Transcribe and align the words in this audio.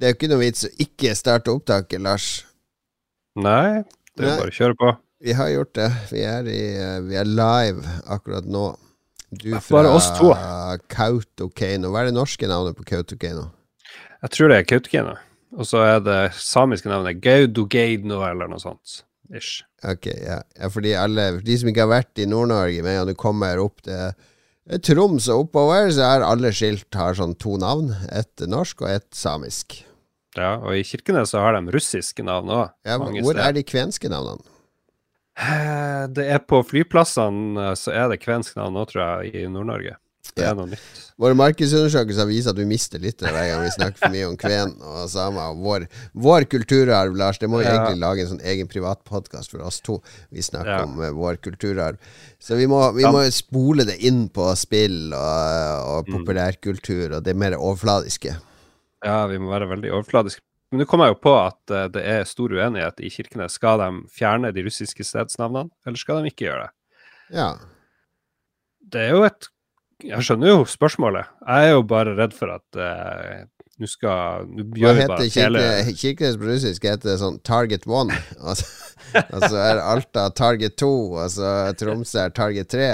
Det 0.00 0.06
er 0.08 0.14
jo 0.14 0.16
ikke 0.16 0.28
noe 0.32 0.40
vits 0.40 0.64
å 0.64 0.70
ikke 0.80 1.10
starte 1.12 1.52
opptaket, 1.52 2.00
Lars. 2.00 2.28
Nei, 3.36 3.82
det 4.16 4.24
er 4.24 4.30
Nei. 4.30 4.36
bare 4.38 4.52
å 4.52 4.54
kjøre 4.56 4.76
på. 4.80 4.92
Vi 5.20 5.34
har 5.36 5.50
gjort 5.52 5.74
det. 5.76 5.88
Vi 6.08 6.22
er, 6.24 6.46
i, 6.48 6.60
eh, 6.80 7.00
vi 7.04 7.18
er 7.20 7.28
live 7.28 7.98
akkurat 8.08 8.46
nå. 8.48 8.70
Du 9.28 9.50
Bare 9.52 9.92
fra. 9.92 10.78
Kautokeino. 10.88 11.90
Hva 11.92 12.00
er 12.00 12.08
det 12.08 12.16
norske 12.16 12.48
navnet 12.48 12.78
på 12.78 12.86
Kautokeino? 12.88 13.50
Jeg 14.24 14.32
tror 14.32 14.48
det 14.48 14.56
er 14.62 14.64
Kautokeino. 14.70 15.12
Og 15.60 15.68
så 15.68 15.84
er 15.84 16.00
det 16.06 16.18
samiske 16.40 16.88
navnet 16.88 17.20
Gaudogeino 17.20 18.22
eller 18.24 18.48
noe 18.48 18.62
sånt. 18.62 19.02
Ish. 19.36 19.66
Ok, 19.84 20.08
ja. 20.16 20.40
ja 20.56 20.72
fordi 20.72 20.96
alle 20.98 21.28
De 21.44 21.58
som 21.60 21.68
ikke 21.70 21.84
har 21.84 21.92
vært 21.92 22.24
i 22.24 22.26
Nord-Norge, 22.26 22.80
med 22.82 23.02
en 23.02 23.12
du 23.12 23.14
kommer 23.20 23.60
opp 23.60 23.84
til 23.84 24.16
til 24.70 24.94
Troms 24.94 25.26
og 25.32 25.48
oppover, 25.48 25.88
så 25.90 26.04
er 26.06 26.22
alle 26.22 26.52
skilt 26.54 26.94
har 26.94 27.16
sånn 27.18 27.32
to 27.42 27.56
navn. 27.58 27.90
Et 28.14 28.44
norsk 28.46 28.84
og 28.84 28.92
et 28.92 29.08
samisk. 29.16 29.80
Ja, 30.38 30.56
og 30.62 30.76
i 30.78 30.82
Kirkenes 30.86 31.32
så 31.34 31.40
har 31.42 31.56
de 31.58 31.72
russiske 31.74 32.22
navn 32.22 32.48
òg. 32.54 32.70
Ja, 32.86 32.98
hvor 32.98 33.36
er 33.40 33.52
de 33.52 33.62
kvenske 33.66 34.08
navnene? 34.12 34.44
Det 36.14 36.26
er 36.34 36.38
på 36.44 36.60
flyplassene 36.66 37.72
så 37.78 37.92
er 37.96 38.10
det 38.12 38.20
kvensk 38.22 38.56
navn 38.58 38.74
nå, 38.76 38.84
tror 38.90 39.02
jeg, 39.24 39.34
i 39.40 39.46
Nord-Norge. 39.48 39.96
Det 40.36 40.44
Ja. 40.44 40.50
er 40.52 40.54
noe 40.54 40.66
nytt. 40.68 40.98
Våre 41.18 41.34
markedsundersøkelser 41.34 42.26
viser 42.28 42.50
at 42.50 42.56
vi 42.60 42.64
mister 42.68 42.98
litt 43.02 43.18
hver 43.18 43.32
gang 43.32 43.62
vi 43.64 43.70
snakker 43.72 43.98
for 43.98 44.12
mye 44.14 44.28
om 44.28 44.36
kven 44.36 44.74
og 44.80 45.08
samer. 45.10 45.50
Og 45.50 45.56
vår, 45.64 45.86
vår 46.14 46.44
kulturarv, 46.44 47.16
Lars. 47.16 47.38
Det 47.38 47.48
må 47.50 47.58
vi 47.58 47.64
Ja. 47.64 47.72
egentlig 47.86 48.00
lage 48.00 48.20
en 48.20 48.28
sånn 48.38 48.44
egen 48.44 48.68
privat 48.68 49.02
podkast 49.04 49.50
for 49.50 49.62
oss 49.62 49.80
to. 49.80 50.00
Vi 50.30 50.40
snakker 50.40 50.66
Ja. 50.78 50.82
om 50.84 51.02
eh, 51.02 51.10
vår 51.10 51.38
kulturarv. 51.40 51.96
Så 52.38 52.54
vi 52.56 52.66
må, 52.66 52.94
vi 52.94 53.02
må 53.02 53.24
spole 53.32 53.84
det 53.84 53.98
inn 54.04 54.28
på 54.28 54.54
spill 54.56 55.12
og, 55.12 55.88
og 55.98 56.06
Mm. 56.06 56.24
populærkultur 56.24 57.16
og 57.16 57.24
det 57.24 57.34
mer 57.34 57.52
overfladiske. 57.56 58.36
Ja, 59.04 59.24
vi 59.30 59.38
må 59.40 59.52
være 59.52 59.68
veldig 59.70 59.92
overfladiske. 59.96 60.44
Men 60.70 60.82
nå 60.82 60.86
kommer 60.86 61.08
jeg 61.08 61.16
jo 61.16 61.22
på 61.24 61.32
at 61.34 61.72
eh, 61.74 61.86
det 61.94 62.02
er 62.06 62.28
stor 62.28 62.52
uenighet 62.54 63.00
i 63.02 63.10
Kirkenes. 63.10 63.56
Skal 63.58 63.80
de 63.82 63.88
fjerne 64.14 64.52
de 64.54 64.64
russiske 64.66 65.06
stedsnavnene, 65.06 65.72
eller 65.86 65.98
skal 66.00 66.20
de 66.20 66.30
ikke 66.30 66.46
gjøre 66.46 66.66
det? 66.66 66.74
Ja. 67.40 67.48
Det 68.90 69.06
er 69.06 69.16
jo 69.16 69.24
et 69.26 69.50
Jeg 70.00 70.24
skjønner 70.24 70.48
jo 70.48 70.60
spørsmålet. 70.64 71.28
Jeg 71.46 71.70
er 71.70 71.74
jo 71.74 71.82
bare 71.84 72.14
redd 72.16 72.36
for 72.36 72.54
at 72.54 72.78
eh, 72.80 73.42
nå 73.80 73.88
skal 73.88 74.46
Nå 74.48 74.64
gjør 74.76 74.96
vi 74.96 75.08
bare 75.10 75.26
hele 75.26 75.64
Kirke, 75.64 75.96
Kirkenes 76.04 76.38
på 76.40 76.48
russisk? 76.48 76.86
Heter 76.88 77.18
sånn 77.20 77.40
Target 77.44 77.88
1? 77.88 78.14
Og 78.40 78.64
og 79.10 79.42
så 79.48 79.56
er 79.58 79.80
Alta 79.82 80.28
Target 80.36 80.76
2, 80.78 80.90
og 81.18 81.30
så 81.34 81.50
Tromsø 81.78 82.20
er 82.26 82.34
Target 82.36 82.70
3. 82.70 82.90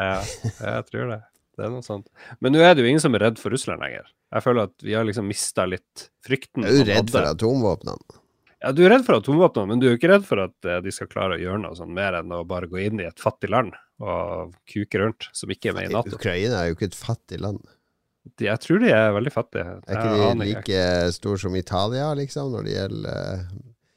Ja, 0.00 0.14
jeg 0.22 0.84
tror 0.88 1.10
det. 1.12 1.20
Det 1.60 1.66
er 1.68 1.74
noe 1.74 1.84
sånt. 1.84 2.08
Men 2.40 2.56
nå 2.56 2.62
er 2.64 2.72
det 2.72 2.84
jo 2.84 2.88
ingen 2.88 3.02
som 3.02 3.16
er 3.18 3.26
redd 3.26 3.40
for 3.40 3.52
Russland 3.52 3.84
lenger. 3.84 4.08
Jeg 4.32 4.46
føler 4.46 4.70
at 4.70 4.86
vi 4.86 4.96
har 4.96 5.04
liksom 5.04 5.28
mista 5.28 5.66
litt 5.68 6.08
frykten. 6.24 6.64
Er 6.64 6.78
man 6.80 6.88
redd 6.88 7.12
for 7.12 7.28
atomvåpnene. 7.28 8.20
Ja, 8.60 8.72
du 8.76 8.82
er 8.84 8.92
redd 8.92 9.06
for 9.06 9.16
atomvåpnene, 9.16 9.68
men 9.70 9.80
du 9.80 9.86
er 9.88 9.94
jo 9.94 9.98
ikke 10.00 10.10
redd 10.12 10.24
for 10.28 10.42
at 10.42 10.68
eh, 10.68 10.80
de 10.84 10.92
skal 10.92 11.08
klare 11.08 11.36
å 11.36 11.40
gjøre 11.40 11.62
noe 11.62 11.76
sånn 11.76 11.92
mer 11.96 12.18
enn 12.18 12.32
å 12.36 12.42
bare 12.48 12.68
gå 12.68 12.80
inn 12.82 13.00
i 13.00 13.08
et 13.08 13.20
fattig 13.20 13.48
land 13.52 13.76
og 14.00 14.52
kuke 14.68 15.00
rundt, 15.00 15.28
som 15.36 15.52
ikke 15.52 15.70
er 15.70 15.76
med 15.76 15.88
i 15.88 15.94
Nato. 15.94 16.16
Ukraina 16.16 16.62
er 16.62 16.70
jo 16.70 16.76
ikke 16.76 16.90
et 16.90 16.96
fattig 16.96 17.40
land. 17.40 17.60
De, 18.36 18.46
jeg 18.46 18.60
tror 18.60 18.82
de 18.82 18.92
er 18.92 19.14
veldig 19.16 19.32
fattige. 19.32 19.78
Er 19.88 19.96
ikke 19.96 20.12
de 20.16 20.46
like 20.46 20.84
store 21.16 21.40
som 21.40 21.56
Italia, 21.56 22.10
liksom, 22.16 22.52
når 22.52 22.68
det 22.68 22.76
gjelder 22.76 23.16
eh, 23.16 23.50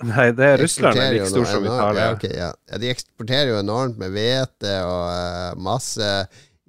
Nei, 0.04 0.26
det 0.36 0.48
er 0.48 0.58
de 0.60 0.66
Russland 0.66 1.00
er 1.00 1.14
like 1.16 1.30
stor 1.32 1.46
som 1.48 1.68
Italia. 1.68 2.08
Ja, 2.08 2.16
okay, 2.16 2.34
ja. 2.36 2.50
ja, 2.72 2.80
de 2.82 2.90
eksporterer 2.92 3.54
jo 3.54 3.60
enormt 3.62 4.00
med 4.02 4.12
hvete 4.16 4.74
og 4.88 5.06
uh, 5.08 5.62
masse 5.64 6.10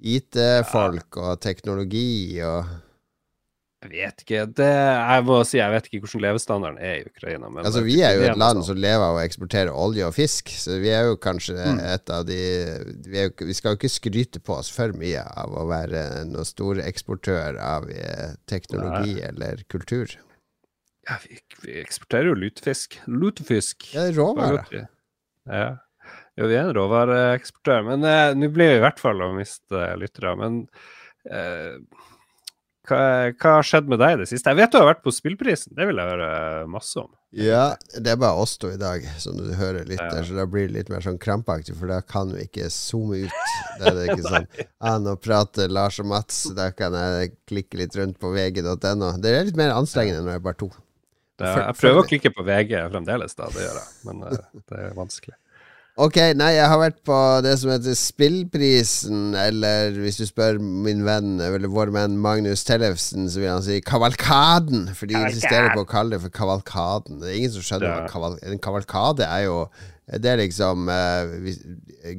IT-folk 0.01 1.17
og 1.21 1.37
teknologi 1.43 2.41
og 2.43 2.65
Jeg 3.85 3.91
vet 3.91 4.21
ikke. 4.23 4.39
Det, 4.57 4.65
jeg 4.65 5.23
må 5.27 5.35
si 5.45 5.59
jeg 5.59 5.69
vet 5.69 5.85
ikke 5.87 5.99
hvordan 6.07 6.23
levestandarden 6.23 6.79
er 6.81 6.95
i 6.97 7.05
Ukraina. 7.05 7.49
Men 7.53 7.67
Altså, 7.67 7.83
vi 7.85 7.99
er 8.01 8.15
jo 8.17 8.23
et 8.31 8.39
land 8.41 8.63
som 8.65 8.79
lever 8.81 9.03
av 9.05 9.19
å 9.19 9.21
eksportere 9.21 9.69
olje 9.69 10.07
og 10.07 10.15
fisk, 10.15 10.49
så 10.49 10.79
vi 10.81 10.89
er 10.89 11.05
jo 11.11 11.19
kanskje 11.21 11.53
Mm. 11.55 11.79
et 11.93 12.09
av 12.09 12.25
de 12.25 12.39
vi, 13.05 13.19
jo, 13.21 13.29
vi 13.45 13.53
skal 13.53 13.75
jo 13.75 13.77
ikke 13.77 13.93
skryte 13.93 14.39
på 14.41 14.57
oss 14.57 14.71
for 14.73 14.89
mye 14.97 15.21
av 15.21 15.53
å 15.53 15.67
være 15.69 16.25
noen 16.25 16.45
stor 16.49 16.81
eksportør 16.81 17.59
av 17.61 17.85
teknologi 17.85 18.41
teknologi 18.47 19.21
eller 19.21 19.61
kultur. 19.69 20.17
ja, 21.07 21.19
vi, 21.27 21.37
vi 21.61 21.79
eksporterer 21.83 22.31
jo 22.31 22.33
lutefisk. 22.41 22.99
Lutefisk. 23.05 23.93
Ja, 23.93 24.07
er 24.09 24.13
råvarer. 24.17 24.87
Ja. 25.45 25.77
Jo, 26.35 26.49
vi 26.51 26.57
er 26.59 26.65
en 26.67 26.75
råvareeksportør, 26.75 27.85
men 27.91 28.03
eh, 28.09 28.33
nå 28.35 28.49
blir 28.51 28.73
vi 28.73 28.79
i 28.81 28.83
hvert 28.83 28.99
fall 28.99 29.21
å 29.23 29.31
miste 29.37 29.85
lyttere. 30.01 30.33
Men 30.39 30.57
eh, 31.31 31.77
hva, 32.85 32.97
hva 33.33 33.53
har 33.57 33.65
skjedd 33.65 33.87
med 33.89 34.01
deg 34.03 34.15
i 34.17 34.23
det 34.23 34.27
siste? 34.29 34.51
Jeg 34.51 34.59
vet 34.59 34.73
du 34.73 34.77
har 34.81 34.89
vært 34.91 35.05
på 35.05 35.13
Spillprisen, 35.15 35.73
det 35.77 35.87
vil 35.89 36.01
jeg 36.01 36.11
høre 36.11 36.27
masse 36.69 36.99
om. 37.01 37.07
Ja, 37.35 37.63
det 37.99 38.13
er 38.13 38.19
bare 38.21 38.39
oss 38.43 38.53
to 38.61 38.69
i 38.71 38.77
dag, 38.79 39.03
som 39.19 39.35
du 39.39 39.47
hører 39.57 39.87
litt 39.87 39.99
Ja. 39.99 40.09
der, 40.13 40.27
så 40.27 40.35
da 40.37 40.45
blir 40.47 40.67
det 40.69 40.75
litt 40.75 40.91
mer 40.91 41.01
sånn 41.03 41.17
krampaktig, 41.19 41.75
for 41.79 41.91
da 41.91 41.97
kan 42.05 42.29
vi 42.35 42.45
ikke 42.45 42.69
zoome 42.71 43.25
ut. 43.25 43.39
Da 43.79 43.89
er 43.91 43.97
det 43.97 44.05
ikke 44.13 44.27
sånn 44.35 44.45
ah, 44.79 44.99
nå 45.03 45.15
prater 45.19 45.71
Lars 45.71 45.99
og 46.03 46.07
Mats, 46.11 46.43
da 46.55 46.69
kan 46.75 46.95
jeg 46.99 47.33
klikke 47.49 47.79
litt 47.81 47.95
rundt 47.99 48.19
på 48.21 48.31
vg.no. 48.35 49.09
Det 49.23 49.33
er 49.33 49.47
litt 49.49 49.59
mer 49.59 49.73
anstrengende 49.75 50.21
når 50.23 50.35
det 50.35 50.37
er 50.39 50.45
bare 50.51 50.59
to. 50.61 50.69
Det, 51.35 51.49
jeg 51.51 51.79
prøver 51.81 51.99
å 51.99 52.07
klikke 52.07 52.31
på 52.31 52.45
VG 52.47 52.77
fremdeles, 52.93 53.35
da, 53.35 53.49
det 53.51 53.65
gjør 53.65 53.81
jeg, 53.81 53.89
men 54.07 54.21
eh, 54.29 54.45
det 54.71 54.83
er 54.85 54.93
vanskelig. 54.95 55.35
Ok, 55.95 56.17
nei, 56.35 56.49
jeg 56.57 56.67
har 56.67 56.79
vært 56.81 56.97
på 57.07 57.17
det 57.39 57.53
som 57.61 57.69
heter 57.71 57.95
Spillprisen, 57.95 59.29
eller 59.39 59.95
hvis 60.03 60.17
du 60.19 60.25
spør 60.27 60.57
min 60.59 61.05
venn, 61.07 61.37
eller 61.39 61.71
vår 61.71 61.93
venn 61.95 62.17
Magnus 62.19 62.65
Tellefsen, 62.67 63.29
så 63.31 63.39
vil 63.39 63.53
han 63.53 63.63
si 63.63 63.77
Kavalkaden, 63.79 64.89
for 64.91 65.07
de 65.07 65.15
insisterer 65.15 65.71
på 65.71 65.85
å 65.85 65.87
kalle 65.87 66.17
det 66.17 66.19
for 66.25 66.35
Kavalkaden. 66.35 67.21
Det 67.23 67.31
er 67.31 67.37
ingen 67.39 67.53
som 67.55 67.63
skjønner 67.63 67.93
hva 67.93 68.11
kaval 68.11 68.35
En 68.43 68.59
kavalkade 68.59 69.23
er 69.23 69.45
jo 69.45 69.55
Det 70.11 70.33
er 70.33 70.41
liksom 70.43 70.91
uh, 70.91 71.31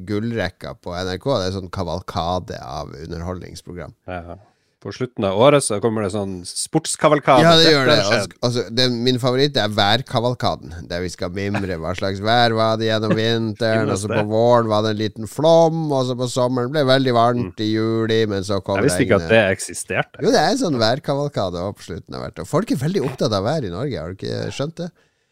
gullrekka 0.09 0.73
på 0.81 0.97
NRK. 0.97 1.27
Det 1.29 1.45
er 1.45 1.57
sånn 1.59 1.69
kavalkade 1.77 2.57
av 2.57 2.97
underholdningsprogram. 2.97 3.93
Ja. 4.09 4.39
På 4.77 4.91
slutten 4.93 5.25
av 5.25 5.39
året 5.41 5.65
så 5.65 5.79
kommer 5.81 6.03
det 6.05 6.11
sånn 6.13 6.35
sportskavalkade. 6.45 7.41
Ja, 7.41 7.53
det 7.57 7.71
gjør 7.71 7.87
det. 7.89 7.95
Altså, 7.97 8.35
altså, 8.45 8.65
den, 8.77 8.99
min 9.07 9.17
favoritt 9.17 9.55
er 9.57 9.71
værkavalkaden, 9.73 10.75
der 10.85 11.01
vi 11.01 11.09
skal 11.09 11.31
mimre 11.33 11.79
hva 11.81 11.95
slags 11.97 12.21
vær 12.21 12.53
var 12.53 12.75
det 12.77 12.91
gjennom 12.91 13.15
vinteren. 13.17 13.89
og 13.93 13.97
så 13.97 14.11
på 14.11 14.21
våren 14.29 14.69
var 14.69 14.85
det 14.85 14.91
en 14.93 14.99
liten 14.99 15.31
flom, 15.31 15.87
og 15.89 16.05
så 16.05 16.17
på 16.19 16.27
sommeren 16.29 16.69
ble 16.69 16.83
det 16.83 16.91
veldig 16.91 17.15
varmt 17.17 17.63
i 17.65 17.71
juli, 17.71 18.19
men 18.29 18.45
så 18.45 18.59
kom 18.61 18.77
Jeg 18.77 18.91
visste 18.91 19.07
ikke 19.07 19.17
at 19.17 19.25
det 19.31 19.41
eksisterte. 19.55 20.21
Jo, 20.21 20.29
det 20.35 20.43
er 20.43 20.53
en 20.53 20.61
sånn 20.61 20.77
værkavalkade 20.83 21.63
på 21.79 21.87
slutten 21.87 22.19
av 22.19 22.27
hvert 22.27 22.43
år. 22.43 22.49
Folk 22.51 22.75
er 22.75 22.81
veldig 22.83 23.03
opptatt 23.09 23.33
av 23.33 23.49
vær 23.49 23.65
i 23.65 23.73
Norge, 23.73 23.97
har 23.97 24.13
du 24.13 24.19
ikke 24.19 24.51
skjønt 24.53 24.77
det? 24.83 24.91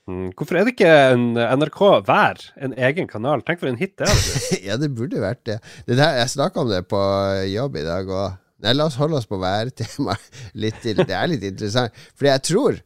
Mm, 0.10 0.32
Hvorfor 0.38 0.58
er 0.58 0.66
det 0.66 0.76
ikke 0.76 0.90
en 1.16 1.28
NRK 1.34 1.80
Vær, 2.06 2.42
en 2.62 2.74
egen 2.88 3.08
kanal? 3.10 3.42
Tenk 3.46 3.62
for 3.62 3.70
en 3.70 3.78
hit 3.78 3.96
det 3.98 4.10
er. 4.10 4.26
ja, 4.72 4.80
det 4.82 4.90
burde 4.94 5.22
vært 5.22 5.42
det. 5.50 5.60
det 5.86 5.98
der, 5.98 6.18
jeg 6.20 6.34
snakka 6.34 6.62
om 6.62 6.74
det 6.74 6.84
på 6.90 7.02
jobb 7.50 7.78
i 7.82 7.86
dag, 7.86 8.10
og 8.10 8.42
Nei, 8.66 8.74
la 8.74 8.88
oss 8.90 8.98
holde 8.98 9.20
oss 9.20 9.30
på 9.30 9.38
værtemaet 9.42 10.42
litt 10.64 10.82
til. 10.84 11.00
Det 11.06 11.14
er 11.16 11.30
litt 11.30 11.46
interessant. 11.46 11.96
Fordi 12.18 12.32
jeg 12.32 12.46
tror 12.50 12.82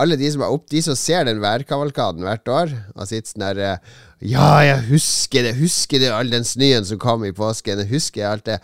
alle 0.00 0.16
de 0.16 0.30
som 0.32 0.42
er 0.44 0.54
opp, 0.54 0.64
de 0.72 0.80
som 0.84 0.96
ser 0.96 1.26
den 1.28 1.42
værkavalkaden 1.42 2.24
hvert 2.24 2.48
år, 2.48 2.72
og 2.96 3.08
sitter 3.08 3.28
sånn 3.28 3.44
der 3.44 3.60
eh, 3.66 3.92
Ja, 4.32 4.48
jeg 4.64 4.86
husker 4.88 5.44
det, 5.44 5.56
husker 5.58 6.00
det, 6.00 6.08
all 6.14 6.32
den 6.32 6.46
snøen 6.48 6.86
som 6.88 7.00
kom 7.02 7.26
i 7.28 7.34
påsken, 7.36 7.84
jeg 7.84 7.92
husker 7.92 8.30
alt 8.30 8.46
det. 8.48 8.58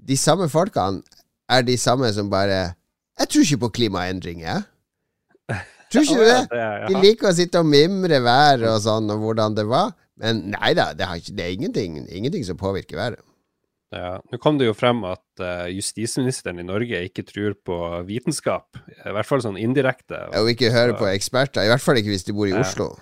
De 0.00 0.16
samme 0.16 0.48
folkene 0.48 1.04
er 1.50 1.66
de 1.66 1.76
samme 1.78 2.08
som 2.16 2.30
bare 2.32 2.72
Jeg 3.20 3.28
tror 3.28 3.44
ikke 3.44 3.62
på 3.66 3.72
klimaendringer, 3.80 4.46
jeg. 4.48 5.60
Tror 5.92 6.06
ikke 6.06 6.20
du 6.22 6.28
det? 6.32 6.60
De 6.88 7.02
liker 7.02 7.28
å 7.28 7.36
sitte 7.36 7.60
og 7.60 7.68
mimre 7.68 8.22
været 8.24 8.64
og 8.70 8.80
sånn, 8.86 9.10
og 9.12 9.20
hvordan 9.26 9.58
det 9.58 9.66
var. 9.68 9.92
Men 10.20 10.46
nei 10.54 10.72
da, 10.76 10.90
det, 10.96 11.08
har 11.08 11.20
ikke, 11.20 11.34
det 11.36 11.44
er 11.44 11.56
ingenting, 11.58 12.00
ingenting 12.08 12.46
som 12.46 12.58
påvirker 12.60 12.96
været. 12.96 13.20
Ja, 13.92 14.20
Nå 14.30 14.38
kom 14.38 14.58
det 14.60 14.68
jo 14.68 14.74
frem 14.78 15.00
at 15.08 15.22
uh, 15.42 15.66
justisministeren 15.72 16.60
i 16.62 16.66
Norge 16.66 17.00
ikke 17.08 17.24
tror 17.26 17.56
på 17.66 17.76
vitenskap. 18.06 18.78
I 19.02 19.10
hvert 19.16 19.26
fall 19.26 19.42
sånn 19.42 19.58
indirekte. 19.58 20.28
Og 20.38 20.50
ikke 20.52 20.70
høre 20.70 20.94
på 20.94 21.08
eksperter. 21.10 21.64
I 21.66 21.72
hvert 21.72 21.82
fall 21.82 21.98
ikke 21.98 22.12
hvis 22.14 22.26
de 22.28 22.32
bor 22.36 22.46
i 22.46 22.54
Ja. 22.54 22.60
Oslo. 22.62 22.92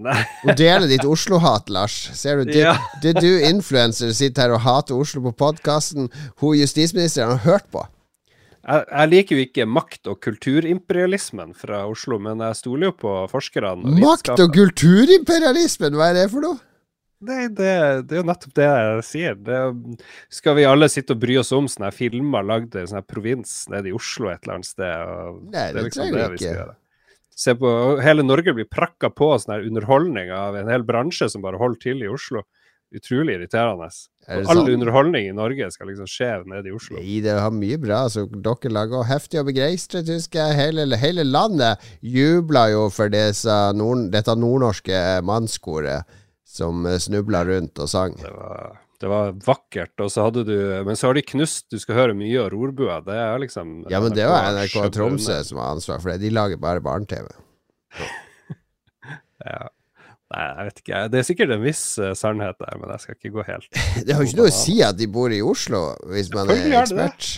Nei, 0.00 0.14
Og 0.46 0.54
dele 0.56 0.86
ditt 0.86 1.02
Oslo-hat, 1.04 1.68
Lars. 1.74 1.92
Ser 2.14 2.38
du, 2.38 2.44
det, 2.52 2.60
Ja. 2.62 2.76
det 3.02 3.16
du 3.18 3.28
influenser 3.44 4.12
sitter 4.14 4.42
her 4.46 4.52
og 4.54 4.60
hater 4.62 4.94
Oslo 4.94 5.20
på 5.26 5.32
podkasten, 5.36 6.06
hun 6.38 6.54
justisministeren 6.56 7.34
har 7.36 7.42
hørt 7.44 7.66
på. 7.74 7.82
jeg, 8.68 8.84
jeg 8.92 9.08
liker 9.10 9.36
jo 9.36 9.42
ikke 9.42 9.66
makt- 9.66 10.06
og 10.08 10.20
kulturimperialismen 10.22 11.52
fra 11.58 11.82
Oslo, 11.90 12.18
men 12.22 12.38
jeg 12.46 12.56
stoler 12.60 12.86
jo 12.92 12.92
på 12.92 13.14
forskerne. 13.32 13.72
og 13.84 13.98
Makt- 14.00 14.38
og 14.38 14.54
kulturimperialismen, 14.54 15.92
hva 15.98 16.10
er 16.12 16.14
det 16.22 16.30
for 16.30 16.40
noe? 16.46 16.58
Nei, 17.26 17.48
det, 17.50 17.70
det 18.06 18.14
er 18.14 18.20
jo 18.20 18.26
nettopp 18.28 18.52
det 18.54 18.66
jeg 18.66 19.06
sier. 19.08 19.38
Det, 19.42 19.56
skal 20.30 20.54
vi 20.58 20.66
alle 20.68 20.86
sitte 20.92 21.16
og 21.16 21.22
bry 21.24 21.38
oss 21.40 21.50
om 21.56 21.66
sånne 21.70 21.90
filmer 21.94 22.46
lagd 22.46 22.76
i 22.78 22.84
sånn 22.86 23.06
provins 23.08 23.64
nede 23.72 23.90
i 23.90 23.94
Oslo 23.96 24.30
et 24.30 24.44
eller 24.44 24.60
annet 24.60 24.68
sted? 24.68 25.40
Nei, 25.48 25.64
det 25.72 25.80
det 25.80 25.86
liksom 25.88 26.04
trenger 26.04 26.36
vi 26.36 26.44
ikke. 26.44 26.68
Se 27.38 27.54
på, 27.58 27.72
Hele 28.02 28.24
Norge 28.26 28.54
blir 28.54 28.66
prakka 28.70 29.10
på 29.14 29.32
sånn 29.38 29.66
underholdning 29.66 30.30
av 30.34 30.58
en 30.58 30.70
hel 30.70 30.86
bransje 30.86 31.28
som 31.30 31.42
bare 31.42 31.58
holder 31.58 31.82
til 31.82 32.06
i 32.06 32.10
Oslo. 32.10 32.44
Utrolig 32.94 33.34
irriterende. 33.36 33.90
Er 34.28 34.46
All 34.48 34.62
sånn? 34.62 34.70
underholdning 34.78 35.26
i 35.28 35.34
Norge 35.36 35.66
skal 35.74 35.90
liksom 35.90 36.08
skje 36.08 36.30
nede 36.48 36.70
i 36.70 36.76
Oslo. 36.76 36.96
Nei, 37.02 37.18
det 37.24 37.34
har 37.36 37.52
mye 37.52 37.76
bra. 37.82 38.04
Så 38.08 38.24
dere 38.30 38.72
lager 38.72 39.04
heftig 39.10 39.42
og 39.42 39.50
begeistret, 39.50 40.08
husker 40.08 40.40
jeg. 40.46 40.56
Hele, 40.62 40.86
hele 41.02 41.26
landet 41.26 41.84
jubla 42.00 42.68
jo 42.72 42.86
for 42.94 43.12
disse 43.12 43.58
nord, 43.76 44.06
dette 44.14 44.38
nordnorske 44.38 45.02
mannskoret 45.26 46.17
som 46.48 46.86
snubla 47.00 47.42
rundt 47.44 47.78
og 47.82 47.90
sang. 47.92 48.14
Det 48.18 48.32
var, 48.32 48.78
det 49.00 49.10
var 49.12 49.34
vakkert. 49.44 49.94
Og 50.00 50.12
så 50.12 50.24
hadde 50.26 50.46
du 50.48 50.56
Men 50.86 50.96
så 50.96 51.10
har 51.10 51.18
de 51.18 51.22
knust 51.28 51.68
Du 51.70 51.76
skal 51.78 51.98
høre 51.98 52.16
mye 52.16 52.40
av 52.40 52.48
Rorbua. 52.54 53.00
Det 53.04 53.18
er 53.20 53.42
liksom 53.44 53.82
Ja, 53.92 54.00
men 54.00 54.16
det 54.16 54.26
var 54.30 54.48
NRK 54.56 54.78
Tromsø 54.96 55.36
som 55.44 55.60
har 55.60 55.76
ansvar 55.76 56.00
for 56.00 56.14
det. 56.14 56.22
De 56.24 56.32
lager 56.34 56.60
bare 56.60 56.84
barne-TV. 56.84 57.28
Ja. 59.38 59.68
Nei, 60.28 60.44
jeg 60.44 60.64
vet 60.68 60.80
ikke. 60.82 61.02
Det 61.08 61.20
er 61.20 61.24
sikkert 61.24 61.52
en 61.54 61.62
viss 61.62 61.82
uh, 62.02 62.10
sannhet 62.18 62.58
der, 62.60 62.74
men 62.80 62.90
jeg 62.92 63.04
skal 63.04 63.16
ikke 63.16 63.30
gå 63.38 63.44
helt 63.48 63.78
Det 64.04 64.12
har 64.12 64.20
jo 64.20 64.28
ikke 64.28 64.40
noe 64.42 64.50
å 64.50 64.56
si 64.58 64.74
at 64.84 64.98
de 64.98 65.08
bor 65.08 65.32
i 65.32 65.38
Oslo, 65.44 65.84
hvis 66.10 66.28
man 66.34 66.50
er 66.52 66.58
er 66.58 66.66
det 66.66 66.80
ekspert. 66.82 67.28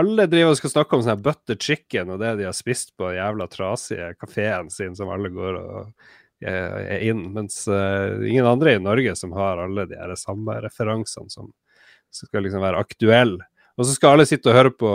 Alle 0.00 0.26
driver 0.30 0.52
og 0.52 0.58
skal 0.60 0.72
snakke 0.74 0.98
om 0.98 1.04
sånn 1.06 1.22
butter 1.24 1.56
chicken 1.58 2.12
og 2.14 2.20
det 2.22 2.36
de 2.38 2.46
har 2.46 2.54
spist 2.54 2.92
på 2.98 3.08
den 3.08 3.18
jævla 3.18 3.48
trasige 3.50 4.12
kafeen 4.20 4.68
sin 4.70 4.92
som 4.98 5.10
alle 5.10 5.32
går 5.34 5.56
og 5.58 5.78
eh, 5.80 6.12
er 6.48 7.04
inn, 7.04 7.26
mens 7.34 7.62
eh, 7.68 8.16
ingen 8.30 8.48
andre 8.48 8.74
i 8.76 8.82
Norge 8.82 9.14
som 9.16 9.32
har 9.36 9.60
alle 9.60 9.86
de 9.90 9.98
her 9.98 10.14
samme 10.18 10.56
referansene 10.64 11.32
som, 11.32 11.52
skal 12.10 12.42
liksom 12.42 12.64
være 12.64 12.80
aktuelle. 12.80 13.44
Og 13.78 13.86
så 13.86 13.94
skal 13.94 14.16
alle 14.16 14.26
sitte 14.28 14.50
og 14.50 14.56
høre 14.58 14.72
på 14.76 14.88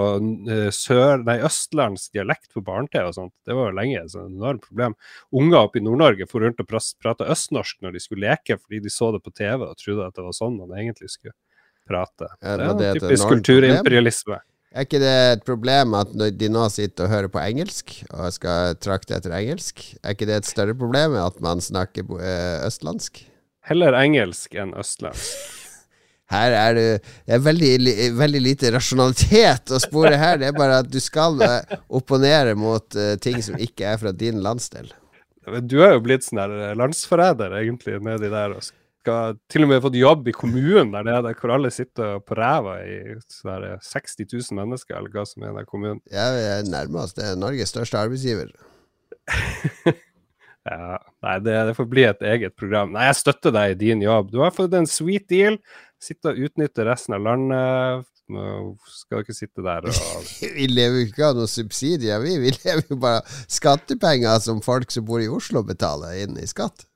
eh, 0.52 0.68
sør, 0.76 1.24
nei, 1.26 1.38
østlandsk 1.48 2.18
dialekt 2.18 2.52
på 2.54 2.62
barne-TV 2.66 3.08
og 3.08 3.16
sånt. 3.18 3.34
Det 3.48 3.56
var 3.58 3.72
jo 3.72 3.78
lenge 3.80 4.02
et 4.02 4.18
enormt 4.20 4.66
problem. 4.68 4.98
Unger 5.34 5.62
oppe 5.62 5.80
i 5.80 5.86
Nord-Norge 5.86 6.28
for 6.30 6.46
rundt 6.46 6.62
og 6.62 6.70
prata 6.70 7.30
østnorsk 7.34 7.80
når 7.86 7.96
de 7.96 8.04
skulle 8.04 8.28
leke, 8.28 8.60
fordi 8.60 8.84
de 8.84 8.94
så 8.94 9.10
det 9.16 9.24
på 9.26 9.34
TV 9.34 9.66
og 9.66 9.78
trodde 9.82 10.10
at 10.10 10.20
det 10.20 10.28
var 10.28 10.38
sånn 10.38 10.60
man 10.60 10.76
egentlig 10.78 11.10
skulle 11.14 11.38
prate. 11.86 12.30
Ja, 12.42 12.58
det 12.60 12.70
det 12.82 12.92
er 12.92 13.00
typisk 13.00 13.32
kulturimperialisme. 13.32 14.42
Er 14.76 14.84
ikke 14.84 15.00
det 15.00 15.12
et 15.32 15.44
problem 15.48 15.94
at 15.96 16.10
de 16.36 16.48
nå 16.52 16.66
sitter 16.68 17.06
og 17.06 17.14
hører 17.14 17.32
på 17.32 17.40
engelsk, 17.40 17.94
og 18.12 18.34
skal 18.36 18.76
trakte 18.84 19.16
etter 19.16 19.32
engelsk? 19.32 19.80
Er 20.04 20.18
ikke 20.18 20.28
det 20.28 20.42
et 20.42 20.50
større 20.50 20.76
problem 20.76 21.16
at 21.16 21.38
man 21.44 21.64
snakker 21.64 22.04
eh, 22.20 22.66
østlandsk? 22.68 23.22
Heller 23.70 23.96
engelsk 23.96 24.58
enn 24.60 24.76
østlandsk. 24.76 25.32
Her 26.36 26.58
er 26.58 26.76
det, 26.76 26.86
det 27.24 27.38
er 27.38 27.46
veldig, 27.46 27.72
veldig 28.18 28.42
lite 28.42 28.74
rasjonalitet 28.74 29.72
å 29.72 29.80
spore 29.80 30.16
her. 30.18 30.40
Det 30.42 30.48
er 30.50 30.56
bare 30.58 30.80
at 30.82 30.88
du 30.92 30.98
skal 31.00 31.38
eh, 31.46 31.76
opponere 31.88 32.56
mot 32.58 32.98
eh, 33.00 33.14
ting 33.22 33.38
som 33.46 33.56
ikke 33.62 33.94
er 33.94 34.02
fra 34.02 34.12
din 34.12 34.42
landsdel. 34.44 34.90
Du 35.70 35.78
er 35.86 35.94
jo 35.94 36.02
blitt 36.04 36.26
sånn 36.26 36.42
der 36.42 36.74
landsforræder, 36.76 37.54
egentlig, 37.62 38.02
nedi 38.04 38.34
der. 38.34 38.58
Og 38.58 38.66
skal 39.06 39.38
til 39.52 39.66
og 39.66 39.70
med 39.70 39.84
fått 39.86 39.98
jobb 40.00 40.30
i 40.32 40.36
kommunen 40.36 40.94
der 40.96 41.06
nede, 41.06 41.34
hvor 41.38 41.54
alle 41.56 41.70
sitter 41.74 42.18
på 42.26 42.38
ræva 42.40 42.80
i 42.82 42.98
sånn 43.30 43.52
der 43.62 43.84
60 43.86 44.26
000 44.26 44.58
mennesker, 44.58 44.98
eller 44.98 45.14
hva 45.14 45.28
som 45.30 45.46
er 45.46 45.54
den 45.54 45.70
kommunen. 45.70 46.02
Jeg 46.10 46.48
er 46.50 46.66
nærmest. 46.66 47.20
Det 47.20 47.30
er 47.30 47.38
Norges 47.40 47.74
største 47.76 48.02
arbeidsgiver. 48.02 48.52
Ja, 50.66 50.96
nei, 51.22 51.36
det, 51.46 51.54
det 51.68 51.74
får 51.78 51.86
bli 51.92 52.04
et 52.10 52.24
eget 52.26 52.56
program. 52.58 52.90
Nei, 52.96 53.04
jeg 53.06 53.20
støtter 53.20 53.54
deg 53.54 53.76
i 53.76 53.78
din 53.84 54.00
jobb. 54.02 54.32
Du 54.34 54.40
har 54.42 54.50
fått 54.50 54.74
en 54.74 54.88
sweet 54.90 55.28
deal. 55.30 55.60
Sitte 56.02 56.32
og 56.32 56.40
utnytte 56.42 56.88
resten 56.88 57.14
av 57.14 57.22
landet. 57.22 58.08
Nå 58.34 58.74
skal 58.90 59.22
ikke 59.22 59.36
sitte 59.38 59.62
der 59.62 59.86
og 59.86 60.26
Vi 60.58 60.66
lever 60.72 61.04
jo 61.04 61.06
ikke 61.12 61.28
av 61.28 61.38
noen 61.38 61.52
subsidier, 61.52 62.18
vi. 62.24 62.40
Vi 62.42 62.56
lever 62.56 62.82
jo 62.90 62.98
bare 62.98 63.22
av 63.22 63.38
skattepenger 63.46 64.42
som 64.42 64.64
folk 64.66 64.90
som 64.90 65.06
bor 65.06 65.22
i 65.22 65.30
Oslo 65.30 65.62
betaler 65.68 66.18
inn 66.24 66.42
i 66.42 66.50
skatt. 66.50 66.88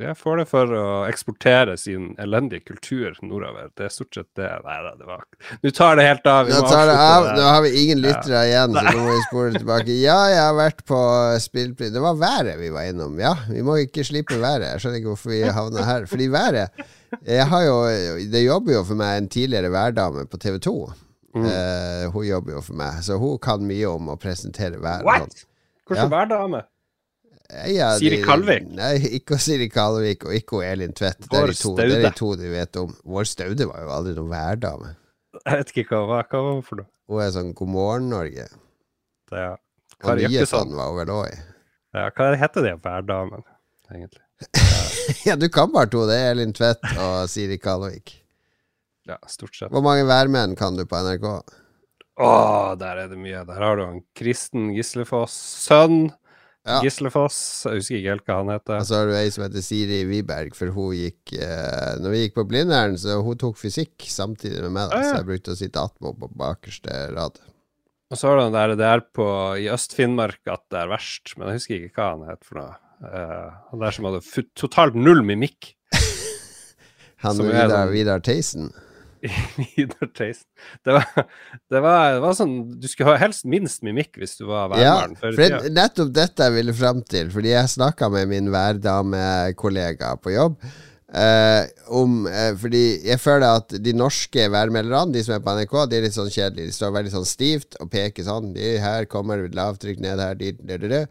Jeg 0.00 0.16
får 0.16 0.38
det 0.40 0.44
for 0.48 0.70
å 0.72 0.84
eksportere 1.04 1.74
sin 1.76 2.14
elendige 2.22 2.64
kultur 2.64 3.12
nordover. 3.20 3.68
Det 3.76 3.84
er 3.86 3.92
stort 3.92 4.16
sett 4.16 4.28
det. 4.38 4.48
Nei 4.64 4.76
da, 4.86 4.92
det 4.96 5.04
var 5.08 5.26
Nå 5.60 5.72
tar 5.76 5.98
det 6.00 6.06
helt 6.06 6.30
av. 6.32 6.48
Vi 6.48 6.54
Nå 6.56 6.62
tar 6.64 6.86
det 6.88 6.94
av. 6.96 7.26
Nå 7.36 7.44
har 7.44 7.60
vi 7.66 7.72
ingen 7.82 8.00
lyttere 8.00 8.40
igjen, 8.48 8.72
så 8.72 8.84
nå 8.88 9.04
må 9.04 9.12
vi 9.12 9.26
spore 9.26 9.52
tilbake. 9.58 9.98
Ja, 10.00 10.16
jeg 10.32 10.40
har 10.40 10.56
vært 10.56 10.80
på 10.88 11.02
spillpris. 11.44 11.92
Det 11.92 12.02
var 12.02 12.16
været 12.22 12.56
vi 12.62 12.72
var 12.72 12.88
innom. 12.88 13.20
Ja, 13.20 13.34
vi 13.50 13.66
må 13.66 13.76
ikke 13.84 14.06
slippe 14.08 14.40
været. 14.40 14.70
Jeg 14.72 14.82
skjønner 14.86 15.02
ikke 15.02 15.12
hvorfor 15.12 15.34
vi 15.34 15.44
havna 15.60 15.86
her. 15.90 16.08
Fordi 16.08 16.30
været 16.32 16.84
Jeg 17.28 17.46
har 17.52 17.62
jo 17.68 17.78
Det 18.32 18.44
jobber 18.46 18.78
jo 18.78 18.84
for 18.88 18.96
meg 19.04 19.20
en 19.20 19.28
tidligere 19.28 19.72
værdame 19.76 20.24
på 20.24 20.40
TV 20.40 20.56
2. 20.64 20.76
Mm. 21.36 21.44
Uh, 21.48 22.10
hun 22.12 22.26
jobber 22.28 22.58
jo 22.58 22.60
for 22.64 22.76
meg, 22.76 23.00
så 23.04 23.16
hun 23.20 23.38
kan 23.40 23.62
mye 23.64 23.88
om 23.88 24.10
å 24.12 24.18
presentere 24.20 24.80
været. 24.80 25.04
What? 25.04 25.44
Hvordan 25.88 26.08
Ja. 26.08 26.16
værdame? 26.16 26.64
Ja, 27.52 27.90
Siri 28.00 28.22
Kalvik? 28.24 28.64
Nei, 28.72 28.94
ikke 29.18 29.36
Siri 29.40 29.68
Kalvik, 29.72 30.24
og 30.24 30.34
ikke 30.36 30.62
Elin 30.64 30.94
Tvedt. 30.96 31.26
Det 31.28 31.38
er, 31.38 31.52
de 31.52 31.56
to, 31.58 31.74
det 31.76 31.86
er 31.90 32.06
de 32.06 32.12
to 32.16 32.32
du 32.40 32.46
vet 32.48 32.78
om. 32.80 32.94
Vår 33.04 33.28
Staude 33.28 33.66
var 33.68 33.84
jo 33.84 33.92
aldri 33.92 34.14
noen 34.16 34.30
værdame. 34.32 34.94
Jeg 35.42 35.60
vet 35.60 35.72
ikke 35.74 35.98
hva, 35.98 36.22
hva, 36.22 36.40
var 36.46 36.56
det 36.56 36.66
for 36.68 36.80
noe. 36.80 36.88
Hun 37.10 37.20
er 37.24 37.32
sånn 37.34 37.52
God 37.58 37.72
morgen, 37.74 38.08
Norge. 38.12 38.46
Det 39.32 39.42
er 39.42 39.58
Og 40.02 40.22
Nyesand 40.22 40.72
var 40.76 40.90
hun 40.92 41.00
vel 41.02 41.12
òg 41.12 41.26
i. 41.28 41.40
Ja, 41.92 42.08
hva 42.16 42.30
heter 42.40 42.64
de 42.64 42.74
hverdamene, 42.80 43.56
egentlig? 43.92 44.24
Ja, 45.26 45.34
du 45.36 45.48
kan 45.52 45.72
bare 45.74 45.90
to. 45.90 46.06
Det 46.08 46.16
er 46.16 46.32
Elin 46.32 46.54
Tvedt 46.56 46.84
og 46.94 47.28
Siri 47.30 47.58
Kalvik. 47.60 48.14
Ja, 49.08 49.18
stort 49.28 49.56
sett. 49.58 49.72
Hvor 49.74 49.82
mange 49.84 50.06
værmenn 50.06 50.54
kan 50.56 50.78
du 50.78 50.86
på 50.88 51.00
NRK? 51.04 51.26
Å, 52.22 52.32
der 52.78 53.02
er 53.02 53.10
det 53.10 53.18
mye. 53.18 53.42
Der 53.48 53.64
har 53.66 53.78
du 53.78 53.84
han 53.84 54.02
Kristen 54.18 54.70
Gislefoss, 54.76 55.34
sønn 55.66 56.12
Ja. 56.62 56.76
Gislefoss. 56.84 57.36
Jeg 57.66 57.80
husker 57.80 57.96
ikke 57.98 58.12
helt 58.12 58.26
hva 58.28 58.36
han 58.38 58.50
heter. 58.52 58.76
Og 58.78 58.86
så 58.86 59.00
har 59.00 59.08
du 59.10 59.16
ei 59.18 59.30
som 59.34 59.42
heter 59.42 59.64
Siri 59.66 60.02
Wiberg, 60.06 60.52
for 60.54 60.70
hun 60.76 60.92
gikk 60.94 61.32
eh, 61.34 61.96
Når 61.98 62.12
vi 62.14 62.20
gikk 62.20 62.36
på 62.36 62.44
Blindern, 62.46 62.94
så 63.02 63.16
hun 63.26 63.40
tok 63.40 63.58
fysikk 63.58 64.06
samtidig 64.06 64.60
med 64.62 64.76
meg, 64.76 64.92
da, 64.92 65.00
Ah, 65.00 65.02
ja. 65.02 65.08
så 65.10 65.16
jeg 65.22 65.28
brukte 65.32 65.56
å 65.56 65.58
sitte 65.58 65.82
attmed 65.82 66.20
på 66.20 66.30
bakerste 66.38 67.00
rad. 67.16 67.40
Og 68.12 68.20
så 68.20 68.28
har 68.28 68.38
du 68.38 68.42
han 68.44 68.54
der 68.78 68.86
er 68.92 69.02
på, 69.16 69.26
i 69.58 69.66
Øst-Finnmark 69.72 70.46
at 70.52 70.62
det 70.70 70.82
er 70.84 70.90
verst, 70.92 71.34
men 71.34 71.48
jeg 71.50 71.58
husker 71.62 71.78
ikke 71.88 71.96
hva 71.98 72.08
han 72.12 72.24
het 72.30 72.46
for 72.46 72.60
noe. 72.60 72.74
Eh, 73.02 73.46
han 73.72 73.82
der 73.82 73.96
som 73.96 74.06
hadde 74.06 74.44
totalt 74.54 74.94
null 74.94 75.24
mimikk. 75.26 75.72
Han 77.22 77.38
Vidar, 77.38 77.86
Vidar 77.90 78.18
Theisen. 78.22 78.72
Vidar 79.76 80.08
Theisen. 80.16 80.46
Det 80.84 80.94
var, 80.96 81.08
det, 81.70 81.80
var, 81.80 82.14
det 82.16 82.22
var 82.24 82.36
sånn 82.36 82.54
Du 82.82 82.88
skulle 82.90 83.14
ha 83.14 83.20
helst 83.22 83.46
minst 83.48 83.84
mimikk 83.86 84.18
hvis 84.18 84.34
du 84.40 84.46
var 84.48 84.72
værmann 84.72 85.14
Ja, 85.14 85.20
for 85.20 85.38
det 85.38 85.72
nettopp 85.74 86.14
dette 86.16 86.48
jeg 86.48 86.56
ville 86.56 86.74
fram 86.76 87.02
til. 87.06 87.30
Fordi 87.34 87.52
jeg 87.54 87.74
snakka 87.76 88.10
med 88.12 88.30
min 88.32 88.50
værdamekollega 88.54 90.16
på 90.22 90.34
jobb. 90.34 90.56
Eh, 91.12 91.66
om, 91.92 92.26
eh, 92.26 92.54
fordi 92.56 93.02
jeg 93.04 93.20
føler 93.20 93.58
at 93.60 93.74
de 93.84 93.92
norske 93.92 94.46
værmelderne, 94.48 95.12
de 95.12 95.20
som 95.24 95.34
er 95.36 95.42
på 95.44 95.52
NRK, 95.58 95.74
de 95.90 95.98
er 95.98 96.06
litt 96.06 96.16
sånn 96.16 96.32
kjedelige. 96.32 96.70
De 96.70 96.76
står 96.78 96.94
veldig 96.96 97.12
sånn 97.12 97.28
stivt 97.28 97.76
og 97.84 97.90
peker 97.92 98.24
sånn. 98.24 98.54
De, 98.56 98.74
her 98.80 99.04
kommer 99.12 99.44
lavtrykk 99.52 100.00
ned 100.00 100.22
her, 100.24 100.38
dit, 100.40 100.58
det, 100.64 100.80
det, 100.80 100.92
det. 100.94 101.04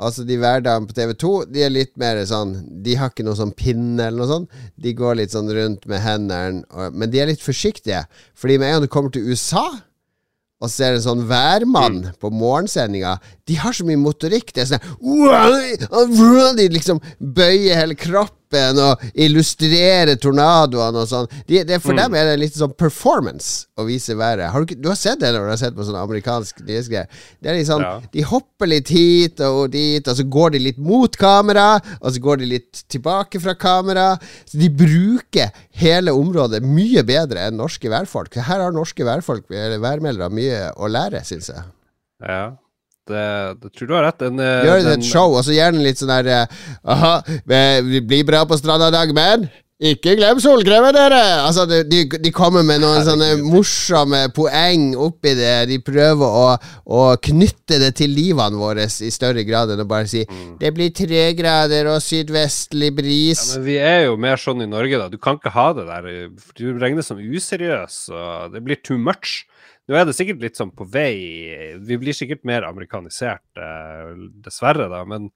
Altså 0.00 0.24
De 0.26 0.34
hverdagene 0.40 0.88
på 0.90 0.94
TV2 0.96 1.28
De 1.54 1.62
er 1.62 1.70
litt 1.70 1.92
mer 2.00 2.18
sånn 2.26 2.54
De 2.82 2.96
har 2.98 3.12
ikke 3.12 3.22
noe 3.26 3.38
sånn 3.38 3.52
pinne 3.54 4.08
eller 4.08 4.18
noe 4.24 4.26
sånt. 4.30 4.48
De 4.76 4.92
går 4.98 5.20
litt 5.20 5.30
sånn 5.30 5.50
rundt 5.54 5.86
med 5.86 6.00
hendene, 6.02 6.64
og- 6.70 6.92
men 6.94 7.10
de 7.10 7.20
er 7.20 7.26
litt 7.30 7.40
forsiktige. 7.44 8.04
Fordi 8.34 8.58
med 8.58 8.66
en 8.68 8.72
gang 8.74 8.82
du 8.82 8.88
kommer 8.88 9.12
til 9.12 9.22
USA 9.30 9.68
og 10.60 10.70
ser 10.70 10.94
en 10.94 11.00
sånn 11.04 11.26
værmann 11.28 12.14
på 12.18 12.30
morgensendinga 12.32 13.20
De 13.46 13.54
har 13.60 13.72
så 13.76 13.84
mye 13.84 13.98
motorikk. 14.00 14.52
Det 14.56 14.62
er 14.64 14.70
sånn 14.72 16.56
De 16.56 16.68
liksom 16.72 17.00
bøyer 17.20 17.76
hele 17.76 17.94
kroppen 17.98 18.78
og 18.78 19.00
illustrerer 19.18 20.14
tornadoene 20.22 21.00
og 21.02 21.08
sånn. 21.10 21.26
De, 21.48 21.58
det, 21.66 21.80
for 21.82 21.92
Mm. 21.92 21.98
dem 22.04 22.14
er 22.14 22.24
det 22.30 22.36
litt 22.38 22.54
sånn 22.54 22.72
performance 22.78 23.66
å 23.76 23.84
vise 23.84 24.14
været. 24.14 24.48
Har 24.52 24.64
du, 24.64 24.74
du 24.78 24.88
har 24.88 24.96
sett 24.96 25.18
det 25.20 25.32
når 25.34 25.44
du 25.48 25.50
har 25.50 25.58
sett 25.58 25.74
på 25.74 25.82
sånne 25.88 26.02
amerikanske 26.06 26.62
nyhetsgreier. 26.62 27.08
Det 27.42 27.50
er 27.50 27.58
litt 27.58 27.66
sånn 27.68 27.82
Ja. 27.82 28.00
De 28.12 28.22
hopper 28.22 28.66
litt 28.70 28.88
hit 28.88 29.40
og 29.40 29.72
dit, 29.74 30.06
og 30.08 30.16
så 30.16 30.22
går 30.30 30.52
de 30.54 30.58
litt 30.68 30.78
mot 30.78 31.16
kamera, 31.16 31.80
og 32.00 32.12
så 32.14 32.20
går 32.22 32.38
de 32.38 32.46
litt 32.46 32.84
tilbake 32.88 33.40
fra 33.42 33.54
kamera. 33.54 34.18
Så 34.46 34.56
de 34.62 34.68
bruker 34.70 35.50
hele 35.74 36.14
området 36.14 36.62
mye 36.62 37.02
bedre 37.02 37.48
enn 37.48 37.56
norske 37.58 37.90
værfolk. 37.90 38.34
Her 38.38 38.60
har 38.62 38.72
norske 38.72 39.04
værfolk, 39.04 39.50
eller 39.50 39.78
værmeldere, 39.82 40.30
mye 40.30 40.70
å 40.78 40.86
lære, 40.88 41.24
syns 41.26 41.50
jeg. 41.50 41.64
Ja, 42.22 42.54
det, 43.10 43.26
det 43.62 43.72
tror 43.74 43.90
du 43.90 43.94
har 43.98 44.06
rett. 44.08 44.18
Den, 44.22 44.38
eh, 44.40 44.64
Gjør 44.68 44.84
det 44.86 44.94
et 44.98 45.08
show, 45.10 45.34
og 45.36 45.44
så 45.44 45.52
gjerne 45.56 45.82
litt 45.84 46.00
sånn 46.00 46.12
der 46.14 46.30
eh, 46.32 46.62
Aha, 46.94 47.18
vi 47.44 48.00
blir 48.00 48.24
bra 48.28 48.44
på 48.48 48.56
stranda 48.60 48.88
i 48.92 48.96
dag, 48.96 49.12
men 49.16 49.48
ikke 49.84 50.12
glem 50.16 50.38
solkremen, 50.40 50.94
dere! 50.94 51.18
Altså, 51.44 51.64
de, 51.66 52.04
de, 52.06 52.30
kommer 52.32 52.62
med 52.64 52.78
noen 52.80 53.02
sånne 53.04 53.32
morsomme 53.42 54.20
poeng 54.32 54.92
oppi 54.96 55.32
det. 55.36 55.66
De 55.68 55.80
prøver 55.84 56.22
å, 56.24 56.44
å 56.86 57.00
knytte 57.20 57.80
det 57.82 57.90
til 57.98 58.14
livene 58.14 58.56
våre 58.56 58.86
i 58.86 59.10
større 59.12 59.42
grad 59.44 59.74
enn 59.74 59.82
å 59.82 59.88
bare 59.90 60.08
si 60.08 60.22
Mm. 60.24 60.54
det 60.62 60.70
blir 60.78 60.92
tre 60.94 61.24
grader 61.36 61.90
og 61.90 61.98
sydvestlig 62.00 62.92
bris. 62.96 63.42
Ja, 63.50 63.58
men 63.58 63.66
vi 63.66 63.76
er 63.82 64.00
jo 64.06 64.14
mer 64.16 64.40
sånn 64.40 64.62
i 64.64 64.70
Norge, 64.70 64.96
da. 65.02 65.10
Du 65.12 65.18
kan 65.18 65.36
ikke 65.42 65.52
ha 65.52 65.66
det 65.76 65.84
der. 65.90 66.06
eh, 66.06 66.28
Du 66.56 66.78
regnes 66.78 67.10
som 67.10 67.18
useriøs, 67.18 67.98
det 68.54 68.62
blir 68.64 68.78
too 68.80 68.96
much. 68.96 69.42
Nå 69.88 69.98
er 69.98 70.06
det 70.08 70.14
sikkert 70.16 70.40
litt 70.40 70.56
sånn 70.56 70.70
på 70.72 70.86
vei 70.88 71.76
Vi 71.84 71.98
blir 72.00 72.16
sikkert 72.16 72.44
mer 72.48 72.64
amerikanisert, 72.64 73.44
eh, 73.60 74.14
dessverre, 74.46 74.86
da. 74.88 75.02
Men 75.04 75.26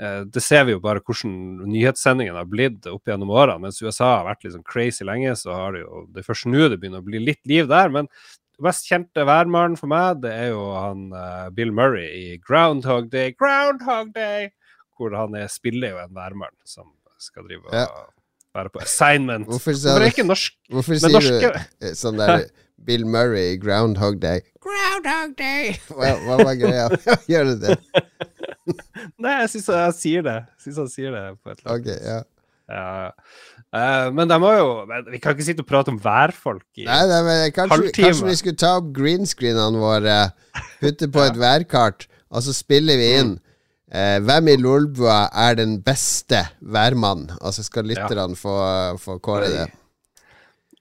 eh, 0.00 0.22
det 0.24 0.42
ser 0.44 0.64
vi 0.64 0.72
jo 0.76 0.80
bare 0.84 1.02
hvordan 1.04 1.66
nyhetssendingene 1.68 2.40
har 2.40 2.48
blitt 2.48 2.88
opp 2.88 3.04
gjennom 3.10 3.30
årene. 3.36 3.60
Mens 3.66 3.82
USA 3.84 4.14
har 4.18 4.26
vært 4.30 4.44
litt 4.46 4.56
sånn 4.56 4.64
crazy 4.66 5.04
lenge, 5.04 5.34
så 5.36 5.52
har 5.52 5.76
det 5.76 5.84
jo 5.84 6.06
det 6.12 6.22
er 6.24 6.28
først 6.30 6.48
nå 6.48 6.70
det 6.72 6.80
begynner 6.80 7.04
å 7.04 7.08
bli 7.10 7.20
litt 7.20 7.42
liv 7.48 7.68
der. 7.68 7.92
Men 7.92 8.08
mest 8.64 8.88
kjente 8.88 9.26
værmannen 9.28 9.76
for 9.76 9.92
meg, 9.92 10.22
det 10.24 10.32
er 10.32 10.52
jo 10.54 10.62
han 10.72 11.10
uh, 11.12 11.48
Bill 11.52 11.74
Murray 11.76 12.08
i 12.32 12.36
Groundhog 12.40 13.10
Day. 13.12 13.34
Groundhog 13.36 14.14
Day! 14.16 14.48
Hvor 14.96 15.12
han 15.12 15.34
er, 15.36 15.50
spiller 15.52 15.92
jo 15.92 15.98
en 16.00 16.14
værmann 16.16 16.54
som 16.64 16.88
skal 17.20 17.44
drive 17.44 17.66
og 17.68 17.74
Ja. 17.76 17.84
være 18.56 18.70
på 18.72 18.80
assignment. 18.80 19.44
Hvorfor 19.50 19.76
sa 19.76 19.90
Hvorfor 19.92 20.00
du 20.00 20.06
er 20.06 20.14
ikke 20.14 20.24
norsk 20.24 20.54
Hvorfor 20.72 20.96
sier 21.02 21.12
norske- 21.12 21.50
du 21.52 21.84
eh, 21.84 21.92
sånn 21.92 22.16
der 22.16 22.46
Bill 22.84 23.06
Murray 23.06 23.54
i 23.54 23.58
Groundhog 23.60 24.20
Day? 24.22 24.42
Groundhog 24.62 25.36
Day! 25.38 25.76
Hva, 25.96 26.12
hva 26.26 26.38
var 26.42 26.56
greia? 26.60 26.88
Gjør 27.30 27.52
du 27.52 27.66
det? 27.66 27.76
Nei, 29.22 29.36
jeg 29.42 29.52
syns 29.54 29.68
han 29.72 29.94
sier 29.94 30.24
det. 30.26 30.40
Synes 30.62 30.80
han 30.82 30.90
sier 30.90 31.14
det 31.14 31.24
på 31.40 31.52
et 31.52 31.60
eller 31.60 31.76
annet 31.76 31.92
Ok, 31.92 32.08
ja. 32.08 32.22
Ja. 32.66 33.12
Uh, 33.70 34.08
men 34.10 34.26
de 34.26 34.36
må 34.42 34.48
jo 34.56 34.70
men 34.90 35.06
Vi 35.12 35.20
kan 35.22 35.36
ikke 35.36 35.44
sitte 35.46 35.62
og 35.62 35.68
prate 35.70 35.92
om 35.92 36.00
værfolk 36.02 36.64
i 36.80 36.86
Nei, 36.88 37.02
nei, 37.06 37.20
men 37.22 37.42
kanskje, 37.54 37.76
Halvtime. 37.76 38.08
kanskje 38.08 38.26
vi 38.26 38.38
skulle 38.40 38.58
ta 38.58 38.72
opp 38.80 38.88
greenscreenene 38.96 39.78
våre, 39.78 40.16
putte 40.80 41.06
på 41.14 41.22
et 41.28 41.38
værkart, 41.38 42.08
og 42.34 42.42
så 42.42 42.54
spiller 42.56 42.98
vi 42.98 43.10
inn 43.20 43.32
eh, 43.92 44.18
hvem 44.24 44.50
i 44.50 44.56
Lolbua 44.58 45.28
er 45.46 45.58
den 45.60 45.76
beste 45.86 46.42
værmannen? 46.58 47.36
Og 47.38 47.54
så 47.54 47.62
skal 47.66 47.86
lytterne 47.86 48.38
få, 48.38 48.56
få 49.02 49.18
kåre 49.22 49.50
det. 49.52 49.66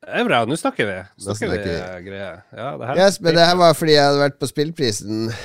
Det 0.06 0.20
er 0.22 0.26
bra, 0.28 0.44
nå 0.46 0.54
snakker 0.60 0.86
vi. 0.86 0.96
Snakker 1.26 1.50
vi 1.50 1.58
eh, 1.66 1.94
greier. 2.06 2.42
Ja, 2.54 2.68
det 2.78 2.90
her 2.92 3.00
Yes, 3.02 3.16
men 3.26 3.34
det 3.38 3.46
her 3.50 3.56
var 3.58 3.74
fordi 3.74 3.96
jeg 3.96 4.06
hadde 4.06 4.22
vært 4.22 4.36
på 4.42 4.50
spillprisen. 4.52 5.32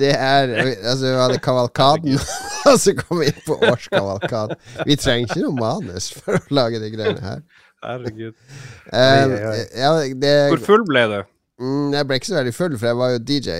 det 0.00 0.12
er 0.14 0.52
Altså, 0.84 1.06
vi 1.06 1.14
hadde 1.20 1.38
kavalkaden, 1.44 2.18
og 2.70 2.76
så 2.80 2.94
kom 2.98 3.20
vi 3.22 3.30
inn 3.30 3.40
på 3.46 3.56
årskavalkaden. 3.68 4.58
Vi 4.88 4.96
trenger 5.00 5.28
ikke 5.28 5.44
noe 5.44 5.56
manus 5.58 6.10
for 6.16 6.38
å 6.38 6.54
lage 6.60 6.80
de 6.82 6.90
greiene 6.94 7.24
her. 7.24 7.42
Herregud. 7.84 8.36
Eh, 8.88 9.24
oi. 9.28 9.56
ja, 9.76 9.88
det, 10.16 10.30
Hvor 10.54 10.62
full 10.64 10.84
ble 10.88 11.02
du? 11.10 11.18
Mm, 11.60 11.90
jeg 11.92 12.06
ble 12.08 12.16
ikke 12.16 12.30
så 12.30 12.38
veldig 12.38 12.54
full, 12.56 12.76
for 12.80 12.88
jeg 12.88 12.96
var 12.96 13.10
jo 13.12 13.18
DJ. 13.28 13.56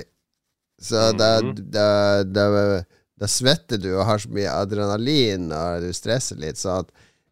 Så 0.81 1.03
da, 1.19 1.27
Mhm. 1.43 1.51
da, 1.75 1.89
da, 2.25 2.45
da 3.21 3.29
svetter 3.29 3.77
du 3.83 3.91
og 3.99 4.07
har 4.09 4.23
så 4.23 4.31
mye 4.33 4.49
adrenalin, 4.63 5.51
og 5.53 5.85
du 5.85 5.91
stresser 5.93 6.41
litt. 6.41 6.57
Så 6.57 6.79
at 6.81 6.89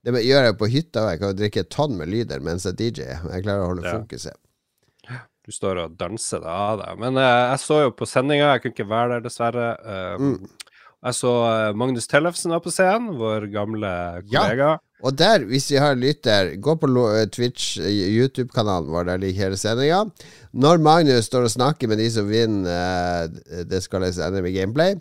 det 0.06 0.22
gjør 0.26 0.44
jeg 0.46 0.56
på 0.60 0.68
hytta 0.70 1.02
òg. 1.02 1.10
Jeg 1.14 1.20
kan 1.24 1.36
drikke 1.40 1.62
et 1.64 1.70
tonn 1.74 1.96
med 1.98 2.08
lyder 2.12 2.40
mens 2.46 2.64
jeg 2.68 2.76
DJ-er. 2.78 3.24
Jeg 3.32 3.42
klarer 3.46 3.64
å 3.64 3.70
holde 3.72 3.86
Ja. 3.86 3.96
fokuset. 3.98 4.36
Du 5.46 5.52
står 5.54 5.78
og 5.84 5.96
danser 5.98 6.40
deg 6.42 6.50
av 6.50 6.80
deg. 6.80 6.98
Men 6.98 7.18
uh, 7.22 7.52
jeg 7.52 7.58
så 7.62 7.82
jo 7.84 7.90
på 7.94 8.06
sendinga, 8.10 8.52
jeg 8.56 8.62
kunne 8.64 8.74
ikke 8.74 8.88
være 8.90 9.10
der, 9.16 9.26
dessverre. 9.28 9.68
Uh, 9.82 10.16
Mm. 10.18 10.48
Jeg 11.06 11.14
så 11.14 11.30
eh, 11.46 11.72
Magnus 11.76 12.08
Tellefsen 12.10 12.50
var 12.50 12.62
på 12.64 12.70
scenen, 12.72 13.12
vår 13.20 13.44
gamle 13.52 13.90
Ja. 14.32 14.40
kollega. 14.40 14.70
Og 15.04 15.14
der, 15.14 15.44
hvis 15.46 15.68
vi 15.70 15.76
har 15.78 15.94
lytter, 15.94 16.48
gå 16.58 16.72
på 16.80 16.88
eh, 17.12 17.26
Twitch, 17.30 17.76
YouTube-kanalen 17.78 18.88
vår, 18.90 19.04
der 19.12 19.20
ligger 19.22 19.44
hele 19.44 19.58
sendinga. 19.60 20.00
Når 20.56 20.80
Magnus 20.82 21.28
står 21.28 21.46
og 21.46 21.52
snakker 21.52 21.86
med 21.92 22.00
de 22.00 22.08
som 22.10 22.26
vinner 22.26 23.28
uh, 23.28 23.62
det 23.68 23.82
skal 23.84 24.02
les 24.02 24.18
NM 24.18 24.48
i 24.50 24.54
gameplay, 24.56 24.96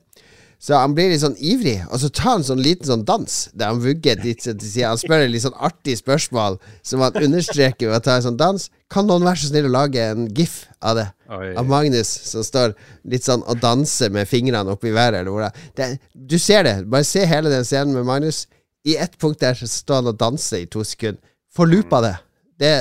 så 0.59 0.79
han 0.79 0.95
blir 0.97 1.11
litt 1.11 1.21
sånn 1.21 1.35
ivrig, 1.37 1.77
og 1.91 1.99
så 2.01 2.09
tar 2.09 2.37
han 2.37 2.45
sånn 2.47 2.61
liten 2.63 2.87
sånn 2.87 3.03
dans, 3.05 3.33
der 3.53 3.73
han 3.73 3.81
vugger 3.83 4.21
litt 4.23 4.41
til 4.45 4.55
sida. 4.61 4.93
Han 4.93 5.01
spør 5.01 5.25
et 5.25 5.31
litt 5.33 5.43
sånn 5.43 5.57
artig 5.67 5.97
spørsmål, 5.99 6.57
som 6.85 7.03
han 7.05 7.19
understreker 7.27 7.91
ved 7.91 7.99
å 7.99 8.05
ta 8.05 8.17
en 8.17 8.25
sånn 8.29 8.39
dans. 8.39 8.67
Kan 8.91 9.09
noen 9.09 9.27
være 9.27 9.41
så 9.43 9.51
snill 9.51 9.69
å 9.69 9.73
lage 9.75 10.01
en 10.01 10.27
gif 10.35 10.65
av 10.79 10.99
det? 10.99 11.07
Oi. 11.35 11.53
Av 11.59 11.69
Magnus 11.69 12.09
som 12.31 12.45
står 12.45 12.75
litt 13.11 13.27
sånn 13.27 13.43
og 13.45 13.61
danser 13.61 14.13
med 14.13 14.29
fingrene 14.29 14.73
oppi 14.73 14.89
i 14.91 14.95
været, 14.95 15.21
eller 15.21 15.33
hvor 15.33 15.45
det 15.45 15.51
er. 15.51 15.71
det, 15.77 16.11
Du 16.13 16.37
ser 16.41 16.65
det. 16.65 16.75
Bare 16.89 17.07
se 17.07 17.25
hele 17.29 17.53
den 17.53 17.67
scenen 17.67 17.93
med 17.97 18.07
Magnus. 18.07 18.45
I 18.85 18.97
ett 19.01 19.17
punkt 19.21 19.41
der 19.41 19.57
så 19.57 19.67
står 19.69 20.03
han 20.03 20.13
og 20.13 20.19
danser 20.21 20.63
i 20.63 20.69
to 20.69 20.83
sekunder. 20.85 21.21
Få 21.55 21.65
loopa 21.69 22.01
det. 22.03 22.15
det. 22.59 22.73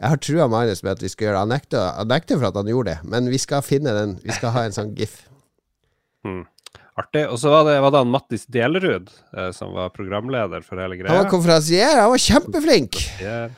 Jeg 0.00 0.08
har 0.08 0.18
trua 0.22 0.48
Magnus 0.48 0.82
med 0.82 0.96
at 0.96 1.02
vi 1.04 1.10
skal 1.12 1.28
gjøre 1.28 1.36
det. 1.36 1.44
Han 2.00 2.08
nekter, 2.10 2.38
for 2.38 2.48
at 2.48 2.58
han 2.58 2.70
gjorde 2.72 2.94
det, 2.94 3.10
men 3.10 3.30
vi 3.30 3.38
skal 3.38 3.62
finne 3.62 3.92
den. 3.94 4.18
Vi 4.24 4.34
skal 4.34 4.54
ha 4.54 4.64
en 4.66 4.74
sånn 4.74 4.94
gif. 4.98 5.22
Mm. 6.24 6.42
Artig. 6.96 7.24
Og 7.26 7.38
så 7.42 7.50
var 7.50 7.64
det, 7.66 7.72
var 7.82 7.90
det 7.90 8.00
han 8.04 8.10
Mattis 8.14 8.44
Delerud 8.46 9.08
eh, 9.36 9.48
som 9.56 9.72
var 9.74 9.88
programleder 9.90 10.62
for 10.62 10.78
hele 10.78 10.94
greia. 11.00 11.10
Han 11.10 11.24
var 11.24 11.30
konferansier. 11.32 11.96
Han 11.98 12.12
var 12.12 12.22
kjempeflink. 12.22 13.00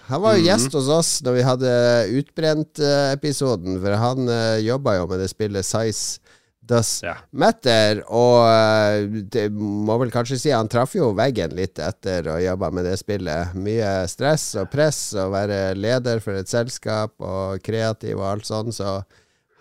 Han 0.08 0.22
var 0.24 0.38
jo 0.38 0.40
Mhm. 0.40 0.46
gjest 0.48 0.72
hos 0.78 0.88
oss 0.88 1.10
når 1.26 1.36
vi 1.36 1.42
hadde 1.44 1.74
Utbrent-episoden, 2.20 3.76
for 3.82 3.96
han 4.00 4.28
eh, 4.28 4.58
jobba 4.64 4.96
jo 4.98 5.06
med 5.10 5.20
det 5.20 5.28
spillet 5.32 5.64
Size 5.66 6.20
Does 6.66 6.96
Ja. 7.04 7.12
Matter, 7.30 8.00
og 8.10 8.40
eh, 8.50 9.04
det 9.30 9.44
må 9.54 9.94
vel 10.00 10.10
kanskje 10.10 10.38
si 10.40 10.50
han 10.50 10.66
traff 10.72 10.96
jo 10.98 11.12
veggen 11.14 11.52
litt 11.54 11.78
etter 11.78 12.26
å 12.32 12.40
jobba 12.42 12.72
med 12.74 12.88
det 12.88 12.96
spillet. 12.98 13.52
Mye 13.54 13.92
stress 14.10 14.48
og 14.58 14.72
press, 14.72 15.12
og 15.14 15.30
være 15.36 15.76
leder 15.78 16.18
for 16.24 16.34
et 16.40 16.48
selskap 16.50 17.12
og 17.22 17.60
kreativ 17.62 18.18
og 18.18 18.26
alt 18.32 18.48
sånn, 18.48 18.72
så 18.74 18.96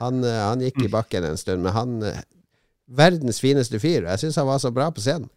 han, 0.01 0.23
eh, 0.23 0.41
han 0.47 0.63
gikk 0.65 0.81
i 0.87 0.89
bakken 0.95 1.27
en 1.29 1.37
stund. 1.37 1.61
Men 1.67 1.73
han 1.77 1.93
eh, 2.09 2.23
Verdens 2.87 3.39
fineste 3.41 3.79
fyr. 3.81 4.05
Jeg 4.05 4.21
syns 4.21 4.35
han 4.37 4.47
var 4.47 4.59
så 4.61 4.71
bra 4.73 4.91
på 4.93 5.01
scenen. 5.01 5.29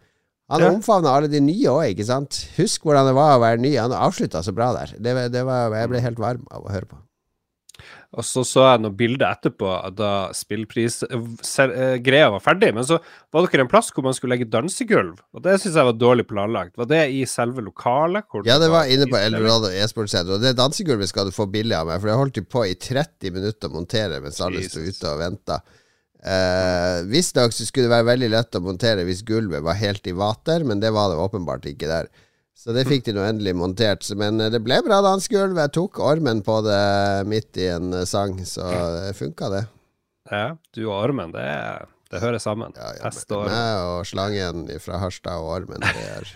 Han 0.49 0.63
Ja. 0.63 0.71
omfavna 0.73 1.11
alle 1.13 1.29
de 1.29 1.41
nye 1.45 1.69
òg, 1.69 1.91
ikke 1.93 2.07
sant? 2.09 2.49
Husk 2.57 2.83
hvordan 2.83 3.07
det 3.07 3.15
var 3.17 3.37
å 3.37 3.41
være 3.43 3.61
ny. 3.61 3.75
Han 3.77 3.93
avslutta 3.93 4.41
så 4.43 4.53
bra 4.57 4.73
der. 4.73 4.95
Det, 4.99 5.33
det 5.33 5.45
var, 5.45 5.71
jeg 5.77 5.89
ble 5.93 6.01
helt 6.01 6.19
varm 6.19 6.47
av 6.51 6.65
å 6.65 6.73
høre 6.73 6.89
på. 6.89 6.97
Og 8.17 8.25
så 8.25 8.41
så 8.49 8.63
jeg 8.65 8.81
noen 8.81 8.97
bilder 8.97 9.29
etterpå 9.37 9.69
da 9.95 10.33
spillprisgreia 10.33 12.31
var 12.33 12.41
ferdig. 12.41 12.71
Men 12.75 12.87
så 12.89 12.97
var 13.33 13.47
dere 13.47 13.67
en 13.67 13.71
plass 13.71 13.91
hvor 13.93 14.07
man 14.07 14.17
skulle 14.17 14.35
legge 14.37 14.49
dansegulv, 14.51 15.19
og 15.37 15.43
det 15.45 15.59
syns 15.61 15.77
jeg 15.77 15.89
var 15.91 15.97
dårlig 16.01 16.25
planlagt. 16.31 16.77
Var 16.81 16.89
det 16.91 17.03
i 17.15 17.25
selve 17.29 17.61
lokalet? 17.65 18.25
Ja, 18.49 18.57
det 18.63 18.71
var 18.73 18.89
inne 18.91 19.09
på? 19.11 19.19
Eldorado 19.21 19.69
e-sportsenter, 19.69 20.39
og 20.39 20.45
det 20.45 20.57
dansegulvet 20.59 21.11
skal 21.13 21.29
du 21.29 21.35
få 21.37 21.47
billig 21.53 21.77
av 21.77 21.87
meg, 21.91 22.01
for 22.01 22.09
det 22.11 22.17
holdt 22.23 22.39
de 22.41 22.45
på 22.49 22.65
i 22.69 22.75
30 22.75 23.35
minutter 23.37 23.69
å 23.69 23.77
montere 23.77 24.23
mens 24.25 24.41
alle 24.45 24.65
sto 24.65 24.81
ute 24.81 25.13
og 25.13 25.21
venta. 25.21 25.61
Eh, 26.19 27.05
Visstnok 27.07 27.53
skulle 27.55 27.87
det 27.87 27.93
være 27.93 28.09
veldig 28.09 28.31
lett 28.33 28.57
å 28.59 28.63
montere 28.65 29.05
hvis 29.07 29.23
gulvet 29.27 29.63
var 29.63 29.79
helt 29.79 30.07
i 30.11 30.15
vater, 30.19 30.65
men 30.67 30.81
det 30.83 30.91
var 30.95 31.13
det 31.13 31.21
åpenbart 31.23 31.69
ikke 31.71 31.91
der. 31.91 32.09
Så 32.59 32.75
det 32.75 32.89
fikk 32.89 33.05
de 33.07 33.15
nå 33.15 33.23
endelig 33.23 33.55
montert. 33.55 34.03
Men 34.19 34.41
eh, 34.43 34.51
det 34.51 34.59
ble 34.67 34.81
bra 34.83 34.99
dansegulv. 35.05 35.61
Jeg 35.63 35.75
tok 35.77 36.01
ormen 36.03 36.43
på 36.47 36.59
det 36.67 36.83
midt 37.31 37.61
i 37.63 37.69
en 37.71 37.93
eh, 38.01 38.09
sang, 38.09 38.41
så 38.49 38.67
det 38.99 39.15
funka, 39.19 39.53
det. 39.55 39.65
Ja, 40.29 40.49
du 40.75 40.83
og 40.89 40.97
ormen, 40.99 41.31
det, 41.33 41.47
det 42.11 42.21
hører 42.25 42.43
sammen. 42.43 42.75
Ja, 42.77 42.91
ja, 42.99 43.07
Hest 43.07 43.31
og 43.33 43.47
meg 43.47 43.85
og 43.87 44.03
slangen 44.11 44.67
fra 44.83 44.99
Harstad 45.01 45.39
og 45.41 45.55
ormen, 45.55 45.87
det 45.87 46.09
er 46.19 46.35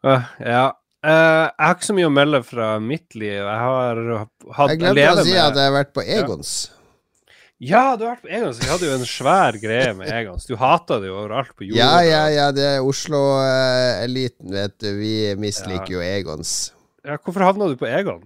ja. 0.54 0.68
Uh, 1.00 1.48
jeg 1.48 1.64
har 1.64 1.74
ikke 1.74 1.86
så 1.88 1.94
mye 1.96 2.08
å 2.08 2.12
melde 2.12 2.40
fra 2.44 2.74
mitt 2.80 3.14
liv. 3.16 3.40
Jeg 3.40 3.60
har 3.64 4.00
hatt 4.56 4.72
Jeg 4.74 4.80
glemte 4.82 5.12
å 5.12 5.24
si 5.24 5.32
med- 5.32 5.42
at 5.46 5.56
jeg 5.56 5.64
har 5.66 5.74
vært 5.76 5.92
på 5.96 6.04
Egons. 6.04 6.52
Ja, 6.68 6.79
du 7.60 8.06
har 8.06 8.16
vært 8.16 8.24
på 8.24 8.32
Egons. 8.32 8.58
Vi 8.62 8.70
hadde 8.70 8.88
jo 8.88 8.96
en 8.96 9.06
svær 9.08 9.58
greie 9.60 9.92
med 9.98 10.08
Egons. 10.08 10.46
Du 10.48 10.56
hata 10.56 10.96
det 11.02 11.10
jo 11.10 11.18
overalt 11.20 11.52
på 11.52 11.68
jorda. 11.68 11.76
Ja, 11.76 12.00
ja, 12.06 12.22
ja, 12.32 12.46
det 12.56 12.64
er 12.64 12.86
Oslo-eliten, 12.86 14.48
vet 14.54 14.78
du. 14.80 14.88
Vi 14.96 15.14
misliker 15.40 15.98
jo 15.98 16.04
Egons. 16.04 16.72
Ja, 17.04 17.18
Hvorfor 17.20 17.44
havna 17.44 17.68
du 17.68 17.76
på 17.80 17.88
Egon? 17.88 18.24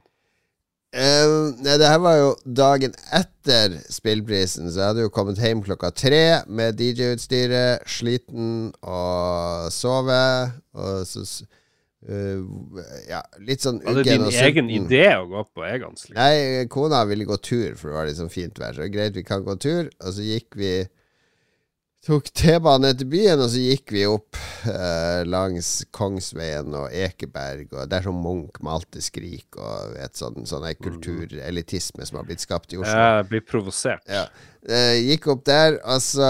Uh, 0.95 1.51
nei, 1.59 1.75
det 1.81 1.89
her 1.91 1.99
var 1.99 2.15
jo 2.21 2.29
dagen 2.47 2.93
etter 3.11 3.73
spillprisen, 3.91 4.69
så 4.71 4.79
jeg 4.79 4.91
hadde 4.93 5.07
jo 5.09 5.11
kommet 5.15 5.41
hjem 5.43 5.65
klokka 5.67 5.91
tre 5.91 6.23
med 6.47 6.79
DJ-utstyret, 6.79 7.83
sliten 7.91 8.71
og 8.79 9.73
sove. 9.75 10.23
Og 10.79 11.03
så 11.11 11.25
eh, 12.09 12.99
Ja, 13.09 13.23
litt 13.41 13.65
sånn 13.65 13.81
Var 13.85 14.01
det 14.01 14.05
uggen 14.05 14.27
din 14.29 14.43
egen 14.49 14.73
idé 14.73 15.07
å 15.19 15.25
gå 15.31 15.45
på 15.55 15.65
Egons? 15.69 16.09
Liksom? 16.09 16.19
Nei, 16.19 16.67
kona 16.73 17.05
ville 17.09 17.29
gå 17.29 17.39
tur, 17.41 17.75
for 17.81 17.91
det 17.91 17.97
var 17.97 18.13
sånn 18.19 18.33
fint 18.33 18.61
vær. 18.61 18.77
Så 18.77 18.91
greit, 18.93 19.17
vi 19.17 19.25
kan 19.27 19.47
gå 19.47 19.57
tur. 19.61 19.89
Og 20.01 20.17
så 20.17 20.27
gikk 20.27 20.59
vi 20.61 20.75
Tok 22.05 22.27
T-banen 22.37 22.91
etter 22.91 23.09
byen, 23.09 23.41
og 23.41 23.49
så 23.49 23.63
gikk 23.63 23.95
vi 23.95 24.03
opp 24.05 24.37
uh, 24.67 25.23
langs 25.25 25.87
Kongsveien 25.95 26.75
og 26.77 26.93
Ekeberg, 26.93 27.71
og 27.73 27.89
det 27.89 27.97
er 27.97 28.05
sånn 28.05 28.19
Munch 28.21 28.59
malte 28.67 29.01
skrik, 29.01 29.57
og 29.57 29.95
vet, 29.95 30.13
sånn, 30.21 30.45
sånn 30.45 30.67
kulturelitisme 30.85 32.05
som 32.05 32.21
har 32.21 32.27
blitt 32.29 32.45
skapt 32.45 32.77
i 32.77 32.81
Oslo. 32.83 32.93
Jeg 32.93 33.31
blir 33.31 33.45
provosert. 33.49 34.05
Ja. 34.05 34.27
Uh, 34.69 34.99
gikk 35.01 35.31
opp 35.33 35.47
der, 35.49 35.79
og 35.81 36.05
så 36.05 36.29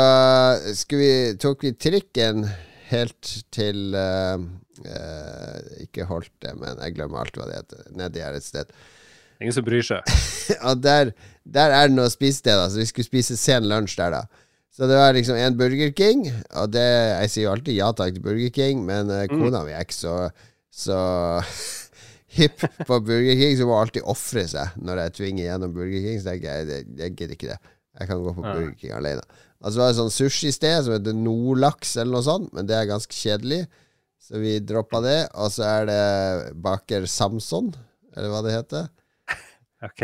vi, 0.95 1.11
tok 1.43 1.67
vi 1.67 1.75
trikken 1.75 2.47
helt 2.91 3.31
til 3.55 3.97
uh, 3.97 4.41
uh, 4.85 5.59
Ikke 5.85 6.07
Holte, 6.09 6.55
men 6.59 6.81
jeg 6.83 6.97
glemmer 6.97 7.23
alt 7.23 7.39
hva 7.39 7.49
det 7.49 7.61
heter. 7.61 7.91
Nedi 7.97 8.23
her 8.25 8.37
et 8.37 8.47
sted. 8.47 8.71
Ingen 9.41 9.57
som 9.57 9.67
bryr 9.67 9.85
seg. 9.85 10.15
Og 10.69 10.83
der, 10.83 11.13
der 11.45 11.75
er 11.75 11.89
det 11.91 11.97
noe 11.97 12.13
spisested, 12.13 12.59
så 12.71 12.81
vi 12.81 12.89
skulle 12.91 13.09
spise 13.09 13.39
sen 13.41 13.69
lunsj 13.71 13.97
der, 14.01 14.19
da. 14.21 14.51
Så 14.75 14.89
det 14.91 14.99
var 14.99 15.15
liksom 15.15 15.39
en 15.39 15.55
Burger 15.55 15.93
King, 15.95 16.25
og 16.59 16.73
det 16.75 16.83
Jeg 16.83 17.31
sier 17.31 17.45
jo 17.45 17.53
alltid 17.53 17.77
ja 17.77 17.93
takk 17.95 18.17
til 18.17 18.25
Burger 18.25 18.51
King, 18.51 18.83
men 18.87 19.13
uh, 19.13 19.23
kona 19.31 19.63
mi 19.63 19.71
er 19.75 19.87
ikke 19.87 19.95
så, 19.95 20.17
så 20.75 20.99
hipp 22.39 22.65
på 22.89 22.99
Burger 23.07 23.39
King, 23.39 23.55
så 23.59 23.69
må 23.69 23.79
alltid 23.79 24.07
ofre 24.11 24.43
seg 24.51 24.75
når 24.83 25.05
jeg 25.05 25.17
tvinger 25.21 25.47
gjennom 25.47 25.77
Burger 25.77 26.03
King. 26.03 26.19
Så 26.23 26.35
jeg 26.35 26.47
jeg, 26.49 26.87
jeg 26.99 27.15
gidder 27.15 27.39
ikke 27.39 27.53
det. 27.53 27.61
Jeg 28.01 28.11
kan 28.11 28.23
gå 28.25 28.35
på. 28.35 28.43
Burger 28.43 28.75
King 28.81 28.97
alene. 28.99 29.23
Altså, 29.65 29.79
det 29.79 29.81
var 29.81 29.93
et 29.95 29.97
sånt 29.97 30.13
sushisted 30.13 30.85
som 30.85 30.93
heter 30.93 31.17
Nordlaks 31.17 31.95
eller 31.97 32.19
noe 32.19 32.27
sånt, 32.27 32.51
men 32.53 32.69
det 32.69 32.77
er 32.77 32.91
ganske 32.91 33.17
kjedelig. 33.17 33.63
Så 34.21 34.41
vi 34.41 34.59
droppa 34.61 35.01
det. 35.05 35.19
Og 35.41 35.49
så 35.53 35.65
er 35.65 35.89
det 35.89 36.03
baker 36.65 37.07
Samson, 37.09 37.71
eller 38.13 38.29
hva 38.33 38.45
det 38.45 38.59
heter. 38.59 38.91
Ok. 39.85 40.01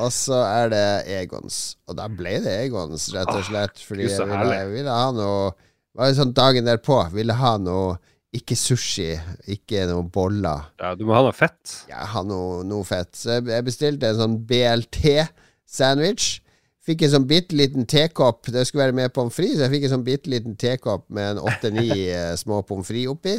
Og 0.00 0.08
så 0.12 0.38
er 0.44 0.70
det 0.72 0.86
Egons. 1.08 1.58
Og 1.88 1.96
da 1.96 2.04
ble 2.08 2.34
det 2.44 2.52
Egons, 2.66 3.06
rett 3.14 3.28
og 3.32 3.44
slett. 3.46 3.80
Fordi 3.84 4.08
jeg 4.08 4.26
ville, 4.28 4.56
jeg 4.58 4.70
ville 4.72 4.92
ha 4.96 5.06
noe 5.16 5.52
Det 5.52 6.00
var 6.00 6.10
jo 6.10 6.16
sånn 6.18 6.34
dagen 6.36 6.68
derpå. 6.68 6.98
Ville 7.12 7.36
ha 7.36 7.54
noe 7.60 7.94
Ikke 8.36 8.56
sushi, 8.56 9.10
ikke 9.52 9.86
noe 9.88 10.04
boller. 10.08 10.68
Ja, 10.80 10.94
du 10.96 11.04
må 11.08 11.16
ha 11.16 11.22
noe 11.24 11.36
fett. 11.36 11.78
Ja, 11.88 12.04
ha 12.12 12.22
noe, 12.24 12.62
noe 12.64 12.84
fett. 12.88 13.12
Så 13.16 13.38
jeg 13.40 13.64
bestilte 13.68 14.08
en 14.08 14.20
sånn 14.20 14.38
BLT-sandwich. 14.48 16.41
Fikk 16.82 17.04
en 17.06 17.12
sånn 17.12 17.28
bitte 17.30 17.54
liten 17.54 17.84
tekopp. 17.86 18.48
Det 18.50 18.64
skulle 18.66 18.88
være 18.88 18.96
med 18.98 19.12
pommes 19.14 19.34
frites, 19.36 19.58
så 19.60 19.64
jeg 19.68 19.74
fikk 19.76 19.84
en 19.86 19.92
sånn 19.96 20.06
bitte 20.06 20.30
liten 20.32 20.56
tekopp 20.58 21.04
med 21.14 21.36
en 21.36 21.42
åtte-ni 21.46 21.88
eh, 22.10 22.32
små 22.40 22.62
pommes 22.66 22.88
frites 22.88 23.12
oppi. 23.12 23.36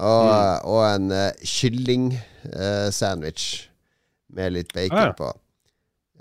Og, 0.00 0.30
og 0.70 0.80
en 0.86 1.10
uh, 1.12 1.26
kylling-sandwich 1.44 3.44
med 4.32 4.52
litt 4.54 4.70
bacon 4.72 4.96
Ah, 4.96 5.06
ja. 5.10 5.14
på. 5.18 5.28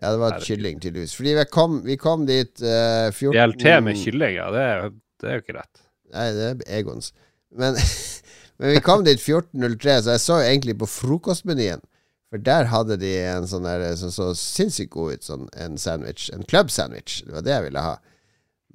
Ja, 0.02 0.12
det 0.12 0.20
var 0.20 0.34
et 0.36 0.44
kylling, 0.48 0.80
tydeligvis. 0.82 1.14
Fordi 1.16 1.34
vi 1.38 1.46
kom, 1.52 1.78
vi 1.86 1.96
kom 2.00 2.26
dit 2.28 2.62
uh, 2.64 3.12
14 3.12 3.36
DLT 3.36 3.66
med 3.86 3.98
kylling, 4.00 4.36
ja. 4.40 4.48
Det 4.56 4.64
er, 4.66 4.90
det 5.22 5.30
er 5.30 5.34
jo 5.38 5.42
ikke 5.46 5.58
rett. 5.60 5.82
Nei, 6.16 6.28
det 6.36 6.46
er 6.50 6.56
Egons. 6.80 7.12
Men, 7.56 7.72
men 8.60 8.68
vi 8.76 8.80
kom 8.84 9.04
dit 9.08 9.20
14.03, 9.22 10.02
så 10.06 10.10
jeg 10.16 10.24
så 10.26 10.36
egentlig 10.44 10.76
på 10.82 10.88
frokostmenyen. 10.90 11.82
For 12.30 12.42
der 12.46 12.70
hadde 12.70 13.00
de 13.02 13.12
en 13.26 13.48
sånn 13.50 13.66
der 13.66 13.88
som 13.98 14.12
så 14.14 14.32
sinnssykt 14.38 14.94
god 14.94 15.18
ut, 15.18 15.26
sånn 15.26 15.48
en 15.58 15.78
sandwich. 15.82 16.30
En 16.34 16.46
club 16.46 16.70
sandwich. 16.74 17.24
Det 17.26 17.34
var 17.34 17.46
det 17.46 17.56
jeg 17.56 17.66
ville 17.70 17.86
ha. 17.86 17.96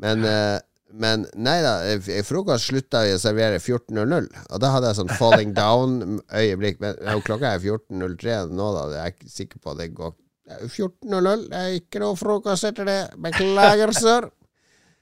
Men, 0.03 0.25
eh, 0.27 0.59
men 0.95 1.27
nei 1.39 1.61
da, 1.63 1.77
eh, 1.87 2.23
frokost 2.27 2.71
slutta 2.71 3.05
å 3.07 3.21
servere 3.23 3.61
14.00. 3.63 4.27
Og 4.51 4.61
da 4.63 4.73
hadde 4.75 4.91
jeg 4.91 4.99
sånn 4.99 5.15
falling 5.21 5.55
down-øyeblikk. 5.61 6.83
Men 6.83 6.99
ja, 6.99 7.15
klokka 7.23 7.55
er 7.55 7.63
14.03 7.63 8.51
nå, 8.51 8.69
da. 8.75 8.85
Jeg 8.97 9.05
er 9.05 9.15
ikke 9.15 9.35
sikker 9.39 9.63
på 9.63 9.75
at 9.75 9.83
det 9.85 9.91
går 9.95 10.15
er 10.51 10.67
14.00. 10.69 11.47
Det 11.51 11.61
er 11.61 11.77
ikke 11.79 12.03
noe 12.03 12.19
frokost 12.19 12.67
etter 12.69 12.89
det. 12.89 13.01
Beklager, 13.23 13.95
sir. 14.05 14.29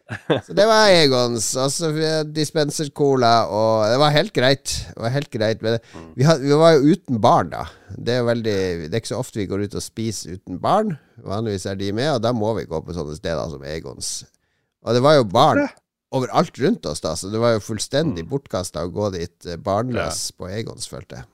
Så 0.46 0.54
det 0.56 0.64
var 0.68 0.90
Egons. 0.92 1.46
Altså 1.60 1.90
dispenser 2.28 2.90
cola, 2.96 3.32
og 3.48 3.84
det 3.88 3.98
var 4.02 4.14
helt 4.14 4.32
greit. 4.36 4.74
Var 4.98 5.14
helt 5.14 5.30
greit 5.32 5.62
Men 5.64 5.78
vi, 6.16 6.26
had, 6.26 6.42
vi 6.42 6.52
var 6.58 6.76
jo 6.76 6.94
uten 6.96 7.20
barn, 7.22 7.52
da. 7.54 7.64
Det 7.92 8.18
er, 8.18 8.26
veldig, 8.26 8.56
det 8.88 8.92
er 8.92 9.02
ikke 9.02 9.12
så 9.12 9.20
ofte 9.22 9.40
vi 9.40 9.48
går 9.50 9.66
ut 9.66 9.76
og 9.78 9.84
spiser 9.84 10.38
uten 10.38 10.60
barn. 10.62 10.96
Vanligvis 11.22 11.68
er 11.70 11.78
de 11.80 11.92
med, 11.96 12.10
og 12.16 12.22
da 12.24 12.34
må 12.36 12.54
vi 12.58 12.66
gå 12.68 12.82
på 12.84 12.96
sånne 12.96 13.16
steder 13.18 13.52
som 13.52 13.64
Egons. 13.68 14.12
Og 14.82 14.96
det 14.96 15.04
var 15.04 15.18
jo 15.18 15.28
barn 15.28 15.62
overalt 16.12 16.58
rundt 16.60 16.86
oss, 16.90 17.00
da, 17.00 17.14
så 17.16 17.30
det 17.32 17.40
var 17.40 17.54
jo 17.54 17.64
fullstendig 17.64 18.26
bortkasta 18.28 18.82
å 18.84 18.90
gå 18.92 19.08
dit 19.14 19.46
eh, 19.48 19.56
barnløs 19.56 20.26
på 20.36 20.50
Egons, 20.52 20.90
følte 20.90 21.22
jeg. 21.22 21.28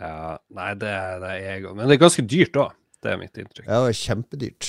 Ja, 0.00 0.38
nei, 0.56 0.70
det, 0.80 0.94
det 1.22 1.34
er 1.36 1.50
Egon. 1.58 1.76
Men 1.78 1.90
det 1.90 1.98
er 1.98 2.06
ganske 2.06 2.24
dyrt 2.26 2.56
òg. 2.58 2.72
Det 3.04 3.12
er 3.12 3.18
mitt 3.20 3.36
inntrykk. 3.36 3.66
Ja, 3.68 3.76
det 3.76 3.84
var 3.84 3.98
kjempedyrt. 3.98 4.68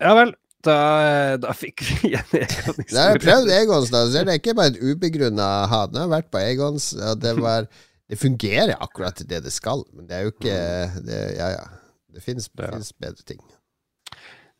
Ja 0.00 0.14
vel. 0.16 0.32
Da, 0.66 1.36
da 1.40 1.52
fikk 1.56 1.80
vi 1.88 2.10
en 2.18 2.34
egen 2.36 2.74
Nei, 2.76 2.86
jeg 2.92 3.14
har 3.14 3.20
prøvd 3.22 3.52
Egons, 3.56 3.92
da. 3.94 4.02
Så 4.10 4.24
det 4.26 4.34
er 4.34 4.40
ikke 4.42 4.54
bare 4.58 4.74
et 4.74 4.82
ubegrunna 4.82 5.46
hat. 5.70 5.94
Jeg 5.96 6.02
har 6.04 6.10
vært 6.12 6.28
på 6.34 6.42
Egons, 6.42 6.90
og 7.00 7.20
det 7.22 7.32
var 7.40 7.68
Det 8.10 8.18
fungerer 8.20 8.74
akkurat 8.82 9.16
til 9.16 9.28
det 9.30 9.38
det 9.46 9.52
skal, 9.54 9.84
men 9.94 10.08
det 10.10 10.16
er 10.18 10.26
jo 10.26 10.32
ikke 10.34 10.58
det, 11.06 11.20
Ja, 11.38 11.48
ja. 11.56 11.64
Det 12.10 12.24
finnes 12.24 12.48
bedre 12.50 13.22
ting. 13.24 13.38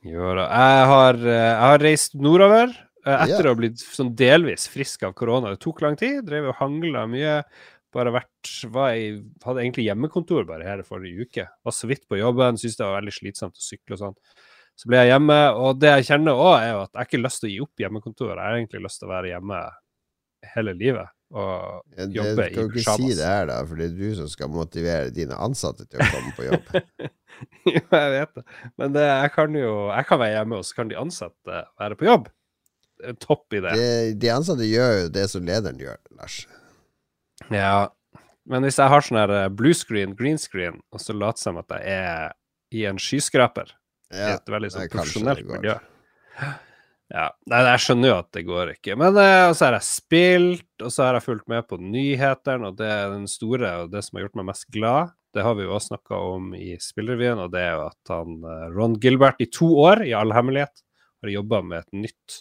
Jo 0.06 0.30
da. 0.38 0.44
Jeg 0.46 0.84
har, 0.92 1.18
eh, 1.18 1.48
jeg 1.50 1.64
har 1.66 1.82
reist 1.82 2.14
nordover 2.14 2.70
eh, 2.70 3.16
etter 3.26 3.34
Ja. 3.34 3.50
å 3.50 3.52
ha 3.52 3.58
blitt 3.58 3.82
sånn 3.82 4.14
delvis 4.16 4.68
frisk 4.70 5.02
av 5.08 5.12
korona. 5.18 5.50
Det 5.52 5.60
tok 5.66 5.82
lang 5.84 5.98
tid. 6.00 6.22
Drev 6.28 6.52
og 6.52 6.56
hangla 6.62 7.02
mye. 7.10 7.40
Bare 7.92 8.12
vært 8.14 8.52
i, 8.94 9.18
Hadde 9.44 9.64
egentlig 9.64 9.88
hjemmekontor 9.88 10.46
bare 10.48 10.64
her 10.64 10.84
forrige 10.86 11.26
uke. 11.26 11.48
Var 11.66 11.74
så 11.74 11.90
vidt 11.90 12.06
på 12.08 12.20
jobben. 12.22 12.56
Syntes 12.56 12.78
det 12.78 12.86
var 12.86 13.00
veldig 13.02 13.16
slitsomt 13.18 13.58
å 13.58 13.66
sykle 13.66 13.98
og 13.98 14.02
sånn. 14.04 14.16
Så 14.80 14.88
blir 14.88 15.02
jeg 15.02 15.12
hjemme, 15.12 15.38
og 15.60 15.76
det 15.76 15.90
jeg 15.98 16.06
kjenner 16.08 16.38
òg, 16.40 16.54
er 16.56 16.70
jo 16.72 16.82
at 16.86 16.90
jeg 16.94 17.00
har 17.02 17.08
ikke 17.10 17.20
lyst 17.20 17.42
til 17.42 17.50
å 17.50 17.52
gi 17.52 17.62
opp 17.66 17.82
hjemmekontoret. 17.82 18.38
Jeg 18.38 18.46
har 18.46 18.60
egentlig 18.60 18.84
lyst 18.86 19.02
til 19.02 19.10
å 19.10 19.12
være 19.12 19.32
hjemme 19.34 19.58
hele 20.54 20.72
livet 20.72 21.10
og 21.30 21.82
Ja, 21.96 22.06
Det 22.06 22.16
i 22.16 22.22
skal 22.24 22.40
Du 22.50 22.58
jo 22.58 22.80
ikke 22.80 22.96
si 22.98 23.12
det 23.14 23.26
her, 23.28 23.44
da, 23.50 23.60
for 23.66 23.78
det 23.78 23.90
er 23.90 23.96
du 23.98 24.16
som 24.18 24.28
skal 24.30 24.50
motivere 24.50 25.12
dine 25.14 25.36
ansatte 25.38 25.86
til 25.86 26.02
å 26.02 26.08
komme 26.10 26.32
på 26.34 26.46
jobb. 26.48 26.72
jo, 27.74 27.82
jeg 27.84 28.10
vet 28.16 28.34
det. 28.34 28.44
Men 28.80 28.96
det, 28.96 29.06
jeg 29.06 29.32
kan 29.36 29.60
jo 29.60 29.74
jeg 29.92 30.08
kan 30.08 30.22
være 30.24 30.36
hjemme, 30.38 30.58
og 30.58 30.66
så 30.66 30.80
kan 30.80 30.90
de 30.90 30.98
ansatte 30.98 31.62
være 31.82 31.98
på 32.00 32.08
jobb. 32.08 32.28
Topp 33.22 33.56
idé. 33.56 33.76
De, 33.78 33.88
de 34.20 34.32
ansatte 34.32 34.66
gjør 34.66 34.96
jo 35.04 35.12
det 35.14 35.28
som 35.32 35.46
lederen 35.46 35.80
gjør, 35.80 36.00
Lars. 36.18 36.42
Ja. 37.48 37.88
Men 38.50 38.66
hvis 38.66 38.80
jeg 38.80 38.90
har 38.90 39.04
sånn 39.04 39.20
her 39.20 39.32
eh, 39.36 39.48
blue 39.54 39.76
screen, 39.76 40.16
green 40.18 40.40
screen, 40.40 40.80
og 40.90 41.00
så 41.04 41.14
later 41.14 41.40
som 41.40 41.60
at 41.60 41.70
jeg 41.76 41.94
er 41.94 42.34
i 42.74 42.84
en 42.90 42.98
skyskraper 43.00 43.70
Ja, 44.10 44.34
et 44.34 44.50
veldig 44.50 44.72
sånn 44.74 44.90
profesjonelt 44.90 45.46
miljø 45.46 45.76
Ja. 47.10 47.28
Nei, 47.50 47.60
jeg 47.66 47.82
skjønner 47.82 48.12
jo 48.12 48.18
at 48.20 48.28
det 48.36 48.42
går 48.46 48.74
ikke. 48.76 48.94
Men 48.98 49.16
eh, 49.18 49.48
så 49.54 49.66
har 49.66 49.76
jeg 49.80 49.86
spilt, 49.88 50.68
og 50.78 50.92
så 50.94 51.08
har 51.08 51.18
jeg 51.18 51.26
fulgt 51.26 51.48
med 51.50 51.66
på 51.66 51.78
nyhetene, 51.82 52.70
og 52.70 52.76
det 52.78 52.86
er 52.86 53.08
den 53.10 53.26
store, 53.30 53.72
og 53.82 53.90
det 53.94 54.04
som 54.06 54.18
har 54.18 54.28
gjort 54.28 54.38
meg 54.38 54.46
mest 54.52 54.68
glad, 54.70 55.10
det 55.34 55.42
har 55.46 55.56
vi 55.58 55.66
jo 55.66 55.74
også 55.74 55.92
snakka 55.94 56.20
om 56.34 56.52
i 56.58 56.76
Spillrevyen, 56.82 57.42
og 57.42 57.50
det 57.54 57.62
er 57.62 57.74
jo 57.78 57.88
at 57.88 58.14
han 58.14 58.38
eh, 58.46 58.68
Ron 58.74 58.94
Gilbert 59.02 59.42
i 59.42 59.50
to 59.50 59.72
år, 59.82 60.04
i 60.06 60.14
all 60.16 60.34
hemmelighet, 60.34 60.82
har 61.22 61.34
jobba 61.34 61.60
med 61.66 61.82
et 61.84 62.00
nytt 62.06 62.40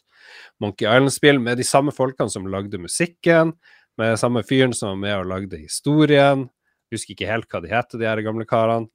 Monkey 0.61 0.87
Island-spill 0.87 1.41
med 1.41 1.59
de 1.59 1.65
samme 1.67 1.93
folkene 1.95 2.31
som 2.31 2.47
lagde 2.49 2.81
musikken, 2.81 3.53
med 3.99 4.19
samme 4.21 4.45
fyren 4.47 4.73
som 4.75 4.93
var 4.93 5.01
med 5.01 5.15
og 5.17 5.29
lagde 5.33 5.59
historien. 5.59 6.47
Husker 6.93 7.13
ikke 7.13 7.29
helt 7.29 7.49
hva 7.51 7.61
de 7.63 7.71
heter, 7.73 7.99
de 7.99 8.07
her 8.07 8.21
gamle 8.25 8.47
karene. 8.47 8.89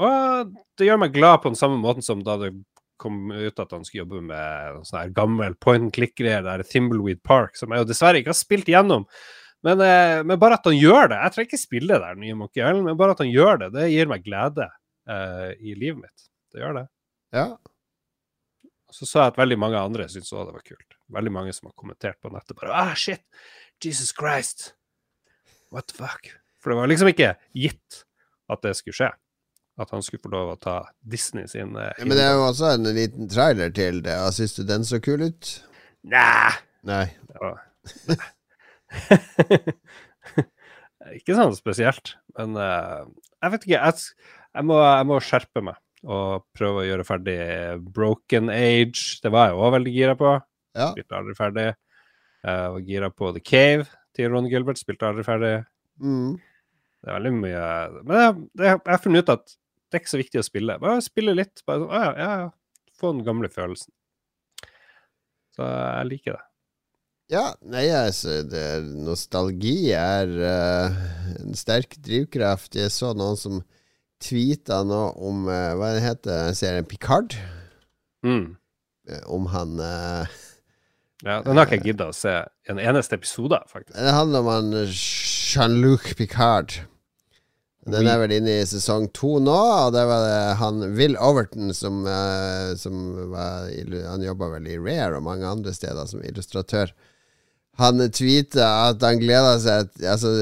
Og 0.00 0.52
det 0.78 0.88
gjør 0.88 1.00
meg 1.02 1.14
glad 1.14 1.42
på 1.42 1.52
den 1.52 1.58
samme 1.60 1.76
måten 1.80 2.04
som 2.04 2.22
da 2.24 2.38
det 2.40 2.54
kom 3.00 3.30
ut 3.32 3.60
at 3.60 3.72
han 3.72 3.84
skulle 3.86 4.04
jobbe 4.04 4.20
med 4.28 4.80
sånn 4.84 5.00
her 5.00 5.12
gammel 5.16 5.56
point 5.60 5.86
and 5.86 5.94
click-greier, 5.96 6.44
der 6.44 6.64
Thimbleweed 6.68 7.22
Park, 7.24 7.56
som 7.56 7.72
jeg 7.72 7.82
jo 7.82 7.88
dessverre 7.88 8.20
ikke 8.20 8.32
har 8.34 8.38
spilt 8.38 8.68
igjennom. 8.68 9.06
Men, 9.64 9.80
eh, 9.84 10.20
men 10.24 10.40
bare 10.40 10.56
at 10.56 10.64
han 10.64 10.72
gjør 10.72 11.10
det 11.12 11.16
Jeg 11.20 11.32
trenger 11.34 11.48
ikke 11.50 11.60
spille 11.60 11.98
der, 12.00 12.14
nye 12.16 12.36
Monkey 12.36 12.62
Island, 12.62 12.86
men 12.86 12.96
bare 12.96 13.12
at 13.12 13.20
han 13.20 13.32
gjør 13.32 13.60
det, 13.60 13.68
det 13.74 13.90
gir 13.92 14.08
meg 14.08 14.24
glede 14.24 14.68
eh, 15.08 15.50
i 15.60 15.74
livet 15.76 16.00
mitt. 16.00 16.28
Det 16.52 16.62
gjør 16.62 16.78
det. 16.80 16.86
Ja. 17.36 17.46
Så 18.90 19.06
sa 19.06 19.26
jeg 19.26 19.34
at 19.34 19.40
veldig 19.40 19.58
mange 19.60 19.80
andre 19.80 20.08
syntes 20.10 20.32
òg 20.32 20.48
det 20.48 20.56
var 20.56 20.66
kult. 20.66 20.96
Veldig 21.12 21.32
mange 21.34 21.52
som 21.54 21.68
har 21.68 21.76
kommentert 21.78 22.18
på 22.22 22.32
nettet 22.32 22.56
bare 22.58 22.72
Ah, 22.74 22.94
shit! 22.98 23.22
Jesus 23.84 24.14
Christ! 24.16 24.72
What 25.70 25.92
the 25.92 26.00
fuck? 26.00 26.32
For 26.60 26.72
det 26.72 26.80
var 26.80 26.90
liksom 26.90 27.12
ikke 27.12 27.34
gitt 27.56 28.02
at 28.50 28.64
det 28.64 28.74
skulle 28.78 28.96
skje. 28.96 29.10
At 29.80 29.92
han 29.94 30.02
skulle 30.04 30.24
få 30.24 30.32
lov 30.32 30.52
å 30.52 30.58
ta 30.60 30.76
Disney 31.00 31.48
sin 31.48 31.76
eh, 31.78 31.92
Ja, 31.96 32.04
Men 32.04 32.18
det 32.18 32.24
er 32.26 32.34
jo 32.36 32.46
også 32.50 32.74
en 32.74 32.90
liten 32.96 33.30
trailer 33.32 33.72
til 33.72 34.02
det. 34.04 34.16
Syns 34.36 34.58
du 34.58 34.64
den 34.68 34.84
så 34.84 35.00
kul 35.02 35.24
ut? 35.24 35.52
Nei! 36.10 36.52
Nei. 36.88 37.06
Ja. 37.36 37.52
ikke 41.16 41.36
sånn 41.36 41.56
spesielt, 41.56 42.14
men 42.36 42.56
eh, 42.60 43.00
jeg 43.40 43.54
vet 43.54 43.66
ikke. 43.66 43.78
Jeg, 43.78 43.94
jeg, 44.56 44.66
må, 44.68 44.76
jeg 44.84 45.08
må 45.08 45.20
skjerpe 45.24 45.62
meg 45.64 45.80
og 46.00 46.46
prøve 46.56 46.82
å 46.82 46.88
gjøre 46.88 47.06
ferdig 47.08 47.38
Broken 47.92 48.52
Age. 48.52 49.20
Det 49.20 49.32
var 49.32 49.50
jeg 49.50 49.60
òg 49.60 49.74
veldig 49.76 49.92
gira 49.96 50.14
på. 50.16 50.34
Ja. 50.76 50.92
Spilte 50.92 51.18
aldri 51.18 51.34
ferdig. 51.36 51.66
Jeg 52.40 52.70
var 52.74 52.86
gira 52.88 53.10
på 53.12 53.32
The 53.36 53.42
Cave 53.44 53.84
til 54.16 54.30
Ron 54.32 54.48
Gilbert. 54.48 54.80
Spilte 54.80 55.08
aldri 55.08 55.24
ferdig. 55.26 55.54
Mm. 56.00 56.38
Det 57.00 57.08
er 57.08 57.16
veldig 57.16 57.32
mye 57.36 57.64
Men 58.08 58.16
jeg, 58.16 58.36
jeg 58.60 58.80
har 58.86 59.00
funnet 59.00 59.24
ut 59.24 59.32
at 59.34 59.52
det 59.90 59.98
er 59.98 60.04
ikke 60.04 60.12
så 60.12 60.20
viktig 60.20 60.38
å 60.38 60.46
spille. 60.46 60.78
Bare 60.82 61.02
spille 61.02 61.34
litt. 61.34 61.64
Bare 61.66 61.82
sånn, 61.82 61.90
«Å 61.90 62.02
ja, 62.04 62.12
ja, 62.14 62.30
ja. 62.44 62.94
Få 63.00 63.10
den 63.16 63.24
gamle 63.26 63.48
følelsen. 63.50 63.90
Så 65.56 65.66
jeg 65.66 66.06
liker 66.12 66.36
det. 66.36 66.44
Ja, 67.30 67.44
nei, 67.62 67.84
altså, 67.94 68.40
det, 68.42 68.62
nostalgi 69.06 69.92
er 69.94 70.30
uh, 70.34 71.00
en 71.38 71.58
sterk 71.58 71.94
drivkraft. 72.02 72.74
Jeg 72.78 72.90
så 72.94 73.12
noen 73.14 73.38
som 73.38 73.60
tweeta 74.22 74.82
nå 74.86 75.02
om 75.16 75.46
uh, 75.46 75.76
Hva 75.78 75.92
det 75.94 76.04
heter 76.04 76.54
serien 76.58 76.88
Picard? 76.90 77.36
Mm. 78.26 78.56
Eh, 79.08 79.22
Om 79.32 79.46
han 79.54 79.78
uh, 79.78 80.40
Ja, 81.22 81.38
den 81.46 81.56
har 81.56 81.66
ikke 81.68 81.78
jeg 81.78 81.92
gidda 81.92 82.10
å 82.10 82.16
se 82.16 82.34
en 82.68 82.82
eneste 82.82 83.16
episode, 83.16 83.62
faktisk. 83.70 83.94
Det 83.94 84.16
handler 84.16 84.42
om 84.44 84.50
han 84.50 84.74
Jean-Luc 84.90 86.12
Picard. 86.18 86.80
Den 87.92 88.08
er 88.10 88.18
vel 88.22 88.34
inne 88.36 88.56
i 88.60 88.66
sesong 88.68 89.08
to 89.16 89.38
nå, 89.42 89.56
og 89.56 89.94
det 89.94 90.02
var 90.08 90.24
det 90.26 90.40
han 90.60 90.82
Will 90.98 91.16
Overton 91.20 91.74
som, 91.76 92.02
eh, 92.06 92.72
som 92.78 93.30
var 93.32 93.70
Han 94.10 94.24
jobba 94.24 94.50
vel 94.56 94.68
i 94.70 94.78
Rare 94.78 95.18
og 95.18 95.26
mange 95.26 95.46
andre 95.46 95.74
steder 95.74 96.06
som 96.10 96.22
illustratør. 96.24 96.92
Han 97.80 98.02
tweeta 98.12 98.66
at 98.90 99.02
han 99.02 99.20
gleda 99.22 99.56
seg 99.62 99.90
til 99.94 100.08
Altså, 100.12 100.32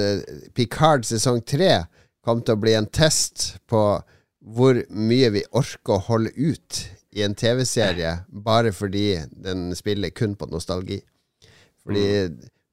Picard 0.56 1.06
sesong 1.06 1.42
tre 1.46 1.87
kom 2.24 2.42
til 2.42 2.56
å 2.56 2.61
bli 2.61 2.74
en 2.76 2.88
test 2.90 3.58
på 3.70 3.82
hvor 4.48 4.80
mye 4.88 5.28
vi 5.34 5.44
orker 5.56 5.98
å 5.98 6.04
holde 6.08 6.32
ut 6.37 6.84
i 7.16 7.24
en 7.24 7.34
TV-serie 7.37 8.22
bare 8.28 8.72
fordi 8.72 9.20
den 9.32 9.70
spiller 9.76 10.12
kun 10.14 10.37
på 10.38 10.48
nostalgi. 10.50 11.00
Fordi 11.84 12.06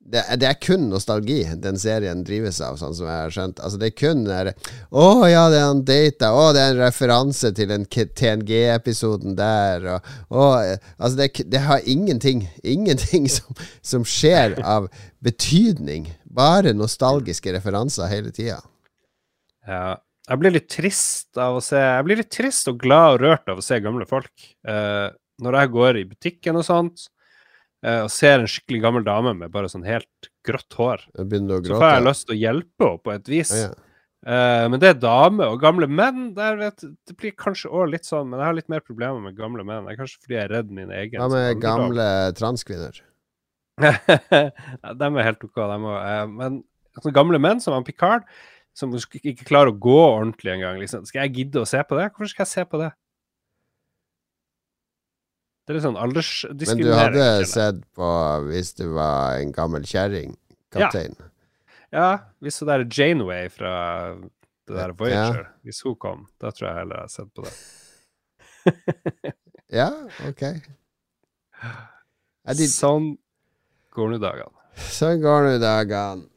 det, 0.06 0.22
det 0.38 0.46
er 0.46 0.58
kun 0.62 0.84
nostalgi 0.92 1.40
den 1.62 1.80
serien 1.82 2.22
drives 2.26 2.60
av, 2.62 2.78
sånn 2.78 2.94
som 2.94 3.08
jeg 3.10 3.24
har 3.24 3.34
skjønt. 3.34 3.62
Altså 3.66 3.80
Det 3.82 3.88
er 3.90 3.96
kun 3.98 4.22
der, 4.28 4.52
Å 4.94 5.06
ja, 5.26 5.48
det 5.50 5.58
er 5.58 5.72
en 5.72 5.82
data. 5.88 6.30
Å, 6.38 6.44
det 6.54 6.62
er 6.62 6.76
en 6.76 6.84
referanse 6.84 7.50
til 7.58 7.72
den 7.72 7.88
TNG-episoden 7.90 9.34
der. 9.40 9.88
Og, 9.96 10.12
og, 10.30 10.86
altså 11.00 11.16
det, 11.24 11.30
det 11.50 11.64
har 11.66 11.90
ingenting 11.90 12.46
Ingenting 12.62 13.26
som, 13.36 13.66
som 13.82 14.06
skjer 14.06 14.60
av 14.62 14.92
betydning. 15.26 16.12
Bare 16.26 16.76
nostalgiske 16.78 17.56
referanser 17.58 18.12
hele 18.12 18.34
tida. 18.36 18.62
Ja. 19.66 19.98
Jeg 20.26 20.42
blir 20.42 20.56
litt 20.56 20.72
trist 20.74 21.38
av 21.38 21.60
å 21.60 21.62
se 21.62 21.78
Jeg 21.78 22.06
blir 22.08 22.18
litt 22.18 22.32
trist 22.34 22.70
og 22.72 22.80
glad 22.82 23.16
og 23.16 23.20
rørt 23.22 23.50
av 23.52 23.60
å 23.62 23.66
se 23.66 23.78
gamle 23.82 24.08
folk. 24.10 24.34
Uh, 24.66 25.14
når 25.42 25.60
jeg 25.60 25.74
går 25.76 26.00
i 26.00 26.08
butikken 26.10 26.58
og 26.58 26.66
sånt, 26.66 27.10
og 27.86 28.12
ser 28.14 28.42
en 28.42 28.50
skikkelig 28.50 28.80
gammel 28.82 29.04
dame 29.06 29.36
med 29.38 29.52
bare 29.54 29.70
sånn 29.70 29.86
helt 29.86 30.30
grått 30.46 30.78
hår, 30.80 31.04
å 31.14 31.26
så 31.26 31.78
får 31.78 31.90
jeg 31.92 32.06
lyst 32.06 32.26
til 32.26 32.36
å 32.36 32.40
hjelpe 32.40 32.88
henne 32.88 33.04
på 33.06 33.14
et 33.14 33.30
vis. 33.30 33.52
Ja, 33.54 33.68
ja. 33.68 33.86
Uh, 34.26 34.66
men 34.74 34.80
det 34.82 34.88
er 34.90 34.96
damer 34.98 35.52
og 35.54 35.60
gamle 35.62 35.86
menn. 35.86 36.32
Vet, 36.34 36.82
det 36.82 37.14
blir 37.20 37.36
kanskje 37.38 37.70
òg 37.70 37.92
litt 37.94 38.08
sånn, 38.08 38.32
men 38.32 38.42
jeg 38.42 38.50
har 38.50 38.56
litt 38.58 38.72
mer 38.74 38.82
problemer 38.82 39.22
med 39.22 39.38
gamle 39.38 39.62
menn. 39.68 39.86
Det 39.86 39.94
er 39.94 40.00
kanskje 40.00 40.24
fordi 40.24 40.38
jeg 40.38 40.48
er 40.48 40.54
redd 40.56 40.72
min 40.74 40.90
egen 40.90 41.22
Hva 41.22 41.28
med 41.30 41.62
gamle 41.62 42.08
transkvinner? 42.40 43.04
De 43.86 45.10
er 45.12 45.28
helt 45.28 45.46
OK, 45.46 45.60
de 45.60 45.78
òg. 45.78 45.94
Uh, 45.94 46.26
men 46.42 46.60
sånne 46.98 47.14
gamle 47.20 47.42
menn 47.44 47.62
som 47.62 47.76
han 47.78 47.86
Picard, 47.86 48.26
som 48.76 48.96
ikke 48.98 49.46
klarer 49.46 49.70
å 49.70 49.78
gå 49.78 50.00
ordentlig 50.00 50.56
engang. 50.56 50.82
Liksom. 50.82 51.06
Skal 51.06 51.28
jeg 51.28 51.36
gidde 51.44 51.62
å 51.62 51.70
se 51.70 51.84
på 51.86 52.00
det? 52.00 52.10
Hvorfor 52.16 52.34
skal 52.34 52.48
jeg 52.48 52.54
se 52.56 52.66
på 52.72 52.82
det? 52.82 52.90
Det 55.66 55.74
er 55.74 55.78
litt 55.80 55.86
sånn 55.88 55.96
Men 55.98 56.78
du 56.78 56.92
hadde 56.94 57.46
sett 57.50 57.80
på 57.98 58.10
hvis 58.52 58.74
du 58.78 58.84
var 58.94 59.40
en 59.42 59.52
gammel 59.56 59.82
kjerring, 59.90 60.36
kaptein. 60.74 61.16
Ja, 61.94 62.12
hvis 62.44 62.60
det 62.62 62.68
der 62.70 62.84
Janeway 62.86 63.50
fra 63.50 63.72
det 64.68 64.76
der 64.76 64.94
Ja. 64.94 64.98
Voyager, 65.00 65.48
hvis 65.66 65.82
hun 65.86 65.96
kom, 65.96 66.28
da 66.42 66.52
tror 66.54 66.70
jeg 66.70 66.78
heller 66.84 66.96
jeg 66.96 67.02
har 67.02 67.14
sett 67.16 67.34
på 67.34 67.46
det. 67.48 67.56
Ja, 69.74 69.90
ok. 70.30 70.42
Ja, 72.46 72.54
de, 72.54 72.68
Sånn 72.70 73.16
går 73.98 74.14
nå 74.14 74.20
dagene. 74.22 74.54
sånn 74.94 75.18
går 75.24 75.48
nå 75.50 75.56
dagene. 75.64 76.30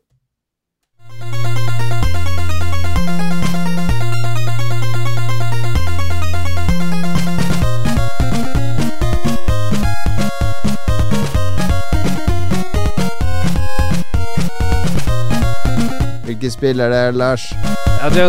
Hvilke 16.39 16.55
spill 16.55 16.81
er 16.81 16.89
det, 16.89 17.15
Lars? 17.19 17.43
Jeg 17.51 18.11
det 18.15 18.27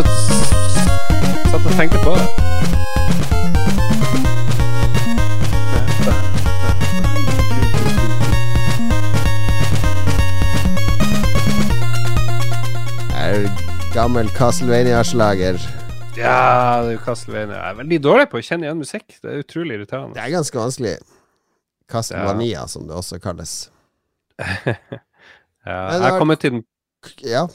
satt 1.50 1.66
og 1.68 1.74
tenkte 1.78 1.98
på 2.02 2.14
det. 2.16 2.26
Gammel 13.94 14.30
Castlevania-slager. 14.34 15.60
Ja, 16.16 16.82
det 16.82 16.88
er 16.88 16.90
jo 16.90 16.98
Castlevania. 17.04 17.54
Jeg 17.54 17.70
er 17.70 17.78
veldig 17.84 18.02
dårlig 18.02 18.26
på 18.34 18.42
å 18.42 18.42
kjenne 18.42 18.66
igjen 18.66 18.82
musikk. 18.82 19.06
Det 19.22 19.30
er 19.30 19.46
utrolig 19.46 19.78
irriterende. 19.78 20.18
Det 20.18 20.26
er 20.26 20.34
ganske 20.34 20.58
vanskelig. 20.64 20.96
Castlevania, 21.86 22.66
som 22.66 22.90
det 22.90 22.98
også 23.04 23.22
kalles. 23.22 23.54
Ja, 25.60 25.92
jeg 25.92 26.00
har 26.00 26.18
kommet 26.18 26.40
til 26.40 26.54
den 26.54 26.62
Ja, 27.20 27.46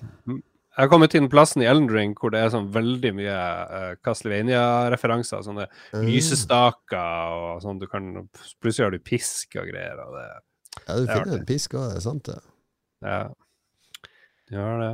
Jeg 0.75 0.83
har 0.83 0.89
kommet 0.91 1.11
til 1.13 1.21
den 1.23 1.29
plassen 1.31 1.61
i 1.63 1.67
Elden 1.71 1.87
Ring 1.91 2.13
hvor 2.19 2.33
det 2.33 2.41
er 2.43 2.49
sånn 2.51 2.67
veldig 2.75 3.11
mye 3.15 3.35
uh, 3.35 3.93
Castlevania-referanser. 4.03 5.43
Sånne 5.45 5.67
Mm. 5.93 6.03
lysestaker 6.09 7.31
og 7.55 7.61
sånn. 7.63 7.79
Du 7.79 7.87
kan, 7.87 8.09
plutselig 8.59 8.85
har 8.89 8.91
du 8.91 8.99
pisk 8.99 9.55
og 9.61 9.69
greier. 9.71 10.01
Og 10.03 10.17
det, 10.17 10.25
ja 10.87 10.97
du 10.99 11.05
er 11.07 11.13
finner 11.13 11.39
en 11.39 11.47
pisk 11.47 11.73
òg, 11.79 11.87
det 11.93 12.01
er 12.01 12.05
sant 12.09 12.27
det. 12.27 12.37
ja. 13.05 13.23
Du 14.51 14.59
har 14.59 14.77
det. 14.83 14.91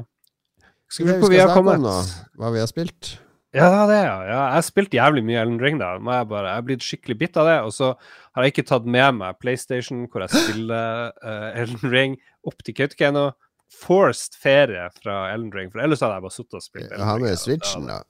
Skal 0.91 1.05
vi 1.07 1.11
vi 1.11 1.19
hvor 1.19 1.29
vi 1.31 1.39
har 1.41 1.53
kommet? 1.55 1.81
om 1.81 2.39
hva 2.39 2.51
vi 2.53 2.59
har 2.61 2.67
spilt. 2.69 3.17
Ja, 3.51 3.85
det, 3.89 3.97
er 3.97 4.05
ja. 4.07 4.19
Jeg 4.29 4.53
har 4.55 4.61
spilt 4.63 4.93
jævlig 4.95 5.23
mye 5.27 5.41
Elden 5.41 5.59
Ring, 5.59 5.79
da. 5.81 5.95
Jeg, 5.97 6.27
bare, 6.29 6.47
jeg 6.47 6.55
har 6.55 6.67
blitt 6.69 6.85
skikkelig 6.87 7.17
bitt 7.19 7.39
av 7.41 7.49
det. 7.49 7.57
Og 7.67 7.73
så 7.75 7.89
har 8.35 8.45
jeg 8.45 8.53
ikke 8.53 8.67
tatt 8.69 8.85
med 8.87 9.17
meg 9.17 9.39
PlayStation, 9.43 10.05
hvor 10.07 10.23
jeg 10.23 10.31
spiller 10.37 11.11
uh, 11.19 11.49
Elden 11.59 11.91
Ring, 11.91 12.15
opp 12.47 12.63
til 12.63 12.77
Kautokeino. 12.77 13.31
Forced 13.71 14.35
ferie 14.35 14.89
fra 14.99 15.31
Elden 15.33 15.51
Ring, 15.55 15.69
for 15.71 15.83
ellers 15.83 16.01
hadde 16.03 16.17
jeg 16.17 16.25
bare 16.25 16.35
sittet 16.35 16.57
og 16.59 16.65
spilt. 16.65 16.91
Jeg 16.91 17.07
har 17.07 17.21
med. 17.23 17.37
Switchen, 17.39 17.87
da. 17.87 18.01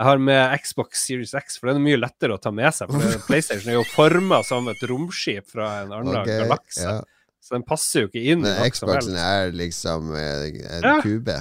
Jeg 0.00 0.08
har 0.08 0.22
med 0.26 0.54
Xbox 0.64 1.04
Series 1.04 1.34
X, 1.38 1.58
for 1.60 1.70
den 1.70 1.78
er 1.78 1.84
mye 1.84 1.98
lettere 2.00 2.34
å 2.34 2.40
ta 2.42 2.50
med 2.54 2.74
seg. 2.74 2.90
For 2.90 3.18
PlayStation 3.28 3.70
er 3.70 3.78
jo 3.78 3.84
forma 3.92 4.40
som 4.46 4.66
et 4.72 4.82
romskip 4.90 5.46
fra 5.52 5.68
en 5.84 5.92
annen 5.94 6.16
okay, 6.24 6.40
galakse, 6.42 6.82
ja. 6.88 6.96
så 7.44 7.58
den 7.58 7.66
passer 7.68 8.06
jo 8.06 8.10
ikke 8.10 8.24
inn. 8.32 8.42
Men 8.42 8.72
Xboxen 8.74 9.20
er 9.20 9.54
liksom 9.54 10.10
eh, 10.18 10.48
en 10.64 10.88
Ja. 10.88 10.96
kube. 11.04 11.38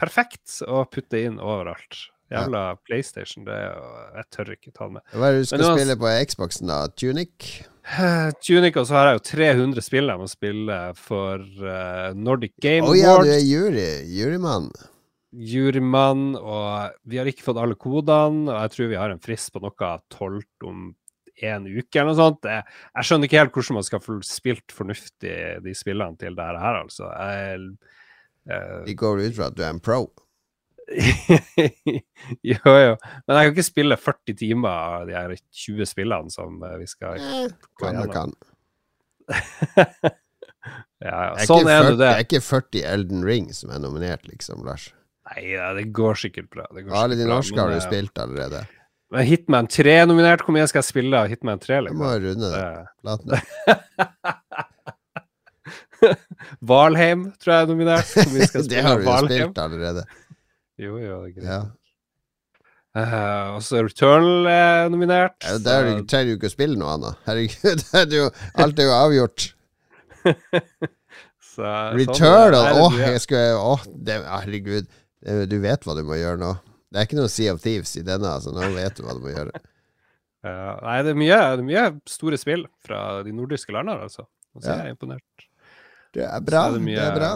Perfekt 0.00 0.62
å 0.66 0.86
putte 0.90 1.20
inn 1.26 1.36
overalt. 1.42 2.06
Jævla 2.34 2.64
PlayStation, 2.86 3.46
det 3.46 3.54
er 3.54 3.68
jo 3.70 3.92
Jeg 4.14 4.26
tør 4.36 4.50
ikke 4.56 4.72
ta 4.72 4.88
den 4.88 4.98
med. 4.98 5.06
Hva 5.14 5.28
er 5.28 5.36
det 5.36 5.44
du 5.44 5.48
skal 5.50 5.62
Men 5.64 5.78
spille 5.78 5.96
på 6.00 6.16
Xboxen, 6.30 6.72
da? 6.72 6.80
Tunic? 7.00 7.52
Eh, 7.84 8.30
Tunic, 8.44 8.80
og 8.80 8.88
så 8.88 8.98
har 8.98 9.10
jeg 9.10 9.20
jo 9.20 9.24
300 9.30 9.84
spill 9.84 10.10
jeg 10.12 10.22
må 10.22 10.26
spille 10.30 10.80
for 10.98 11.44
uh, 11.44 12.10
Nordic 12.16 12.56
Game 12.62 12.88
Å 12.88 12.96
ja, 12.98 13.14
du 13.20 13.30
er 13.30 13.44
jury. 13.44 13.86
Jurymann. 14.14 14.72
Jurymann, 15.34 16.34
og 16.38 16.94
vi 17.10 17.18
har 17.18 17.28
ikke 17.28 17.44
fått 17.46 17.58
alle 17.58 17.76
kodene, 17.78 18.46
og 18.52 18.60
jeg 18.62 18.74
tror 18.74 18.92
vi 18.92 19.00
har 19.00 19.14
en 19.14 19.22
frist 19.22 19.50
på 19.54 19.62
noe 19.64 19.96
tolvt 20.12 20.68
om 20.68 20.92
en 21.42 21.66
uke 21.66 21.98
eller 21.98 22.12
noe 22.12 22.18
sånt. 22.18 22.46
Jeg, 22.46 22.62
jeg 22.94 23.08
skjønner 23.08 23.28
ikke 23.28 23.40
helt 23.40 23.56
hvordan 23.56 23.78
man 23.80 23.86
skal 23.88 24.02
få 24.04 24.18
spilt 24.26 24.74
fornuftig 24.74 25.38
de 25.64 25.74
spillene 25.76 26.20
til 26.20 26.38
det 26.38 26.46
her, 26.46 26.78
altså. 26.84 27.10
Jeg, 27.10 27.72
uh, 28.50 28.84
Vi 28.86 28.94
går 28.98 29.24
ut 29.26 29.36
fra 29.36 29.50
at 29.50 29.58
du 29.58 29.64
er 29.66 29.74
en 29.74 29.82
pro. 29.82 30.06
jo, 32.50 32.58
jo. 32.64 32.96
Men 33.26 33.36
jeg 33.38 33.46
kan 33.46 33.52
ikke 33.54 33.64
spille 33.66 33.96
40 33.98 34.34
timer 34.40 34.68
av 34.70 35.06
de 35.08 35.14
her 35.16 35.32
20 35.64 35.86
spillene 35.88 36.30
som 36.34 36.60
eh, 36.66 36.76
vi 36.82 36.86
skal 36.90 37.16
Eh, 37.20 37.48
gå 37.80 37.88
gjennom. 37.90 38.12
kan. 38.12 38.34
Ja, 41.04 41.18
ja. 41.28 41.44
Sånn 41.44 41.66
er 41.68 41.82
40, 41.82 41.84
nå 41.84 41.90
det. 41.90 41.98
det 42.00 42.06
er 42.08 42.22
ikke 42.24 42.38
40 42.40 42.84
Elden 42.88 43.24
Ring 43.28 43.50
som 43.52 43.68
er 43.74 43.80
nominert, 43.82 44.22
liksom, 44.24 44.62
Lars. 44.64 44.86
Nei, 45.28 45.42
ja, 45.50 45.66
det 45.76 45.90
går 45.92 46.16
sikkert 46.16 46.48
bra. 46.54 46.64
Det 46.72 46.86
går 46.86 46.94
Alle 46.96 47.18
de 47.18 47.26
bra, 47.26 47.34
norske 47.36 47.58
har 47.60 47.68
du 47.68 47.76
eh, 47.76 47.84
spilt 47.84 48.16
allerede. 48.22 48.62
Men 49.12 49.26
Hitman 49.28 49.68
3 49.68 49.92
er 50.00 50.08
nominert. 50.08 50.40
Hvor 50.46 50.56
mye 50.56 50.64
skal 50.70 50.80
jeg 50.80 50.88
spille 50.88 51.20
av 51.20 51.28
Hitman 51.28 51.60
3? 51.60 51.82
Du 51.84 51.92
må 52.00 52.08
Liksom? 52.14 52.24
runde 52.24 52.48
det. 52.54 52.62
Det- 52.64 52.88
Platen. 53.04 53.28
Valheim 56.72 57.26
tror 57.40 57.52
jeg 57.54 57.62
er 57.66 57.70
nominert. 57.70 58.08
Hvor 58.16 58.32
mye 58.34 58.48
skal 58.48 58.60
jeg 58.64 58.70
Det 58.72 58.82
har 58.84 58.96
du 58.98 59.04
jo 59.04 59.10
Valheim? 59.10 59.28
spilt 59.44 59.60
allerede. 59.64 60.02
Jo, 60.78 60.96
jo, 60.98 61.16
det 61.24 61.30
er 61.30 61.34
greit. 61.36 61.48
Ja. 61.48 61.62
Uh, 62.94 63.56
og 63.56 63.62
så 63.66 63.80
er 63.80 63.88
Returnal 63.88 64.46
er 64.46 64.88
nominert. 64.90 65.34
Ja, 65.42 65.56
Der 65.58 65.88
så- 65.98 66.06
trenger 66.10 66.30
du 66.30 66.36
ikke 66.38 66.50
å 66.50 66.54
spille 66.54 66.78
noe 66.78 66.92
annet. 66.94 67.16
Herregud, 67.26 67.82
det 67.92 68.02
er 68.14 68.18
jo, 68.20 68.28
alt 68.62 68.78
er 68.78 68.86
jo 68.88 68.94
avgjort. 68.94 69.46
så, 71.42 71.64
sånn 71.64 71.98
Returnal! 71.98 72.54
er. 72.60 72.78
Åh, 72.84 72.98
er 73.00 73.14
jeg 73.16 73.24
skulle 73.26 73.56
Åh, 73.58 73.82
det, 74.06 74.20
herregud. 74.30 74.86
Det- 75.24 75.48
Du 75.50 75.58
vet 75.62 75.84
hva 75.86 75.94
du 75.98 76.02
må 76.06 76.18
gjøre 76.20 76.38
nå. 76.42 76.52
Det 76.94 77.00
er 77.00 77.06
ikke 77.08 77.18
noe 77.18 77.30
Sea 77.32 77.54
of 77.54 77.62
Thieves 77.64 77.96
i 77.98 78.02
denne, 78.06 78.28
altså. 78.30 78.52
nå 78.54 78.68
vet 78.76 78.94
du 78.98 79.02
hva 79.06 79.14
du 79.18 79.22
må 79.26 79.34
gjøre. 79.34 79.54
Uh, 80.44 80.74
nei, 80.84 80.98
det 81.00 81.12
er, 81.14 81.16
mye, 81.16 81.36
det 81.56 81.62
er 81.62 81.64
mye 81.64 81.82
store 82.12 82.36
spill 82.36 82.66
fra 82.84 83.22
de 83.24 83.30
nordiske 83.32 83.72
landene, 83.72 84.02
altså. 84.04 84.26
Så 84.60 84.66
Ja. 84.68 84.74
er 84.74 84.90
jeg 84.90 84.96
imponert. 84.98 85.44
Det 86.12 86.20
er 86.26 86.42
bra. 86.44 86.66
er 86.68 86.74
Det, 86.74 86.82
mye- 86.84 87.00
er 87.00 87.14
bra. 87.16 87.30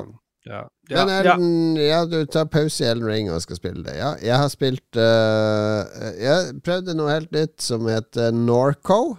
Ja. 0.48 0.64
Ja, 0.88 1.04
Men. 1.04 1.14
Elden, 1.14 1.76
ja, 1.76 2.00
du 2.08 2.22
tar 2.26 2.46
pause 2.48 2.84
i 2.84 2.88
Elden 2.88 3.08
Ring 3.08 3.30
og 3.32 3.42
skal 3.44 3.58
spille 3.58 3.84
det. 3.84 3.98
Ja, 3.98 4.14
jeg 4.24 4.40
har 4.40 4.48
spilt 4.48 4.96
uh, 4.96 5.84
Jeg 6.16 6.60
prøvde 6.64 6.96
noe 6.96 7.12
helt 7.12 7.32
nytt 7.36 7.60
som 7.60 7.84
heter 7.90 8.32
Norco. 8.32 9.18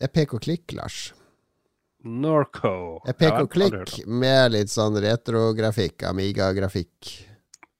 Det 0.00 0.08
er 0.08 0.14
pek 0.14 0.32
og 0.38 0.44
klikk, 0.46 0.72
Lars. 0.78 1.10
Norco. 2.00 3.02
Det 3.04 3.12
er 3.12 3.18
pek 3.20 3.38
og 3.42 3.50
klikk 3.52 3.98
med 4.08 4.54
litt 4.56 4.72
sånn 4.72 4.96
retrografikk, 5.04 6.06
Amiga-grafikk. 6.08 7.12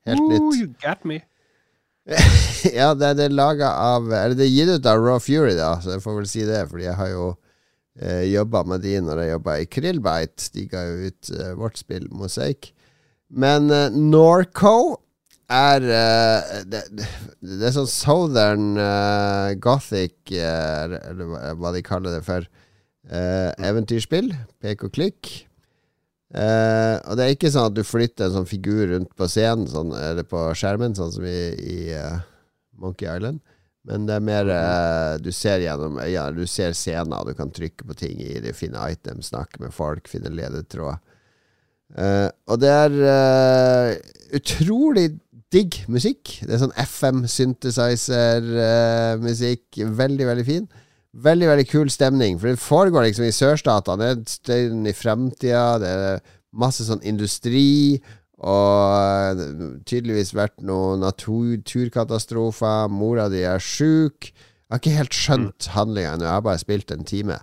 Helt 0.09 0.21
Ooh, 0.21 0.29
nytt. 0.29 0.61
You 0.61 0.75
got 0.85 1.09
me. 1.09 1.23
ja, 2.79 2.93
det 2.97 3.13
er 3.13 3.17
det 3.19 3.27
laga 3.29 3.69
av 3.77 4.07
Eller 4.09 4.33
det 4.35 4.47
er 4.47 4.51
gitt 4.51 4.71
ut 4.73 4.87
av 4.89 5.03
Raw 5.05 5.21
Fury, 5.23 5.53
da, 5.55 5.75
så 5.85 5.95
jeg 5.95 6.03
får 6.03 6.17
vel 6.17 6.29
si 6.29 6.45
det, 6.49 6.63
fordi 6.69 6.87
jeg 6.89 6.97
har 6.99 7.11
jo 7.13 7.27
eh, 8.01 8.25
jobba 8.33 8.65
med 8.69 8.83
de 8.85 8.97
når 9.05 9.23
jeg 9.23 9.35
jobba 9.35 9.59
i 9.61 9.69
Krillbite. 9.77 10.51
De 10.57 10.67
ga 10.71 10.85
jo 10.89 11.11
ut 11.11 11.31
eh, 11.37 11.53
vårt 11.59 11.81
spill 11.81 12.09
Mosaic. 12.11 12.73
Men 13.31 13.71
eh, 13.71 13.95
Norco 13.95 15.01
er 15.51 15.83
uh, 15.83 16.61
det, 16.71 16.85
det, 16.95 17.67
er 17.67 17.75
sånn 17.75 17.91
southern 17.91 18.79
uh, 18.79 19.51
gothic, 19.59 20.15
uh, 20.31 20.95
eller 21.11 21.55
hva 21.59 21.73
de 21.75 21.85
kaller 21.87 22.19
det 22.19 22.25
for, 22.27 22.49
eventyrspill. 23.11 24.29
Pek 24.63 24.85
og 24.87 24.93
klikk. 24.95 25.31
og 26.31 27.17
det 27.19 27.25
er 27.25 27.33
ikke 27.33 27.51
sånn 27.51 27.73
at 27.73 27.75
du 27.75 27.81
flytter 27.83 28.29
en 28.29 28.37
sånn 28.37 28.47
figur 28.47 28.85
rundt 28.93 29.11
på 29.19 29.27
scenen 29.27 29.67
sånn, 29.67 29.91
eller 29.97 30.29
på 30.29 30.45
skjermen, 30.55 30.95
sånn 30.95 31.11
som 31.17 31.25
i, 31.27 31.41
i 31.59 31.79
Monkey 32.79 33.09
Island. 33.11 33.41
Men 33.89 34.05
det 34.09 34.15
er 34.17 34.25
mer 34.25 34.47
uh, 34.53 35.19
Du 35.23 35.31
ser 35.33 35.59
gjennom 35.65 35.99
øynene, 36.03 36.37
du 36.37 36.47
ser 36.51 36.73
scener, 36.77 37.25
du 37.25 37.33
kan 37.37 37.51
trykke 37.55 37.85
på 37.89 37.95
ting 37.97 38.21
i 38.21 38.41
det, 38.43 38.59
finne 38.59 38.91
items, 38.93 39.27
snakke 39.33 39.57
med 39.63 39.71
folk, 39.75 40.09
finne 40.11 40.31
ledetråder. 40.35 40.99
Uh, 41.91 42.29
og 42.47 42.61
det 42.63 42.71
er 42.71 42.91
uh, 43.03 43.91
utrolig 44.37 45.19
digg 45.51 45.75
musikk. 45.91 46.39
Det 46.45 46.53
er 46.55 46.61
sånn 46.63 46.79
FM 46.79 47.27
synthesizer-musikk. 47.27 49.65
veldig, 49.99 50.27
veldig 50.29 50.47
fin. 50.47 50.69
Veldig, 51.11 51.49
veldig 51.51 51.67
kul 51.67 51.91
stemning. 51.91 52.39
For 52.39 52.47
det 52.53 52.63
foregår 52.63 53.03
liksom 53.09 53.27
i 53.27 53.35
sørstatene. 53.35 53.99
Det 53.99 54.11
er 54.11 54.23
støyen 54.31 54.87
i 54.87 54.95
fremtida. 54.95 55.83
Det 55.83 55.91
er 55.91 56.23
masse 56.55 56.87
sånn 56.87 57.03
industri. 57.07 58.03
Og 58.41 59.41
tydeligvis 59.85 60.33
vært 60.37 60.63
noen 60.65 61.03
naturkatastrofer. 61.05 62.89
Mora 62.93 63.29
di 63.33 63.43
er 63.45 63.61
sjuk. 63.61 64.31
Jeg 64.33 64.73
har 64.73 64.81
ikke 64.81 64.97
helt 64.97 65.17
skjønt 65.17 65.67
mm. 65.67 65.73
handlinga 65.75 66.15
ennå. 66.15 66.29
Jeg 66.29 66.37
har 66.39 66.47
bare 66.47 66.63
spilt 66.63 66.95
en 66.95 67.05
time. 67.05 67.41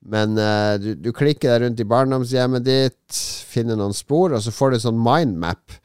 Men 0.00 0.38
uh, 0.38 0.78
du, 0.80 0.94
du, 0.96 1.10
klikker 1.12 1.52
deg 1.52 1.64
rundt 1.64 1.82
i 1.82 1.88
barndomshjemmet 1.88 2.64
ditt, 2.64 3.20
finner 3.50 3.76
noen 3.76 3.92
spor, 3.96 4.32
og 4.32 4.40
så 4.44 4.52
får 4.54 4.72
du 4.72 4.78
en 4.78 4.84
sånn 4.86 5.02
mindmap. 5.02 5.76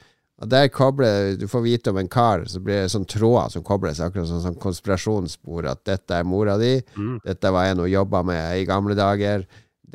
Og 0.43 0.49
der 0.51 0.67
kobler 0.67 1.37
Du 1.39 1.45
får 1.47 1.61
vite 1.63 1.91
om 1.93 1.99
en 2.01 2.09
kar, 2.11 2.43
så 2.51 2.59
blir 2.63 2.83
det 2.83 2.91
sånn 2.91 3.07
tråder 3.07 3.53
som 3.53 3.63
kobles, 3.63 4.01
akkurat 4.03 4.27
sånn, 4.29 4.43
sånn 4.43 4.61
konspirasjonsspor. 4.61 5.67
At 5.71 5.83
dette 5.87 6.15
er 6.15 6.27
mora 6.27 6.57
di, 6.61 6.77
mm. 6.95 7.19
dette 7.25 7.51
var 7.55 7.71
en 7.71 7.83
hun 7.83 7.91
jobba 7.91 8.23
med 8.27 8.61
i 8.61 8.65
gamle 8.67 8.95
dager. 8.99 9.45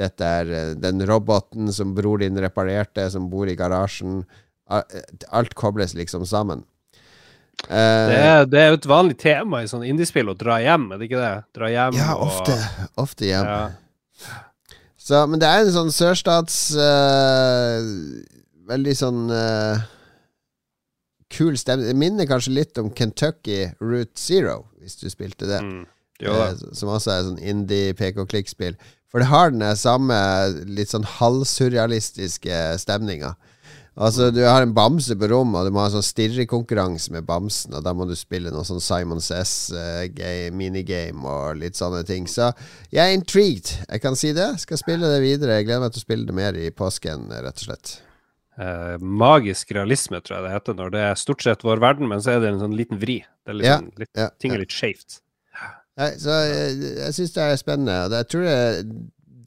Dette 0.01 0.31
er 0.43 0.53
uh, 0.53 0.77
den 0.81 1.07
roboten 1.09 1.73
som 1.77 1.97
bror 1.97 2.21
din 2.21 2.41
reparerte, 2.41 3.09
som 3.13 3.31
bor 3.33 3.49
i 3.49 3.57
garasjen. 3.57 4.25
Alt 4.71 5.55
kobles 5.59 5.95
liksom 5.99 6.27
sammen. 6.29 6.65
Uh, 7.69 7.77
det, 8.09 8.17
er, 8.17 8.47
det, 8.49 8.61
er, 8.61 8.69
jo 8.73 8.79
et 8.79 8.89
vanlig 8.89 9.17
tema 9.21 9.61
i 9.61 9.69
sånn 9.69 9.85
indiespill 9.85 10.31
å 10.33 10.37
dra 10.39 10.57
hjem, 10.63 10.87
er 10.95 11.01
det 11.01 11.11
ikke 11.11 11.21
det? 11.21 11.35
Dra 11.59 11.69
hjem 11.69 11.99
ja, 11.99 12.15
ofte. 12.17 12.57
Og, 12.57 13.03
ofte 13.05 13.29
hjem. 13.29 13.51
Ja. 13.51 14.37
Så, 15.01 15.21
men 15.29 15.43
det 15.43 15.49
er 15.49 15.65
en 15.65 15.73
sånn 15.75 15.91
sørstats 15.95 16.57
uh, 16.77 17.81
Veldig 18.71 18.93
sånn 18.95 19.25
uh, 19.33 19.81
kul 21.35 21.57
stemning. 21.59 21.89
Det 21.91 21.99
minner 21.99 22.29
kanskje 22.31 22.55
litt 22.55 22.79
om 22.79 22.91
Kentucky 22.95 23.65
Route 23.83 24.15
Zero, 24.19 24.69
hvis 24.79 24.99
du 25.01 25.09
spilte 25.11 25.49
det. 25.51 25.59
Mm. 25.65 25.87
som 26.77 26.91
også 26.93 27.11
er 27.15 27.27
sånn 27.27 27.41
indie 27.43 27.95
pek-og-klikk-spill. 27.99 28.77
For 29.11 29.23
det 29.23 29.31
har 29.31 29.51
den 29.51 29.65
samme 29.79 30.17
litt 30.71 30.93
sånn 30.93 31.07
halvsurrealistiske 31.19 32.61
stemninga. 32.79 33.35
Altså, 33.99 34.29
du 34.31 34.39
har 34.47 34.63
en 34.63 34.75
bamse 34.75 35.17
på 35.19 35.29
rommet, 35.33 35.59
og 35.59 35.67
du 35.67 35.75
må 35.75 35.83
ha 35.83 35.89
en 35.89 35.97
sånn 35.97 36.07
stirrekonkurranse 36.07 37.11
med 37.13 37.27
bamsen, 37.27 37.75
og 37.75 37.83
da 37.85 37.93
må 37.97 38.07
du 38.07 38.15
spille 38.17 38.53
noe 38.55 38.63
sånn 38.67 38.83
Simon 38.83 39.23
Says 39.25 39.73
uh, 39.75 40.07
minigame 40.55 41.27
og 41.27 41.59
litt 41.59 41.79
sånne 41.79 42.05
ting. 42.07 42.29
Så 42.31 42.53
jeg 42.95 43.03
er 43.03 43.17
intrigued. 43.17 43.73
Jeg 43.89 44.05
kan 44.05 44.17
si 44.19 44.31
det. 44.37 44.53
Skal 44.63 44.81
spille 44.81 45.11
det 45.11 45.19
videre. 45.25 45.59
Jeg 45.59 45.67
gleder 45.67 45.85
meg 45.85 45.97
til 45.97 46.05
å 46.05 46.07
spille 46.07 46.31
det 46.31 46.39
mer 46.39 46.57
i 46.57 46.71
påsken, 46.71 47.27
rett 47.35 47.65
og 47.65 47.67
slett. 47.67 47.97
Uh, 48.61 48.95
magisk 49.01 49.75
realisme, 49.75 50.23
tror 50.23 50.39
jeg 50.39 50.47
det 50.47 50.55
heter, 50.55 50.79
når 50.79 50.95
det 50.95 51.05
er 51.11 51.19
stort 51.19 51.43
sett 51.43 51.67
vår 51.67 51.83
verden, 51.83 52.11
men 52.11 52.23
så 52.23 52.37
er 52.37 52.45
det 52.45 52.55
en 52.55 52.63
sånn 52.63 52.79
liten 52.79 53.01
vri. 53.03 53.21
Det 53.43 53.53
er 53.53 53.59
litt, 53.59 53.73
ja, 53.73 53.79
sånn, 53.83 53.95
litt, 54.01 54.15
ja, 54.21 54.33
ting 54.39 54.55
er 54.55 54.63
litt 54.63 54.75
skjevt. 54.75 55.23
så 55.99 56.43
jeg, 56.47 56.75
jeg 57.03 57.17
syns 57.17 57.33
det 57.35 57.47
er 57.47 57.61
spennende. 57.61 58.03
Jeg 58.21 58.31
tror 58.31 58.47
det 58.47 58.61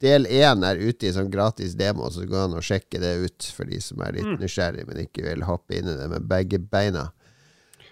del 0.00 0.26
én 0.26 0.64
er 0.66 0.80
ute 0.80 1.08
i 1.08 1.12
sånn 1.14 1.30
gratis 1.32 1.76
demo, 1.78 2.08
så 2.10 2.22
det 2.22 2.30
går 2.32 2.46
an 2.46 2.56
å 2.58 2.64
sjekke 2.64 3.00
det 3.02 3.12
ut 3.24 3.50
for 3.56 3.68
de 3.70 3.80
som 3.82 4.02
er 4.04 4.16
litt 4.18 4.30
mm. 4.30 4.38
nysgjerrige, 4.42 4.88
men 4.88 5.04
ikke 5.06 5.26
vil 5.26 5.44
hoppe 5.48 5.78
inn 5.78 5.90
i 5.90 5.98
det 5.98 6.08
med 6.12 6.26
begge 6.30 6.60
beina. 6.60 7.10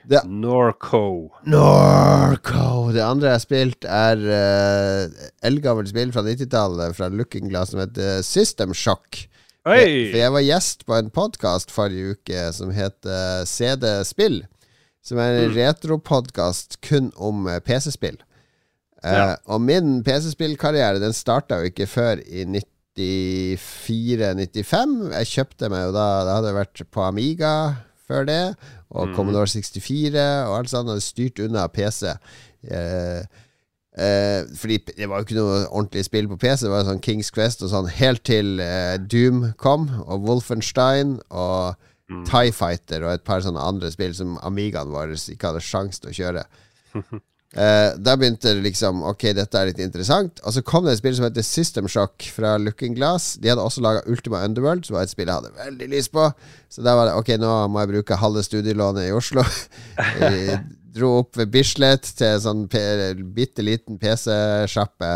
Det, 0.02 0.24
Norco. 0.26 1.30
Norco. 1.46 2.90
Det 2.90 3.04
andre 3.06 3.28
jeg 3.28 3.36
har 3.36 3.42
spilt, 3.44 3.86
er 3.86 4.24
uh, 4.26 5.28
eldgammelt 5.46 5.92
spill 5.92 6.10
fra 6.14 6.24
90-tallet 6.26 6.96
fra 6.98 7.10
Looking 7.12 7.52
Glass 7.52 7.70
som 7.74 7.84
heter 7.84 8.24
System 8.26 8.74
Shock. 8.74 9.28
Hey. 9.62 10.08
For 10.10 10.18
jeg 10.18 10.34
var 10.34 10.42
gjest 10.42 10.82
på 10.88 10.96
en 10.96 11.12
podkast 11.14 11.70
forrige 11.70 12.16
uke 12.16 12.48
som 12.56 12.72
heter 12.74 13.46
CD 13.46 13.86
Spill. 14.08 14.40
Som 15.06 15.20
er 15.22 15.36
en 15.36 15.52
mm. 15.52 15.54
retropodkast 15.54 16.80
kun 16.82 17.12
om 17.14 17.46
eh, 17.50 17.62
PC-spill. 17.62 18.18
Ja. 19.02 19.32
Uh, 19.32 19.36
og 19.54 19.58
min 19.66 19.86
PC-spillkarriere 20.06 21.02
Den 21.02 21.14
starta 21.16 21.52
jo 21.58 21.64
ikke 21.72 21.86
før 21.90 22.16
i 22.22 22.44
94-95. 22.94 24.92
Jeg 25.16 25.30
kjøpte 25.32 25.66
meg 25.72 25.80
jo 25.88 25.92
da 25.96 26.06
Det 26.22 26.36
hadde 26.36 26.58
vært 26.60 26.78
på 26.94 27.00
Amiga 27.02 27.54
før 28.06 28.22
det, 28.28 28.44
og 28.92 29.02
mm. 29.08 29.14
Commodore 29.16 29.50
64 29.50 30.46
og 30.46 30.52
alt 30.58 30.70
sånt. 30.70 30.90
Hadde 30.92 31.02
styrt 31.02 31.42
unna 31.42 31.62
PC. 31.72 32.00
Uh, 32.68 33.22
Eh, 33.92 34.48
fordi 34.56 34.78
det 34.96 35.08
var 35.08 35.20
jo 35.20 35.26
ikke 35.26 35.36
noe 35.36 35.56
ordentlig 35.66 36.06
spill 36.06 36.28
på 36.30 36.38
PC. 36.40 36.64
Det 36.64 36.72
var 36.72 36.86
sånn 36.88 37.02
Kings 37.04 37.28
Quest 37.34 37.64
og 37.64 37.72
sånn 37.74 37.90
helt 37.92 38.22
til 38.24 38.60
eh, 38.64 38.96
Doom 38.96 39.50
kom, 39.60 39.90
og 40.06 40.24
Wolfenstein 40.24 41.18
og 41.28 41.76
mm. 42.08 42.24
Tie 42.30 42.54
Fighter 42.56 43.04
og 43.04 43.18
et 43.18 43.26
par 43.26 43.44
sånne 43.44 43.60
andre 43.60 43.92
spill 43.92 44.16
som 44.16 44.38
Amigaen 44.46 44.92
vår 44.92 45.12
ikke 45.18 45.52
hadde 45.52 45.66
sjanse 45.66 46.00
til 46.00 46.12
å 46.12 46.16
kjøre. 46.20 46.46
Uh, 47.52 47.92
da 48.00 48.14
begynte 48.16 48.48
det 48.48 48.62
liksom 48.64 49.02
Ok, 49.04 49.26
dette 49.36 49.58
er 49.60 49.68
litt 49.68 49.80
interessant. 49.84 50.40
Og 50.46 50.54
så 50.56 50.62
kom 50.64 50.86
det 50.86 50.94
et 50.94 51.02
spill 51.02 51.16
som 51.18 51.26
heter 51.26 51.44
System 51.44 51.88
Shock 51.90 52.24
fra 52.32 52.54
Looking 52.60 52.96
Glass. 52.96 53.34
De 53.42 53.50
hadde 53.52 53.64
også 53.64 53.84
laga 53.84 54.04
Ultima 54.08 54.40
Underworld, 54.46 54.86
som 54.88 54.96
var 54.96 55.04
et 55.04 55.12
spill 55.12 55.28
jeg 55.28 55.42
hadde 55.42 55.52
veldig 55.58 55.90
lyst 55.92 56.14
på. 56.16 56.28
Så 56.72 56.84
da 56.84 56.96
var 56.96 57.10
det 57.10 57.18
ok, 57.20 57.34
nå 57.42 57.56
må 57.72 57.82
jeg 57.82 57.92
bruke 57.92 58.20
halve 58.22 58.44
studielånet 58.46 59.10
i 59.10 59.16
Oslo. 59.16 59.44
jeg 60.22 60.62
dro 60.92 61.18
opp 61.22 61.36
ved 61.40 61.52
Bislett 61.52 62.08
til 62.16 62.34
en 62.34 62.44
sånn 62.46 62.64
bitte 63.36 63.64
liten 63.64 64.00
PC-sjappe. 64.00 65.12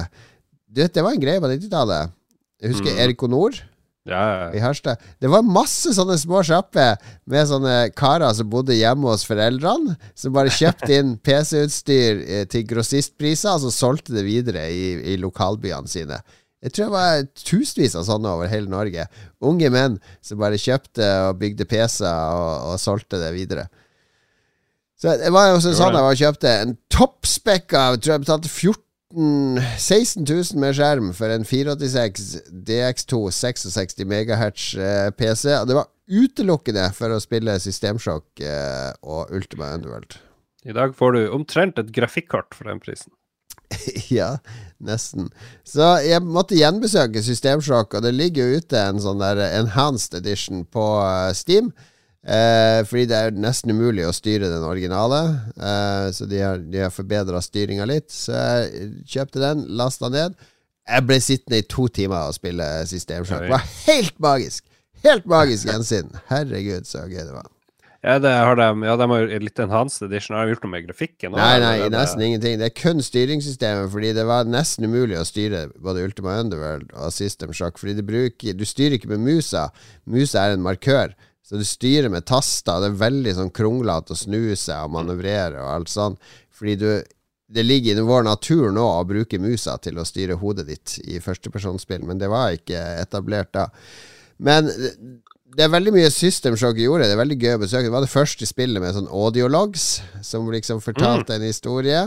Du 0.66 0.83
vet, 0.83 0.92
det 0.92 1.05
var 1.05 1.16
en 1.16 1.22
greie 1.22 1.40
på 1.40 1.51
90-tallet. 1.53 2.12
Jeg 2.61 2.72
husker 2.72 2.92
mm. 2.92 3.01
Erik 3.05 3.25
Honor. 3.25 3.59
Ja, 4.07 4.53
I 4.55 4.61
Harstad. 4.62 5.03
Det 5.19 5.27
var 5.27 5.42
masse 5.42 5.90
sånne 5.97 6.14
små 6.21 6.38
sjapper 6.47 6.95
med 7.27 7.49
sånne 7.51 7.75
karer 7.99 8.37
som 8.38 8.47
bodde 8.51 8.77
hjemme 8.79 9.11
hos 9.11 9.27
foreldrene, 9.27 9.97
som 10.14 10.35
bare 10.37 10.53
kjøpte 10.55 10.92
inn 10.95 11.16
PC-utstyr 11.27 12.23
eh, 12.23 12.45
til 12.51 12.62
grossistpriser, 12.71 13.57
og 13.57 13.64
så 13.66 13.73
solgte 13.75 14.14
det 14.14 14.23
videre 14.29 14.69
i, 14.71 14.92
i 15.14 15.19
lokalbyene 15.19 15.90
sine. 15.90 16.21
Jeg 16.62 16.73
tror 16.73 16.87
det 16.87 16.95
var 16.95 17.27
tusenvis 17.42 17.99
av 17.99 18.07
sånne 18.07 18.37
over 18.38 18.51
hele 18.51 18.71
Norge. 18.71 19.09
Unge 19.45 19.73
menn 19.75 19.99
som 20.25 20.38
bare 20.40 20.59
kjøpte 20.61 21.11
og 21.27 21.42
bygde 21.42 21.66
PC-er 21.69 22.38
og, 22.38 22.73
og, 22.73 22.79
solgte 22.81 23.21
det 23.21 23.35
videre. 23.35 23.66
Så 24.97 25.19
det 25.21 25.35
var 25.35 25.51
jo 25.51 25.61
sånn 25.61 25.99
jeg 25.99 26.23
kjøpte 26.23 26.53
en 26.62 26.71
toppspekka 26.88 27.83
Jeg 27.92 27.99
tror 28.01 28.12
jeg 28.14 28.23
betalte 28.23 28.49
14 28.49 28.86
16 29.16 30.26
000 30.29 30.61
med 30.61 30.76
skjerm 30.76 31.12
for 31.16 31.33
en 31.33 31.46
486 31.48 32.26
DX2 32.68 33.20
66 33.33 34.02
MHz 34.05 34.66
PC. 35.16 35.55
Det 35.64 35.76
var 35.79 35.88
utelukkende 36.07 36.87
for 36.94 37.14
å 37.14 37.20
spille 37.22 37.59
Systemsjokk 37.62 38.42
eh, 38.44 38.90
og 39.02 39.33
Ultima 39.35 39.72
Underworld. 39.74 40.18
I 40.66 40.74
dag 40.74 40.94
får 40.98 41.14
du 41.14 41.20
omtrent 41.35 41.79
et 41.79 41.92
grafikkart 41.94 42.55
for 42.55 42.70
den 42.70 42.81
prisen. 42.83 43.12
ja, 44.18 44.37
nesten. 44.79 45.31
Så 45.66 45.96
jeg 46.07 46.22
måtte 46.22 46.59
gjenbesøke 46.59 47.22
Systemsjokk, 47.24 47.98
og 47.98 48.07
det 48.07 48.14
ligger 48.14 48.46
jo 48.46 48.62
ute 48.62 48.83
en 48.83 49.02
sånn 49.02 49.22
der 49.22 49.42
enhanced 49.48 50.16
edition 50.18 50.64
på 50.70 50.87
eh, 51.02 51.33
Steam. 51.38 51.72
Eh, 52.27 52.81
fordi 52.89 53.05
det 53.07 53.19
er 53.23 53.37
nesten 53.39 53.71
umulig 53.71 54.03
å 54.07 54.15
styre 54.15 54.51
den 54.51 54.67
originale. 54.67 55.23
Eh, 55.55 56.09
så 56.17 56.27
de 56.27 56.43
har, 56.43 56.59
de 56.59 56.83
har 56.83 56.95
forbedra 56.95 57.43
styringa 57.45 57.87
litt. 57.87 58.11
Så 58.11 58.35
jeg 58.35 58.93
kjøpte 59.17 59.43
den, 59.43 59.67
lasta 59.79 60.11
ned. 60.11 60.35
Jeg 60.87 61.07
ble 61.07 61.19
sittende 61.23 61.61
i 61.62 61.67
to 61.71 61.87
timer 61.91 62.31
og 62.31 62.39
spille 62.39 62.67
systemsjakk. 62.91 63.47
Det 63.47 63.55
var 63.55 63.69
helt 63.87 64.19
magisk! 64.23 64.67
Helt 65.05 65.27
magisk 65.29 65.69
gjensyn. 65.69 66.09
Herregud, 66.31 66.87
så 66.89 67.05
gøy 67.07 67.21
det 67.21 67.35
var. 67.35 67.51
Ja, 68.07 68.21
det 68.23 68.31
har 68.31 68.55
de, 68.59 68.67
ja, 68.87 68.95
de 68.99 69.07
har 69.11 69.31
litt 69.43 69.61
enhanced 69.62 70.05
edition. 70.07 70.37
Har 70.39 70.47
de 70.47 70.55
gjort 70.55 70.67
noe 70.67 70.73
med 70.77 70.85
grafikken? 70.87 71.35
Nei, 71.35 71.57
nei, 71.62 71.73
det, 71.83 71.91
nesten 71.95 72.23
det... 72.23 72.29
ingenting. 72.31 72.59
Det 72.61 72.69
er 72.69 72.75
kun 72.79 73.03
styringssystemet, 73.03 73.91
fordi 73.91 74.12
det 74.15 74.27
var 74.29 74.47
nesten 74.47 74.87
umulig 74.87 75.19
å 75.19 75.25
styre 75.27 75.65
både 75.83 76.05
Ultima 76.07 76.37
Underworld 76.43 76.93
og 76.95 77.15
System 77.15 77.55
Shock. 77.57 77.81
Fordi 77.83 78.05
bruker, 78.07 78.55
du 78.55 78.62
styrer 78.67 78.99
ikke 78.99 79.11
med 79.15 79.25
musa. 79.27 79.69
Musa 80.07 80.45
er 80.45 80.55
en 80.55 80.62
markør. 80.67 81.17
Så 81.46 81.61
du 81.61 81.64
styrer 81.64 82.11
med 82.11 82.26
taster. 82.26 82.80
Det 82.82 82.88
er 82.90 83.02
veldig 83.04 83.35
sånn 83.37 83.52
kronglete 83.54 84.16
å 84.16 84.18
snu 84.18 84.56
seg 84.59 84.88
og 84.88 84.96
manøvrere 84.96 85.61
og 85.62 85.68
alt 85.76 85.92
sånn. 85.92 86.18
Fordi 86.50 86.74
du 86.80 86.88
Det 87.46 87.62
ligger 87.62 87.94
i 87.94 88.02
vår 88.02 88.24
natur 88.26 88.72
nå 88.74 88.82
å 88.82 89.04
bruke 89.06 89.38
musa 89.38 89.76
til 89.78 90.00
å 90.02 90.04
styre 90.04 90.35
hodet 90.40 90.64
ditt 90.66 90.96
i 91.06 91.20
førstepersonsspill, 91.22 92.02
men 92.02 92.18
det 92.18 92.26
var 92.26 92.56
ikke 92.56 92.80
etablert 92.98 93.52
da. 93.54 93.68
Men 94.42 94.66
det 94.66 95.62
er 95.62 95.70
veldig 95.70 95.92
mye 95.94 96.11
System 96.11 96.56
Shock 96.59 96.80
gjorde. 96.82 97.06
Det 97.06 97.14
er 97.14 97.20
veldig 97.22 97.38
gøy 97.38 97.54
å 97.54 97.61
besøke. 97.62 97.87
Det 97.87 97.94
var 97.94 98.02
det 98.02 98.11
første 98.11 98.48
spillet 98.50 98.82
med 98.82 98.96
sånn 98.96 99.06
audiologs, 99.06 100.00
som 100.26 100.50
liksom 100.50 100.82
fortalte 100.82 101.37
Mm. 101.37 101.37
en 101.37 101.46
historie. 101.46 102.02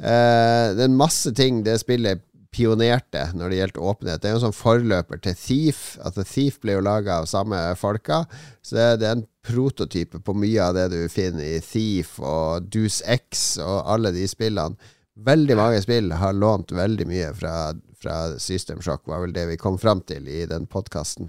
Uh, 0.00 0.72
det 0.72 0.86
er 0.86 0.96
masse 0.96 1.30
ting 1.36 1.60
det 1.62 1.76
spillet 1.84 2.24
pionerte 2.54 3.24
når 3.36 3.50
det 3.50 3.58
gjelder 3.60 3.88
åpenhet. 3.92 4.22
Det 4.22 4.28
er 4.28 4.34
jo 4.34 4.40
en 4.40 4.46
sånn 4.48 4.56
forløper 4.56 5.20
til 5.24 5.36
Thief. 5.38 5.82
Altså 6.04 6.24
Thief 6.26 6.60
ble 6.62 6.76
jo 6.76 6.84
laga 6.84 7.20
av 7.20 7.28
samme 7.30 7.58
folka. 7.78 8.24
Så 8.62 8.76
det, 8.78 8.86
det 9.02 9.08
er 9.08 9.18
en 9.18 9.26
prototype 9.46 10.20
på 10.24 10.34
mye 10.36 10.64
av 10.64 10.76
det 10.76 10.88
du 10.92 11.02
finner 11.12 11.46
i 11.46 11.60
Thief 11.64 12.18
og 12.18 12.70
Deuce 12.72 13.04
X 13.06 13.52
og 13.64 13.84
alle 13.94 14.14
de 14.16 14.26
spillene. 14.30 14.78
Veldig 15.20 15.56
mange 15.58 15.82
spill 15.84 16.14
har 16.16 16.36
lånt 16.36 16.72
veldig 16.72 17.06
mye 17.10 17.30
fra, 17.36 17.54
fra 18.00 18.16
System 18.40 18.80
Shock, 18.80 19.04
var 19.10 19.26
vel 19.26 19.34
det 19.36 19.50
vi 19.50 19.60
kom 19.60 19.76
fram 19.78 20.00
til 20.08 20.28
i 20.30 20.46
den 20.48 20.64
podkasten. 20.70 21.28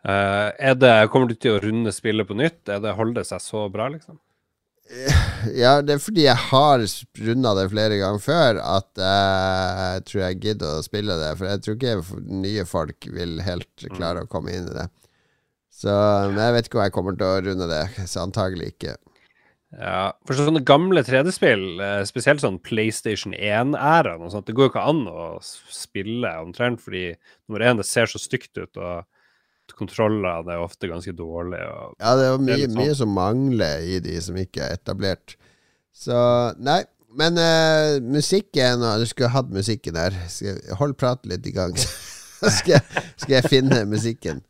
Eh, 0.00 0.48
er 0.56 1.10
kommer 1.12 1.28
du 1.28 1.36
til 1.36 1.58
å 1.58 1.60
runde 1.60 1.92
spillet 1.92 2.28
på 2.28 2.38
nytt? 2.38 2.62
Er 2.72 2.80
det 2.80 2.96
Holder 2.96 3.20
det 3.20 3.28
seg 3.28 3.42
så 3.44 3.66
bra, 3.72 3.90
liksom? 3.92 4.16
Ja, 5.56 5.78
det 5.80 5.94
er 5.94 6.00
fordi 6.02 6.24
jeg 6.26 6.36
har 6.50 6.82
runda 7.24 7.52
det 7.56 7.68
flere 7.72 7.96
ganger 8.00 8.22
før 8.22 8.58
at 8.60 9.00
jeg 9.00 10.06
tror 10.08 10.22
jeg 10.24 10.40
gidder 10.42 10.78
å 10.78 10.84
spille 10.84 11.16
det. 11.20 11.30
For 11.38 11.48
jeg 11.48 11.62
tror 11.64 11.76
ikke 11.78 12.24
nye 12.42 12.64
folk 12.68 13.06
vil 13.14 13.38
helt 13.46 13.86
klare 13.94 14.24
å 14.26 14.30
komme 14.30 14.52
inn 14.52 14.66
i 14.68 14.74
det. 14.74 14.88
Så 15.80 15.92
Men 16.34 16.42
jeg 16.42 16.56
vet 16.56 16.68
ikke 16.68 16.80
om 16.80 16.84
jeg 16.84 16.96
kommer 16.96 17.16
til 17.16 17.28
å 17.28 17.44
runde 17.46 17.70
det. 17.70 17.84
Så 18.10 18.24
antagelig 18.24 18.74
ikke. 18.74 18.96
Ja, 19.70 20.10
for 20.26 20.34
sånne 20.34 20.64
gamle 20.66 21.04
3D-spill, 21.06 21.78
eh, 21.78 22.02
spesielt 22.08 22.42
sånn 22.42 22.58
PlayStation 22.58 23.36
1-æraen 23.36 24.24
og 24.26 24.32
sånt, 24.32 24.48
det 24.48 24.56
går 24.58 24.66
jo 24.66 24.72
ikke 24.72 24.86
an 24.90 25.04
å 25.06 25.26
spille 25.70 26.32
omtrent, 26.42 26.82
fordi 26.82 27.12
nummer 27.46 27.62
én, 27.62 27.78
det 27.78 27.86
ser 27.86 28.10
så 28.10 28.18
stygt 28.18 28.58
ut, 28.58 28.74
og 28.74 29.06
kontrollene 29.78 30.54
er 30.54 30.62
ofte 30.62 30.88
ganske 30.90 31.12
dårlige. 31.16 31.66
Og, 31.70 31.94
Ja, 32.00 32.14
det 32.18 32.26
er 32.28 32.38
mye, 32.42 32.58
sånn. 32.66 32.78
mye 32.80 32.94
som 32.98 33.12
mangler 33.16 33.84
i 33.86 33.98
de 34.04 34.16
som 34.24 34.36
ikke 34.40 34.62
er 34.66 34.78
etablert. 34.78 35.36
Så 35.96 36.16
nei. 36.58 36.82
Men 37.10 37.34
uh, 37.42 37.96
musikken 38.06 38.84
Du 39.00 39.06
skulle 39.10 39.32
hatt 39.34 39.48
musikken 39.50 39.96
her. 39.98 40.14
Hold 40.78 40.94
praten 41.00 41.32
litt 41.32 41.46
i 41.50 41.52
gang, 41.56 41.74
så 42.38 42.52
skal 42.54 42.76
jeg, 42.76 43.06
skal 43.18 43.34
jeg 43.40 43.50
finne 43.50 43.80
musikken. 43.90 44.44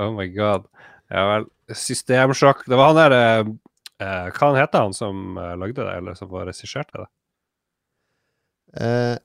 oh 0.00 0.08
my 0.16 0.24
god. 0.32 0.64
Ja 1.12 1.26
vel. 1.28 1.44
Systemsjokk. 1.76 2.64
Det 2.64 2.78
var 2.80 2.94
han 2.94 2.96
der 3.00 3.14
eh, 3.16 3.50
eh, 4.00 4.30
Hva 4.32 4.48
han 4.48 4.56
heter 4.62 4.86
han 4.86 4.96
som 4.96 5.36
eh, 5.36 5.52
lagde 5.60 5.84
det, 5.84 5.92
eller 6.00 6.16
som 6.16 6.30
var 6.32 6.48
regisserte 6.48 7.02
det? 7.04 7.08
Eh, 8.80 9.16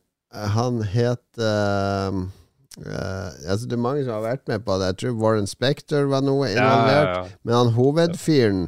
han 0.51 0.81
het 0.91 1.39
eh, 1.39 2.19
eh, 2.85 3.29
altså 3.49 3.67
Det 3.67 3.77
er 3.77 3.83
mange 3.83 4.03
som 4.05 4.17
har 4.17 4.25
vært 4.25 4.43
med 4.47 4.65
på 4.65 4.77
det. 4.77 4.91
Jeg 4.91 4.99
tror 5.01 5.17
Warren 5.23 5.49
Spector 5.49 6.09
var 6.11 6.25
noe 6.25 6.51
involvert. 6.51 7.07
Ja, 7.07 7.15
ja, 7.15 7.23
ja. 7.23 7.39
Men 7.43 7.57
han 7.59 7.73
hovedfyren 7.77 8.67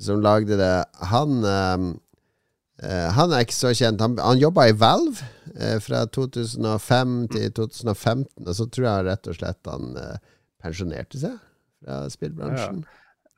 som 0.00 0.22
lagde 0.24 0.56
det, 0.56 0.72
han 1.10 1.44
um, 1.44 1.88
uh, 2.80 3.08
Han 3.12 3.32
er 3.32 3.44
ikke 3.44 3.58
så 3.58 3.74
kjent. 3.76 4.00
Han, 4.00 4.16
han 4.16 4.40
jobba 4.40 4.70
i 4.70 4.76
Valve 4.80 5.20
uh, 5.58 5.76
fra 5.84 6.06
2005 6.08 7.18
til 7.34 7.52
2015, 7.52 8.46
og 8.46 8.56
så 8.56 8.68
tror 8.72 8.88
jeg 8.88 9.06
rett 9.10 9.28
og 9.28 9.36
slett 9.36 9.72
han 9.74 9.92
pensjonerte 10.62 11.20
seg 11.20 11.36
fra 11.82 12.04
spillbransjen. 12.08 12.84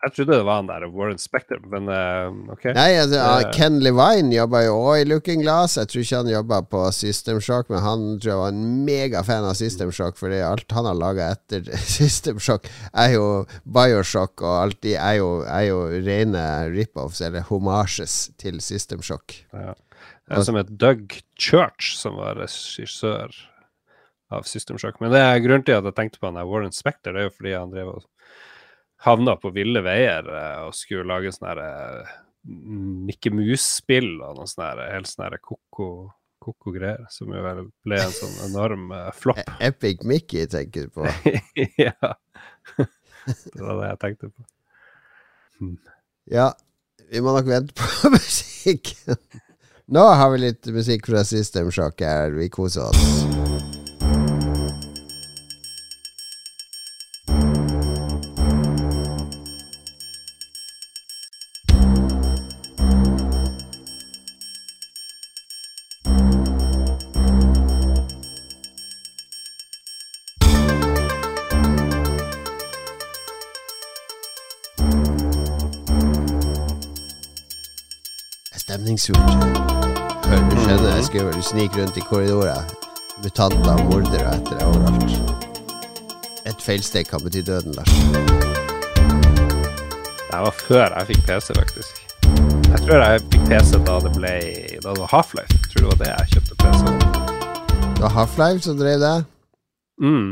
Jeg 0.05 0.13
trodde 0.13 0.37
det 0.37 0.45
var 0.45 0.59
han 0.59 0.67
der, 0.69 0.85
Warren 0.93 1.21
Spector, 1.21 1.61
men 1.73 1.87
uh, 1.89 2.53
OK. 2.53 2.67
Nei, 2.77 2.91
altså, 3.01 3.23
uh, 3.25 3.47
Ken 3.57 3.79
Levine 3.81 4.35
jobba 4.35 4.61
jo 4.67 4.75
òg 4.91 5.01
i 5.01 5.07
Looking 5.09 5.41
Glass. 5.41 5.79
Jeg 5.81 5.89
tror 5.89 6.05
ikke 6.05 6.19
han 6.21 6.29
jobba 6.29 6.59
på 6.75 6.83
System 6.93 7.41
Shock, 7.45 7.71
men 7.73 7.81
han 7.81 8.05
tror 8.19 8.33
jeg 8.33 8.41
var 8.43 8.53
en 8.53 8.67
megafan 8.85 9.49
av 9.49 9.57
System 9.57 9.95
Shock, 9.97 10.21
fordi 10.21 10.43
alt 10.45 10.77
han 10.77 10.91
har 10.91 11.01
laga 11.01 11.31
etter 11.33 11.71
System 11.97 12.43
Shock, 12.43 12.69
er 12.93 13.15
jo 13.17 13.25
Bioshock, 13.65 14.45
og 14.45 14.59
alt 14.59 14.83
de 14.85 14.93
er 15.01 15.17
jo, 15.23 15.31
er 15.49 15.71
jo 15.71 15.81
rene 16.05 16.45
rip-offs, 16.75 17.25
eller 17.25 17.49
homasjes, 17.49 18.19
til 18.41 18.61
System 18.61 19.01
Shock. 19.05 19.41
Ja. 19.57 19.73
Det 20.29 20.41
er 20.41 20.45
som 20.47 20.61
et 20.61 20.77
Doug 20.81 21.17
Church 21.41 21.95
som 21.97 22.21
var 22.21 22.37
regissør 22.41 23.33
av 24.33 24.45
System 24.49 24.77
Shock. 24.81 25.01
Men 25.01 25.13
det 25.17 25.21
er 25.25 25.41
grunnen 25.45 25.65
til 25.65 25.77
at 25.77 25.89
jeg 25.89 25.97
tenkte 25.97 26.21
på 26.21 26.29
han 26.29 26.37
der 26.37 26.49
Warren 26.49 26.77
Spector, 26.77 27.17
det 27.17 27.25
er 27.25 27.31
jo 27.31 27.39
fordi 27.39 27.57
han 27.57 27.73
drev 27.73 27.97
og 27.97 28.11
havna 29.05 29.37
på 29.41 29.53
ville 29.55 29.83
veier 29.85 30.27
eh, 30.29 30.61
og 30.67 30.75
skulle 30.77 31.07
lage 31.09 31.33
sånn 31.35 31.49
her, 31.53 31.61
eh, 31.65 32.15
Mikke 32.45 33.31
Mus-spill 33.33 34.19
og 34.21 34.37
noe 34.39 34.49
sånne 34.51 34.71
her, 34.71 34.83
helt 34.99 35.09
sånn 35.09 35.27
her 35.29 35.39
koko 35.45 36.73
greier, 36.75 37.07
som 37.13 37.33
jo 37.33 37.41
vel 37.45 37.63
ble 37.87 38.01
en 38.05 38.13
sånn 38.13 38.35
enorm 38.51 38.91
eh, 38.97 39.11
flopp. 39.17 39.41
E- 39.41 39.71
Epic 39.71 40.05
Mickey 40.09 40.49
tenker 40.53 40.89
du 40.89 40.95
på. 40.99 41.09
ja. 41.87 41.95
Det 42.77 43.61
var 43.61 43.81
det 43.81 43.89
jeg 43.95 44.01
tenkte 44.05 44.29
på. 44.33 44.45
Ja, 46.33 46.51
vi 47.13 47.21
må 47.25 47.33
nok 47.37 47.49
vente 47.49 47.77
på 47.79 48.11
musikken. 48.17 49.17
Nå 49.95 50.05
har 50.17 50.31
vi 50.33 50.45
litt 50.47 50.69
musikk 50.73 51.09
fra 51.13 51.25
System 51.29 51.69
Shock 51.73 52.01
her. 52.05 52.33
Vi 52.37 52.49
koser 52.53 52.89
oss. 52.89 53.44
Det 78.95 79.01
Før 80.25 80.43
du 80.51 80.57
skjønner, 80.63 80.91
jeg 80.95 81.05
skriver, 81.05 81.33
du 81.33 81.43
sniker 81.43 81.81
rundt 81.83 81.97
i 81.99 82.03
korridorer. 82.07 82.61
Mutanter 83.25 83.73
og 83.73 83.89
mordere 83.89 84.35
etter 84.37 84.61
deg 84.61 84.69
overalt. 84.69 85.43
Et 86.47 86.63
feilsteg 86.63 87.09
kan 87.11 87.25
bety 87.25 87.43
døden, 87.43 87.75
Lars. 87.75 87.91
Det 90.31 90.43
var 90.47 90.55
før 90.61 90.95
jeg 90.95 91.09
fikk 91.11 91.27
PC, 91.27 91.51
faktisk. 91.59 92.05
Jeg 92.71 92.85
tror 92.85 93.03
jeg 93.03 93.25
fikk 93.33 93.49
PC 93.51 93.83
da 93.89 93.99
det 94.07 94.15
ble 94.15 94.33
Da 94.85 94.87
det 94.93 95.03
var 95.03 95.11
Half-Life. 95.17 95.59
Tror 95.73 95.75
tror 95.75 95.83
det 95.83 95.91
var 95.91 96.01
det 96.05 96.13
jeg 96.13 96.33
kjøpte 96.37 96.61
PC. 96.63 96.83
Det 97.83 98.07
var 98.07 98.17
Half-Life 98.21 98.63
som 98.69 98.79
drev 98.79 99.03
det. 99.03 99.17
Mm. 100.03 100.31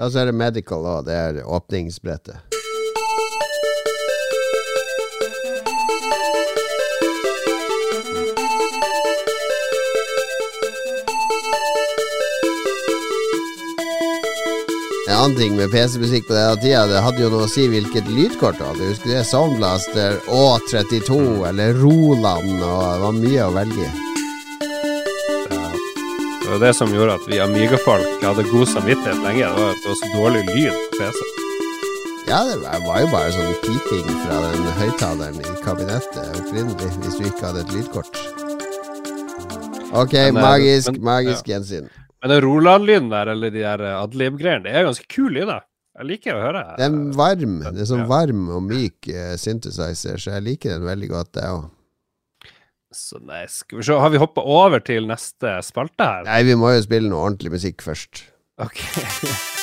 Og 0.00 0.08
så 0.08 0.24
er 0.24 0.32
det 0.32 0.38
Medical 0.40 0.88
òg. 0.94 1.04
Det 1.10 1.20
er 1.26 1.44
åpningsbrettet. 1.44 2.51
En 15.12 15.18
annen 15.18 15.36
ting 15.36 15.56
med 15.58 15.68
PC-musikk 15.70 16.24
på 16.24 16.32
denne 16.32 16.56
tida, 16.62 16.86
det 16.88 17.00
hadde 17.04 17.20
jo 17.20 17.28
noe 17.34 17.44
å 17.44 17.50
si 17.50 17.66
hvilket 17.68 18.06
lydkort 18.16 18.56
du 18.56 18.62
hadde. 18.64 18.86
Husker 18.88 19.10
du 19.10 19.12
det? 19.12 19.24
Soundblaster, 19.28 20.14
Å32 20.32 21.18
eller 21.50 21.76
Roland, 21.76 22.54
og 22.64 22.80
det 22.80 23.02
var 23.02 23.18
mye 23.18 23.44
å 23.44 23.52
velge 23.52 23.84
i. 23.84 23.90
Det 25.52 26.48
var 26.48 26.64
det 26.64 26.72
som 26.78 26.96
gjorde 26.96 27.18
at 27.20 27.28
vi 27.28 27.42
Amiga-folk 27.44 28.24
hadde 28.24 28.46
god 28.48 28.72
samvittighet 28.72 29.20
lenge. 29.26 29.46
Det 29.52 29.60
var 29.60 29.76
det 29.76 29.86
var 29.92 30.00
så 30.00 30.10
dårlig 30.16 30.42
lyd 30.48 30.72
på 30.80 30.98
PC. 31.02 31.20
Ja, 32.32 32.40
det 32.48 32.58
var 32.88 33.00
jo 33.04 33.12
bare 33.12 33.32
sånn 33.36 33.54
piping 33.66 34.10
fra 34.24 34.40
den 34.48 34.68
høyttaleren 34.80 35.40
i 35.44 35.56
kabinettet 35.64 36.38
opprinnelig, 36.40 36.92
hvis 37.04 37.18
du 37.20 37.24
ikke 37.28 37.50
hadde 37.50 37.66
et 37.66 37.74
lydkort. 37.76 38.22
Ok, 39.92 40.12
Men, 40.16 40.36
eh, 40.36 40.40
magisk, 40.40 40.92
men- 40.96 41.04
magisk 41.04 41.52
gjensyn. 41.52 41.92
Men 42.22 42.30
den 42.30 42.44
Roland-lyden 42.44 43.10
der, 43.10 43.32
eller 43.34 43.50
de 43.50 43.62
der 43.64 43.82
eh, 43.82 43.98
adlib-greiene, 43.98 44.62
det 44.68 44.74
er 44.78 44.84
ganske 44.86 45.08
kul 45.10 45.32
lyd, 45.34 45.48
da. 45.50 45.58
Jeg 45.98 46.08
liker 46.08 46.36
å 46.38 46.42
høre 46.44 46.60
det. 46.68 46.76
Den 46.80 47.00
varm, 47.18 47.56
det 47.66 47.82
er 47.82 47.88
sånn 47.90 48.06
varm 48.08 48.44
og 48.54 48.62
myk 48.64 49.08
eh, 49.10 49.32
synthesizer, 49.40 50.20
så 50.22 50.36
jeg 50.36 50.44
liker 50.46 50.76
den 50.76 50.86
veldig 50.86 51.10
godt, 51.10 51.40
jeg 51.42 51.56
òg. 51.58 51.66
Så 52.92 53.18
nei, 53.24 53.42
Skal 53.50 53.80
vi 53.80 53.88
se, 53.88 53.96
har 53.98 54.12
vi 54.12 54.20
hoppa 54.22 54.44
over 54.44 54.84
til 54.84 55.08
neste 55.10 55.56
spalte 55.66 56.06
her? 56.06 56.28
Nei, 56.28 56.42
vi 56.46 56.56
må 56.60 56.70
jo 56.76 56.84
spille 56.86 57.10
noe 57.10 57.26
ordentlig 57.26 57.56
musikk 57.56 57.82
først. 57.84 58.22
Ok. 58.62 58.78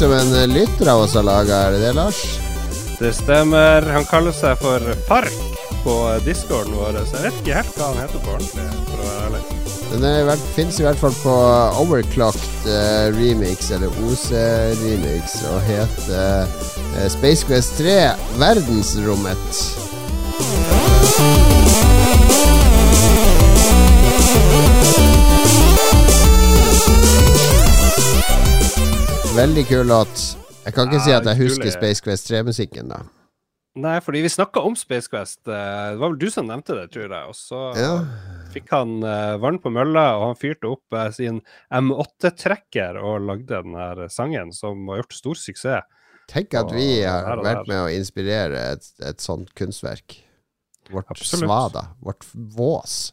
lytter 0.00 0.88
av 0.92 1.00
oss 1.00 1.14
har 1.14 1.22
laga, 1.22 1.56
er 1.56 1.72
det 1.72 1.78
det, 1.80 1.92
Lars? 1.96 2.38
Det 2.98 3.12
stemmer. 3.16 3.82
Han 3.92 4.04
kaller 4.04 4.32
seg 4.32 4.58
for 4.60 4.80
Park 5.08 5.32
på 5.84 5.94
discorden 6.24 6.74
vår, 6.76 6.98
så 7.06 7.16
jeg 7.16 7.30
vet 7.30 7.38
ikke 7.40 7.56
helt 7.56 7.78
hva 7.78 7.88
han 7.92 8.02
heter 8.02 8.20
på 8.24 8.34
ordentlig, 8.34 8.66
for 8.90 9.00
å 9.00 9.06
være 9.06 9.24
ærlig. 9.26 9.40
Den 9.96 10.44
fins 10.52 10.80
i 10.80 10.84
hvert 10.84 11.00
fall 11.00 11.16
på 11.22 11.36
Overclocked 11.80 12.68
uh, 12.68 13.08
remix, 13.16 13.70
eller 13.72 13.88
OC-remix, 14.04 15.38
og 15.52 15.64
heter 15.70 16.44
uh, 16.44 17.08
Space 17.16 17.48
Quest 17.48 17.78
3 17.80 17.98
Verdensrommet. 18.36 19.75
Veldig 29.46 29.62
kul 29.68 29.86
låt. 29.86 30.20
Jeg 30.64 30.74
kan 30.74 30.88
ikke 30.88 30.98
Ja, 30.98 31.02
si 31.04 31.12
at 31.14 31.26
jeg 31.28 31.38
husker 31.38 31.68
kule. 31.68 31.74
Space 31.76 32.02
Quest 32.02 32.26
3-musikken, 32.26 32.88
da. 32.90 32.96
Nei, 33.78 34.00
fordi 34.02 34.24
vi 34.24 34.30
snakka 34.32 34.58
om 34.66 34.74
Space 34.74 35.06
Quest. 35.06 35.38
eh, 35.46 35.92
Det 35.92 36.00
var 36.00 36.08
vel 36.10 36.18
du 36.18 36.30
som 36.34 36.48
nevnte 36.48 36.74
det, 36.74 36.90
tror 36.90 37.06
jeg. 37.14 37.28
Og 37.28 37.34
så 37.36 37.76
Ja. 37.78 37.92
fikk 38.52 38.68
han 38.70 39.04
eh, 39.04 39.36
vann 39.36 39.60
på 39.60 39.70
mølla, 39.70 40.16
og 40.18 40.24
han 40.26 40.34
fyrte 40.34 40.64
opp 40.72 40.82
eh, 40.92 41.10
sin 41.12 41.42
M8-trekker 41.70 42.98
og 43.00 43.20
lagde 43.20 43.62
den 43.62 43.74
her 43.74 44.08
sangen, 44.08 44.50
som 44.52 44.88
har 44.88 44.96
gjort 45.04 45.12
stor 45.12 45.34
suksess. 45.34 45.84
Tenk 46.26 46.52
at 46.54 46.72
vi 46.72 47.02
har 47.04 47.36
vært 47.38 47.68
med 47.68 47.84
å 47.86 47.94
inspirere 47.94 48.72
et, 48.72 48.90
et 48.98 49.20
sånt 49.20 49.54
kunstverk. 49.54 50.24
Vårt 50.90 51.06
Absolutt. 51.08 51.46
svada. 51.46 51.94
Vårt 52.02 52.26
vås. 52.34 53.12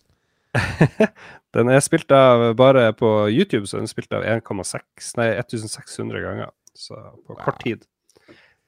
Den 1.54 1.70
er 1.70 1.80
spilt 1.86 2.12
av 2.12 2.56
bare 2.58 2.88
på 2.98 3.30
YouTube, 3.30 3.68
så 3.70 3.78
den 3.78 3.84
er 3.86 3.92
spilt 3.94 4.14
av 4.14 4.24
1,6 4.26 5.16
Nei, 5.18 5.28
1600 5.38 6.22
ganger. 6.26 6.50
Så 6.74 6.96
på 7.28 7.36
kort 7.38 7.60
tid. 7.64 7.84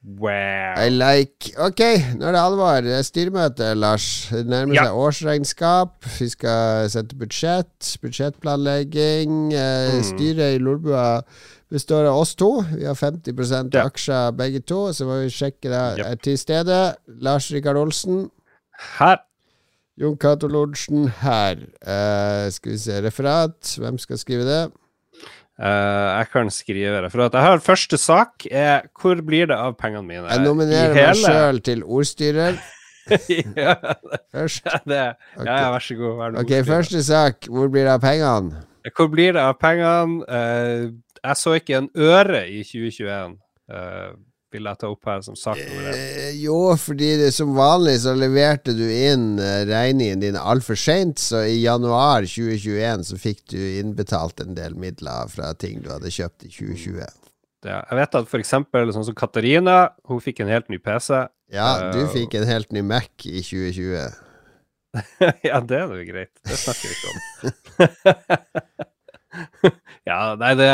Wow. 0.06 0.76
I 0.78 0.90
like 0.92 1.50
Ok, 1.58 1.80
nå 2.14 2.28
er 2.28 2.36
det 2.36 2.38
alvor. 2.38 2.86
Styremøte, 3.02 3.72
Lars. 3.74 4.28
Det 4.30 4.44
nærmer 4.46 4.74
Ja. 4.76 4.84
seg 4.84 4.94
årsregnskap. 5.02 6.04
Vi 6.20 6.28
skal 6.30 6.86
sette 6.88 7.16
budsjett. 7.18 7.96
Budsjettplanlegging. 8.02 9.52
Eh, 9.52 9.96
Mm. 9.96 10.02
Styret 10.04 10.54
i 10.54 10.58
Lolbua 10.62 11.22
består 11.72 12.06
av 12.06 12.20
oss 12.20 12.34
to. 12.36 12.60
Vi 12.62 12.84
har 12.84 12.94
50 12.94 13.74
Ja. 13.74 13.84
aksjer 13.88 14.30
begge 14.36 14.60
to, 14.64 14.92
så 14.92 15.04
må 15.06 15.24
vi 15.24 15.28
sjekke 15.30 15.62
det 15.74 15.98
Yep. 15.98 16.22
til 16.22 16.38
stede. 16.38 16.94
Lars 17.08 17.50
Rikard 17.50 17.76
Olsen. 17.76 18.30
Her. 18.98 19.16
Jon 19.96 20.16
Cato 20.20 20.48
Lodsen 20.52 21.06
her. 21.22 21.56
Uh, 21.80 22.50
skal 22.52 22.72
vi 22.74 22.78
se 22.82 22.98
Referat. 23.04 23.76
Hvem 23.80 23.96
skal 24.02 24.18
skrive 24.20 24.44
det? 24.44 24.62
Uh, 25.56 25.64
jeg 26.20 26.26
kan 26.34 26.50
skrive 26.52 26.98
det. 27.02 27.10
For 27.14 27.24
at 27.24 27.32
jeg 27.38 27.46
har 27.46 27.62
første 27.64 27.96
sak. 28.00 28.44
Er, 28.50 28.82
hvor 29.00 29.22
blir 29.24 29.48
det 29.48 29.56
av 29.56 29.72
pengene 29.80 30.04
mine? 30.04 30.26
Jeg 30.28 30.44
nominerer 30.44 30.90
I 30.92 30.94
meg 30.98 31.06
hele- 31.14 31.30
sjøl 31.32 31.62
til 31.64 31.84
ordstyrer. 31.84 32.58
ja, 33.56 33.74
Først. 34.34 34.66
det, 34.84 35.00
Ok. 35.38 35.46
ja, 35.46 35.56
ja, 35.62 35.70
vær 35.72 35.84
så 35.86 35.94
god. 35.96 36.14
Vær 36.20 36.28
Ok, 36.28 36.38
ordstyrer. 36.44 36.68
Første 36.74 37.02
sak. 37.06 37.48
Hvor 37.48 37.68
blir 37.72 37.86
det 37.88 37.94
av 37.96 38.04
pengene? 38.04 38.62
Hvor 38.96 39.08
blir 39.10 39.32
det 39.32 39.42
av 39.42 39.56
pengene? 39.62 40.22
Uh, 40.28 40.92
jeg 41.24 41.36
så 41.40 41.56
ikke 41.58 41.78
en 41.80 41.88
øre 41.96 42.44
i 42.52 42.60
2021. 42.68 43.38
Uh, 43.72 44.12
vil 44.56 44.66
jeg 44.70 44.80
ta 44.80 44.88
opp 44.90 45.06
her 45.10 45.22
som 45.24 45.36
én. 45.36 45.86
Eh, 45.92 46.32
jo, 46.42 46.56
fordi 46.80 47.12
det, 47.20 47.28
som 47.36 47.52
vanlig 47.56 47.98
så 48.02 48.14
leverte 48.16 48.74
du 48.76 48.84
inn 48.88 49.36
eh, 49.42 49.62
regningen 49.68 50.24
din 50.24 50.38
altfor 50.40 50.78
seint, 50.80 51.20
så 51.22 51.44
i 51.46 51.60
januar 51.62 52.26
2021 52.26 53.06
så 53.10 53.20
fikk 53.20 53.44
du 53.54 53.60
innbetalt 53.80 54.42
en 54.44 54.56
del 54.58 54.74
midler 54.80 55.30
fra 55.32 55.52
ting 55.54 55.80
du 55.84 55.90
hadde 55.92 56.12
kjøpt 56.12 56.48
i 56.48 56.52
2020. 56.52 57.06
Det- 57.66 57.78
Jeg 57.90 57.96
vet 57.98 58.14
at 58.14 58.28
eksempel 58.40 58.92
sånn 58.94 59.04
som 59.08 59.14
Katarina, 59.16 59.78
hun 60.06 60.20
fikk 60.22 60.40
en 60.44 60.52
helt 60.52 60.68
ny 60.72 60.78
PC. 60.78 61.26
Ja, 61.52 61.90
du 61.94 62.02
uh, 62.04 62.10
fikk 62.12 62.34
en 62.38 62.46
helt 62.46 62.72
ny 62.74 62.82
Mac 62.82 63.26
i 63.26 63.40
2020. 63.42 64.22
ja, 65.50 65.60
det 65.60 65.78
er 65.78 65.90
jo 65.92 66.04
greit. 66.08 66.32
Det 66.46 66.58
snakker 66.58 66.88
vi 66.88 66.94
ikke 66.96 67.10
om. 67.12 68.86
ja, 70.10 70.20
nei, 70.40 70.52
det, 70.58 70.70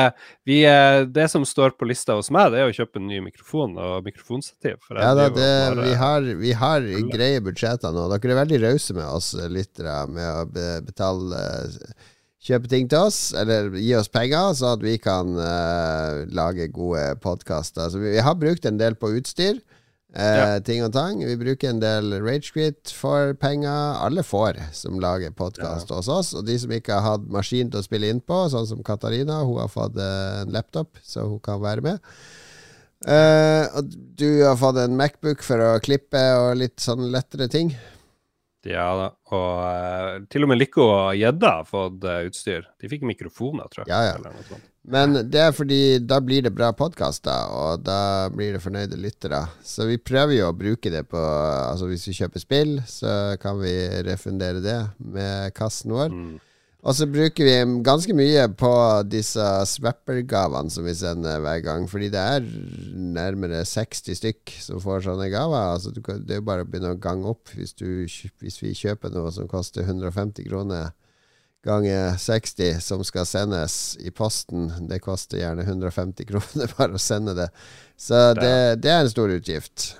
vi, 0.48 0.60
eh, 0.68 1.02
det 1.08 1.26
som 1.32 1.44
står 1.48 1.74
på 1.78 1.88
lista 1.88 2.16
hos 2.18 2.30
meg, 2.34 2.52
det 2.54 2.62
er 2.62 2.70
å 2.70 2.76
kjøpe 2.76 3.00
en 3.00 3.08
ny 3.10 3.20
mikrofon 3.24 3.76
og 3.80 4.06
mikrofonstativ. 4.06 4.78
Ja 4.92 5.12
da, 5.18 5.28
det, 5.28 5.34
bare- 5.36 5.88
vi 5.88 5.98
har, 6.02 6.30
vi 6.44 6.54
har 6.62 6.88
greie 7.12 7.42
budsjetter 7.44 7.94
nå. 7.94 8.08
Dere 8.12 8.34
er 8.36 8.42
veldig 8.44 8.62
rause 8.66 8.96
med 8.98 9.06
oss 9.08 9.32
eh, 9.34 9.50
lyttere 9.52 10.00
med 10.12 10.32
å 10.32 10.80
betale 10.86 11.44
Kjøpe 12.42 12.66
ting 12.66 12.88
til 12.90 13.04
oss, 13.06 13.18
eller 13.38 13.68
gi 13.78 13.92
oss 13.94 14.08
penger, 14.10 14.48
så 14.58 14.72
at 14.74 14.80
vi 14.82 14.96
kan 14.98 15.28
uh, 15.38 16.24
lage 16.34 16.66
gode 16.74 17.04
podkaster. 17.22 17.84
Altså, 17.84 18.00
vi, 18.02 18.16
vi 18.16 18.24
har 18.26 18.34
brukt 18.34 18.66
en 18.66 18.80
del 18.80 18.96
på 18.98 19.12
utstyr. 19.14 19.60
Eh, 20.14 20.36
Ja. 20.36 20.60
Ting 20.60 20.82
og 20.84 20.92
tang. 20.92 21.22
Vi 21.24 21.36
bruker 21.40 21.70
en 21.70 21.80
del 21.80 22.12
Ragequit 22.20 22.90
for 22.92 23.32
penger. 23.40 23.96
Alle 24.04 24.20
får 24.22 24.58
som 24.76 24.98
lager 25.00 25.30
podkast 25.32 25.88
hos 25.88 26.08
oss. 26.12 26.34
Og 26.36 26.44
de 26.46 26.58
som 26.60 26.70
ikke 26.70 26.92
har 26.98 27.14
hatt 27.16 27.24
maskin 27.32 27.70
til 27.72 27.80
å 27.80 27.86
spille 27.86 28.10
inn 28.12 28.20
på, 28.20 28.42
sånn 28.52 28.66
som 28.68 28.82
Katarina, 28.84 29.40
hun 29.48 29.56
har 29.62 29.72
fått 29.72 29.96
eh, 29.96 30.42
en 30.42 30.52
laptop, 30.52 31.00
så 31.02 31.24
hun 31.30 31.40
kan 31.40 31.62
være 31.64 31.80
med. 31.86 32.00
Eh, 33.08 33.64
og 33.74 33.88
du 34.20 34.44
har 34.44 34.54
fått 34.60 34.76
en 34.78 34.94
Macbook 35.00 35.40
for 35.42 35.58
å 35.58 35.72
klippe 35.82 36.20
og 36.38 36.52
litt 36.60 36.78
sånn 36.84 37.08
lettere 37.10 37.48
ting. 37.50 37.72
Ja 38.68 38.92
da. 38.94 39.08
Og 39.34 39.56
eh, 39.66 40.18
til 40.30 40.44
og 40.44 40.52
med 40.52 40.60
Lico 40.60 40.84
og 40.86 41.16
Gjedda 41.18 41.54
har 41.62 41.64
fått 41.66 42.04
eh, 42.06 42.28
utstyr. 42.28 42.68
De 42.78 42.90
fikk 42.92 43.02
mikrofoner, 43.08 43.66
tror 43.72 43.88
jeg. 43.88 43.90
Ja, 43.90 44.12
ja. 44.12 44.60
Men 44.82 45.14
det 45.30 45.38
er 45.38 45.52
fordi 45.54 45.82
da 46.02 46.18
blir 46.18 46.42
det 46.42 46.54
bra 46.56 46.72
podkaster, 46.74 47.50
og 47.54 47.84
da 47.86 48.28
blir 48.34 48.56
det 48.56 48.62
fornøyde 48.64 48.98
lyttere. 48.98 49.44
Så 49.62 49.86
vi 49.86 50.00
prøver 50.02 50.40
jo 50.40 50.48
å 50.50 50.56
bruke 50.56 50.90
det 50.90 51.04
på 51.10 51.20
Altså 51.22 51.86
hvis 51.90 52.08
vi 52.08 52.16
kjøper 52.18 52.42
spill, 52.42 52.72
så 52.90 53.36
kan 53.42 53.60
vi 53.62 53.74
refundere 54.08 54.64
det 54.64 54.80
med 54.98 55.54
kassen 55.54 55.94
vår. 55.94 56.10
Mm. 56.10 56.40
Og 56.82 56.96
så 56.98 57.06
bruker 57.06 57.46
vi 57.46 57.82
ganske 57.86 58.14
mye 58.18 58.48
på 58.58 58.72
disse 59.06 59.44
Swapper-gavene 59.70 60.72
som 60.74 60.82
vi 60.82 60.96
sender 60.98 61.38
hver 61.44 61.60
gang, 61.62 61.84
fordi 61.86 62.08
det 62.10 62.18
er 62.18 62.48
nærmere 62.98 63.60
60 63.62 64.18
stykk 64.18 64.54
som 64.64 64.82
får 64.82 65.04
sånne 65.06 65.28
gaver. 65.30 65.76
Altså 65.76 65.94
det 65.94 66.02
er 66.10 66.40
jo 66.40 66.48
bare 66.48 66.66
å 66.66 66.68
begynne 66.68 66.96
å 66.96 66.98
gange 66.98 67.30
opp 67.30 67.54
hvis, 67.54 67.76
du, 67.78 68.02
hvis 68.42 68.58
vi 68.64 68.74
kjøper 68.74 69.14
noe 69.14 69.30
som 69.30 69.46
koster 69.50 69.86
150 69.86 70.48
kroner 70.50 70.90
ganger 71.64 72.16
60 72.18 72.80
som 72.82 73.04
skal 73.06 73.26
sendes 73.28 73.96
i 74.02 74.10
posten. 74.10 74.70
Det 74.88 75.00
koster 75.04 75.38
gjerne 75.38 75.62
150 75.66 76.26
kroner 76.28 76.72
bare 76.78 76.98
å 76.98 77.02
sende 77.02 77.34
det. 77.38 77.48
Så 77.96 78.32
det, 78.38 78.54
det 78.82 78.90
er 78.90 79.04
en 79.04 79.12
stor 79.12 79.30
utgift. 79.30 79.92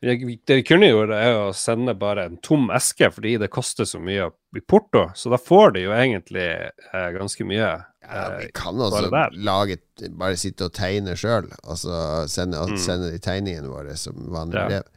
Det 0.00 0.14
vi 0.22 0.62
kunne 0.62 0.86
gjort, 0.92 1.10
er 1.10 1.34
å 1.40 1.46
sende 1.56 1.90
bare 1.98 2.28
en 2.28 2.36
tom 2.42 2.68
eske, 2.70 3.08
fordi 3.10 3.32
det 3.42 3.48
koster 3.50 3.86
så 3.88 3.98
mye 3.98 4.28
i 4.54 4.60
porto. 4.62 5.08
Så 5.18 5.30
da 5.32 5.38
får 5.42 5.72
de 5.74 5.82
jo 5.88 5.94
egentlig 5.96 6.44
eh, 6.46 7.08
ganske 7.16 7.46
mye. 7.46 7.70
Ja, 8.06 8.20
eh, 8.28 8.36
vi 8.44 8.50
kan 8.54 8.78
også 8.78 9.08
bare 9.10 9.34
lage 9.34 9.80
Bare 10.14 10.38
sitte 10.38 10.68
og 10.68 10.76
tegne 10.78 11.16
sjøl, 11.18 11.48
og 11.64 11.80
så 11.80 11.96
sende, 12.30 12.60
Mm. 12.62 12.78
sende 12.78 13.10
de 13.10 13.18
tegningene 13.18 13.66
våre 13.72 13.96
som 13.98 14.14
vanlig 14.30 14.54
Ja. 14.60 14.68
brev. 14.68 14.94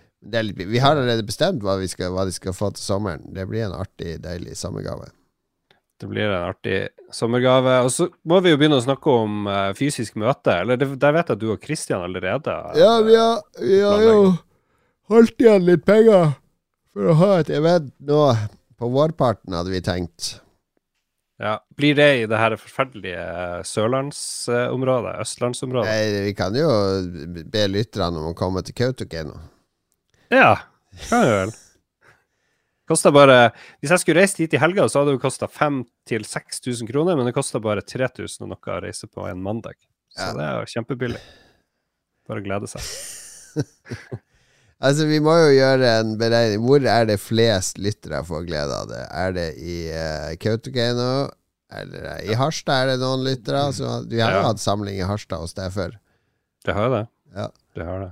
Vi 0.69 0.77
har 0.77 0.93
allerede 0.93 1.25
bestemt 1.25 1.63
hva, 1.65 1.79
vi 1.81 1.87
skal, 1.89 2.11
hva 2.13 2.27
de 2.29 2.31
skal 2.35 2.53
få 2.53 2.69
til 2.75 2.83
sommeren. 2.85 3.33
Det 3.33 3.47
blir 3.49 3.65
en 3.65 3.73
artig, 3.73 4.19
deilig 4.21 4.53
sommergave. 4.55 5.09
Det 6.01 6.07
blir 6.09 6.25
en 6.25 6.47
artig 6.49 6.77
sommergave. 7.13 7.75
Og 7.85 7.91
så 7.93 8.07
må 8.25 8.39
vi 8.41 8.53
jo 8.53 8.57
begynne 8.57 8.79
å 8.79 8.83
snakke 8.83 9.13
om 9.13 9.45
uh, 9.45 9.69
fysisk 9.77 10.15
møte. 10.17 10.55
Eller 10.63 10.79
det, 10.81 10.87
der 11.01 11.13
vet 11.13 11.29
jeg 11.29 11.37
at 11.37 11.41
du 11.43 11.51
og 11.53 11.61
Kristian 11.61 12.01
allerede 12.07 12.55
Ja, 12.79 12.95
vi 13.05 13.17
har, 13.19 13.43
vi 13.61 13.81
har 13.85 14.01
jo 14.07 14.15
holdt 15.11 15.43
igjen 15.43 15.67
litt 15.67 15.85
penger 15.85 16.31
for 16.91 17.11
å 17.11 17.17
ha 17.21 17.29
et 17.43 17.51
event 17.53 17.93
nå. 18.07 18.23
På 18.81 18.89
vårparten 18.89 19.53
hadde 19.53 19.69
vi 19.69 19.83
tenkt. 19.85 20.39
ja. 21.37 21.59
Blir 21.77 21.93
det 21.97 22.09
i 22.23 22.25
det 22.29 22.37
her 22.41 22.55
forferdelige 22.57 23.25
sørlandsområdet? 23.69 25.19
Østlandsområdet? 25.21 25.91
Nei, 25.91 26.23
vi 26.25 26.33
kan 26.37 26.57
jo 26.57 26.71
be 27.45 27.67
lytterne 27.69 28.17
om 28.17 28.31
å 28.31 28.37
komme 28.37 28.65
til 28.65 28.73
Kautokeino. 28.77 29.37
Ja, 30.33 30.55
kan 31.09 31.27
vi 31.27 31.35
vel. 31.43 31.53
Koster 32.91 33.13
bare 33.15 33.37
Hvis 33.79 33.93
jeg 33.93 34.03
skulle 34.03 34.21
reist 34.23 34.41
hit 34.41 34.53
i 34.57 34.59
helga, 34.61 34.87
så 34.91 35.01
hadde 35.01 35.15
det 35.15 35.23
kosta 35.23 35.47
5000-6000 35.47 36.89
kroner, 36.91 37.15
men 37.19 37.29
det 37.29 37.35
kosta 37.37 37.61
bare 37.63 37.83
3000 37.87 38.43
og 38.45 38.51
noe 38.51 38.75
å 38.75 38.81
reise 38.83 39.07
på 39.07 39.23
en 39.31 39.39
mandag. 39.43 39.77
Så 40.11 40.31
det 40.35 40.43
er 40.43 40.59
jo 40.59 40.71
kjempebillig. 40.75 41.21
Bare 42.27 42.43
glede 42.45 42.67
seg. 42.71 42.83
Altså, 44.81 45.05
vi 45.05 45.19
må 45.21 45.35
jo 45.37 45.49
gjøre 45.53 45.89
en 45.99 46.15
beregning. 46.17 46.63
Hvor 46.65 46.81
er 46.89 47.03
det 47.05 47.19
flest 47.21 47.77
lyttere 47.77 48.23
får 48.25 48.47
glede 48.47 48.73
av 48.81 48.87
det? 48.89 49.01
Er 49.13 49.35
det 49.35 49.43
i 49.61 49.75
uh, 49.93 50.31
Kautokeino? 50.41 51.09
Eller 51.69 52.07
i 52.25 52.33
Harstad 52.39 52.87
er 52.87 52.89
det 52.89 52.95
noen 53.03 53.21
lyttere? 53.27 53.61
Så, 53.77 53.91
vi 54.09 54.17
har 54.23 54.33
jo 54.33 54.39
Ja. 54.41 54.47
hatt 54.49 54.63
samling 54.63 54.97
i 54.97 55.05
Harstad 55.05 55.43
hos 55.43 55.53
deg 55.53 55.69
før. 55.75 55.93
Det 56.65 56.73
har 56.73 56.89
det. 56.95 57.03
Ja. 57.37 57.45
Det 57.77 57.85
har 57.85 58.01
det. 58.07 58.09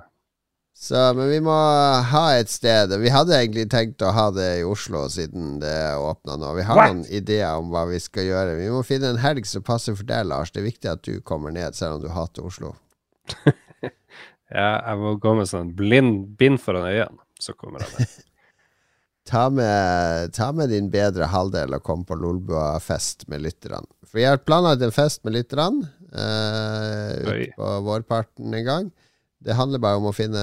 Så, 0.79 0.95
men 1.11 1.27
vi 1.27 1.41
må 1.43 1.51
ha 2.07 2.21
et 2.39 2.47
sted. 2.47 2.93
Vi 3.01 3.11
hadde 3.11 3.35
egentlig 3.35 3.65
tenkt 3.71 3.99
å 4.05 4.13
ha 4.15 4.29
det 4.31 4.47
i 4.61 4.63
Oslo, 4.63 5.01
siden 5.11 5.57
det 5.59 5.73
åpna 5.99 6.37
nå. 6.39 6.53
Vi 6.55 6.63
har 6.69 6.77
What? 6.79 6.93
noen 6.93 7.01
ideer 7.11 7.59
om 7.59 7.67
hva 7.73 7.81
vi 7.89 7.99
skal 7.99 8.29
gjøre. 8.29 8.53
Vi 8.61 8.69
må 8.71 8.79
finne 8.87 9.11
en 9.11 9.19
helg 9.19 9.43
som 9.49 9.65
passer 9.67 9.97
for 9.99 10.07
deg, 10.07 10.29
Lars. 10.31 10.53
Det 10.55 10.61
er 10.61 10.69
viktig 10.69 10.91
at 10.93 11.03
du 11.03 11.19
kommer 11.19 11.51
ned, 11.51 11.75
selv 11.75 11.97
om 11.97 12.05
du 12.05 12.11
hater 12.15 12.47
Oslo. 12.47 12.75
Ja, 14.49 14.79
jeg 14.81 14.97
må 14.97 15.11
gå 15.21 15.35
med 15.37 15.45
sånn 15.45 15.67
blind 15.77 16.31
bind 16.39 16.57
foran 16.57 16.87
øynene, 16.89 17.21
så 17.37 17.53
kommer 17.53 17.83
jeg 17.85 17.99
ned. 17.99 18.15
Ta 19.29 19.43
med, 19.53 20.31
ta 20.33 20.47
med 20.57 20.71
din 20.73 20.87
bedre 20.89 21.27
halvdel 21.29 21.75
og 21.77 21.83
kom 21.85 22.01
på 22.07 22.15
Lolbua-fest 22.17 23.27
med 23.29 23.43
lytterne. 23.45 23.85
For 24.07 24.17
vi 24.17 24.25
har 24.25 24.41
planlagt 24.41 24.81
en 24.81 24.95
fest 24.95 25.21
med 25.27 25.35
lytterne 25.35 25.85
Oi. 27.29 27.43
på 27.53 27.67
vårparten 27.85 28.57
en 28.57 28.65
gang. 28.65 28.89
Det 29.39 29.55
handler 29.55 29.79
bare 29.79 29.95
om 30.01 30.09
å 30.09 30.15
finne 30.15 30.41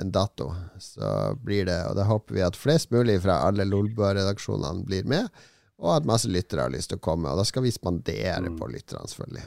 en 0.00 0.10
dato, 0.14 0.48
så 0.80 1.34
blir 1.44 1.66
det 1.68 1.76
Og 1.90 1.96
da 1.98 2.06
håper 2.08 2.34
vi 2.38 2.40
at 2.46 2.56
flest 2.56 2.90
mulig 2.94 3.18
fra 3.20 3.42
alle 3.44 3.66
Lolbua-redaksjonene 3.68 4.86
blir 4.88 5.04
med, 5.04 5.28
og 5.78 5.92
at 5.98 6.08
masse 6.08 6.26
lyttere 6.32 6.64
har 6.64 6.72
lyst 6.72 6.88
til 6.90 6.98
å 6.98 7.04
komme. 7.04 7.28
Og 7.30 7.36
da 7.38 7.44
skal 7.44 7.62
vi 7.62 7.70
spandere 7.74 8.40
Mm. 8.48 8.56
på 8.58 8.66
lytterne, 8.72 9.04
selvfølgelig. 9.06 9.44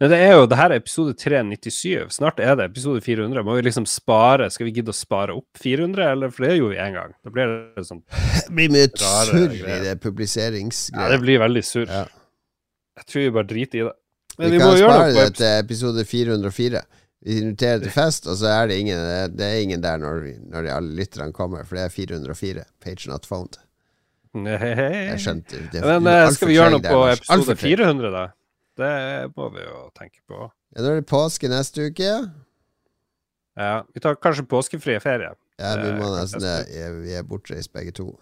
Men 0.00 0.08
det 0.08 0.16
er 0.16 0.32
jo, 0.38 0.46
det 0.46 0.56
her 0.56 0.70
er 0.72 0.78
episode 0.80 1.12
397. 1.18 2.08
Snart 2.14 2.38
er 2.40 2.54
det 2.56 2.64
episode 2.70 3.00
400. 3.04 3.42
Må 3.44 3.56
vi 3.58 3.62
liksom 3.66 3.84
spare? 3.84 4.48
Skal 4.50 4.66
vi 4.70 4.72
gidde 4.78 4.94
å 4.94 4.96
spare 4.96 5.34
opp 5.36 5.58
400, 5.60 6.12
eller? 6.14 6.30
For 6.30 6.46
det 6.46 6.54
gjorde 6.56 6.76
vi 6.76 6.80
én 6.80 6.94
gang. 6.94 7.12
Da 7.24 7.30
blir 7.34 7.50
det 7.76 7.84
sånn 7.84 8.00
Det 8.46 8.54
blir 8.56 8.70
mye 8.72 8.88
surr 8.96 9.52
i 9.58 9.80
det 9.84 9.96
publiseringsgreiet. 10.00 11.02
Ja, 11.02 11.10
det 11.12 11.20
blir 11.20 11.42
veldig 11.42 11.64
surr. 11.66 11.90
Ja. 11.90 12.06
Jeg 13.02 13.06
tror 13.10 13.26
vi 13.26 13.30
bare 13.36 13.50
driter 13.50 13.78
i 13.82 13.84
det. 13.90 13.92
Men 14.38 14.50
Vi 14.50 14.56
vi, 14.56 14.62
kan 14.62 14.76
spare 14.78 15.12
det 15.18 15.28
til 15.36 15.46
episode 15.58 16.04
404. 16.08 16.82
Vi 17.20 17.36
inviterer 17.42 17.82
til 17.82 17.92
fest, 17.92 18.24
og 18.30 18.38
så 18.40 18.48
er 18.48 18.70
det 18.70 18.78
ingen, 18.80 19.00
det 19.36 19.44
er 19.44 19.58
ingen 19.60 19.82
der 19.84 19.98
når, 20.00 20.22
når 20.48 20.64
de 20.64 20.70
alle 20.72 20.94
lytterne 20.96 21.34
kommer, 21.36 21.66
for 21.68 21.76
det 21.76 21.82
er 21.84 21.92
404. 21.92 22.64
Page 22.80 23.10
not 23.10 23.26
found. 23.28 23.58
Nei. 24.38 24.54
Jeg 24.56 25.18
skjønte 25.20 25.60
det. 25.72 25.82
Men 25.84 26.06
eh, 26.08 26.28
skal 26.32 26.48
vi 26.48 26.54
gjøre 26.56 26.76
noe 26.76 26.84
på 26.84 27.00
der, 27.02 27.18
episode 27.18 27.56
400, 27.60 28.12
da? 28.14 28.22
Det 28.80 28.92
må 29.36 29.48
vi 29.52 29.64
jo 29.66 29.80
tenke 29.98 30.22
på. 30.30 30.46
Ja, 30.72 30.84
nå 30.84 30.92
er 30.94 31.00
det 31.02 31.08
påske 31.10 31.50
neste 31.50 31.90
uke. 31.90 32.10
Ja, 33.60 33.72
Vi 33.92 34.00
tar 34.00 34.16
kanskje 34.22 34.46
påskefri 34.48 34.96
ferie. 35.02 35.34
Ja, 35.60 35.74
vi 35.82 35.90
må 35.98 36.08
nesten 36.14 36.40
det. 36.40 36.54
Vi 37.02 37.16
er 37.18 37.26
bortreist 37.26 37.72
begge 37.74 37.92
to. 37.92 38.14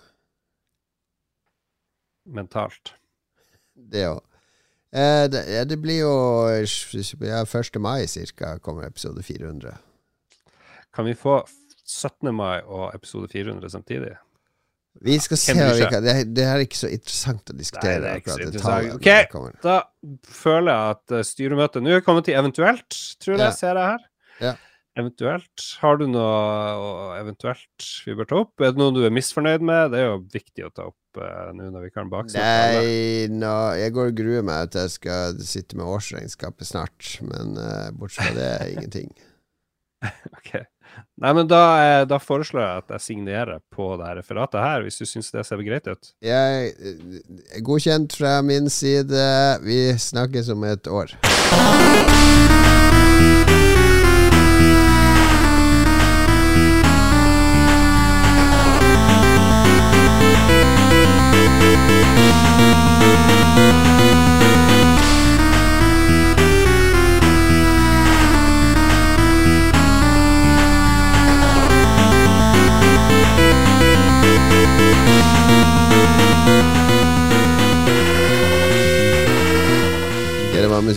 mentalt. 2.29 2.91
Det 3.89 4.03
òg. 4.11 4.19
Eh, 4.93 5.25
det, 5.29 5.43
det 5.69 5.77
blir 5.83 6.01
jo 6.01 6.13
ja, 6.49 7.43
1. 7.45 7.77
mai 7.83 8.07
cirka 8.09 8.55
kommer 8.65 8.87
episode 8.89 9.23
400. 9.23 9.75
Kan 10.95 11.05
vi 11.05 11.15
få 11.15 11.43
17. 11.85 12.33
mai 12.35 12.63
og 12.65 12.95
episode 12.97 13.29
400 13.33 13.71
samtidig? 13.71 14.15
Vi 15.01 15.19
skal 15.23 15.37
se 15.39 15.55
Det, 15.55 16.15
det 16.35 16.45
er 16.45 16.65
ikke 16.65 16.79
så 16.81 16.89
interessant 16.91 17.53
å 17.53 17.55
diskutere. 17.55 17.93
Nei, 17.93 18.01
det 18.03 18.09
er 18.11 18.23
ikke 18.23 18.35
så 18.35 18.47
interessant. 18.49 18.95
Ok. 18.97 19.61
Da 19.63 19.77
føler 20.27 20.73
jeg 20.73 20.97
at 20.97 21.15
eh, 21.19 21.27
styremøtet 21.29 21.85
nå 21.85 21.93
er 21.99 22.03
kommet 22.07 22.27
til 22.27 22.35
eventuelt, 22.41 22.97
tror 23.23 23.37
jeg, 23.37 23.45
Ja. 23.45 23.53
ser 23.55 23.79
jeg 23.79 23.93
her. 23.93 24.09
Ja. 24.43 24.55
Eventuelt. 24.99 25.67
Har 25.79 26.01
du 26.01 26.09
noe 26.11 27.15
eventuelt 27.21 27.87
vi 28.09 28.17
bør 28.19 28.27
ta 28.27 28.41
opp? 28.43 28.57
Er 28.61 28.73
det 28.75 28.81
noe 28.83 28.91
du 28.97 29.05
er 29.07 29.15
misfornøyd 29.15 29.63
med? 29.63 29.93
Det 29.93 30.01
er 30.01 30.09
jo 30.09 30.17
viktig 30.35 30.67
å 30.67 30.73
ta 30.75 30.89
opp 30.91 30.97
eh, 31.25 31.53
nå 31.57 31.71
når 31.75 31.89
vi 31.89 31.93
kan 31.95 32.11
bakse? 32.13 32.39
Nei, 32.39 33.29
no, 33.33 33.55
jeg 33.79 33.95
går 33.97 34.13
og 34.13 34.19
gruer 34.19 34.47
meg 34.47 34.73
til 34.73 34.87
jeg 34.87 34.97
skal 34.97 35.41
sitte 35.43 35.79
med 35.79 35.89
årsregnskapet 35.89 36.71
snart. 36.71 37.15
Men 37.25 37.57
uh, 37.59 37.89
bortsett 37.97 38.33
fra 38.33 38.39
det, 38.39 38.53
ingenting. 38.77 39.13
Ok. 40.39 40.55
Nei, 41.19 41.33
men 41.35 41.47
da, 41.51 41.63
eh, 41.83 42.05
da 42.11 42.19
foreslår 42.23 42.63
jeg 42.63 42.83
at 42.83 42.93
jeg 42.97 43.05
signerer 43.05 43.61
på 43.75 43.91
det 43.99 44.09
her 44.09 44.19
referatet 44.19 44.63
her, 44.63 44.85
hvis 44.87 44.99
du 44.99 45.07
syns 45.07 45.31
det 45.35 45.45
ser 45.47 45.63
greit 45.67 45.87
ut. 45.91 46.13
Jeg 46.25 46.73
er 46.75 47.65
godkjent 47.67 48.19
fra 48.19 48.39
min 48.43 48.71
side. 48.73 49.25
Vi 49.67 49.81
snakkes 50.09 50.51
om 50.55 50.67
et 50.71 50.91
år. 50.91 51.19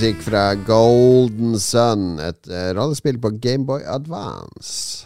Musikk 0.02 0.24
fra 0.26 0.56
Golden 0.66 1.60
Sun, 1.62 2.16
et 2.26 2.48
eh, 2.50 2.72
rollespill 2.74 3.20
på 3.22 3.30
Gameboy 3.38 3.84
Advance. 3.86 5.06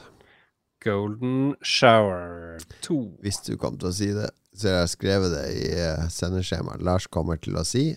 Golden 0.80 1.58
Shower 1.60 2.62
2. 2.86 2.96
Hvis 3.20 3.42
du 3.44 3.58
kom 3.60 3.76
til 3.76 3.90
å 3.90 3.92
si 3.98 4.08
det, 4.16 4.30
så 4.56 4.70
har 4.70 4.78
jeg 4.86 4.94
skrevet 4.94 5.34
det 5.34 5.44
i 5.52 5.66
uh, 5.76 6.06
sendeskjemaet. 6.08 6.86
Lars 6.88 7.10
kommer 7.12 7.36
til 7.44 7.60
å 7.60 7.66
si. 7.68 7.90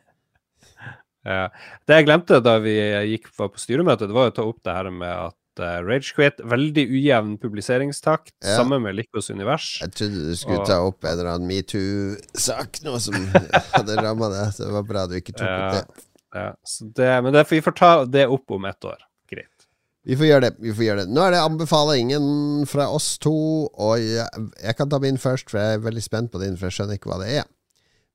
Ja. 1.30 1.50
Det 1.86 1.98
jeg 1.98 2.06
glemte 2.08 2.38
da 2.42 2.54
vi 2.64 2.72
gikk 3.12 3.26
på 3.36 3.50
på 3.52 3.60
styremøtet, 3.60 4.08
det 4.08 4.16
var 4.16 4.32
å 4.32 4.34
ta 4.34 4.46
opp 4.48 4.62
det 4.66 4.74
her 4.74 4.88
med 4.90 5.12
at 5.12 5.36
uh, 5.60 5.80
Ragequit 5.86 6.40
Veldig 6.50 6.86
ujevn 6.90 7.38
publiseringstakt, 7.42 8.34
Ja. 8.44 8.56
sammen 8.58 8.82
med 8.86 8.96
Likos 8.98 9.30
univers. 9.30 9.78
Jeg 9.84 9.92
trodde 9.98 10.26
du 10.30 10.36
skulle 10.40 10.60
Og- 10.64 10.68
ta 10.68 10.80
opp 10.88 11.04
en 11.04 11.12
eller 11.18 11.34
annen 11.36 11.48
metoo-sak, 11.52 12.82
noe 12.86 13.00
som 13.04 13.16
hadde 13.76 13.98
ramma 14.02 14.30
deg. 14.34 14.54
Så 14.56 14.66
det 14.66 14.74
var 14.74 14.84
bra 14.90 15.06
du 15.08 15.16
ikke 15.20 15.36
tok 15.36 15.48
opp 15.48 15.78
det. 15.78 16.06
Ja, 16.36 16.50
så 16.66 16.86
det, 16.94 17.12
men 17.26 17.34
det, 17.34 17.46
vi 17.50 17.62
får 17.66 17.76
ta 17.80 17.92
det 18.06 18.28
opp 18.30 18.52
om 18.54 18.66
ett 18.70 18.86
år. 18.86 19.00
Greit. 19.32 19.66
Vi 20.06 20.16
får 20.16 20.26
gjøre 20.30 20.42
det. 20.48 20.52
vi 20.64 20.72
får 20.74 20.86
gjøre 20.86 21.04
det 21.06 21.10
Nå 21.14 21.22
er 21.26 21.32
det 21.36 21.40
anbefalingen 21.44 22.66
fra 22.70 22.86
oss 22.94 23.18
to, 23.22 23.34
og 23.74 24.00
jeg, 24.00 24.28
jeg 24.64 24.76
kan 24.78 24.90
ta 24.90 25.00
min 25.04 25.18
først, 25.22 25.50
for 25.52 25.60
jeg 25.60 25.80
er 25.80 25.84
veldig 25.86 26.04
spent 26.06 26.32
på 26.32 26.40
din, 26.42 26.56
for 26.58 26.70
jeg 26.70 26.78
skjønner 26.80 27.00
ikke 27.00 27.10
hva 27.12 27.20
det 27.24 27.32
er. 27.42 27.50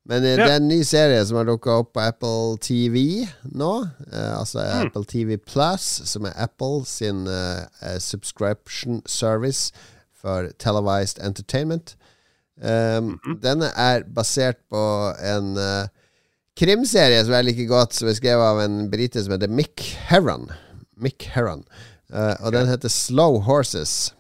Men 0.07 0.25
ja. 0.27 0.37
det 0.37 0.51
er 0.53 0.59
en 0.61 0.69
ny 0.69 0.83
serie 0.85 1.23
som 1.25 1.39
har 1.41 1.47
dukka 1.49 1.79
opp 1.81 1.95
på 1.97 2.03
Apple 2.05 2.59
TV 2.61 3.25
nå. 3.57 3.71
Eh, 4.13 4.33
altså 4.39 4.61
Mm. 4.61 4.87
Apple 4.87 5.05
TV 5.09 5.37
Plus, 5.41 5.87
som 6.05 6.27
er 6.29 6.35
Apple 6.37 6.85
sin 6.85 7.27
eh, 7.27 7.63
eh, 7.83 7.99
subscription 7.99 9.01
service 9.07 9.73
for 10.21 10.51
televised 10.59 11.19
entertainment. 11.25 11.97
Um, 12.63 13.19
Mhm. 13.25 13.41
Denne 13.43 13.71
er 13.77 14.05
basert 14.15 14.61
på 14.71 14.83
en 15.19 15.57
uh, 15.59 15.89
krimserie 16.57 17.25
som 17.25 17.35
er 17.35 17.43
like 17.43 17.67
godt, 17.67 17.95
som 17.95 18.09
er 18.09 18.15
skrevet 18.15 18.45
av 18.47 18.61
en 18.63 18.91
brite 18.93 19.25
som 19.25 19.33
heter 19.35 19.49
Mick 19.51 19.81
Herron. 20.09 20.47
Mick 20.97 21.23
Herron. 21.35 21.65
Uh, 22.13 22.37
og 22.45 22.53
den 22.53 22.69
heter 22.71 22.89
Slow 22.89 23.41
Horses. 23.43 24.13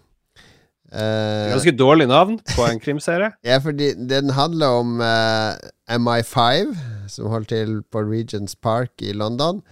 Eh, 0.94 1.50
Ganske 1.50 1.72
dårlig 1.74 2.06
navn 2.08 2.38
på 2.54 2.66
en 2.68 2.80
krimserie. 2.80 3.32
ja, 3.44 3.58
fordi 3.58 3.92
den 3.94 4.30
handler 4.30 4.66
om 4.66 5.00
uh, 5.00 5.54
MI5, 5.90 6.76
som 7.08 7.26
holder 7.26 7.46
til 7.50 7.82
på 7.92 7.98
Regents 7.98 8.54
Park 8.56 9.02
i 9.02 9.12
London. 9.12 9.62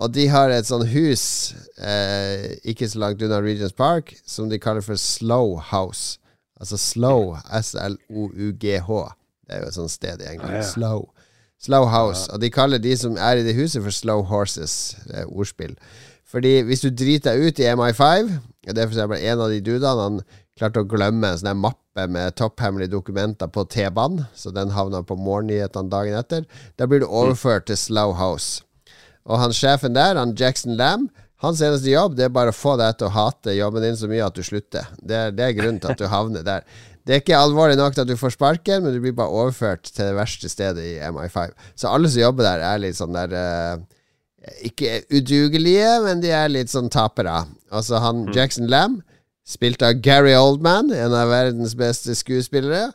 Og 0.00 0.14
de 0.14 0.28
har 0.28 0.48
et 0.54 0.66
sånt 0.66 0.86
hus 0.88 1.54
uh, 1.82 2.46
ikke 2.64 2.88
så 2.88 2.98
langt 3.02 3.22
unna 3.22 3.40
Regents 3.42 3.74
Park 3.74 4.14
som 4.26 4.50
de 4.50 4.58
kaller 4.58 4.80
for 4.80 4.94
Slow 4.94 5.58
House. 5.72 6.18
Altså 6.60 6.76
Slow, 6.76 7.34
S-L-O-U-G-H. 7.62 9.00
Det 9.46 9.56
er 9.56 9.64
jo 9.64 9.72
et 9.72 9.74
sånt 9.74 9.90
sted 9.90 10.22
i 10.22 10.28
England. 10.34 10.54
Ah, 10.54 10.60
ja. 10.62 10.68
Slow. 10.70 11.08
Slow 11.60 11.88
House. 11.90 12.30
Og 12.32 12.40
de 12.40 12.50
kaller 12.50 12.78
de 12.78 12.94
som 12.96 13.16
er 13.18 13.40
i 13.40 13.44
det 13.44 13.56
huset, 13.58 13.82
for 13.82 13.90
Slow 13.90 14.22
Horses. 14.22 14.96
Det 15.08 15.18
er 15.24 15.26
ordspill. 15.26 15.74
Fordi 16.30 16.60
hvis 16.62 16.80
du 16.80 16.92
driter 16.94 17.34
deg 17.34 17.48
ut 17.48 17.58
i 17.58 17.66
MI5 17.74 18.30
og 18.68 18.76
Det 18.76 18.78
er 18.78 18.86
for 18.86 18.94
eksempel 18.94 19.22
en 19.24 19.40
av 19.40 19.50
de 19.50 19.60
dudene 19.64 20.02
Han 20.04 20.20
klarte 20.60 20.82
å 20.84 20.88
glemme 20.88 21.32
en 21.32 21.40
sånn 21.40 21.60
mappe 21.60 22.06
med 22.12 22.36
topphemmelige 22.38 22.92
dokumenter 22.92 23.48
på 23.52 23.64
T-banen, 23.72 24.26
så 24.36 24.52
den 24.54 24.74
havna 24.76 25.02
på 25.06 25.16
morgennyhetene 25.18 25.92
dagen 25.92 26.18
etter. 26.18 26.44
Da 26.76 26.88
blir 26.88 27.02
du 27.02 27.08
overført 27.08 27.70
til 27.70 27.80
Slow 27.80 28.14
House. 28.20 28.60
Og 29.28 29.40
han 29.40 29.54
sjefen 29.56 29.96
der, 29.96 30.18
han 30.20 30.36
Jackson 30.38 30.76
Lamb, 30.78 31.10
hans 31.40 31.62
eneste 31.64 31.88
jobb 31.88 32.18
det 32.18 32.26
er 32.26 32.32
bare 32.36 32.52
å 32.52 32.56
få 32.56 32.74
deg 32.76 32.98
til 33.00 33.08
å 33.08 33.14
hate 33.14 33.56
jobben 33.56 33.84
din 33.84 33.96
så 33.96 34.08
mye 34.10 34.26
at 34.26 34.36
du 34.36 34.44
slutter. 34.44 34.88
Det 35.00 35.16
er, 35.16 35.30
det 35.32 35.46
er 35.46 35.56
grunnen 35.56 35.80
til 35.80 35.94
at 35.94 36.00
du 36.00 36.08
havner 36.14 36.44
der. 36.46 36.66
Det 37.06 37.14
er 37.14 37.22
ikke 37.22 37.38
alvorlig 37.40 37.78
nok 37.80 37.96
til 37.96 38.04
at 38.04 38.10
du 38.10 38.18
får 38.20 38.34
sparken, 38.36 38.84
men 38.84 38.92
du 38.92 39.00
blir 39.00 39.16
bare 39.16 39.32
overført 39.32 39.88
til 39.88 40.10
det 40.10 40.18
verste 40.18 40.50
stedet 40.52 40.84
i 40.84 40.98
MI5. 41.00 41.54
Så 41.80 41.88
alle 41.88 42.10
som 42.12 42.20
jobber 42.20 42.44
der, 42.44 42.64
er 42.68 42.82
litt 42.82 42.98
sånn 42.98 43.16
der 43.16 43.32
uh, 43.32 43.80
Ikke 44.68 45.00
udugelige, 45.08 45.94
men 46.04 46.20
de 46.20 46.30
er 46.36 46.52
litt 46.52 46.72
sånn 46.72 46.92
tapere. 46.92 47.46
Altså 47.72 48.02
han 48.04 48.26
Jackson 48.36 48.68
Lamb, 48.68 49.00
spilt 49.46 49.82
av 49.82 50.00
Gary 50.04 50.34
Oldman, 50.36 50.92
en 50.94 51.14
av 51.16 51.30
verdens 51.30 51.74
beste 51.78 52.14
skuespillere. 52.18 52.90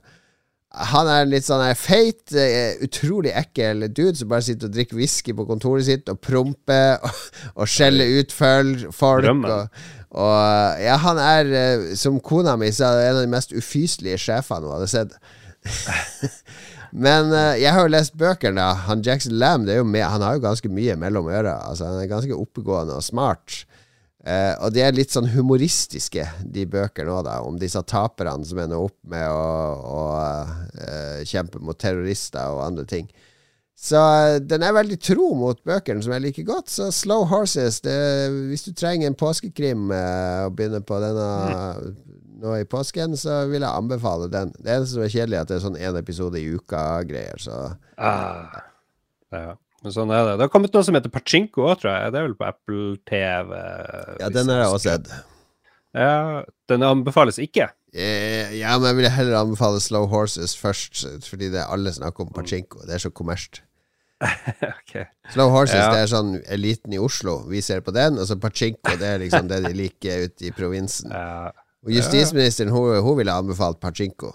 Han 0.91 1.07
er 1.07 1.27
litt 1.29 1.45
sånn 1.47 1.63
feit, 1.79 2.33
eh, 2.35 2.75
utrolig 2.83 3.31
ekkel 3.31 3.85
dude 3.87 4.17
som 4.19 4.31
bare 4.31 4.43
sitter 4.43 4.67
og 4.67 4.75
drikker 4.75 4.99
whisky 4.99 5.35
på 5.35 5.45
kontoret 5.47 5.87
sitt 5.87 6.09
og 6.11 6.19
promper 6.19 6.99
og, 7.05 7.21
og 7.55 7.71
skjeller 7.71 8.19
ut 8.19 8.35
folk. 8.35 8.83
Og, 8.91 9.85
og 10.15 10.83
ja, 10.83 10.97
han 11.05 11.21
er, 11.21 11.53
eh, 11.61 11.87
som 11.99 12.19
kona 12.19 12.57
mi 12.59 12.73
sa, 12.75 12.91
en 12.99 13.21
av 13.21 13.23
de 13.23 13.31
mest 13.31 13.55
ufyselige 13.55 14.19
sjefene 14.27 14.67
hun 14.67 14.75
hadde 14.75 14.91
sett. 14.91 15.15
Men 17.05 17.31
eh, 17.35 17.61
jeg 17.63 17.75
har 17.75 17.85
jo 17.85 17.91
lest 17.91 18.15
bøkene. 18.19 18.59
da. 18.59 18.85
Han 18.89 19.03
Jackson 19.03 19.39
Lamb 19.39 19.67
han 19.67 20.27
har 20.27 20.37
jo 20.37 20.43
ganske 20.43 20.71
mye 20.71 20.95
mellom 20.99 21.27
øra. 21.27 21.57
Altså, 21.69 21.89
han 21.89 22.03
er 22.03 22.11
ganske 22.11 22.35
oppegående 22.35 22.95
og 22.95 23.03
smart. 23.03 23.63
Eh, 24.25 24.53
og 24.65 24.73
de 24.73 24.81
er 24.81 24.95
litt 24.95 25.13
sånn 25.13 25.27
humoristiske, 25.35 26.23
de 26.41 26.63
bøkene 26.65 27.13
òg. 27.13 27.29
Om 27.45 27.59
disse 27.61 27.81
taperne 27.85 28.45
som 28.47 28.61
ender 28.63 28.81
opp 28.81 28.97
med 29.05 29.27
å, 29.29 29.45
å 29.85 30.01
eh, 30.81 31.21
kjempe 31.29 31.61
mot 31.61 31.77
terrorister 31.77 32.55
og 32.55 32.63
andre 32.65 32.87
ting. 32.89 33.05
Så 33.77 33.99
eh, 33.99 34.39
den 34.41 34.65
er 34.65 34.73
veldig 34.73 34.97
tro 35.03 35.29
mot 35.37 35.61
bøkene, 35.67 36.01
som 36.01 36.15
jeg 36.15 36.25
liker 36.25 36.47
godt. 36.47 36.73
Så 36.73 36.89
Slow 36.95 37.27
Horses 37.29 37.81
det, 37.85 37.97
Hvis 38.49 38.65
du 38.65 38.71
trenger 38.73 39.11
en 39.11 39.19
påskekrim 39.19 39.91
og 39.93 40.55
begynner 40.57 40.81
på 40.81 40.97
denne 41.03 41.29
nå 42.41 42.55
i 42.59 42.65
påsken, 42.67 43.13
så 43.19 43.43
vil 43.51 43.61
jeg 43.61 43.69
anbefale 43.71 44.27
den. 44.31 44.49
Det 44.57 44.73
eneste 44.73 44.97
som 44.97 45.05
er 45.05 45.13
kjedelig, 45.13 45.37
er 45.37 45.45
at 45.45 45.51
det 45.53 45.59
er 45.59 45.63
sånn 45.67 45.77
én 45.79 45.99
episode 46.01 46.41
i 46.41 46.49
uka-greier. 46.57 47.39
Så 47.41 47.59
Ah, 48.01 48.65
ja. 49.31 49.53
Men 49.85 49.93
sånn 49.93 50.09
er 50.09 50.23
det. 50.25 50.35
Det 50.39 50.47
har 50.47 50.49
kommet 50.49 50.73
noe 50.73 50.85
som 50.87 50.95
heter 50.97 51.11
Pachinko 51.13 51.67
òg, 51.67 51.75
tror 51.81 51.91
jeg. 51.93 52.13
Det 52.13 52.17
er 52.17 52.25
vel 52.25 52.37
på 52.39 52.47
Apple 52.47 52.85
TV? 53.05 53.51
ja, 54.23 54.29
den 54.33 54.49
har 54.49 54.63
jeg 54.63 54.71
også 54.73 54.95
sett. 54.95 55.11
Ja, 55.95 56.15
den 56.67 56.83
anbefales 56.83 57.37
ikke. 57.39 57.69
Eh, 57.93 58.57
ja, 58.57 58.73
men 58.75 58.89
jeg 58.89 58.97
ville 58.97 59.11
heller 59.13 59.37
anbefale 59.39 59.79
Slow 59.79 60.09
Horses 60.11 60.57
først, 60.59 61.05
fordi 61.29 61.51
det 61.53 61.61
er 61.61 61.69
alle 61.71 61.93
snakker 61.95 62.25
om 62.25 62.33
pachinko. 62.35 62.81
Det 62.83 62.97
er 62.97 63.03
så 63.05 63.13
kommersielt. 63.13 63.61
okay. 64.81 65.05
Slow 65.31 65.53
Horses 65.53 65.77
Ja. 65.77 65.91
det 65.93 66.01
er 66.01 66.11
sånn 66.11 66.33
eliten 66.51 66.95
i 66.95 66.99
Oslo. 66.99 67.37
Vi 67.51 67.61
ser 67.63 67.85
på 67.85 67.93
den. 67.95 68.17
Og 68.19 68.27
så 68.27 68.39
pachinko 68.41 68.97
det 68.99 69.11
er 69.13 69.21
liksom 69.21 69.47
det 69.51 69.61
de 69.67 69.71
liker 69.77 70.25
ute 70.27 70.49
i 70.49 70.53
provinsen. 70.55 71.13
Ja. 71.13 71.53
Og 71.85 71.93
justisministeren 71.93 72.73
hun, 72.73 72.97
hun 73.05 73.19
ville 73.21 73.37
anbefalt 73.37 73.79
pachinko. 73.83 74.33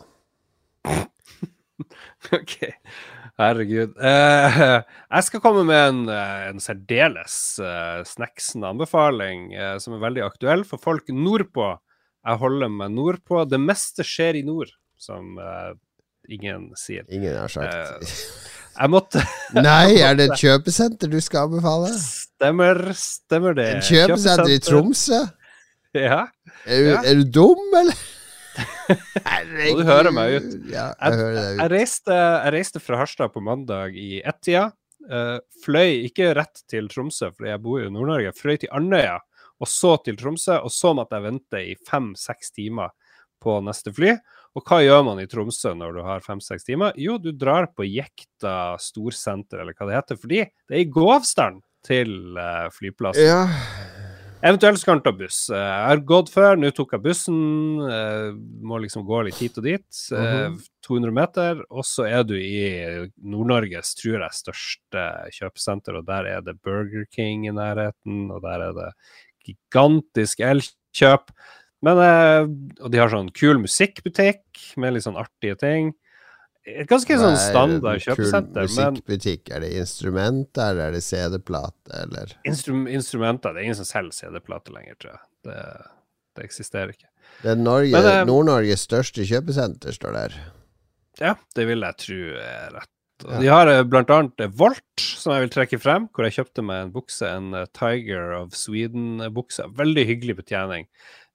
ok. 2.39 2.57
Herregud. 3.41 3.95
Eh, 3.97 4.59
jeg 5.17 5.27
skal 5.27 5.41
komme 5.45 5.63
med 5.69 5.81
en, 5.81 6.01
eh, 6.13 6.49
en 6.51 6.61
særdeles 6.63 7.37
eh, 7.65 8.01
snacksende 8.09 8.69
anbefaling 8.75 9.47
eh, 9.57 9.77
som 9.81 9.97
er 9.97 10.03
veldig 10.05 10.27
aktuell 10.27 10.67
for 10.69 10.83
folk 10.83 11.09
nordpå. 11.15 11.71
Jeg 12.29 12.41
holder 12.43 12.69
meg 12.75 12.93
nordpå. 12.93 13.47
Det 13.49 13.61
meste 13.63 14.05
skjer 14.05 14.37
i 14.43 14.45
nord, 14.45 14.69
som 15.01 15.39
eh, 15.41 15.73
ingen 16.37 16.69
sier. 16.77 17.07
Ingen 17.09 17.39
har 17.41 17.49
sagt 17.49 18.05
Jeg 18.77 18.93
måtte 18.93 19.23
Nei, 19.57 19.97
er 20.05 20.15
det 20.19 20.29
et 20.31 20.43
kjøpesenter 20.45 21.11
du 21.11 21.19
skal 21.25 21.49
anbefale? 21.49 21.89
Stemmer, 21.97 22.83
stemmer 22.97 23.57
det. 23.57 23.69
En 23.79 23.85
kjøpesenter 23.89 24.57
i 24.57 24.63
Tromsø? 24.69 25.25
Ja. 25.91 26.21
Er 26.71 26.77
du, 26.85 26.89
Ja. 26.93 26.99
er 27.03 27.17
du 27.19 27.25
dum, 27.35 27.63
eller? 27.75 27.97
Må 29.61 29.79
du 29.79 29.87
hører 29.89 30.13
meg 30.15 30.37
ut. 30.37 30.53
Ja, 30.73 30.91
jeg 30.97 31.19
hører 31.21 31.37
deg 31.37 31.49
ut. 31.49 31.63
Jeg 31.63 31.73
reiste, 31.75 32.17
jeg 32.17 32.55
reiste 32.57 32.83
fra 32.83 33.01
Harstad 33.01 33.33
på 33.35 33.43
mandag 33.45 33.97
i 33.99 34.21
ett-tida. 34.21 34.71
Uh, 35.11 35.39
fløy 35.65 36.05
ikke 36.07 36.35
rett 36.37 36.63
til 36.71 36.91
Tromsø, 36.93 37.31
fordi 37.33 37.53
jeg 37.55 37.63
bor 37.65 37.81
jo 37.81 37.89
i 37.89 37.95
Nord-Norge. 37.95 38.35
Fløy 38.37 38.59
til 38.61 38.73
Andøya, 38.77 39.17
og 39.61 39.71
så 39.71 39.95
til 40.05 40.19
Tromsø. 40.21 40.61
Og 40.67 40.75
så 40.75 40.93
måtte 40.97 41.19
jeg 41.19 41.29
vente 41.31 41.63
i 41.73 41.79
fem-seks 41.89 42.55
timer 42.57 42.93
på 43.41 43.57
neste 43.65 43.95
fly. 43.97 44.15
Og 44.59 44.67
hva 44.67 44.81
gjør 44.83 45.05
man 45.07 45.23
i 45.23 45.29
Tromsø 45.31 45.73
når 45.79 45.97
du 45.97 46.05
har 46.05 46.25
fem-seks 46.25 46.67
timer? 46.67 46.97
Jo, 47.01 47.17
du 47.23 47.31
drar 47.33 47.71
på 47.77 47.87
Jekta 47.87 48.77
storsenter, 48.83 49.63
eller 49.63 49.77
hva 49.79 49.89
det 49.89 49.99
heter. 50.01 50.21
Fordi 50.21 50.45
det 50.45 50.77
er 50.77 50.85
i 50.85 50.91
gåavstand 50.91 51.63
til 51.87 52.37
uh, 52.37 52.69
flyplassen. 52.75 53.25
Ja. 53.25 53.45
Eventuelt 54.41 54.81
skal 54.81 54.95
han 54.97 55.03
ta 55.05 55.13
buss. 55.13 55.39
Eh, 55.53 55.59
Jeg 55.61 55.89
har 55.91 56.01
gått 56.09 56.31
før, 56.33 56.57
nå 56.57 56.71
tok 56.73 56.95
jeg 56.97 57.03
bussen. 57.05 57.41
eh, 57.85 58.31
Må 58.65 58.79
liksom 58.81 59.05
gå 59.05 59.19
litt 59.27 59.37
hit 59.37 59.59
og 59.59 59.65
dit. 59.65 59.89
Mm 60.11 60.25
-hmm. 60.25 60.69
200 60.87 61.13
meter, 61.13 61.63
og 61.71 61.85
så 61.85 62.07
er 62.09 62.25
du 62.25 62.35
i 62.35 63.09
Nord-Norges, 63.23 63.95
tror 63.95 64.21
jeg, 64.21 64.31
største 64.33 65.31
kjøpesenter, 65.31 65.99
og 65.99 66.07
der 66.07 66.25
er 66.27 66.41
det 66.41 66.61
Burger 66.63 67.05
King 67.13 67.47
i 67.47 67.51
nærheten, 67.51 68.31
og 68.31 68.41
der 68.43 68.61
er 68.61 68.73
det 68.73 68.93
gigantisk 69.45 70.41
Elkjøp. 70.41 71.31
Men, 71.83 71.99
eh, 71.99 72.83
og 72.83 72.91
de 72.91 72.99
har 72.99 73.09
sånn 73.09 73.31
kul 73.33 73.59
musikkbutikk 73.59 74.77
med 74.79 74.95
litt 74.95 75.03
sånn 75.05 75.17
artige 75.19 75.59
ting. 75.59 75.93
Et 76.69 76.89
ganske 76.89 77.17
sånn 77.17 77.39
standard 77.41 78.03
kjøpesenter, 78.05 78.67
men 78.69 78.97
Musikkbutikk, 78.99 79.49
er 79.49 79.63
det 79.65 79.71
instrumenter, 79.81 80.77
er 80.85 80.93
det 80.93 81.01
CD-plate, 81.07 81.89
eller? 82.03 82.35
instrum 82.45 82.85
instrumenter 82.91 83.55
Det 83.55 83.63
er 83.63 83.69
ingen 83.71 83.79
som 83.79 83.89
selger 83.89 84.13
CD-plater 84.19 84.75
lenger, 84.77 84.99
tror 85.01 85.15
jeg. 85.15 85.23
Det, 85.49 85.63
det 86.37 86.45
eksisterer 86.45 86.93
ikke. 86.93 87.09
Det 87.41 87.55
er 87.55 88.09
eh, 88.13 88.23
Nord-Norges 88.29 88.85
største 88.85 89.25
kjøpesenter, 89.25 89.97
står 89.97 90.17
der. 90.19 90.37
Ja, 91.21 91.35
det 91.57 91.65
vil 91.71 91.87
jeg 91.87 92.01
tro 92.05 92.19
er 92.43 92.75
rett. 92.77 92.93
Ja. 93.25 93.39
De 93.41 93.49
har 93.53 93.73
eh, 93.73 93.81
blant 93.89 94.13
annet 94.13 94.45
eh, 94.45 94.53
Volt, 94.61 94.85
som 95.01 95.33
jeg 95.33 95.47
vil 95.47 95.55
trekke 95.57 95.81
frem, 95.81 96.11
hvor 96.13 96.29
jeg 96.29 96.37
kjøpte 96.37 96.65
meg 96.67 96.85
en 96.85 96.93
bukse, 96.93 97.25
en 97.25 97.57
Tiger 97.77 98.37
of 98.37 98.53
Sweden-bukse. 98.57 99.65
Veldig 99.81 100.05
hyggelig 100.13 100.43
betjening. 100.43 100.91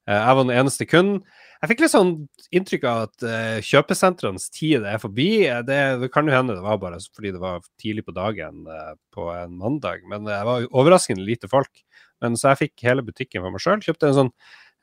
Jeg 0.05 0.38
var 0.38 0.45
den 0.45 0.53
eneste 0.53 0.86
kunden. 0.86 1.23
Jeg 1.66 1.72
fikk 1.72 1.80
litt 1.82 1.93
sånn 1.95 2.09
inntrykk 2.53 2.84
av 2.86 2.99
at 3.07 3.24
uh, 3.26 3.57
kjøpesentrenes 3.66 4.43
tid 4.53 4.84
er 4.86 4.99
forbi. 5.01 5.47
Eh, 5.49 5.63
Det, 5.66 5.78
det 5.97 6.09
kan 6.13 6.28
jo 6.30 6.36
hende 6.36 6.53
det 6.53 6.61
var 6.61 6.78
bare 6.78 6.99
fordi 7.01 7.32
det 7.34 7.39
var 7.41 7.63
tidlig 7.82 8.03
på 8.05 8.13
dagen 8.13 8.68
uh, 8.70 8.91
på 9.09 9.32
en 9.34 9.55
mandag, 9.57 10.03
men 10.05 10.28
det 10.28 10.36
var 10.45 10.68
overraskende 10.70 11.26
lite 11.26 11.49
folk. 11.49 11.82
Men 12.22 12.38
så 12.38 12.51
jeg 12.51 12.59
fikk 12.59 12.84
hele 12.86 13.01
butikken 13.07 13.41
for 13.41 13.49
meg 13.55 13.63
sjøl. 13.63 13.82
Kjøpte 13.82 14.11
en 14.11 14.18
sånn 14.20 14.30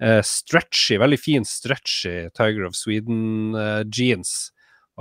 uh, 0.03 0.19
stretchy, 0.27 0.99
veldig 0.99 1.21
fin 1.23 1.47
stretchy 1.47 2.17
Tiger 2.35 2.67
of 2.67 2.75
Sweden-jeans. 2.75 4.33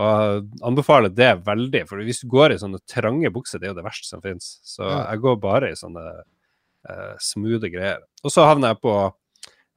Og 0.02 0.54
anbefaler 0.70 1.10
det 1.18 1.32
veldig, 1.48 1.82
for 1.90 2.06
hvis 2.06 2.22
du 2.22 2.30
går 2.30 2.54
i 2.54 2.60
sånne 2.62 2.84
trange 2.86 3.34
bukser, 3.34 3.58
det 3.58 3.72
er 3.72 3.74
jo 3.74 3.80
det 3.80 3.88
verste 3.90 4.06
som 4.06 4.22
finnes. 4.22 4.54
Så 4.62 4.86
jeg 4.86 5.24
går 5.26 5.42
bare 5.42 5.74
i 5.74 5.82
sånne 5.82 6.06
uh, 6.14 7.18
smoothe 7.18 7.74
greier. 7.74 8.06
Og 8.22 8.38
så 8.38 8.46
havner 8.46 8.76
jeg 8.76 8.84
på 8.86 8.94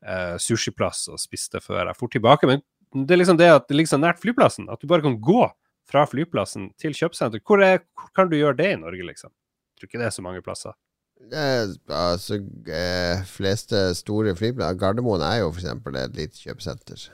uh, 0.07 0.36
sushiplass 0.40 1.09
og 1.12 1.20
spiste 1.22 1.61
før 1.64 1.88
jeg 1.88 1.98
for 1.98 2.12
tilbake. 2.12 2.48
Men 2.48 2.62
det 2.94 3.16
er 3.16 3.22
liksom 3.22 3.40
det 3.40 3.50
at 3.50 3.68
det 3.68 3.78
ligger 3.78 3.96
så 3.96 4.00
nært 4.00 4.22
flyplassen, 4.22 4.68
at 4.70 4.80
du 4.80 4.88
bare 4.90 5.05
kan 5.05 5.18
gå 5.18 5.48
fra 5.90 6.05
flyplassen 6.09 6.70
til 6.80 6.94
kjøpesenter. 6.96 7.42
Hvor, 7.44 7.62
er, 7.64 7.82
hvor 7.98 8.12
kan 8.16 8.30
du 8.30 8.38
gjøre 8.38 8.57
det 8.61 8.70
i 8.72 8.80
Norge, 8.80 9.05
liksom? 9.11 9.32
Jeg 9.74 9.80
tror 9.80 9.90
ikke 9.90 10.02
det 10.02 10.09
er 10.09 10.16
så 10.16 10.24
mange 10.24 10.44
plasser. 10.44 10.76
Er, 11.32 11.70
altså, 11.88 12.38
eh, 12.68 13.24
fleste 13.28 13.86
store 13.96 14.34
flyplasser 14.36 14.78
Gardermoen 14.80 15.22
er 15.24 15.40
jo 15.42 15.52
eksempel 15.52 15.96
et 15.98 16.16
lite 16.18 16.40
kjøpesenter. 16.40 17.07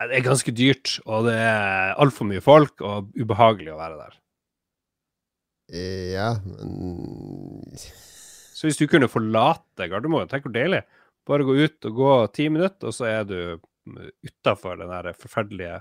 Det 0.00 0.16
er 0.16 0.24
ganske 0.24 0.52
dyrt, 0.56 0.94
og 1.04 1.26
det 1.28 1.36
er 1.36 1.94
altfor 2.00 2.28
mye 2.28 2.40
folk, 2.44 2.80
og 2.80 3.10
ubehagelig 3.20 3.74
å 3.74 3.80
være 3.80 3.98
der. 4.00 4.16
Eh, 5.70 6.12
Ja, 6.14 6.30
men 6.44 7.76
Så 7.76 8.68
hvis 8.68 8.80
du 8.80 8.86
kunne 8.88 9.08
forlate 9.08 9.88
Gardermoen, 9.88 10.28
tenk 10.28 10.44
hvor 10.44 10.52
deilig. 10.52 10.82
Bare 11.28 11.46
gå 11.46 11.56
ut 11.56 11.90
og 11.90 11.98
gå 11.98 12.14
ti 12.36 12.48
minutter, 12.52 12.90
og 12.90 12.96
så 12.96 13.08
er 13.10 13.26
du 13.28 13.40
utafor 14.26 14.78
den 14.80 14.92
der 14.92 15.12
forferdelige 15.18 15.80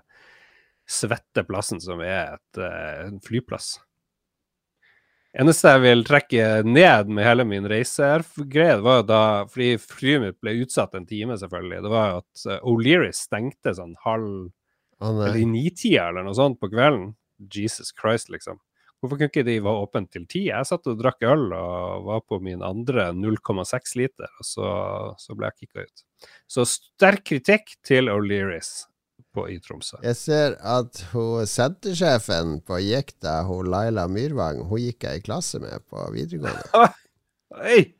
svette 0.90 1.44
plassen 1.46 1.82
som 1.82 2.02
er 2.02 2.36
et, 2.38 2.58
eh, 2.58 3.08
en 3.08 3.20
flyplass. 3.22 3.78
Eneste 5.38 5.76
jeg 5.76 5.82
vil 5.84 6.00
trekke 6.08 6.46
ned 6.66 7.12
med 7.14 7.28
hele 7.28 7.46
min 7.46 7.68
reisegreie, 7.70 8.80
var 8.82 9.04
da 9.06 9.46
Fordi 9.46 9.76
flyet 9.78 10.24
mitt 10.24 10.40
ble 10.42 10.56
utsatt 10.64 10.96
en 10.98 11.06
time, 11.06 11.38
selvfølgelig. 11.38 11.84
Det 11.86 11.92
var 11.94 12.08
jo 12.10 12.22
at 12.24 12.46
eh, 12.50 12.64
O'Leary 12.66 13.12
stengte 13.14 13.76
sånn 13.78 13.94
halv 14.06 14.50
oh, 15.00 15.22
Eller 15.28 15.38
i 15.38 15.46
nitida 15.46 16.10
eller 16.10 16.26
noe 16.26 16.34
sånt 16.34 16.60
på 16.60 16.72
kvelden. 16.74 17.14
Jesus 17.38 17.94
Christ, 17.94 18.34
liksom. 18.34 18.58
Hvorfor 19.00 19.16
kunne 19.16 19.30
ikke 19.32 19.46
de 19.48 19.56
være 19.64 19.82
åpne 19.86 20.10
til 20.12 20.26
ti? 20.28 20.42
Jeg 20.50 20.68
satt 20.68 20.88
og 20.92 21.00
drakk 21.00 21.24
øl 21.24 21.54
og 21.56 22.06
var 22.10 22.24
på 22.28 22.42
min 22.44 22.64
andre 22.66 23.10
0,6 23.16 23.96
liter, 23.96 24.28
og 24.28 24.48
så, 24.48 24.70
så 25.22 25.36
ble 25.40 25.48
jeg 25.48 25.64
kicka 25.64 25.86
ut. 25.88 26.06
Så 26.52 26.68
sterk 26.68 27.24
kritikk 27.32 27.78
til 27.88 28.12
O'Learys 28.12 28.74
i 29.48 29.60
Tromsø. 29.64 30.02
Jeg 30.04 30.18
ser 30.20 30.58
at 30.68 31.00
hun 31.14 31.48
sentersjefen 31.48 32.58
på 32.68 32.82
Jekta, 32.84 33.44
hun 33.48 33.70
Laila 33.72 34.08
Myrvang, 34.12 34.66
hun 34.68 34.84
gikk 34.84 35.08
jeg 35.08 35.22
i 35.22 35.24
klasse 35.24 35.62
med 35.64 35.86
på 35.88 36.10
videregående. 36.16 36.90
Hey! 37.50 37.96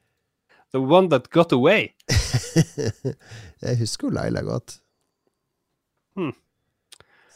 The 0.72 0.80
one 0.80 1.10
that 1.10 1.32
got 1.34 1.52
away. 1.52 1.96
jeg 3.66 3.78
husker 3.80 4.12
Laila 4.14 4.44
godt. 4.46 4.76
Hmm. 6.14 6.36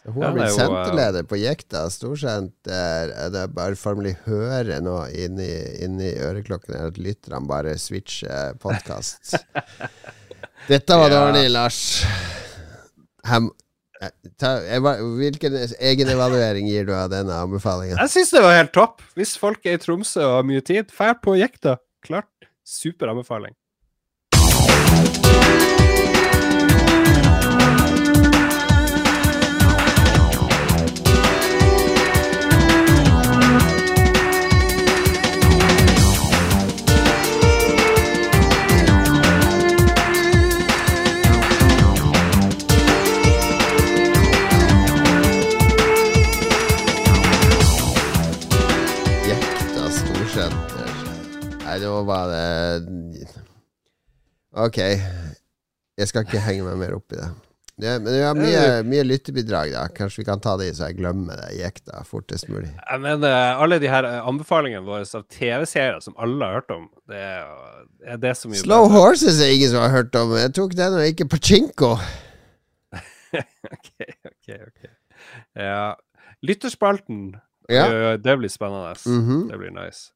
Hun 0.04 0.24
har 0.24 0.34
blitt 0.36 0.52
senterleder 0.52 1.24
på 1.24 1.38
Jekta 1.40 1.86
storsenter. 1.92 3.12
Det 3.32 3.44
er 3.46 3.54
bare 3.56 3.78
formelig 3.80 4.18
høre 4.26 4.82
nå 4.84 4.98
inni, 5.16 5.48
inni 5.86 6.10
øreklokken 6.20 6.76
at 6.76 7.00
lytterne 7.00 7.48
bare 7.48 7.78
switcher 7.80 8.58
podkast. 8.60 9.38
Dette 10.72 11.00
var 11.00 11.12
dårlig, 11.12 11.46
Lars. 11.52 11.80
Hem, 13.28 13.48
eh, 14.04 14.12
ta, 14.40 14.58
hvilken 15.00 15.56
egenevaluering 15.80 16.68
gir 16.68 16.88
du 16.88 16.94
av 16.96 17.08
denne 17.16 17.40
anbefalingen? 17.48 17.96
Jeg 18.04 18.16
syns 18.18 18.36
det 18.36 18.44
var 18.44 18.60
helt 18.60 18.76
topp. 18.76 19.04
Hvis 19.16 19.38
folk 19.40 19.64
er 19.64 19.80
i 19.80 19.84
Tromsø 19.84 20.24
og 20.28 20.38
har 20.42 20.48
mye 20.52 20.64
tid, 20.68 20.92
fær 20.92 21.16
på 21.24 21.40
jekta. 21.40 21.78
Klart. 22.04 22.32
Super 22.68 23.12
anbefaling. 23.12 23.56
Ok. 54.66 54.78
Jeg 55.98 56.10
skal 56.10 56.26
ikke 56.26 56.42
henge 56.42 56.66
meg 56.68 56.80
mer 56.82 56.96
opp 56.98 57.14
i 57.14 57.20
det. 57.20 57.32
Ja, 57.82 57.96
men 57.98 58.14
vi 58.14 58.20
har 58.22 58.36
mye, 58.38 58.66
mye 58.86 59.04
lyttebidrag, 59.06 59.72
da. 59.74 59.88
Kanskje 59.98 60.22
vi 60.22 60.26
kan 60.28 60.42
ta 60.42 60.52
de 60.60 60.68
så 60.78 60.92
jeg 60.92 61.00
glemmer 61.00 61.40
det 61.42 61.56
jekta 61.58 62.04
fortest 62.06 62.46
mulig. 62.52 62.70
Jeg 62.70 63.02
mener, 63.02 63.34
alle 63.58 63.80
de 63.82 63.90
her 63.90 64.06
eh, 64.06 64.20
anbefalingene 64.30 64.86
våre 64.86 65.08
av 65.10 65.24
TV-serier 65.34 65.98
som 66.06 66.14
alle 66.22 66.46
har 66.46 66.60
hørt 66.60 66.74
om, 66.76 66.86
det 67.10 67.18
er, 67.18 67.48
er 68.14 68.22
det 68.22 68.36
som 68.38 68.54
Slow 68.58 68.86
Horses 68.94 69.42
er 69.42 69.56
ingen 69.56 69.74
som 69.74 69.82
har 69.82 69.90
hørt 69.96 70.14
om. 70.22 70.36
Jeg 70.38 70.54
tok 70.54 70.76
den 70.78 71.00
og 71.00 71.08
ikke 71.10 71.28
Pachinko. 71.34 71.96
ok, 73.74 73.90
ok, 74.30 74.54
ok. 74.70 74.86
Ja. 75.58 75.96
Lytterspalten, 76.46 77.34
Ja. 77.72 78.16
det 78.22 78.38
blir 78.38 78.52
spennende. 78.54 78.94
Mhm. 79.08 79.48
Det 79.50 79.58
blir 79.58 79.74
nice. 79.74 80.12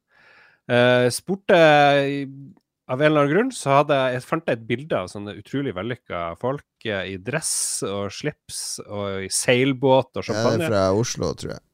Uh, 0.68 1.08
spurte 1.08 1.56
Av 2.88 3.00
en 3.00 3.06
eller 3.06 3.22
annen 3.22 3.32
grunn 3.32 3.52
så 3.56 3.78
hadde 3.78 3.96
jeg, 3.96 4.20
fant 4.24 4.48
jeg 4.48 4.58
et 4.58 4.66
bilde 4.68 4.96
av 4.96 5.08
sånne 5.12 5.34
utrolig 5.40 5.72
vellykka 5.76 6.20
folk 6.40 6.86
eh, 6.88 7.14
i 7.14 7.16
dress 7.20 7.84
og 7.84 8.12
slips 8.12 8.60
og 8.84 9.26
i 9.26 9.30
seilbåt 9.32 10.16
og 10.16 10.28
Ja, 10.28 10.44
det 10.48 10.66
er 10.66 10.70
fra 10.72 10.82
Oslo, 10.96 11.34
tror 11.36 11.52
jeg. 11.54 11.64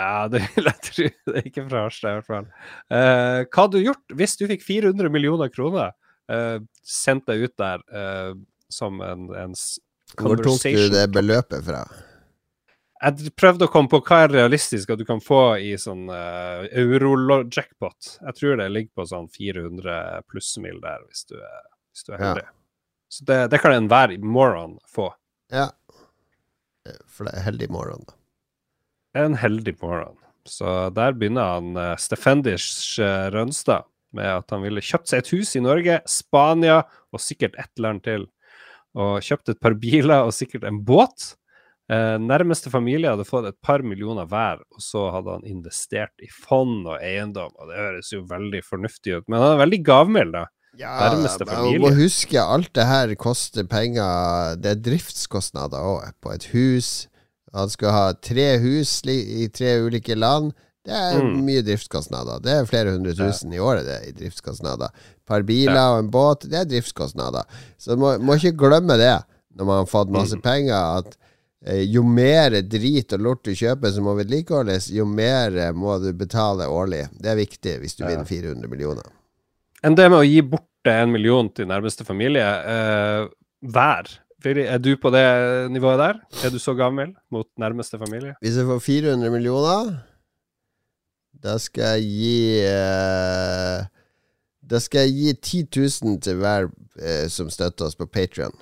Ja, 0.00 0.26
det 0.32 0.42
vil 0.52 0.68
jeg 0.68 0.82
tro. 0.88 1.08
Det 1.28 1.36
er 1.40 1.48
ikke 1.48 1.64
fra 1.70 1.84
Harstad, 1.86 2.10
i 2.10 2.18
hvert 2.18 2.28
fall. 2.28 2.48
Uh, 2.92 3.40
hva 3.48 3.62
hadde 3.62 3.80
du 3.80 3.88
gjort 3.88 4.16
hvis 4.20 4.36
du 4.40 4.44
fikk 4.52 4.66
400 4.68 5.12
millioner 5.12 5.52
kroner 5.52 5.94
sendt 6.88 7.26
deg 7.28 7.42
ut 7.44 7.52
der 7.60 7.82
som 8.72 9.02
en, 9.04 9.26
en 9.36 9.52
Hvor 10.16 10.40
tok 10.40 10.62
du 10.64 10.86
det 10.94 11.02
beløpet 11.12 11.66
fra? 11.66 11.82
Jeg 13.04 13.32
prøvde 13.36 13.66
å 13.66 13.70
komme 13.72 13.90
på 13.92 13.98
hva 14.06 14.22
er 14.24 14.32
realistisk 14.32 14.90
at 14.94 15.00
du 15.00 15.04
kan 15.04 15.20
få 15.20 15.40
i 15.60 15.74
sånn 15.80 16.06
uh, 16.08 16.64
euro-jackpot. 16.72 18.14
Jeg 18.22 18.36
tror 18.38 18.56
det 18.60 18.68
ligger 18.72 18.92
på 19.02 19.06
sånn 19.10 19.26
400 19.34 20.22
plussmil 20.30 20.78
der, 20.80 21.02
hvis 21.08 21.26
du 21.28 21.34
er, 21.36 21.62
hvis 21.92 22.06
du 22.06 22.12
er 22.14 22.18
Ja. 22.18 22.26
heldig. 22.30 22.46
Så 23.14 23.24
det, 23.28 23.38
det 23.52 23.60
kan 23.62 23.74
enhver 23.76 24.14
moron 24.24 24.78
få. 24.90 25.10
Ja. 25.52 25.68
Eh, 26.88 26.96
For 27.06 27.28
det 27.28 27.34
er 27.36 27.44
heldig 27.50 27.68
moron, 27.70 28.06
da. 28.08 28.16
En 29.20 29.36
heldig 29.38 29.76
moron. 29.82 30.16
Så 30.48 30.90
der 30.96 31.12
begynner 31.16 31.54
han 31.58 31.76
uh, 31.76 31.92
Stefendish 32.00 32.98
uh, 33.00 33.28
Rønstad 33.32 33.84
med 34.14 34.26
at 34.30 34.50
han 34.50 34.62
ville 34.64 34.82
kjøpt 34.84 35.10
seg 35.10 35.22
et 35.22 35.30
hus 35.34 35.54
i 35.58 35.62
Norge, 35.62 36.00
Spania 36.10 36.80
og 37.12 37.20
sikkert 37.22 37.56
et 37.60 37.82
land 37.82 38.02
til. 38.06 38.26
Og 38.94 39.20
kjøpt 39.26 39.50
et 39.54 39.60
par 39.62 39.74
biler 39.78 40.22
og 40.26 40.34
sikkert 40.36 40.66
en 40.68 40.82
båt. 40.86 41.34
Eh, 41.92 42.16
nærmeste 42.18 42.70
familie 42.72 43.10
hadde 43.12 43.26
fått 43.28 43.44
et 43.50 43.58
par 43.62 43.82
millioner 43.84 44.24
hver, 44.30 44.62
og 44.72 44.80
så 44.80 45.10
hadde 45.12 45.34
han 45.36 45.44
investert 45.44 46.14
i 46.24 46.28
fond 46.32 46.86
og 46.88 46.96
eiendom. 47.04 47.50
Og 47.60 47.68
det 47.68 47.76
høres 47.76 48.08
jo 48.14 48.22
veldig 48.30 48.62
fornuftig 48.64 49.18
ut, 49.18 49.26
men 49.28 49.40
han 49.42 49.52
er 49.58 49.60
veldig 49.66 49.82
gavmild, 49.84 50.32
da. 50.32 50.46
Ja, 50.80 50.94
Nærmeste 51.10 51.44
man 51.46 51.54
familie. 51.54 51.78
må 51.84 51.90
huske 51.94 52.40
alt 52.42 52.72
det 52.74 52.86
her 52.88 53.12
koster 53.20 53.62
penger. 53.70 54.56
Det 54.58 54.72
er 54.72 54.80
driftskostnader 54.82 55.78
òg 55.78 56.12
på 56.24 56.32
et 56.34 56.48
hus. 56.54 57.06
Han 57.54 57.68
skal 57.70 57.92
ha 57.94 58.06
tre 58.18 58.58
hus 58.58 58.96
i 59.06 59.46
tre 59.54 59.76
ulike 59.84 60.16
land. 60.18 60.52
Det 60.84 60.92
er 60.92 61.20
Mm. 61.22 61.44
mye 61.46 61.62
driftskostnader. 61.62 62.42
Det 62.42 62.50
er 62.52 62.64
flere 62.66 62.90
hundre 62.92 63.14
tusen 63.14 63.52
i 63.54 63.58
året 63.58 63.84
det 63.86 64.00
i 64.08 64.12
driftskostnader. 64.12 64.88
Et 64.92 65.24
par 65.26 65.42
biler 65.42 65.78
og 65.78 65.98
en 66.00 66.10
båt, 66.10 66.40
det 66.50 66.54
er 66.58 66.64
driftskostnader. 66.64 67.44
Så 67.78 67.96
må, 67.96 68.18
må 68.20 68.34
ikke 68.34 68.56
glemme 68.56 68.96
det 68.98 69.22
når 69.56 69.64
man 69.64 69.76
har 69.78 69.86
fått 69.86 70.10
masse 70.10 70.34
Mm. 70.36 70.42
penger, 70.42 70.98
at 70.98 71.16
jo 71.64 72.02
mer 72.04 72.58
drit 72.68 73.12
og 73.16 73.22
lort 73.24 73.44
du 73.46 73.54
kjøper 73.56 73.92
som 73.94 74.04
må 74.04 74.14
vedlikeholdes, 74.18 74.90
jo 74.92 75.06
mer 75.08 75.56
eh, 75.56 75.72
må 75.72 75.96
du 76.02 76.10
betale 76.16 76.68
årlig. 76.68 77.06
Det 77.16 77.32
er 77.32 77.40
viktig 77.40 77.78
hvis 77.80 77.96
du 77.96 78.04
vinner 78.04 78.26
400 78.28 78.68
millioner. 78.68 79.06
Enn 79.84 79.96
det 79.96 80.10
med 80.10 80.20
å 80.20 80.26
gi 80.26 80.42
bort 80.44 80.88
en 80.88 81.12
million 81.12 81.48
til 81.52 81.68
nærmeste 81.70 82.04
familie 82.04 82.44
eh, 82.44 83.30
hver. 83.72 84.12
Er 84.44 84.76
du 84.76 84.90
på 85.00 85.08
det 85.08 85.24
nivået 85.72 86.02
der? 86.02 86.18
Er 86.44 86.52
du 86.52 86.58
så 86.60 86.74
gammel 86.76 87.14
mot 87.32 87.48
nærmeste 87.56 87.96
familie? 87.96 88.34
Hvis 88.44 88.58
jeg 88.60 88.68
får 88.68 88.82
400 88.84 89.32
millioner, 89.32 89.94
da 91.44 91.56
skal 91.60 91.96
jeg 91.96 92.04
gi 92.08 92.60
eh, 92.64 93.88
Da 94.64 94.80
skal 94.80 95.08
jeg 95.08 95.16
gi 95.16 95.64
10 95.72 95.80
000 96.04 96.20
til 96.24 96.38
hver 96.40 96.68
eh, 97.00 97.24
som 97.32 97.48
støtter 97.52 97.88
oss 97.88 97.96
på 97.96 98.08
Patrion. 98.08 98.52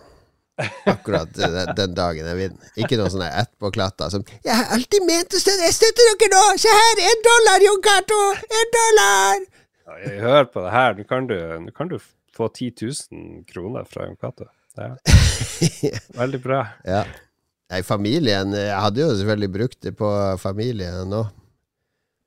Akkurat 0.87 1.31
den, 1.35 1.55
den 1.77 1.95
dagen 1.97 2.27
jeg 2.29 2.37
vinner. 2.37 2.73
Ikke 2.77 2.99
noen 3.01 3.11
sånne 3.11 3.31
ettpåklatter 3.41 4.11
som 4.13 4.25
'Jeg 4.45 4.53
har 4.55 4.75
alltid 4.77 5.07
ment 5.09 5.33
å 5.33 5.41
støtte 5.41 5.65
Jeg 5.65 5.75
støtter 5.79 6.11
dere 6.21 6.29
nå! 6.35 6.43
Se 6.61 6.69
her! 6.69 7.01
Én 7.09 7.23
dollar, 7.25 7.65
Jon 7.65 7.81
Cato! 7.83 8.21
Én 8.61 8.73
dollar!' 8.77 9.47
Ja, 9.87 9.97
jeg 10.05 10.21
hører 10.21 10.45
på 10.53 10.61
det 10.65 10.73
her. 10.73 10.95
Nå 10.99 11.05
kan 11.09 11.27
du, 11.27 11.35
nå 11.65 11.73
kan 11.75 11.89
du 11.89 11.99
få 12.37 12.49
10 12.53 12.71
000 13.13 13.45
kroner 13.49 13.85
fra 13.89 14.07
Jon 14.07 14.17
Cato. 14.21 14.45
Ja. 14.77 14.95
Veldig 16.23 16.43
bra. 16.43 16.63
Ja. 16.85 17.05
Nei, 17.73 17.81
familien 17.83 18.53
Jeg 18.53 18.77
hadde 18.81 19.01
jo 19.01 19.11
selvfølgelig 19.17 19.53
brukt 19.53 19.81
det 19.83 19.97
på 19.97 20.09
familien 20.41 21.09
nå. 21.09 21.25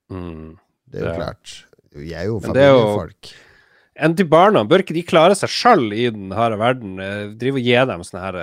Mm. 0.09 0.57
Det 0.89 1.01
er 1.01 1.05
jo 1.05 1.11
Ja. 1.13 1.17
klart. 1.17 1.65
Vi 1.95 2.09
det 2.09 2.17
er 2.17 2.25
jo- 2.25 2.39
familiefolk. 2.41 3.33
Enn 3.95 4.11
til 4.19 4.27
barna, 4.27 4.65
bør 4.67 4.81
ikke 4.83 4.95
de 4.97 5.05
klare 5.07 5.35
seg 5.39 5.51
sjøl 5.53 5.85
i 5.95 6.09
den 6.11 6.33
harde 6.35 6.57
verden? 6.59 6.97
Eh, 6.99 7.29
Drive 7.39 7.61
og 7.61 7.63
gi 7.63 7.77
dem 7.91 8.03
sånn 8.03 8.19
her 8.19 8.37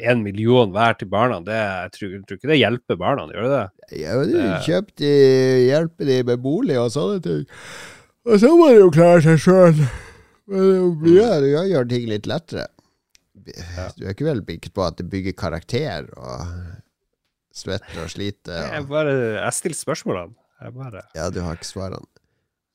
én 0.00 0.22
million 0.24 0.72
hver 0.72 0.96
til 0.96 1.10
barna, 1.12 1.40
det, 1.44 1.58
jeg 1.58 1.92
tror, 1.96 2.12
jeg 2.14 2.22
tror 2.24 2.38
ikke 2.40 2.52
det 2.52 2.60
hjelper 2.62 3.00
barna, 3.00 3.26
gjør 3.34 3.46
det 3.46 3.56
det? 3.58 3.98
Ja, 4.00 4.16
du 4.24 4.36
kjøper 4.64 4.94
de, 5.02 5.14
hjelper 5.66 6.08
de 6.08 6.20
med 6.30 6.44
bolig 6.44 6.78
og 6.80 6.92
sånne 6.94 7.20
ting. 7.26 7.44
Og 8.28 8.40
så 8.40 8.52
må 8.56 8.70
de 8.70 8.80
jo 8.80 8.90
klare 8.94 9.20
seg 9.24 9.40
sjøl. 9.44 9.84
Men 10.50 10.96
det 11.04 11.28
du 11.44 11.48
kan 11.54 11.90
ting 11.92 12.08
litt 12.10 12.28
lettere. 12.28 12.66
Du 13.44 14.04
er 14.04 14.12
ikke 14.12 14.26
vel 14.26 14.42
bygd 14.46 14.72
på 14.76 14.84
at 14.84 14.98
det 14.98 15.08
bygger 15.10 15.36
karakter 15.38 16.08
og 16.16 16.48
svetter 17.54 18.02
og 18.04 18.10
sliter? 18.12 18.66
Jeg 18.74 18.86
bare, 18.90 19.14
jeg 19.38 19.56
stiller 19.56 19.78
spørsmålene. 19.78 20.36
Jeg 20.60 20.74
bare 20.76 21.04
ja, 21.16 21.28
du 21.32 21.40
har 21.44 21.56
ikke 21.56 21.68
svarene. 21.70 22.04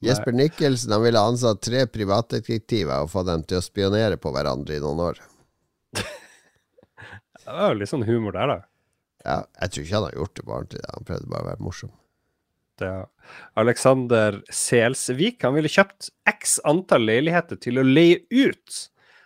Jesper 0.05 0.35
Nicholsen 0.35 0.93
han 0.95 1.03
ville 1.03 1.21
ansatt 1.31 1.63
tre 1.65 1.85
privatdetektiver 1.89 3.05
og 3.05 3.11
få 3.11 3.25
dem 3.27 3.43
til 3.47 3.59
å 3.59 3.65
spionere 3.65 4.19
på 4.21 4.31
hverandre 4.35 4.77
i 4.77 4.83
noen 4.83 5.03
år. 5.09 5.21
Det 7.45 7.53
var 7.53 7.69
jo 7.69 7.77
litt 7.77 7.91
sånn 7.91 8.07
humor 8.07 8.33
der, 8.33 8.49
da. 8.49 8.57
Ja, 9.25 9.37
jeg 9.61 9.71
tror 9.71 9.83
ikke 9.85 9.95
han 9.95 10.07
har 10.07 10.17
gjort 10.19 10.35
det 10.37 10.43
på 10.45 10.53
ordentlig. 10.55 10.83
Han 10.93 11.07
prøvde 11.07 11.29
bare 11.29 11.45
å 11.45 11.49
være 11.51 11.65
morsom. 11.65 11.91
Det 12.75 12.89
er 12.89 13.05
Alexander 13.61 14.37
Selsvik 14.51 15.45
han 15.45 15.55
ville 15.55 15.71
kjøpt 15.71 16.09
x 16.27 16.57
antall 16.67 17.05
leiligheter 17.07 17.59
til 17.61 17.79
å 17.79 17.85
leie 17.87 18.21
ut. 18.33 18.79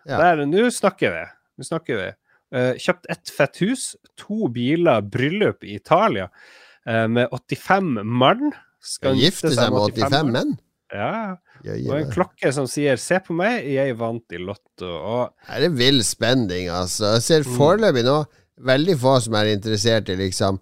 Ja. 0.06 0.20
Der, 0.20 0.44
Nå 0.48 0.68
snakker 0.74 1.16
vi. 1.16 1.26
Nå 1.60 1.68
snakker 1.68 2.00
vi. 2.00 2.10
Uh, 2.56 2.74
kjøpt 2.82 3.10
ett 3.14 3.32
fett 3.34 3.60
hus, 3.62 3.92
to 4.18 4.50
biler, 4.54 5.04
bryllup 5.06 5.66
i 5.68 5.76
Italia 5.78 6.30
uh, 6.30 7.08
med 7.12 7.28
85 7.36 8.00
mann. 8.04 8.52
Skal 8.80 9.20
Gifte 9.20 9.52
seg 9.54 9.74
med 9.74 10.00
85 10.00 10.34
menn? 10.34 10.56
Ja. 10.94 11.36
Og 11.66 11.96
en 12.00 12.12
klokke 12.12 12.52
som 12.56 12.68
sier 12.68 12.98
'se 12.98 13.20
på 13.20 13.36
meg, 13.36 13.66
jeg 13.68 13.98
vant 13.98 14.24
i 14.32 14.38
Lotto'. 14.42 14.90
Og 14.90 15.34
Her 15.48 15.66
er 15.68 15.70
vill 15.70 16.04
spenning, 16.04 16.70
altså. 16.70 17.14
Jeg 17.16 17.22
ser 17.22 17.44
Mm. 17.44 17.58
foreløpig 17.58 18.04
nå 18.06 18.26
veldig 18.60 18.98
få 19.00 19.22
som 19.22 19.34
er 19.36 19.56
interessert 19.56 20.10
i 20.10 20.16
liksom 20.16 20.60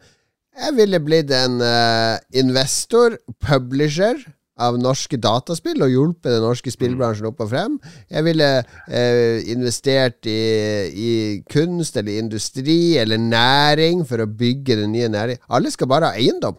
Jeg 0.58 0.74
ville 0.74 1.00
blitt 1.00 1.30
en 1.32 1.62
uh, 1.62 2.18
investor, 2.34 3.18
publisher 3.40 4.16
av 4.58 4.74
norske 4.82 5.18
dataspill 5.22 5.84
og 5.84 5.92
hjulpet 5.92 6.32
den 6.34 6.42
norske 6.42 6.72
spillbransjen 6.74 7.28
opp 7.30 7.44
og 7.46 7.52
frem. 7.52 7.80
Jeg 8.10 8.24
ville 8.26 8.64
eh, 8.90 9.44
investert 9.54 10.26
i, 10.26 10.90
i 10.90 11.12
kunst 11.54 11.98
eller 11.98 12.18
industri 12.18 12.98
eller 12.98 13.18
næring 13.22 14.02
for 14.10 14.18
å 14.18 14.26
bygge 14.26 14.80
den 14.82 14.92
nye 14.96 15.12
næringen. 15.14 15.44
Alle 15.48 15.70
skal 15.70 15.88
bare 15.92 16.10
ha 16.10 16.18
eiendom. 16.18 16.58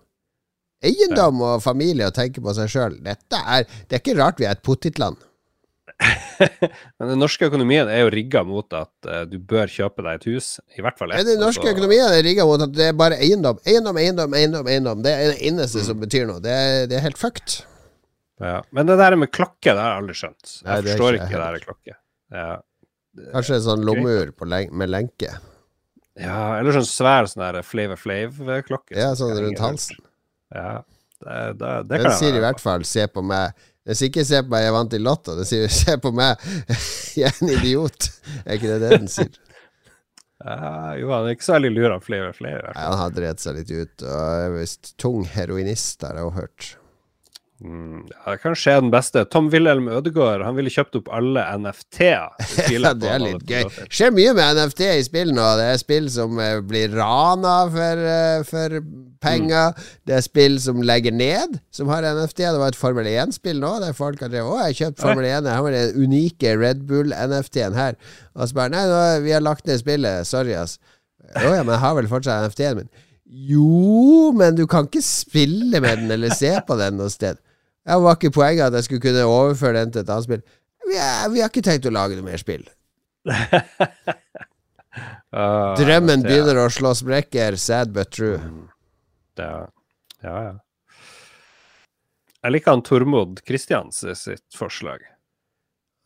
Eiendom 0.84 1.40
og 1.42 1.62
familie 1.64 2.06
og 2.06 2.14
tenke 2.14 2.42
på 2.44 2.54
seg 2.54 2.70
sjøl. 2.70 3.00
Det 3.02 3.16
er 3.38 3.98
ikke 3.98 4.14
rart 4.18 4.38
vi 4.38 4.46
er 4.46 4.54
et 4.54 4.62
pottitland. 4.66 5.18
Men 6.98 7.10
den 7.10 7.18
norske 7.18 7.48
økonomien 7.48 7.88
er 7.90 8.04
jo 8.04 8.10
rigga 8.14 8.44
mot 8.46 8.74
at 8.76 9.08
uh, 9.08 9.22
du 9.26 9.38
bør 9.42 9.70
kjøpe 9.72 10.04
deg 10.06 10.20
et 10.20 10.28
hus. 10.30 10.50
I 10.78 10.84
hvert 10.84 11.00
fall 11.00 11.14
ett. 11.14 11.26
den 11.26 11.42
norske 11.42 11.64
altså. 11.64 11.74
økonomien 11.74 12.06
er 12.06 12.22
rigga 12.22 12.46
mot 12.46 12.62
at 12.62 12.76
det 12.76 12.92
er 12.92 12.94
bare 12.98 13.18
eiendom. 13.18 13.58
Eiendom, 13.66 13.98
eiendom, 13.98 14.36
eiendom. 14.38 14.70
eiendom 14.70 15.02
Det 15.02 15.16
er 15.16 15.32
det 15.32 15.42
eneste 15.50 15.82
som 15.88 15.98
betyr 15.98 16.28
noe. 16.30 16.42
Det 16.44 16.54
er, 16.54 16.86
det 16.90 17.00
er 17.00 17.04
helt 17.08 17.18
fucked. 17.18 17.60
Ja. 18.38 18.60
Men 18.70 18.86
det 18.86 18.98
der 19.00 19.18
med 19.18 19.32
klokke, 19.34 19.72
det 19.72 19.74
har 19.74 19.96
jeg 19.96 20.02
aldri 20.04 20.18
skjønt. 20.20 20.56
Jeg 20.62 20.68
Nei, 20.70 20.80
forstår 20.86 21.18
ikke 21.18 21.26
ikke 21.26 21.38
det 21.38 21.44
der 21.44 21.56
med 21.56 21.66
klokke. 21.66 21.98
Ja. 22.38 22.48
Kanskje 23.32 23.56
en 23.58 23.64
sånn 23.64 23.86
lommeur 23.86 24.34
len 24.46 24.74
med 24.78 24.92
lenke. 24.92 25.32
ja, 26.18 26.42
eller 26.58 26.76
sånn 26.76 26.86
svær 26.86 27.26
sånn 27.30 27.42
der 27.42 27.64
Flave 27.66 27.96
Flave-klokke. 27.98 28.94
Ja, 28.94 29.10
sånn 29.18 29.34
rundt 29.34 29.62
halsen. 29.62 29.98
Ja, 30.54 30.84
det, 31.24 31.58
det, 31.58 31.72
det 31.88 31.98
Den 32.04 32.14
sier 32.16 32.38
i 32.38 32.44
hvert 32.44 32.62
fall 32.62 32.86
'se 32.86 33.08
på 33.10 33.24
meg'. 33.26 33.66
Sier 33.88 34.10
ikke 34.10 34.24
'se 34.28 34.42
på 34.44 34.52
meg, 34.52 34.64
jeg 34.66 34.76
vant 34.76 34.96
i 34.96 35.02
Lotto'. 35.02 35.36
Den 35.36 35.48
sier 35.48 35.68
'se 35.72 35.98
på 36.00 36.12
meg, 36.14 36.48
jeg 37.18 37.28
er 37.28 37.42
en 37.42 37.54
idiot'. 37.58 38.10
Er 38.44 38.58
ikke 38.58 38.74
det 38.74 38.80
det 38.84 38.90
den 38.98 39.12
sier? 39.12 39.36
Uh, 40.38 40.94
jo, 40.94 41.08
han 41.10 41.26
er 41.26 41.34
ikke 41.34 41.48
så 41.48 41.56
veldig 41.56 41.70
lur 41.74 41.92
av 41.96 42.04
flere 42.06 42.28
og 42.30 42.36
flere. 42.38 42.68
Nei, 42.70 42.82
han 42.84 43.00
har 43.00 43.14
drevet 43.14 43.42
seg 43.42 43.56
litt 43.58 43.72
ut, 43.74 44.04
og 44.06 44.20
er 44.44 44.52
visst 44.54 44.92
tung 45.02 45.24
heroinist, 45.26 46.04
har 46.06 46.20
jeg 46.20 46.36
hørt. 46.36 46.68
Mm, 47.58 48.04
ja, 48.06 48.20
det 48.30 48.38
kan 48.44 48.54
skje 48.54 48.76
den 48.78 48.92
beste. 48.94 49.24
Tom 49.32 49.48
Wilhelm 49.50 49.88
Ødegaard 49.90 50.44
han 50.46 50.54
ville 50.54 50.70
kjøpt 50.70 51.00
opp 51.00 51.08
alle 51.10 51.42
NFT-er. 51.58 52.36
ja, 52.76 52.92
det 52.94 53.10
er 53.10 53.24
litt 53.24 53.42
gøy. 53.42 53.64
Det 53.66 53.88
skjer 53.90 54.14
mye 54.14 54.34
med 54.38 54.60
NFT 54.60 54.84
i 54.92 55.02
spill 55.08 55.34
nå. 55.34 55.48
Det 55.58 55.66
er 55.72 55.80
spill 55.82 56.06
som 56.14 56.38
uh, 56.38 56.60
blir 56.62 56.94
rana 56.94 57.56
for, 57.74 58.04
uh, 58.06 58.46
for 58.46 58.78
penger. 59.22 59.72
Mm. 59.72 59.88
Det 60.08 60.16
er 60.16 60.26
spill 60.26 60.58
som 60.62 60.82
legger 60.84 61.14
ned, 61.14 61.58
som 61.74 61.90
har 61.92 62.06
NFT. 62.06 62.44
Det 62.44 62.62
var 62.62 62.74
et 62.74 62.78
Formel 62.78 63.10
1-spill 63.10 63.60
nå 63.62 63.74
der 63.82 63.96
folk 63.96 64.22
har 64.24 64.32
drevet 64.32 64.52
Å, 64.52 64.60
jeg 64.60 64.70
har 64.70 64.78
kjøpt 64.82 65.04
Formel 65.04 65.28
1, 65.28 65.50
her 65.52 65.66
var 65.66 65.76
den 65.76 66.06
unike 66.06 66.54
Red 66.60 66.86
Bull-NFT-en 66.88 67.78
her. 67.78 67.98
Og 68.36 68.48
så 68.48 68.60
bare 68.60 68.74
Nei, 68.74 68.86
nå, 68.90 69.02
vi 69.26 69.36
har 69.36 69.44
lagt 69.44 69.68
ned 69.68 69.82
spillet. 69.82 70.28
Sorry, 70.28 70.56
ass. 70.58 70.78
Å 71.36 71.52
ja, 71.52 71.62
men 71.62 71.74
jeg 71.74 71.84
har 71.84 71.98
vel 71.98 72.10
fortsatt 72.10 72.46
NFT-en 72.46 72.82
min. 72.82 72.90
Jo, 73.28 74.32
men 74.32 74.56
du 74.56 74.64
kan 74.70 74.86
ikke 74.88 75.02
spille 75.04 75.80
med 75.84 76.00
den 76.00 76.14
eller 76.14 76.32
se 76.32 76.54
på 76.64 76.76
den 76.80 76.96
noe 76.96 77.12
sted. 77.12 77.36
det 77.84 77.98
var 78.00 78.16
ikke 78.16 78.32
poenget 78.32 78.66
at 78.66 78.74
jeg 78.78 78.84
skulle 78.86 79.04
kunne 79.04 79.24
overføre 79.28 79.80
den 79.80 79.92
til 79.92 80.00
et 80.00 80.10
annet 80.10 80.24
spill? 80.24 80.42
Vi, 80.88 80.96
er, 80.96 81.28
vi 81.32 81.40
har 81.42 81.48
ikke 81.52 81.66
tenkt 81.66 81.88
å 81.88 81.92
lage 81.92 82.16
noe 82.16 82.24
mer 82.24 82.40
spill. 82.40 82.64
uh, 83.28 83.60
Drømmen 85.80 86.24
begynner 86.24 86.56
å 86.62 86.72
slå 86.72 86.94
sprekker, 86.96 87.56
sad 87.60 87.92
but 87.92 88.08
true. 88.16 88.40
Det, 89.38 89.48
ja, 90.24 90.36
ja. 90.48 90.56
Jeg 92.42 92.54
liker 92.54 92.76
han 92.76 92.84
Tormod 92.86 93.40
Kristians 93.46 94.04
sitt 94.18 94.56
forslag. 94.56 95.02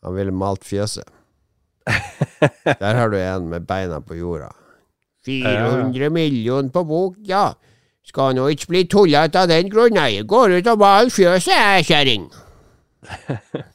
Han 0.03 0.15
ville 0.17 0.33
malt 0.35 0.65
fjøset. 0.65 1.07
Der 2.81 2.97
har 2.97 3.11
du 3.11 3.17
en 3.19 3.49
med 3.51 3.67
beina 3.67 3.99
på 4.01 4.17
jorda. 4.17 4.51
400 5.25 6.09
millioner 6.09 6.69
på 6.73 6.83
bok, 6.87 7.19
ja. 7.27 7.53
Skal 8.03 8.35
nå 8.35 8.49
ikke 8.51 8.73
bli 8.73 8.81
tullete 8.91 9.45
av 9.45 9.51
den 9.51 9.69
grunn, 9.71 9.95
jeg 9.95 10.25
går 10.27 10.57
ut 10.57 10.71
og 10.73 10.81
maler 10.81 11.13
fjøset, 11.13 11.53
jeg, 11.53 11.85
kjerring. 11.87 12.25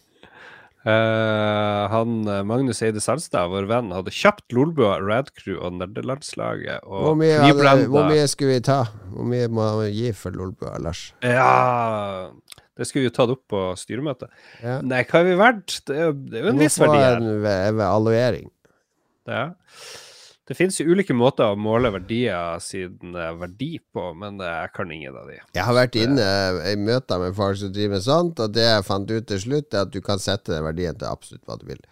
Uh, 0.89 1.85
han 1.93 2.23
eh, 2.31 2.45
Magnus 2.49 2.79
Eide 2.87 3.03
Salstad, 3.05 3.51
vår 3.53 3.67
venn, 3.69 3.91
hadde 3.93 4.13
kjapt 4.15 4.55
Lolbua, 4.57 4.95
Radcrew 5.05 5.59
og 5.59 5.75
nerdelandslaget. 5.77 6.87
Og 6.87 7.03
hvor, 7.11 7.19
mye 7.19 7.37
hadde, 7.43 7.89
hvor 7.93 8.09
mye 8.09 8.25
skulle 8.31 8.57
vi 8.57 8.63
ta? 8.65 8.79
Hvor 9.13 9.29
mye 9.29 9.51
må 9.53 9.67
vi 9.83 9.91
gi 9.93 10.15
for 10.17 10.33
Lolbua, 10.33 10.79
Lars? 10.81 11.11
Ja 11.21 12.31
Det 12.79 12.87
skulle 12.89 13.05
vi 13.05 13.11
jo 13.11 13.17
tatt 13.19 13.35
opp 13.35 13.45
på 13.53 13.65
styremøtet. 13.77 14.33
Ja. 14.63 14.79
Nei, 14.81 15.03
hva 15.11 15.21
er 15.21 15.29
vi 15.29 15.39
verdt? 15.43 15.81
Det 15.91 15.99
er 15.99 16.09
jo 16.47 16.55
en 16.55 16.63
viss 16.63 16.81
verdi 16.81 17.03
her. 17.03 17.21
Vi 17.21 17.27
må 17.27 17.43
få 17.45 17.53
en 17.53 17.73
evaluering. 17.75 18.53
Ja. 19.29 19.45
Det 20.49 20.57
finnes 20.57 20.79
jo 20.81 20.87
ulike 20.89 21.13
måter 21.13 21.53
å 21.53 21.59
måle 21.61 21.91
verdier 21.93 22.57
siden 22.65 23.13
verdi 23.37 23.75
på, 23.93 24.07
men 24.17 24.41
jeg 24.41 24.73
kan 24.73 24.93
ingen 24.95 25.17
av 25.21 25.29
de. 25.29 25.37
Jeg 25.53 25.67
har 25.67 25.77
vært 25.77 25.99
inne 26.01 26.29
i 26.71 26.73
møter 26.81 27.21
med 27.21 27.37
folk 27.37 27.59
som 27.61 27.73
driver 27.75 27.99
med 27.99 28.07
sånt, 28.07 28.41
og 28.41 28.55
det 28.57 28.65
jeg 28.65 28.87
fant 28.87 29.13
ut 29.13 29.29
til 29.29 29.43
slutt, 29.45 29.69
er 29.75 29.85
at 29.85 29.93
du 29.93 30.01
kan 30.05 30.23
sette 30.23 30.55
den 30.55 30.65
verdien 30.65 30.97
til 30.97 31.11
absolutt 31.11 31.45
hva 31.45 31.59
du 31.61 31.67
vil. 31.69 31.83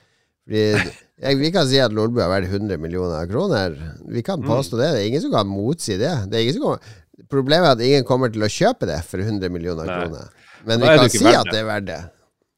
Fordi 0.47 0.65
jeg, 1.27 1.39
Vi 1.43 1.53
kan 1.53 1.69
si 1.69 1.83
at 1.85 1.93
Lolbu 1.93 2.23
er 2.25 2.33
verdt 2.33 2.49
100 2.49 2.81
millioner 2.81 3.29
kroner. 3.29 3.77
Vi 4.09 4.25
kan 4.25 4.41
mm. 4.41 4.49
påstå 4.49 4.79
mm. 4.79 4.81
det. 4.81 4.89
Det 4.89 5.03
er 5.03 5.11
ingen 5.11 5.27
som 5.27 5.37
kan 5.37 5.53
motsi 5.53 6.01
det. 6.01 6.15
det 6.31 6.41
er 6.41 6.47
ingen 6.47 6.57
som 6.57 6.67
kommer, 6.71 6.99
problemet 7.33 7.69
er 7.69 7.77
at 7.77 7.87
ingen 7.91 8.09
kommer 8.09 8.33
til 8.33 8.47
å 8.47 8.53
kjøpe 8.53 8.89
det 8.89 9.03
for 9.09 9.21
100 9.21 9.53
millioner 9.53 9.89
Nei. 9.89 10.01
kroner. 10.01 10.53
Men 10.67 10.81
vi 10.81 10.97
kan 10.97 11.13
si 11.13 11.29
at 11.29 11.53
det 11.53 11.61
er 11.61 11.69
verdt 11.69 11.91
det. 11.93 12.03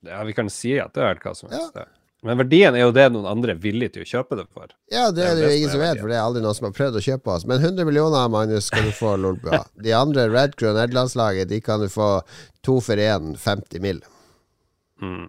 Ja, 0.06 0.22
vi 0.24 0.34
kan 0.36 0.50
si 0.52 0.78
at 0.78 0.94
det 0.94 1.02
er 1.02 1.10
verdt 1.10 1.26
hva 1.26 1.34
som 1.34 1.50
helst. 1.50 1.74
Ja. 1.74 1.90
Men 2.26 2.40
verdien 2.40 2.74
er 2.74 2.82
jo 2.82 2.90
det 2.94 3.04
noen 3.14 3.28
andre 3.30 3.54
er 3.54 3.60
villige 3.62 3.94
til 3.94 4.02
å 4.02 4.08
kjøpe 4.10 4.40
det 4.40 4.44
for. 4.50 4.72
Ja, 4.90 5.06
det 5.14 5.22
er 5.22 5.36
det, 5.38 5.44
jo 5.44 5.54
ingen 5.54 5.70
som 5.70 5.82
vet, 5.82 6.00
for 6.00 6.10
det 6.10 6.16
er 6.18 6.24
aldri 6.26 6.42
noen 6.42 6.56
som 6.58 6.66
har 6.66 6.74
prøvd 6.74 6.98
å 6.98 7.02
kjøpe 7.04 7.30
oss. 7.30 7.46
Men 7.46 7.62
100 7.62 7.86
millioner, 7.86 8.30
Magnus, 8.32 8.66
skal 8.72 8.88
du 8.88 8.94
få 8.96 9.14
Lolbua. 9.22 9.62
De 9.78 9.94
andre 9.94 10.26
Red 10.32 10.56
Crew 10.58 10.72
og 10.72 10.80
nederlandslaget, 10.80 11.50
de 11.52 11.60
kan 11.62 11.84
du 11.84 11.86
få 11.92 12.10
to 12.66 12.80
for 12.82 12.98
én, 12.98 13.36
50 13.38 13.84
mill. 13.84 14.02
Mm. 14.98 15.28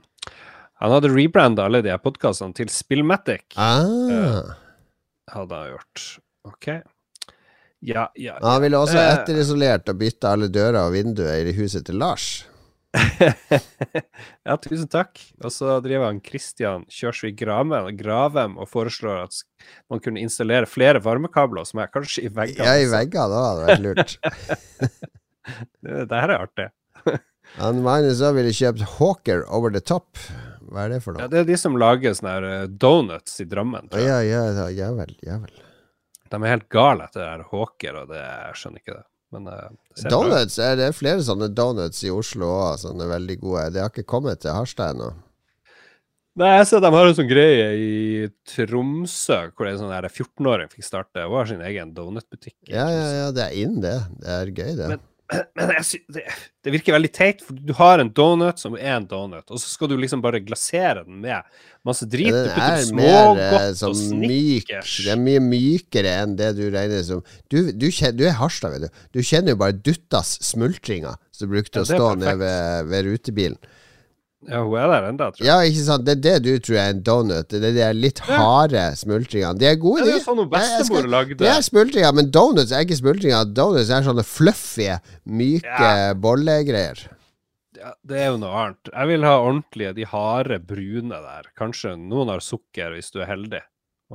Han 0.81 0.95
hadde 0.95 1.13
rebranda 1.13 1.67
alle 1.69 1.83
de 1.85 1.93
podkastene 2.01 2.57
til 2.57 2.73
Spillmatic. 2.73 3.45
Ah. 3.59 3.85
Uh, 3.85 4.53
hadde 5.29 5.61
han 5.61 5.73
gjort. 5.75 6.05
Ok. 6.49 6.67
Ja, 7.79 8.09
ja, 8.15 8.33
ja. 8.33 8.37
Han 8.43 8.63
ville 8.65 8.79
også 8.81 8.97
etterisolert 8.97 9.91
og 9.91 9.99
bytte 10.01 10.33
alle 10.33 10.49
dører 10.51 10.81
og 10.87 10.95
vinduer 10.97 11.47
i 11.47 11.53
huset 11.55 11.85
til 11.87 12.01
Lars. 12.01 12.47
ja, 14.47 14.55
tusen 14.57 14.89
takk. 14.89 15.19
Og 15.43 15.53
så 15.53 15.77
driver 15.85 16.09
han 16.09 16.21
Christian 16.25 16.85
Kjørsvik 16.89 17.37
Gravem 17.39 18.57
og 18.57 18.69
foreslår 18.71 19.25
at 19.27 19.41
man 19.91 20.01
kunne 20.03 20.23
installere 20.23 20.69
flere 20.69 21.01
varmekabler 21.03 21.67
som 21.69 21.83
er 21.83 21.91
kanskje 21.93 22.25
i 22.27 22.33
veggene. 22.33 22.65
Ja, 22.65 22.77
i 22.81 22.89
veggene, 22.89 23.29
da 23.29 23.45
hadde 23.45 23.67
vært 23.69 23.85
lurt. 23.85 24.17
det, 25.83 26.05
det 26.09 26.21
her 26.23 26.33
er 26.33 26.45
artig. 26.47 26.69
han 27.59 27.83
Magnus 27.85 28.23
òg 28.25 28.37
ville 28.39 28.53
kjøpt 28.55 28.85
Hawker 28.97 29.45
over 29.47 29.73
the 29.73 29.83
top. 29.83 30.17
Hva 30.69 30.85
er 30.85 30.95
det 30.95 31.01
for 31.05 31.15
noe? 31.15 31.25
Ja, 31.25 31.31
Det 31.31 31.43
er 31.43 31.49
de 31.49 31.57
som 31.57 31.77
lager 31.81 32.13
sånne 32.17 32.35
her 32.35 32.49
eh, 32.49 32.67
donuts 32.69 33.39
i 33.41 33.47
Drammen. 33.49 33.89
Ja, 33.97 34.19
ja, 34.25 34.43
ja, 34.69 34.91
vel, 34.97 35.15
ja 35.25 35.39
vel. 35.41 35.65
De 36.29 36.37
er 36.37 36.51
helt 36.51 36.69
gale 36.69 37.07
etter 37.07 37.23
det 37.23 37.29
her 37.31 37.47
Hawker, 37.49 38.03
og 38.03 38.11
det, 38.11 38.19
jeg 38.21 38.59
skjønner 38.61 38.83
ikke 38.83 38.97
det. 38.99 39.05
Men 39.35 39.49
uh, 39.51 39.69
Donuts, 40.09 40.57
er 40.63 40.77
det 40.79 40.93
flere 40.97 41.21
sånne 41.25 41.51
donuts 41.53 42.01
i 42.05 42.11
Oslo 42.13 42.49
òg, 42.49 42.79
sånne 42.81 43.09
veldig 43.11 43.35
gode. 43.41 43.65
Det 43.75 43.83
har 43.83 43.91
ikke 43.93 44.07
kommet 44.09 44.41
til 44.41 44.55
Harstad 44.55 44.95
ennå. 44.95 45.11
Nei, 46.39 46.53
jeg 46.55 46.67
ser 46.69 46.81
de 46.83 46.89
har 46.93 47.09
en 47.09 47.15
sånn 47.17 47.27
greie 47.27 47.67
i 47.75 48.27
Tromsø, 48.47 49.39
hvor 49.51 49.67
det 49.67 49.73
er 49.73 49.79
sånn 49.81 49.91
14-åring 50.07 50.69
fikk 50.71 50.85
starte 50.87 51.25
har 51.27 51.49
sin 51.49 51.63
egen 51.65 51.91
donutbutikk. 51.95 52.55
Ja, 52.69 52.85
ja, 52.93 53.07
ja, 53.17 53.29
det 53.35 53.43
er 53.43 53.57
inn, 53.59 53.79
det. 53.83 53.97
Det 54.21 54.35
er 54.37 54.51
gøy, 54.53 54.71
det. 54.77 54.89
Men 54.93 55.01
men 55.29 55.71
jeg, 55.75 55.99
det, 56.09 56.23
det, 56.65 56.71
virker 56.73 56.95
veldig 56.95 57.11
teit, 57.13 57.41
for 57.45 57.57
du 57.57 57.73
har 57.77 58.01
en 58.01 58.09
donut 58.15 58.61
som 58.61 58.73
er 58.77 58.95
en 58.95 59.05
donut, 59.09 59.45
og 59.45 59.61
så 59.61 59.69
skal 59.69 59.91
du 59.91 59.95
liksom 59.99 60.23
bare 60.23 60.41
glasere 60.41 61.03
den 61.05 61.19
med 61.21 61.45
masse 61.85 62.07
drit. 62.09 62.33
Ja, 62.33 62.69
den 62.81 63.01
er 63.03 63.35
mer 63.37 63.41
eh, 63.59 63.67
som 63.77 63.93
myk. 64.23 64.71
Det 64.71 65.11
er 65.13 65.21
mye 65.21 65.43
mykere 65.43 66.15
enn 66.23 66.37
det 66.39 66.53
du 66.57 66.65
regner 66.73 67.05
som 67.05 67.21
Du, 67.51 67.71
du, 67.71 67.89
kjenner, 67.91 68.17
du 68.17 68.25
er 68.29 68.37
Harstad, 68.39 68.73
vet 68.73 68.87
du. 68.87 69.03
Du 69.19 69.21
kjenner 69.21 69.53
jo 69.53 69.61
bare 69.61 69.77
Duttas 69.77 70.37
smultringer 70.49 71.19
som 71.35 71.51
brukte 71.51 71.83
ja, 71.83 71.85
å 71.85 71.91
stå 71.91 72.15
nede 72.19 72.39
ved, 72.41 72.89
ved 72.89 73.11
rutebilen. 73.11 73.59
Ja, 74.47 74.61
hun 74.63 74.77
er 74.79 74.87
der 74.87 75.05
ennå, 75.09 75.25
tror 75.35 75.43
jeg. 75.43 75.47
Ja, 75.49 75.57
ikke 75.67 75.83
sant. 75.83 76.05
Det 76.07 76.13
er 76.15 76.21
det 76.23 76.35
du 76.45 76.63
tror 76.63 76.77
er 76.79 76.93
en 76.93 77.01
donut. 77.03 77.51
Det 77.51 77.59
er 77.59 77.75
de 77.75 77.87
litt 77.99 78.21
harde 78.23 78.85
smultringene. 78.95 79.59
De 79.59 79.67
er 79.67 79.75
gode, 79.81 80.05
de. 80.05 80.13
Ja, 80.13 80.15
det 80.15 80.21
er 80.21 80.25
sånn 80.29 80.39
hun 80.39 80.51
bestemor 80.53 81.09
lagde. 81.11 81.37
Det 81.41 81.49
er 81.51 81.65
smultringer, 81.67 82.15
men 82.15 82.31
donuts 82.31 82.71
er 82.71 82.85
ikke 82.87 82.99
smultringer. 83.01 83.51
Donuts 83.51 83.91
er 83.91 84.05
sånne 84.07 84.23
fluffy, 84.23 84.87
myke 85.27 85.91
ja. 85.91 86.15
bollegreier. 86.15 87.03
Ja, 87.79 87.93
det 88.07 88.23
er 88.23 88.31
jo 88.31 88.39
noe 88.39 88.55
annet. 88.63 88.91
Jeg 88.93 89.11
vil 89.11 89.27
ha 89.27 89.35
ordentlige, 89.43 89.93
de 89.99 90.07
harde, 90.07 90.63
brune 90.71 91.21
der. 91.27 91.51
Kanskje 91.59 91.97
noen 91.99 92.31
har 92.31 92.43
sukker 92.43 92.95
hvis 92.95 93.11
du 93.11 93.19
er 93.23 93.31
heldig, 93.33 93.63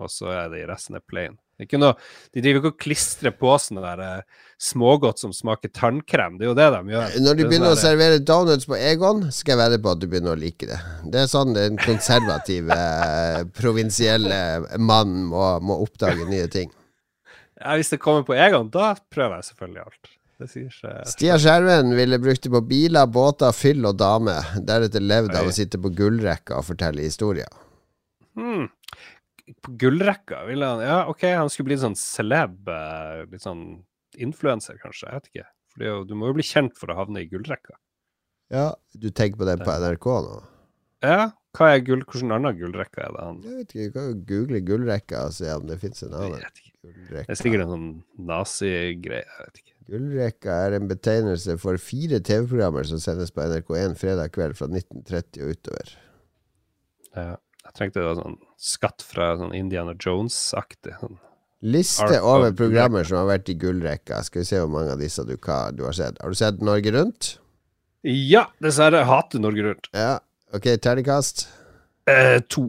og 0.01 0.09
så 0.12 0.33
er 0.33 0.53
de 0.57 0.64
resten 0.72 0.97
er 0.97 1.05
plain. 1.05 1.37
Noe, 1.55 1.94
de 2.34 2.42
driver 2.42 2.59
ikke 2.59 2.70
og 2.72 2.80
klistrer 2.82 3.34
på 3.38 3.52
sånne 3.62 3.82
der 3.84 4.00
uh, 4.02 4.46
smågodt 4.59 5.20
som 5.22 5.34
smaker 5.34 5.70
tannkrem. 5.70 6.38
Det 6.38 6.48
er 6.48 6.50
jo 6.50 6.57
det 6.59 6.66
de 6.74 6.94
gjør. 6.94 7.14
Når 7.22 7.38
de 7.38 7.46
begynner 7.46 7.74
å 7.74 7.78
servere 7.78 8.18
donuts 8.18 8.66
på 8.66 8.78
Egon, 8.78 9.28
skal 9.34 9.55
jeg 9.55 9.61
vedde 9.62 9.78
på 9.84 9.92
at 9.94 10.02
du 10.02 10.09
begynner 10.11 10.34
å 10.34 10.40
like 10.40 10.66
det. 10.66 10.80
Det 11.07 11.22
er 11.22 11.30
sånn 11.30 11.55
den 11.55 11.78
konservative, 11.78 12.78
provinsielle 13.55 14.40
mannen 14.82 15.30
må, 15.30 15.46
må, 15.62 15.78
oppdage 15.86 16.26
nye 16.30 16.50
ting. 16.50 16.74
Ja, 17.61 17.78
Hvis 17.78 17.94
det 17.94 18.02
kommer 18.02 18.26
på 18.26 18.34
Egon, 18.34 18.72
da 18.74 18.96
prøver 19.14 19.38
jeg 19.38 19.52
selvfølgelig 19.52 19.86
alt. 19.86 20.12
Stia 21.07 21.36
Skjerven 21.38 21.94
ville 21.94 22.18
brukt 22.20 22.42
det 22.42 22.50
på 22.50 22.61
biler, 22.66 23.07
båter, 23.07 23.55
fyll 23.55 23.86
og 23.86 23.94
dame. 24.02 24.34
Deretter 24.59 25.05
levd 25.05 25.36
av 25.38 25.46
å 25.46 25.55
sitte 25.55 25.78
på 25.80 25.94
gullrekka 25.94 26.59
og 26.59 26.66
fortelle 26.72 27.07
historier. 27.07 27.46
Hmm 28.34 28.66
på 29.64 29.74
gullrekka 29.80 30.45
ville 30.49 30.68
han 30.68 30.82
Ja, 30.84 30.99
OK, 31.11 31.26
han 31.36 31.51
skulle 31.53 31.72
bli 31.72 31.80
sånn 31.82 31.99
celeb, 31.99 32.68
eh, 32.72 33.24
litt 33.30 33.45
sånn 33.45 33.84
influenser, 34.16 34.78
kanskje. 34.80 35.09
Jeg 35.09 35.20
vet 35.20 35.30
ikke. 35.32 35.47
For 35.74 36.09
du 36.09 36.14
må 36.18 36.30
jo 36.30 36.38
bli 36.38 36.47
kjent 36.47 36.76
for 36.78 36.92
å 36.92 36.99
havne 36.99 37.24
i 37.24 37.28
gullrekka. 37.28 37.76
Ja, 38.55 38.74
du 38.95 39.09
tenker 39.11 39.40
på 39.40 39.49
den 39.49 39.64
på 39.64 39.74
NRK 39.80 40.07
nå? 40.26 40.36
Ja. 41.05 41.32
Hva 41.55 41.68
er 41.70 41.84
gull, 41.86 42.03
Hvilken 42.03 42.32
annen 42.34 42.57
gullrekke 42.59 43.05
er 43.05 43.12
det 43.14 43.22
han 43.22 43.36
Jeg 43.45 43.59
vet 43.61 43.74
ikke, 43.74 43.84
du 43.84 43.92
kan 43.95 44.07
jo 44.09 44.14
google 44.26 44.61
gullrekka 44.66 45.20
og 45.28 45.36
se 45.36 45.53
om 45.55 45.68
det 45.68 45.76
fins 45.82 46.03
en 46.03 46.16
annen. 46.18 46.42
Det 46.82 47.22
er 47.22 47.38
sikkert 47.38 47.62
en 47.64 47.70
sånn 47.70 47.90
nazigreie. 48.30 49.22
Jeg 49.22 49.47
vet 49.47 49.61
ikke. 49.62 49.74
Gullrekka 49.95 50.57
er 50.64 50.74
en 50.78 50.88
betegnelse 50.90 51.55
for 51.62 51.78
fire 51.78 52.18
TV-programmer 52.24 52.88
som 52.88 52.99
sendes 53.03 53.30
på 53.34 53.45
NRK1 53.45 53.95
fredag 54.01 54.34
kveld 54.34 54.59
fra 54.59 54.66
1930 54.66 55.45
og 55.45 55.55
utover. 55.55 55.95
Ja. 57.14 57.34
Jeg 57.75 57.81
trengte 57.81 58.03
det 58.05 58.16
sånn 58.20 58.37
skatt 58.55 59.03
fra 59.03 59.33
sånn 59.41 59.55
Indiana 59.59 59.97
Jones-aktig. 59.99 60.95
Sånn. 61.01 61.16
Liste 61.64 62.20
over 62.22 62.53
programmer 62.55 63.07
som 63.09 63.22
har 63.22 63.33
vært 63.33 63.51
i 63.51 63.57
gullrekka. 63.59 64.20
Skal 64.22 64.45
vi 64.45 64.47
se 64.47 64.61
hvor 64.61 64.70
mange 64.70 64.93
av 64.95 65.01
disse 65.03 65.25
du, 65.27 65.35
du, 65.35 65.83
har 65.83 65.97
sett. 65.97 66.20
Har 66.22 66.31
du 66.31 66.39
sett 66.39 66.62
Norge 66.62 66.93
Rundt? 66.95 67.33
Ja, 68.05 68.45
dessverre. 68.62 69.01
Jeg 69.01 69.11
hater 69.11 69.43
Norge 69.43 69.64
Rundt. 69.66 69.91
Ja, 69.97 70.20
Ok, 70.55 70.68
terningkast? 70.79 71.49
Eh, 72.07 72.41
to. 72.49 72.68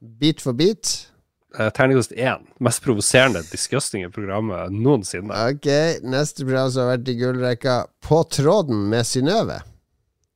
Bit 0.00 0.40
for 0.40 0.52
bit? 0.52 1.10
Eh, 1.58 1.68
terningkast 1.70 2.12
én. 2.12 2.46
Mest 2.58 2.80
provoserende, 2.82 3.42
disgusting 3.50 4.06
programmet 4.12 4.72
noensinne. 4.72 5.36
Ok, 5.50 5.68
neste 6.00 6.46
program 6.46 6.70
som 6.70 6.86
har 6.86 6.94
vært 6.94 7.10
i 7.12 7.16
gullrekka, 7.20 7.74
På 8.00 8.22
tråden 8.24 8.86
med 8.88 9.04
Synnøve. 9.04 9.58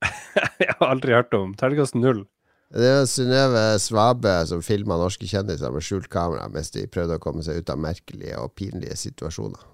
Jeg 0.61 0.75
har 0.77 0.91
aldri 0.91 1.17
hørt 1.17 1.33
om. 1.33 1.55
Terningkast 1.57 1.97
null. 1.97 2.27
Det 2.71 2.87
var 2.87 3.07
Synnøve 3.09 3.61
Svabe 3.83 4.31
som 4.47 4.61
filma 4.63 4.95
norske 4.95 5.27
kjendiser 5.27 5.73
med 5.73 5.83
skjult 5.83 6.07
kamera 6.11 6.47
mens 6.53 6.71
de 6.71 6.85
prøvde 6.87 7.17
å 7.19 7.23
komme 7.23 7.43
seg 7.43 7.59
ut 7.59 7.71
av 7.73 7.81
merkelige 7.83 8.37
og 8.39 8.53
pinlige 8.55 8.95
situasjoner. 8.95 9.65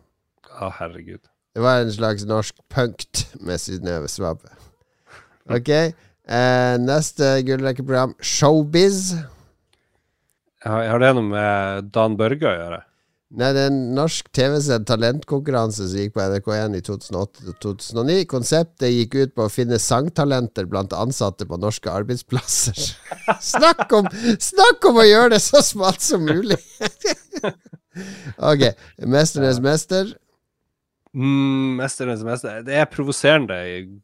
Å, 0.57 0.71
herregud. 0.79 1.21
Det 1.53 1.61
var 1.61 1.83
en 1.83 1.93
slags 1.93 2.25
norsk 2.25 2.57
punkt 2.73 3.27
med 3.37 3.61
Synnøve 3.61 4.09
Svabe. 4.09 4.49
Ok. 5.53 5.69
Eh, 5.69 6.75
neste 6.81 7.35
gullrekkeprogram, 7.45 8.17
Showbiz. 8.17 9.13
Har, 10.65 10.89
har 10.89 11.01
det 11.03 11.13
noe 11.15 11.29
med 11.29 11.93
Dan 11.93 12.17
Børge 12.17 12.49
å 12.49 12.55
gjøre? 12.57 12.81
Nei, 13.27 13.49
det 13.51 13.63
er 13.65 13.71
en 13.73 13.79
norsk 13.91 14.29
TV-sendt 14.31 14.87
talentkonkurranse 14.87 15.89
som 15.89 15.99
gikk 15.99 16.13
på 16.15 16.23
NRK1 16.23 16.77
i 16.77 16.83
2008-2009. 16.87 18.21
Konseptet 18.31 18.93
gikk 18.93 19.17
ut 19.19 19.33
på 19.35 19.47
å 19.47 19.51
finne 19.51 19.79
sangtalenter 19.83 20.69
blant 20.71 20.95
ansatte 20.95 21.43
på 21.49 21.57
norske 21.59 21.91
arbeidsplasser. 21.91 22.77
snakk, 23.51 23.83
om, 23.97 24.07
snakk 24.39 24.87
om 24.87 25.01
å 25.01 25.03
gjøre 25.07 25.33
det 25.35 25.41
så 25.43 25.59
smalt 25.65 26.05
som 26.05 26.23
mulig! 26.23 26.55
ok. 28.51 28.63
'Mesternes 29.03 29.59
mester'. 29.59 30.13
Mm, 31.17 31.75
mesternes 31.81 32.23
mester. 32.23 32.61
Det 32.63 32.77
er 32.79 32.87
provoserende 32.93 33.57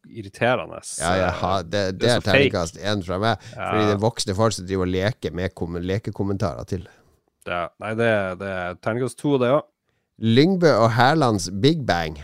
irriterende. 0.09 0.81
Ja, 0.99 1.13
ja, 1.21 1.53
det, 1.61 1.85
det, 1.93 2.01
Det 2.01 2.11
er 2.11 2.19
er 2.19 2.27
terningkast 2.27 2.81
én 2.81 3.05
fra 3.07 3.21
meg. 3.23 3.47
Fordi 3.53 3.87
det 3.87 3.95
er 3.95 4.03
voksne 4.03 4.35
folk 4.35 4.57
som 4.57 4.67
driver 4.67 4.89
og 4.89 4.93
leker 4.97 5.35
med 5.39 5.55
kom 5.55 5.79
lekekommentarer 5.79 6.67
til. 6.67 6.83
Ja, 7.47 7.67
nei, 7.83 7.93
det, 7.99 8.09
det 8.39 8.49
er 8.49 8.77
terningkast 8.83 9.19
to, 9.19 9.35
det 9.41 9.49
òg. 9.51 9.65
Lyngbø 10.23 10.69
og 10.83 10.91
Hærlands 10.95 11.49
Big 11.63 11.81
Bang. 11.87 12.19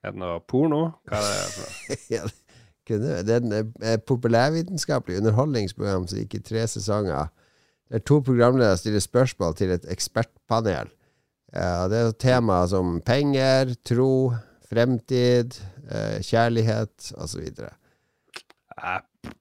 Er 0.00 0.14
det 0.14 0.20
noe 0.22 0.38
porno? 0.48 0.84
Hva 1.10 1.18
er 1.20 1.26
det 1.26 1.50
for 1.56 1.66
noe? 1.66 2.30
Det 2.90 3.30
er 3.30 3.36
en 3.36 3.52
eh, 3.54 4.00
populærvitenskapelig 4.02 5.20
underholdningsprogram 5.20 6.08
som 6.10 6.18
gikk 6.18 6.32
i 6.34 6.40
tre 6.42 6.64
sesonger. 6.66 7.28
Der 7.86 8.02
to 8.02 8.16
programledere 8.26 8.78
stiller 8.80 9.04
spørsmål 9.04 9.54
til 9.60 9.70
et 9.76 9.86
ekspertpanel. 9.92 10.90
Det 11.52 12.00
er 12.00 12.10
tema 12.18 12.56
som 12.70 12.96
penger, 13.06 13.76
tro, 13.86 14.32
fremtid, 14.70 15.54
eh, 15.86 16.18
kjærlighet 16.26 17.12
osv. 17.14 17.46
Eh, 17.46 18.98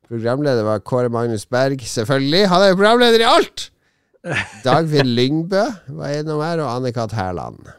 Programleder 0.10 0.66
var 0.66 0.86
Kåre 0.86 1.10
Magnus 1.10 1.46
Berg, 1.46 1.82
selvfølgelig. 1.82 2.48
Han 2.50 2.62
er 2.62 2.72
jo 2.74 2.80
programleder 2.84 3.22
i 3.22 3.30
alt! 3.30 3.70
Dagfinn 4.66 5.14
Lyngbø 5.16 5.62
var 5.96 6.16
innom 6.18 6.42
her, 6.44 6.64
og 6.64 6.72
Anne-Kat. 6.74 7.16
Hærland. 7.16 7.70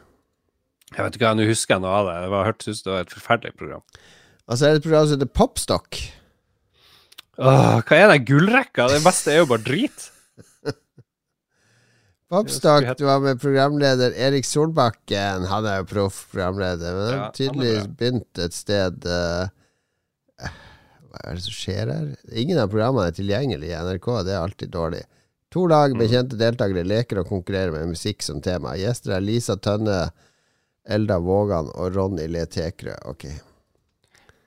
Jeg 0.91 1.05
vet 1.05 1.15
ikke 1.15 1.27
hva, 1.29 1.35
nå 1.37 1.45
husker 1.47 1.77
jeg 1.77 1.83
noe 1.85 1.99
av 2.01 2.07
det. 2.09 2.15
Jeg 2.17 2.31
har 2.33 2.49
hørt 2.49 2.65
ut 2.65 2.81
det 2.85 2.91
var 2.91 3.05
et 3.05 3.13
forferdelig 3.15 3.53
program. 3.59 3.83
Og 4.49 4.57
så 4.57 4.65
er 4.67 4.73
det 4.73 4.81
et 4.81 4.87
program 4.87 5.05
som 5.07 5.15
heter 5.19 5.35
Popstock. 5.39 5.99
Åh, 7.41 7.77
hva 7.87 7.97
er 7.97 8.11
det 8.11 8.25
gullrekka? 8.27 8.89
Det 8.91 8.99
beste 9.05 9.31
er 9.31 9.39
jo 9.39 9.47
bare 9.53 9.63
drit. 9.63 10.09
Popstock, 12.31 12.89
du 12.99 13.05
var 13.07 13.23
med 13.23 13.39
programleder 13.41 14.17
Erik 14.27 14.49
Solbakken. 14.49 15.47
Han 15.47 15.69
er 15.69 15.79
jo 15.79 15.87
proff 15.93 16.25
programleder, 16.33 16.97
men 16.97 17.15
Ja, 17.15 17.29
tydeligvis 17.37 17.87
begynt 18.01 18.43
et 18.43 18.57
sted 18.57 19.07
uh, 19.07 19.47
Hva 20.43 21.23
er 21.23 21.39
det 21.39 21.45
som 21.47 21.55
skjer 21.55 21.91
her? 21.91 22.11
Ingen 22.35 22.59
av 22.59 22.71
programmene 22.73 23.07
er 23.11 23.15
tilgjengelig 23.15 23.71
i 23.71 23.79
NRK, 23.79 24.11
det 24.27 24.35
er 24.35 24.43
alltid 24.43 24.75
dårlig. 24.75 25.05
To 25.51 25.65
lag 25.67 25.91
Mm. 25.91 25.97
med 25.99 26.09
kjente 26.09 26.37
deltakere 26.39 26.83
leker 26.87 27.19
og 27.19 27.27
konkurrerer 27.27 27.71
med 27.75 27.89
musikk 27.91 28.21
som 28.23 28.39
tema. 28.41 28.75
Gjester 28.79 29.17
er 29.17 29.21
Lisa 29.25 29.55
Tønne, 29.59 30.11
Elda 30.87 31.19
Vågan 31.19 31.67
og 31.75 31.95
Ronny 31.95 32.27
Le 32.31 32.45
Tekrø. 32.45 32.95
Ok. 33.05 33.25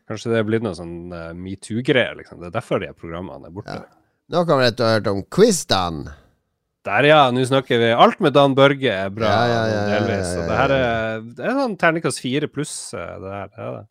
Kanskje 0.09 0.33
det 0.33 0.39
er 0.41 0.45
blitt 0.49 0.63
noe 0.65 0.75
sånn 0.77 1.13
uh, 1.13 1.33
metoo-greier, 1.37 2.17
liksom. 2.19 2.41
Det 2.41 2.49
er 2.51 2.57
derfor 2.59 2.81
de 2.81 2.91
programmene 2.97 3.49
er 3.49 3.55
borte. 3.57 3.77
Ja. 3.79 3.85
Nå 4.33 4.43
kommer 4.49 4.65
dere 4.67 4.77
til 4.77 4.85
å 4.85 4.89
ha 4.89 4.97
hørt 4.99 5.07
om 5.13 5.23
Quizdan. 5.33 6.03
Der, 6.85 7.07
ja. 7.09 7.31
Nå 7.33 7.45
snakker 7.49 7.79
vi 7.81 7.93
Alt 7.97 8.21
med 8.21 8.35
Dan 8.37 8.55
Børge 8.57 8.91
er 8.93 9.09
bra, 9.13 9.29
Ja, 9.29 9.47
ja, 9.49 9.63
ja, 9.67 9.77
ja, 9.77 9.99
delvis. 10.01 10.27
ja, 10.27 10.35
ja, 10.35 10.41
Og 10.41 10.49
det 10.49 10.57
her 10.59 10.75
er, 10.77 11.21
det 11.37 11.45
er 11.49 11.59
sånn 11.61 11.77
terningkast 11.81 12.21
fire 12.21 12.49
pluss, 12.49 12.75
eh, 12.97 13.15
det 13.21 13.31
her. 13.33 13.49
Det 13.49 13.59
er 13.65 13.73
det. 13.79 13.85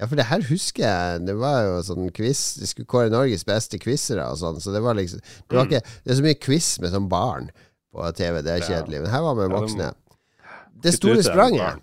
Ja, 0.00 0.08
for 0.08 0.16
det 0.16 0.24
her 0.30 0.44
husker 0.48 0.86
jeg. 0.86 1.20
Det 1.28 1.34
var 1.36 1.66
jo 1.66 1.74
sånn 1.84 2.08
quiz 2.16 2.40
De 2.60 2.68
skulle 2.68 2.88
kåre 2.88 3.12
Norges 3.12 3.44
beste 3.44 3.76
quizere 3.80 4.24
og 4.32 4.38
sånn, 4.40 4.56
så 4.62 4.72
det 4.72 4.80
var 4.84 4.96
liksom 4.96 5.20
Det, 5.20 5.52
var 5.52 5.68
ikke, 5.68 5.82
det 5.84 6.14
er 6.14 6.18
så 6.18 6.24
mye 6.24 6.38
quiz 6.40 6.68
med 6.80 6.94
sånn 6.94 7.10
barn 7.12 7.50
på 7.92 8.08
TV, 8.16 8.40
det 8.40 8.54
er 8.54 8.62
Mm. 8.62 8.68
Kjedelig. 8.70 9.00
Men 9.02 9.10
her 9.12 9.22
var 9.26 9.34
vi 9.36 9.48
voksne. 9.52 9.92
Det 10.82 10.94
store 10.96 11.22
spranget. 11.22 11.82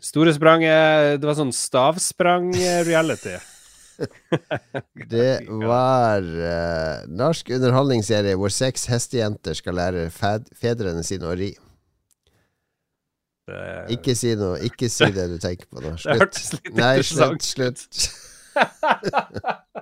store 0.00 0.32
spranget 0.34 1.20
Det 1.20 1.28
var 1.28 1.36
sånn 1.36 1.52
stavsprang-reality. 1.52 3.36
Det 5.12 5.44
var 5.44 6.24
uh, 6.24 7.04
norsk 7.12 7.50
underholdningsserie 7.52 8.38
hvor 8.40 8.48
seks 8.48 8.86
hestejenter 8.88 9.52
skal 9.58 9.76
lære 9.76 10.06
fedrene 10.08 11.04
sine 11.04 11.28
å 11.28 11.36
ri. 11.36 11.50
Det, 13.50 13.62
Ikke 13.98 14.12
si 14.18 14.30
noe. 14.38 14.56
Ikke 14.66 14.88
si 14.92 15.08
det 15.14 15.26
du 15.32 15.38
tenker 15.42 15.66
på 15.70 15.76
nå. 15.82 15.88
det 15.96 16.02
Slutt. 16.04 16.20
hørtes 16.22 16.48
litt 16.56 16.72
Nei, 16.78 16.96
slutt. 17.06 17.42
Slutt. 17.50 17.82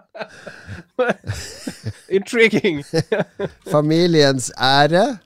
Intriguing! 2.09 2.85
Familiens 3.75 4.53
ære. 4.59 5.19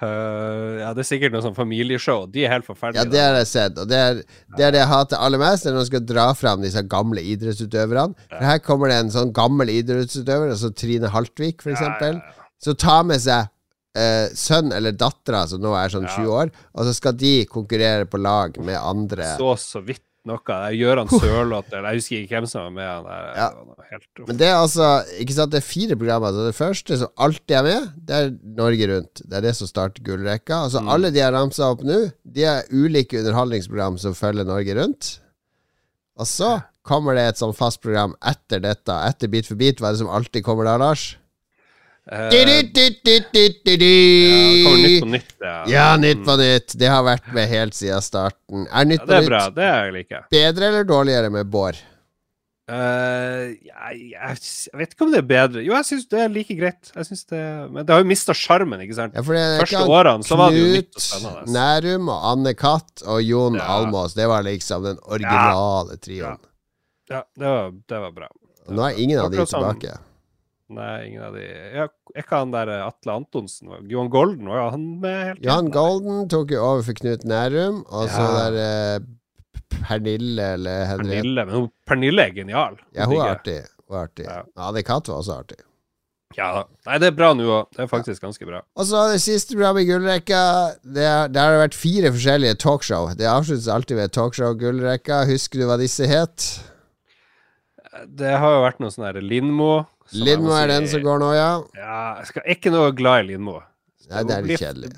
Uh, 0.00 0.80
ja, 0.80 0.94
det 0.96 1.02
er 1.02 1.08
sikkert 1.10 1.34
noe 1.34 1.42
sånn 1.44 1.56
familieshow. 1.56 2.22
De 2.32 2.46
er 2.46 2.54
helt 2.54 2.68
Ja, 2.96 3.02
det 3.04 3.20
har 3.20 3.34
jeg 3.36 3.48
sett. 3.50 3.76
Og 3.82 3.88
det 3.90 3.98
er 4.00 4.14
det, 4.22 4.62
er 4.64 4.72
det 4.72 4.80
jeg 4.80 4.88
hater 4.88 5.20
aller 5.20 5.40
mest, 5.42 5.66
det 5.66 5.74
når 5.74 5.82
man 5.82 5.88
skal 5.90 6.06
dra 6.08 6.24
fram 6.38 6.62
disse 6.64 6.80
gamle 6.88 7.20
idrettsutøverne. 7.34 8.16
For 8.30 8.46
her 8.48 8.62
kommer 8.64 8.88
det 8.88 8.96
en 9.02 9.12
sånn 9.12 9.34
gammel 9.36 9.68
idrettsutøver, 9.74 10.54
altså 10.54 10.70
Trine 10.72 11.10
Haltvik, 11.12 11.60
for 11.60 11.74
Ja, 11.74 11.76
eksempel, 11.76 12.16
ja, 12.16 12.32
ja. 12.32 12.48
som 12.64 12.78
tar 12.80 13.02
med 13.10 13.20
seg 13.26 13.50
eh, 13.96 14.28
sønn 14.34 14.72
eller 14.72 14.92
dattera, 14.92 15.46
som 15.48 15.60
nå 15.60 15.72
er 15.74 15.88
sånn 15.88 16.06
Ja. 16.06 16.16
20 16.16 16.30
år, 16.30 16.50
og 16.74 16.84
så 16.86 16.94
skal 16.94 17.12
de 17.18 17.44
konkurrere 17.46 18.06
på 18.06 18.20
lag 18.20 18.56
med 18.62 18.76
andre. 18.78 19.36
Så 19.38 19.56
så 19.58 19.82
vidt 19.84 20.02
noe. 20.26 20.36
Det 20.44 20.76
Gøran 20.78 21.08
Sørloth 21.08 21.72
eller 21.72 21.92
Jeg 21.94 21.96
husker 22.02 22.16
ikke 22.20 22.36
hvem 22.36 22.46
som 22.46 22.60
var 22.66 22.70
med. 22.70 22.88
Han 22.88 23.04
der, 23.04 23.36
Ja. 23.36 23.48
helt 23.90 24.26
Men 24.28 24.36
det 24.36 24.46
er 24.48 24.54
altså 24.60 24.88
Ikke 25.18 25.32
sant, 25.32 25.50
det 25.50 25.62
er 25.62 25.66
fire 25.66 25.96
programmer. 25.96 26.30
Så 26.36 26.44
det 26.46 26.54
første 26.54 26.98
som 26.98 27.08
alltid 27.18 27.56
er 27.56 27.62
med, 27.62 27.92
det 28.04 28.14
er 28.14 28.30
Norge 28.44 28.86
Rundt. 28.92 29.22
Det 29.26 29.32
er 29.38 29.40
det 29.40 29.56
som 29.56 29.66
starter 29.66 30.02
gullrekka. 30.04 30.64
Altså 30.68 30.82
Mm. 30.82 30.88
alle 30.92 31.10
de 31.10 31.18
jeg 31.18 31.32
ramsa 31.32 31.70
opp 31.72 31.80
nå, 31.82 32.12
de 32.30 32.44
er 32.44 32.62
ulike 32.70 33.16
underholdningsprogram 33.18 33.98
som 33.98 34.12
følger 34.12 34.44
Norge 34.44 34.74
Rundt. 34.76 35.20
Og 36.18 36.26
så 36.26 36.62
kommer 36.84 37.14
det 37.14 37.28
et 37.28 37.36
sånn 37.40 37.54
fast 37.56 37.80
program 37.80 38.14
etter 38.22 38.60
dette. 38.60 38.88
Etter 38.92 39.26
Bit 39.28 39.46
for 39.46 39.54
bit, 39.56 39.78
hva 39.80 39.88
er 39.88 39.92
det 39.92 39.98
som 40.00 40.08
alltid 40.08 40.44
kommer 40.44 40.64
da, 40.64 40.76
Lars? 40.76 41.16
Du-du-du-du-du-du. 42.10 43.84
ja, 43.84 44.64
kommer 44.64 44.88
Nytt 44.88 45.02
på 45.02 45.08
nytt. 45.12 45.34
Ja, 45.40 45.64
Ja, 45.68 45.96
Nytt 46.00 46.24
på 46.26 46.36
nytt. 46.40 46.74
Det 46.80 46.88
har 46.90 47.04
vært 47.06 47.28
med 47.36 47.48
helt 47.48 47.74
siden 47.76 48.02
starten. 48.02 48.66
Er 48.72 48.84
Nytt 48.88 49.00
Ja, 49.00 49.06
på 49.06 49.10
det 49.12 49.16
er 49.20 49.28
bra. 49.28 49.44
nytt 49.46 49.54
Det 49.54 49.64
er 49.68 49.92
jeg. 49.92 50.24
bedre 50.30 50.64
eller 50.72 50.84
dårligere 50.84 51.30
med 51.30 51.46
Bård? 51.50 51.76
Uh, 52.70 53.50
jeg, 53.66 54.12
jeg, 54.14 54.36
vet 54.78 54.92
ikke 54.94 55.02
om 55.04 55.10
det 55.10 55.18
er 55.18 55.26
bedre. 55.26 55.62
Jo, 55.66 55.72
jeg 55.74 55.84
syns 55.88 56.04
det 56.06 56.20
er 56.22 56.28
like 56.30 56.54
greit. 56.54 56.92
Det, 56.94 57.40
men 57.70 57.82
det 57.86 57.90
har 57.94 57.98
jo 58.04 58.06
mista 58.06 58.32
sjarmen, 58.36 58.80
ikke 58.84 58.94
sant? 58.94 59.14
Ja, 59.14 59.22
det 59.26 59.60
Første 59.64 59.80
årene 59.90 60.22
så 60.26 60.36
var 60.38 60.50
det 60.54 60.60
jo 60.60 60.68
nytt 60.76 60.94
og 60.94 61.02
spennende. 61.02 61.40
Knut. 61.40 61.54
Nærum 61.56 62.08
og 62.14 62.28
Anne 62.30 62.52
Katt 62.54 63.02
og 63.10 63.22
Jon 63.26 63.58
Ja. 63.58 63.66
Almås. 63.78 64.14
Det 64.14 64.28
var 64.30 64.42
liksom 64.46 64.86
den 64.86 64.98
originale 65.02 65.98
trioen. 65.98 66.38
Ja, 67.10 67.24
det 67.36 67.46
var, 67.46 67.72
det 67.90 67.98
var 68.06 68.12
bra. 68.20 68.28
Nå 68.70 68.86
er 68.86 69.02
ingen 69.02 69.18
av 69.18 69.30
de 69.32 69.40
tilbake. 69.42 69.50
Sånn, 69.50 69.66
tilbake. 69.80 69.98
Nei, 70.70 71.08
ingen 71.08 71.22
av 71.26 71.34
de 71.34 71.42
ja, 71.74 71.86
ikke 72.14 72.38
han 72.44 72.52
der 72.54 72.70
eh, 72.70 72.82
Atle 72.86 73.16
Antonsen? 73.18 73.72
Johan 73.90 74.10
Golden, 74.12 74.46
var 74.50 74.60
jo 74.60 74.66
han 74.76 74.84
med 75.02 75.16
helt 75.26 75.40
Johan? 75.48 75.70
Golden 75.74 76.28
tok 76.30 76.52
jo 76.54 76.60
over 76.62 76.84
for 76.86 76.94
Knut 77.00 77.24
Nærum, 77.26 77.80
og 77.90 78.06
så 78.12 78.26
Ja. 78.26 78.36
der 78.50 78.60
eh, 78.66 79.08
Pernille 79.80 80.52
eller 80.58 80.84
Henriette 80.92 81.22
Pernille. 81.24 81.44
Men 81.50 81.68
Pernille 81.86 82.22
er 82.28 82.36
genial. 82.36 82.78
Ja, 82.94 83.06
hun 83.10 83.18
er 83.18 83.34
artig. 83.34 83.58
Hun 83.88 83.96
er 83.98 84.06
artig. 84.06 84.26
Ja. 84.28 84.42
Anne 84.68 84.82
Katt 84.86 85.08
var 85.10 85.18
også 85.24 85.36
artig. 85.40 85.58
Ja. 86.38 86.64
Nei, 86.86 86.98
det 87.02 87.08
er 87.10 87.14
bra 87.18 87.32
nå 87.34 87.46
òg. 87.50 87.70
Det 87.74 87.82
er 87.82 87.88
faktisk 87.90 88.22
ganske 88.22 88.46
bra. 88.46 88.60
Og 88.78 88.86
så 88.86 89.00
det 89.10 89.18
siste 89.24 89.56
programmet 89.56 89.82
i 89.82 89.88
gullrekka. 89.90 90.42
Det 90.84 91.02
er- 91.02 91.26
har 91.26 91.56
det 91.56 91.62
vært 91.64 91.74
fire 91.74 92.12
forskjellige 92.14 92.58
talkshow. 92.62 93.08
Det 93.18 93.26
avsluttes 93.26 93.66
alltid 93.66 93.96
ved 93.96 94.12
talkshow 94.14 94.54
gullrekka. 94.54 95.24
Husker 95.26 95.58
du 95.58 95.66
hva 95.66 95.78
disse 95.80 96.06
het? 96.06 96.46
Det 98.06 98.30
har 98.38 98.52
jo 98.54 98.62
vært 98.62 98.78
noe 98.82 98.90
sånn 98.94 99.06
herre 99.08 99.22
Lindmo. 99.24 99.86
Lindmo 100.12 100.52
er 100.56 100.66
den 100.72 100.88
som 100.90 101.02
går 101.04 101.20
nå, 101.22 101.30
ja. 101.36 101.50
Ja, 101.78 101.98
jeg 102.20 102.26
skal 102.32 102.42
ikke 102.56 102.72
noe 102.74 102.90
glad 102.96 103.24
i 103.24 103.28
Lindmo. 103.32 103.60
Nei, 104.10 104.24
det 104.26 104.34
er 104.36 104.42
litt 104.48 104.60
kjedelig. 104.62 104.90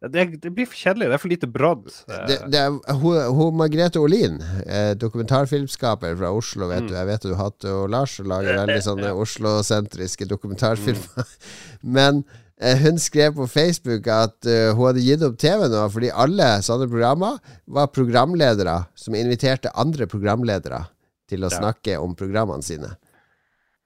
Det, 0.00 0.22
det 0.40 0.50
blir 0.56 0.64
for 0.64 0.78
kjedelig. 0.80 1.08
Det 1.10 1.16
er 1.16 1.20
for 1.20 1.28
lite 1.28 1.48
brodd. 1.52 1.88
Det, 2.28 2.36
det 2.54 2.60
er, 2.62 2.76
hun, 3.02 3.16
hun 3.36 3.56
Margrethe 3.58 4.00
Olin, 4.00 4.38
eh, 4.64 4.94
dokumentarfilmskaper 4.96 6.14
fra 6.16 6.30
Oslo, 6.32 6.68
vet 6.70 6.82
Mm. 6.86 6.88
du. 6.88 6.94
Jeg 6.94 7.06
vet 7.10 7.26
du 7.26 7.34
har 7.34 7.50
hatt 7.50 7.64
og 7.68 7.90
Lars 7.92 8.14
og 8.22 8.30
lager 8.30 8.56
veldig 8.62 8.78
sånne 8.88 9.10
Oslo-sentriske 9.12 10.24
dokumentarfilmer. 10.30 11.34
Men 11.98 12.22
eh, 12.60 12.78
hun 12.80 12.96
skrev 12.98 13.34
på 13.36 13.46
Facebook 13.50 14.08
at 14.08 14.38
uh, 14.48 14.72
hun 14.72 14.86
hadde 14.88 15.04
gitt 15.04 15.26
opp 15.26 15.36
TV 15.42 15.66
nå 15.68 15.84
fordi 15.92 16.10
alle 16.14 16.48
sånne 16.64 16.88
programmer 16.88 17.36
var 17.66 17.92
programledere 17.92 18.78
som 18.96 19.14
inviterte 19.18 19.72
andre 19.74 20.06
programledere 20.08 20.86
til 21.28 21.44
å 21.44 21.50
Ja. 21.52 21.58
snakke 21.60 21.98
om 22.00 22.16
programmene 22.16 22.64
sine. 22.64 22.94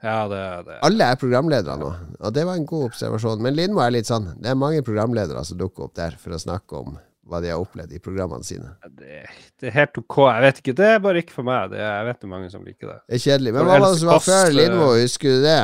Ja, 0.05 0.29
det, 0.29 0.43
det. 0.67 0.79
Alle 0.85 1.09
er 1.15 1.19
programledere 1.21 1.79
nå, 1.81 1.89
og 2.21 2.37
det 2.37 2.45
var 2.45 2.59
en 2.61 2.69
god 2.69 2.91
observasjon. 2.91 3.41
Men 3.45 3.57
Lindmo 3.57 3.81
er 3.81 3.95
litt 3.95 4.09
sånn 4.11 4.35
Det 4.37 4.51
er 4.53 4.59
mange 4.61 4.85
programledere 4.85 5.41
som 5.49 5.57
dukker 5.61 5.87
opp 5.87 5.95
der 5.97 6.19
for 6.21 6.37
å 6.37 6.41
snakke 6.43 6.83
om 6.83 6.99
hva 7.25 7.41
de 7.41 7.49
har 7.49 7.63
opplevd 7.63 7.95
i 7.97 8.01
programmene 8.05 8.45
sine. 8.45 8.75
det, 8.99 9.23
det 9.61 9.71
er 9.71 9.77
helt 9.79 9.97
OK. 10.03 10.19
Jeg 10.29 10.45
vet 10.45 10.59
ikke, 10.61 10.75
det 10.77 10.89
er 10.93 10.99
bare 11.01 11.23
ikke 11.25 11.37
for 11.39 11.47
meg. 11.49 11.71
Det, 11.73 11.81
jeg 11.81 12.09
vet 12.09 12.19
det 12.21 12.29
er 12.29 12.33
mange 12.35 12.51
som 12.53 12.67
liker 12.67 12.91
det. 12.91 12.99
Det 13.09 13.17
er 13.17 13.23
kjedelig. 13.25 13.55
Men 13.57 13.65
hva 13.65 13.79
var 13.79 13.87
det 13.87 14.01
som 14.03 14.11
var 14.13 14.25
før 14.27 14.43
eh, 14.43 14.57
Lindmo, 14.59 14.91
husker 15.01 15.39
du 15.39 15.47
det? 15.47 15.63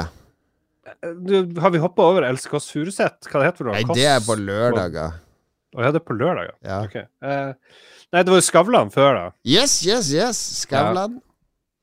Du, 1.28 1.34
har 1.60 1.74
vi 1.74 1.82
hoppa 1.82 2.06
over 2.08 2.24
Else 2.30 2.48
Kåss 2.50 2.70
Furuseth? 2.72 3.28
Hva 3.28 3.42
det 3.42 3.50
heter 3.50 3.68
det? 3.68 3.74
Nei, 3.76 3.98
det 3.98 4.06
er 4.08 4.24
på 4.24 4.36
lørdager. 4.40 5.18
Å 5.76 5.84
ja, 5.84 5.92
det 5.92 6.00
er 6.00 6.06
på 6.08 6.16
lørdager. 6.16 6.56
Ja. 6.66 6.78
Ok. 6.88 6.96
Eh, 6.96 7.84
nei, 8.10 8.22
det 8.24 8.32
var 8.32 8.40
jo 8.40 8.46
Skavlan 8.48 8.94
før, 8.94 9.10
da. 9.18 9.26
Yes, 9.46 9.76
yes, 9.86 10.08
yes! 10.16 10.40
Skavlan. 10.64 11.20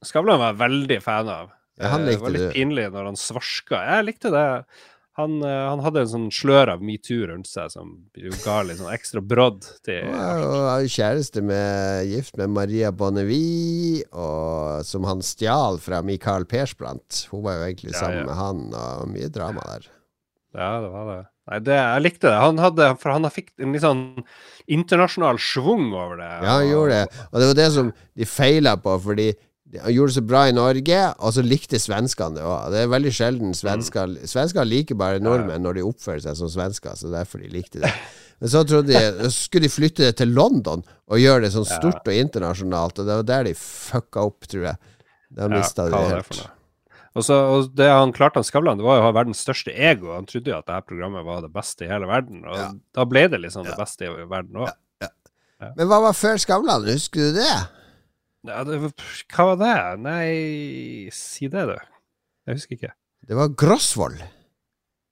Skavlan 0.06 0.42
var 0.42 0.56
jeg 0.56 0.62
veldig 0.66 1.00
fan 1.06 1.30
av. 1.32 1.54
Ja, 1.78 1.94
han 1.94 2.06
Eh, 2.06 2.12
likte 2.12 2.20
det 2.20 2.26
var 2.26 2.36
litt 2.38 2.54
pinlig 2.56 2.86
når 2.94 3.10
han 3.12 3.20
svarska. 3.20 3.82
Jeg 3.98 4.06
likte 4.08 4.32
det. 4.34 4.46
Han, 5.18 5.40
eh, 5.42 5.64
han 5.70 5.82
hadde 5.82 6.04
en 6.04 6.10
sånn 6.12 6.26
slør 6.34 6.70
av 6.76 6.82
metoo 6.86 7.26
rundt 7.26 7.48
seg 7.50 7.72
som 7.74 7.94
ga 8.44 8.60
litt 8.62 8.78
sånn 8.78 8.94
ekstra 8.94 9.22
brodd 9.26 9.64
til 9.86 10.06
Og 10.12 10.14
er 10.70 10.84
jo 10.84 10.92
kjæreste 10.94 11.42
med 11.42 12.06
gift 12.12 12.38
med 12.38 12.54
Maria 12.54 12.92
Bonnevie, 12.94 14.04
og 14.14 14.86
som 14.86 15.08
han 15.10 15.24
stjal 15.26 15.80
fra 15.82 16.04
Michael 16.06 16.46
Persbrandt. 16.46 17.26
Hun 17.32 17.42
var 17.48 17.58
jo 17.58 17.66
egentlig 17.72 17.96
Ja, 17.96 18.00
sammen 18.04 18.20
ja. 18.22 18.26
med 18.30 18.36
han, 18.36 18.62
og 18.78 19.10
mye 19.10 19.30
drama 19.34 19.66
der. 19.74 19.90
Ja, 20.54 20.70
det 20.82 20.94
var 20.94 21.10
det. 21.10 21.24
Nei, 21.48 21.60
det, 21.64 21.76
jeg 21.80 22.04
likte 22.04 22.28
det. 22.28 22.38
Han 22.44 22.58
hadde, 22.60 22.88
for 23.00 23.14
han 23.16 23.30
fikk 23.32 23.54
en 23.64 23.74
litt 23.74 23.84
sånn 23.86 24.04
internasjonal 24.68 25.38
schwung 25.40 25.94
over 25.96 26.20
det. 26.20 26.30
Ja, 26.44 26.58
han 26.60 26.68
gjorde 26.70 26.98
det. 26.98 27.26
Og 27.32 27.40
det 27.40 27.48
var 27.48 27.60
det 27.62 27.68
som 27.74 27.92
de 28.20 28.28
feila 28.28 28.74
på, 28.84 28.98
fordi 29.02 29.30
han 29.76 29.92
gjorde 29.94 30.14
det 30.14 30.16
så 30.16 30.24
bra 30.24 30.42
i 30.48 30.54
Norge, 30.56 31.00
og 31.20 31.34
så 31.36 31.44
likte 31.44 31.80
svenskene 31.82 32.38
det 32.40 32.44
òg. 32.48 32.70
Det 32.72 32.84
er 32.86 32.92
veldig 32.94 33.12
sjelden 33.18 33.54
svensker 33.58 34.14
Svensker 34.30 34.64
liker 34.68 34.96
bare 35.00 35.20
nordmenn 35.20 35.66
når 35.66 35.80
de 35.80 35.84
oppfører 35.90 36.24
seg 36.24 36.38
som 36.40 36.52
svensker, 36.54 36.96
så 36.96 37.12
derfor 37.12 37.44
de 37.44 37.50
likte 37.52 37.82
det. 37.84 37.92
Men 38.40 38.52
så 38.54 38.62
trodde 38.70 38.94
de 38.96 39.32
skulle 39.34 39.66
de 39.68 39.74
flytte 39.74 40.06
det 40.08 40.16
til 40.22 40.30
London 40.32 40.84
og 41.10 41.20
gjøre 41.20 41.44
det 41.48 41.52
sånn 41.56 41.68
stort 41.68 42.06
og 42.08 42.14
internasjonalt, 42.16 43.02
og 43.02 43.10
det 43.10 43.18
var 43.20 43.28
der 43.34 43.50
de 43.50 43.56
fucka 43.60 44.24
opp, 44.30 44.48
tror 44.48 44.70
jeg. 44.70 44.94
Da 45.36 45.50
mista 45.52 45.88
de 45.90 45.92
hva 45.98 46.04
det 46.08 46.20
helt. 46.22 46.44
Og, 47.18 47.24
så, 47.26 47.34
og 47.50 47.72
det 47.74 47.88
han 47.90 48.12
klarte, 48.14 48.38
han 48.38 48.46
Skavlan, 48.46 48.78
det 48.78 48.86
var 48.86 49.00
jo 49.00 49.02
å 49.02 49.08
ha 49.08 49.14
verdens 49.18 49.40
største 49.42 49.74
ego. 49.74 50.12
Han 50.14 50.28
trodde 50.30 50.52
jo 50.54 50.60
at 50.60 50.68
dette 50.70 50.86
programmet 50.86 51.26
var 51.26 51.42
det 51.42 51.50
beste 51.56 51.88
i 51.88 51.90
hele 51.90 52.06
verden, 52.08 52.44
og 52.46 52.56
Ja. 52.62 52.68
da 52.94 53.06
ble 53.10 53.24
det 53.34 53.40
liksom 53.42 53.66
det 53.66 53.74
beste 53.80 54.06
i 54.06 54.28
verden 54.30 54.62
òg. 54.62 54.70
Men 55.74 55.88
hva 55.90 55.98
var 56.04 56.14
før 56.14 56.38
Skavlan? 56.38 56.86
Husker 56.86 57.32
du 57.34 57.40
det? 57.40 57.54
Ja, 58.48 58.64
det, 58.68 58.80
hva 59.36 59.46
var 59.52 59.60
det? 59.62 59.76
Nei, 60.04 61.10
si 61.14 61.50
det, 61.52 61.66
du. 61.70 61.76
Jeg 62.48 62.60
husker 62.60 62.78
ikke. 62.80 62.94
Det 63.28 63.36
var 63.38 63.52
Grosvold. 63.60 64.22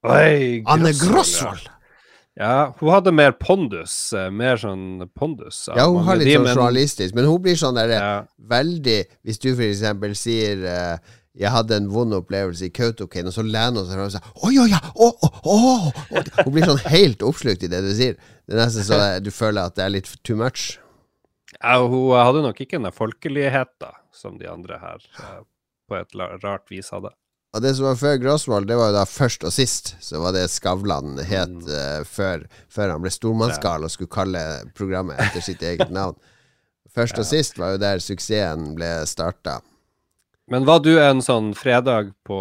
Oi, 0.06 0.62
Anne 0.70 0.92
Grosvold, 0.94 1.10
Grosvold! 1.16 1.66
Ja. 1.66 2.46
ja, 2.46 2.56
hun 2.78 2.92
hadde 2.94 3.12
mer 3.16 3.34
pondus. 3.40 3.94
eh, 4.16 4.30
Mer 4.30 4.60
sånn 4.60 5.04
pondus. 5.16 5.66
Ja, 5.74 5.88
hun 5.90 6.04
har 6.06 6.20
litt 6.20 6.30
sånn 6.32 6.46
men- 6.46 6.54
journalistisk, 6.56 7.14
men 7.16 7.28
hun 7.28 7.42
blir 7.42 7.56
sånn 7.58 7.76
derre 7.78 7.96
Ja, 8.00 8.16
veldig 8.38 8.98
Hvis 9.26 9.40
du 9.42 9.50
for 9.54 9.64
eksempel 9.66 10.14
sier 10.18 10.62
uh, 10.64 10.96
jeg 11.36 11.52
hadde 11.52 11.76
en 11.76 11.88
vond 11.92 12.14
opplevelse 12.16 12.64
i 12.64 12.72
Kautokeino, 12.72 13.28
og 13.28 13.34
så 13.36 13.42
lener 13.44 13.82
hun 13.82 13.84
seg 13.84 13.98
fram 13.98 14.06
og 14.06 14.14
sier 14.14 14.30
Oi, 14.46 14.54
oi, 14.62 14.70
ja! 14.72 14.80
Å, 14.94 15.10
å, 15.12 15.28
å, 15.44 15.56
å. 16.16 16.22
Hun 16.46 16.52
blir 16.54 16.64
sånn 16.70 16.80
helt 16.88 17.24
oppslukt 17.26 17.66
i 17.66 17.68
det 17.68 17.82
du 17.84 17.90
sier. 17.92 18.16
Det 18.46 18.56
er 18.56 18.62
nesten 18.62 18.86
så 18.88 19.00
du 19.26 19.28
føler 19.34 19.68
at 19.68 19.76
det 19.76 19.84
er 19.84 19.92
litt 19.98 20.08
too 20.24 20.38
much. 20.40 20.78
Ja, 21.62 21.76
hun 21.82 22.10
hadde 22.18 22.42
nok 22.44 22.60
ikke 22.60 22.78
den 22.80 22.92
folkeligheten 22.94 23.94
som 24.16 24.38
de 24.40 24.48
andre 24.50 24.78
her 24.82 25.02
eh, 25.20 25.40
på 25.88 25.96
et 26.00 26.14
rart 26.44 26.70
vis 26.72 26.90
hadde. 26.94 27.12
Og 27.56 27.62
det 27.64 27.70
som 27.78 27.86
var 27.86 27.96
før 27.96 28.16
Grosvold, 28.20 28.66
det 28.68 28.76
var 28.76 28.90
jo 28.90 28.96
da 28.98 29.04
først 29.08 29.44
og 29.48 29.52
sist. 29.54 29.94
Så 30.04 30.18
var 30.20 30.34
det 30.36 30.48
Skavlan 30.52 31.14
het 31.24 31.48
Mm. 31.48 31.62
uh, 31.70 32.02
før, 32.04 32.42
før 32.68 32.90
han 32.92 33.00
ble 33.04 33.10
stormannsgal 33.14 33.86
og 33.86 33.90
skulle 33.94 34.12
kalle 34.12 34.42
programmet 34.76 35.16
etter 35.22 35.40
sitt 35.40 35.62
eget 35.64 35.88
navn. 36.00 36.18
Først 36.92 37.16
og 37.18 37.24
sist 37.28 37.56
var 37.60 37.74
jo 37.74 37.80
der 37.80 37.98
suksessen 38.02 38.74
ble 38.76 38.90
starta. 39.08 39.60
Men 40.50 40.64
var 40.64 40.78
du 40.84 40.92
en 41.02 41.18
sånn 41.26 41.48
fredag 41.58 42.12
på 42.26 42.36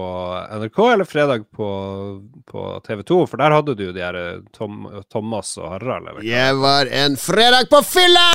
NRK 0.61 0.77
eller 0.93 1.07
fredag 1.09 1.47
på, 1.57 1.67
på 2.45 2.65
TV 2.85 3.01
2? 3.01 3.15
For 3.31 3.41
der 3.41 3.55
hadde 3.55 3.73
du 3.79 3.87
de 3.95 4.03
her 4.03 4.17
eh, 4.19 4.35
Tom, 4.53 4.83
Thomas 5.09 5.55
og 5.57 5.71
Harald. 5.73 6.11
Eller? 6.11 6.21
Jeg 6.27 6.59
var 6.61 6.85
en 6.93 7.17
fredag 7.17 7.65
på 7.71 7.79
fylla! 7.81 8.27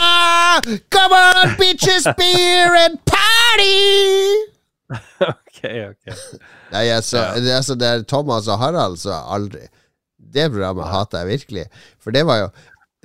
Come 0.90 1.20
on, 1.38 1.54
bitches, 1.60 2.08
beer 2.18 2.74
and 2.82 2.98
party! 3.06 3.76
ok, 5.30 5.62
ok. 5.92 6.18
Nei, 6.74 6.84
altså, 6.90 7.20
Ja. 7.22 7.38
det, 7.38 7.54
altså, 7.60 7.78
det 7.78 7.86
er 7.94 8.02
Thomas 8.10 8.50
og 8.50 8.58
Harald, 8.58 8.98
så 8.98 9.20
aldri. 9.22 9.68
Det 10.18 10.48
programmet 10.50 10.90
hater 10.90 11.22
jeg 11.22 11.30
virkelig. 11.38 11.68
For 12.02 12.14
det 12.14 12.26
var 12.26 12.42
jo 12.42 12.50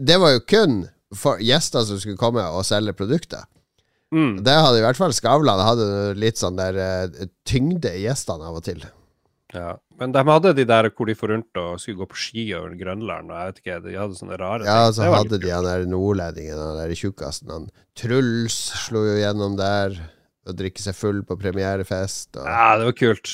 Det 0.02 0.18
var 0.20 0.34
jo 0.34 0.42
kun 0.50 0.74
for 1.16 1.38
gjester 1.40 1.86
som 1.88 2.02
skulle 2.02 2.18
komme 2.20 2.42
og 2.52 2.66
selge 2.68 2.92
produkter. 2.98 3.46
Mm. 4.16 4.36
Det 4.48 4.54
hadde 4.56 4.80
i 4.80 4.84
hvert 4.86 5.00
fall 5.00 5.14
Skavlan 5.16 5.60
hadde 5.60 5.88
litt 6.20 6.40
sånn 6.40 6.56
der 6.60 6.78
uh, 6.80 7.26
tyngde 7.48 7.92
i 7.98 8.06
gjestene 8.06 8.48
av 8.48 8.62
og 8.62 8.64
til. 8.68 8.86
Ja. 9.56 9.76
Men 10.00 10.12
de 10.12 10.24
hadde 10.28 10.52
de 10.58 10.66
der 10.68 10.90
hvor 10.92 11.08
de 11.08 11.16
for 11.16 11.32
rundt 11.32 11.60
og 11.60 11.78
skulle 11.80 12.02
gå 12.02 12.08
på 12.12 12.18
ski 12.20 12.44
over 12.58 12.74
Grønland, 12.80 13.30
og 13.32 13.38
jeg 13.38 13.52
vet 13.52 13.62
ikke, 13.62 13.78
de 13.86 13.94
hadde 14.00 14.18
sånne 14.18 14.40
rare 14.42 14.68
Ja, 14.68 14.90
så 14.92 15.08
hadde 15.14 15.40
de 15.40 15.54
han 15.54 15.68
der 15.68 15.86
nordlendingen, 15.88 16.60
han 16.60 16.82
der 16.82 16.96
tjukkasen, 17.00 17.52
han 17.54 17.70
Truls 17.96 18.58
slo 18.86 19.06
jo 19.08 19.16
gjennom 19.22 19.56
der. 19.60 19.96
Og 20.46 20.54
drikke 20.60 20.78
seg 20.78 20.94
full 20.94 21.24
på 21.26 21.40
premierefest. 21.42 22.36
Og. 22.38 22.44
Ja, 22.46 22.76
det 22.78 22.86
var 22.86 22.98
kult. 23.00 23.32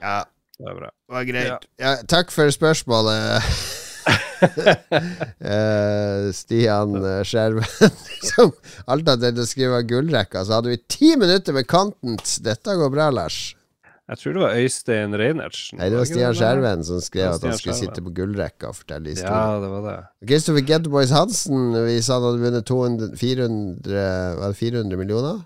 ja, 0.00 0.22
Det 0.56 0.64
var 0.64 0.78
bra. 0.78 0.88
det 0.88 1.16
var 1.18 1.26
greit. 1.28 1.50
Ja. 1.50 1.58
Ja, 1.82 1.96
takk 2.08 2.32
for 2.32 2.48
spørsmålet. 2.54 3.44
Eh, 5.46 6.30
Stian 6.34 6.94
eh, 7.00 7.20
Skjerven, 7.26 7.92
som 8.30 8.50
alt 8.90 9.08
hadde 9.08 9.28
tenkt 9.28 9.42
å 9.42 9.46
skrive 9.48 9.82
gullrekka. 9.88 10.42
Så 10.46 10.56
hadde 10.58 10.72
vi 10.72 10.78
ti 10.90 11.12
minutter 11.18 11.54
med 11.56 11.68
content. 11.70 12.32
Dette 12.44 12.74
går 12.78 12.90
bra, 12.92 13.08
Lars. 13.14 13.38
Jeg 14.06 14.20
tror 14.20 14.36
det 14.36 14.42
var 14.44 14.58
Øystein 14.62 15.14
Reinertsen. 15.18 15.80
Nei, 15.80 15.88
det 15.90 15.98
var 15.98 16.06
Stian 16.06 16.34
Skjerven 16.38 16.84
som 16.86 17.00
skrev 17.02 17.32
at 17.32 17.42
han 17.42 17.56
skulle 17.58 17.74
Skjerven. 17.74 17.94
sitte 17.94 18.04
på 18.06 18.12
gullrekka 18.14 18.70
og 18.70 18.76
fortelle 18.78 19.10
historien. 19.10 19.34
Ja, 19.34 19.56
det 19.64 19.70
var 19.72 19.86
det. 19.88 19.96
Kristoffer 20.30 20.66
Getboys 20.68 21.14
Hansen, 21.14 21.64
vi 21.88 21.96
sa 22.06 22.20
han 22.20 22.28
hadde 22.28 22.44
vunnet 22.44 22.68
200, 22.70 23.08
400, 23.18 24.04
var 24.42 24.54
det 24.54 24.60
400 24.62 25.00
millioner. 25.02 25.40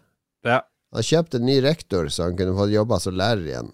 Ja. 0.49 0.59
Han 0.97 1.07
kjøpte 1.07 1.41
en 1.41 1.49
ny 1.49 1.57
rektor, 1.65 2.09
så 2.13 2.29
han 2.29 2.37
kunne 2.37 2.57
få 2.59 2.69
jobba 2.73 3.01
som 3.01 3.17
lærer 3.17 3.47
igjen. 3.49 3.73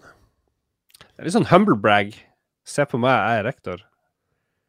Det 1.03 1.19
er 1.23 1.27
litt 1.27 1.35
sånn 1.35 1.51
humble 1.51 1.75
brag. 1.83 2.15
Se 2.67 2.83
på 2.87 2.99
meg, 3.01 3.15
jeg 3.17 3.41
er 3.43 3.47
rektor. 3.47 3.86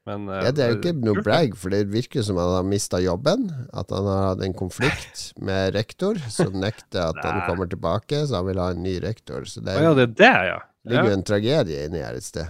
Men 0.09 0.29
eh, 0.33 0.47
Ja, 0.47 0.53
det 0.55 0.65
er 0.65 0.73
jo 0.73 0.79
ikke 0.81 0.95
noe 0.97 1.25
brag, 1.25 1.55
for 1.61 1.75
det 1.75 1.85
virker 1.93 2.25
som 2.25 2.41
han 2.41 2.55
har 2.57 2.67
mista 2.67 3.01
jobben. 3.03 3.49
At 3.77 3.93
han 3.95 4.09
har 4.09 4.25
hatt 4.31 4.45
en 4.47 4.57
konflikt 4.57 5.29
med 5.37 5.75
rektor, 5.77 6.21
som 6.33 6.57
nekter 6.57 7.11
at 7.11 7.21
han 7.25 7.45
kommer 7.49 7.69
tilbake, 7.71 8.25
så 8.27 8.41
han 8.41 8.49
vil 8.49 8.63
ha 8.63 8.71
en 8.75 8.83
ny 8.85 8.97
rektor. 9.05 9.45
Så 9.49 9.63
det 9.65 9.77
er, 9.77 9.85
ja, 9.91 9.95
det 9.99 10.11
det, 10.19 10.35
ja. 10.49 10.59
ligger 10.89 11.13
jo 11.13 11.19
en 11.21 11.29
tragedie 11.29 11.87
inni 11.87 12.03
her 12.05 12.19
et 12.19 12.27
sted. 12.27 12.49